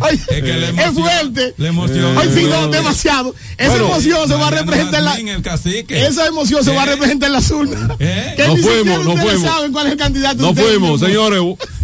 Ay, 0.01 0.17
Es 0.17 0.27
que 0.27 0.43
la 0.43 0.57
es 0.67 0.69
emoción- 0.71 0.95
fuerte. 0.95 1.55
la 1.59 1.69
emoción- 1.69 2.19
Ay, 2.19 2.31
sí, 2.35 2.45
no, 2.45 2.67
demasiado. 2.69 3.35
Esa 3.59 3.69
Bueno, 3.71 3.87
emoción 3.87 4.29
se 4.29 4.35
va 4.35 4.49
a 4.49 4.51
representar 4.51 5.01
en 5.01 5.05
la. 5.05 5.15
El. 5.17 5.85
Esa 5.89 6.27
emoción 6.27 6.65
se 6.65 6.73
va 6.75 6.83
a 6.83 6.87
¿Eh? 6.87 6.89
representar 6.91 7.27
en 7.29 7.33
las 7.33 7.51
urnas. 7.51 7.97
¿Eh? 7.99 8.35
Que 8.37 8.47
Nos 8.47 8.57
ni 8.57 8.63
fuimos, 8.63 9.05
fuimos. 9.21 9.43
saben 9.43 9.73
cuál 9.73 9.87
es 9.87 9.93
el 9.93 9.99
candidato. 9.99 10.49
Ustedes 10.49 10.69
fuimos, 10.79 11.01
señores. 11.01 11.41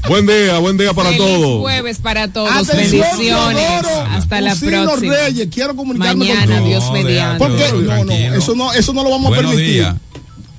Buen 0.09 0.27
día, 0.27 0.59
buen 0.59 0.77
día 0.79 0.93
para 0.95 1.11
Feliz 1.11 1.27
todos. 1.27 1.61
jueves 1.61 1.99
para 1.99 2.29
todos. 2.29 2.51
Atención, 2.51 3.03
Bendiciones. 3.03 3.67
Teodoro, 3.83 4.07
Hasta 4.13 4.41
la 4.41 4.53
Usino 4.55 4.83
próxima. 4.85 5.15
Reyes, 5.15 5.49
quiero 5.53 5.77
comunicarme 5.77 6.25
Mañana, 6.29 6.47
contigo. 6.47 6.67
Dios 6.69 6.93
mediante. 6.93 7.39
Porque 7.39 7.73
no, 7.73 8.05
no, 8.05 8.13
eso 8.13 8.55
no, 8.55 8.73
eso 8.73 8.93
no 8.95 9.03
lo 9.03 9.11
vamos 9.11 9.29
Buenos 9.29 9.53
a 9.53 9.55
permitir. 9.57 9.83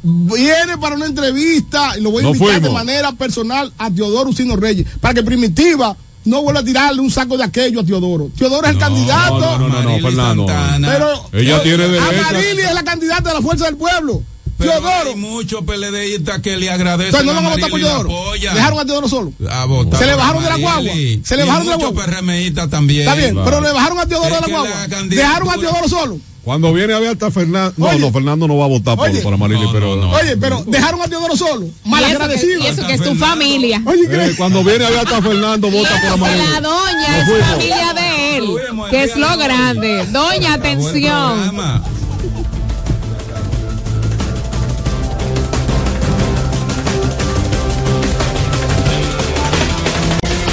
Viene 0.02 0.78
para 0.78 0.96
una 0.96 1.06
entrevista 1.08 1.98
y 1.98 2.02
lo 2.02 2.12
voy 2.12 2.22
a 2.24 2.28
Nos 2.28 2.38
invitar 2.38 2.62
de 2.62 2.70
manera 2.70 3.12
personal 3.12 3.72
a 3.78 3.92
Teodoro 3.92 4.30
Usino 4.30 4.56
Reyes 4.56 4.88
para 5.02 5.14
que 5.14 5.24
Primitiva 5.24 5.96
no 6.26 6.42
vuelva 6.42 6.62
a 6.62 6.64
tirarle 6.64 7.02
un 7.02 7.12
saco 7.12 7.38
de 7.38 7.44
aquello 7.44 7.82
a 7.82 7.84
Teodoro. 7.84 8.30
Teodoro 8.38 8.66
es 8.68 8.74
el 8.74 8.78
candidato. 8.80 9.40
No, 9.40 9.58
no, 9.58 9.70
no, 9.70 9.82
no, 9.84 10.00
Fernando. 10.00 10.46
Pero 10.82 11.30
Ella 11.34 11.62
tiene 11.64 11.88
derecho. 11.90 12.06
Amarili 12.30 12.62
es 12.62 12.74
la 12.74 12.84
candidata 12.84 13.30
de 13.30 13.36
la 13.36 13.42
fuerza 13.42 13.66
del 13.66 13.76
pueblo. 13.78 14.22
Pero 14.58 14.72
Teodoro. 14.74 15.10
hay 15.12 15.16
muchos 15.16 15.64
PLDistas 15.64 16.42
que 16.42 16.58
le 16.58 16.70
agradecen 16.70 17.16
Entonces 17.16 17.26
no 17.28 17.34
van 17.34 17.46
a 17.46 17.50
votar 17.56 17.70
por 17.70 17.80
Teodoro. 17.80 18.10
Dejaron 18.54 18.80
a 18.80 18.86
Teodoro 18.86 19.08
solo. 19.08 19.34
A 19.50 19.66
votar 19.66 20.00
Se 20.00 20.06
le 20.06 20.16
bajaron 20.16 20.44
de 20.44 20.50
la 20.50 20.58
guagua. 20.58 20.94
Se 21.24 21.38
le 21.38 21.44
Y 21.44 21.48
bajaron 21.48 21.66
de 21.66 21.72
la 21.72 21.78
muchos 21.78 21.94
guagua. 21.94 22.06
PRMistas 22.06 22.70
también. 22.70 23.02
Está 23.02 23.16
bien, 23.16 23.38
pero 23.44 23.62
le 23.62 23.72
bajaron 23.72 24.00
a 24.00 24.06
Teodoro 24.06 24.36
de 24.36 24.42
la 24.42 24.48
guagua. 24.48 24.70
la 24.70 24.88
candidatura- 24.90 25.28
Dejaron 25.28 25.50
a 25.50 25.54
Teodoro 25.58 25.88
solo. 25.90 26.20
Cuando 26.50 26.74
viene 26.74 26.94
a 26.96 27.00
ver 27.00 27.10
hasta 27.10 27.30
Fernando. 27.30 27.76
No, 27.78 27.90
Oye. 27.90 28.00
no, 28.00 28.12
Fernando 28.12 28.48
no 28.48 28.58
va 28.58 28.66
a 28.66 28.68
votar 28.70 28.98
por, 28.98 29.08
Oye. 29.08 29.22
por 29.22 29.32
Amarili, 29.36 29.68
pero. 29.72 29.92
Oye, 30.10 30.36
pero 30.36 30.64
dejaron 30.66 31.00
a 31.00 31.08
Teodoro 31.08 31.38
solo. 31.38 31.68
Malagradecido. 31.86 32.60
Y 32.64 32.66
eso 32.66 32.88
que 32.88 32.94
es 32.94 33.04
tu 33.04 33.14
familia. 33.14 33.80
Oye, 33.86 34.02
Eh, 34.10 34.34
cuando 34.36 34.64
viene 34.64 34.84
a 34.84 34.90
ver 34.90 34.98
hasta 34.98 35.22
Fernando, 35.22 35.70
vota 35.70 35.92
por 36.02 36.14
Amarili. 36.14 36.44
La 36.52 36.60
doña 36.60 37.18
es 37.20 37.46
familia 37.46 37.94
de 37.94 38.38
él, 38.38 38.46
que 38.90 39.04
es 39.04 39.16
lo 39.16 39.38
grande. 39.38 40.08
Doña, 40.08 40.54
atención. 40.56 41.99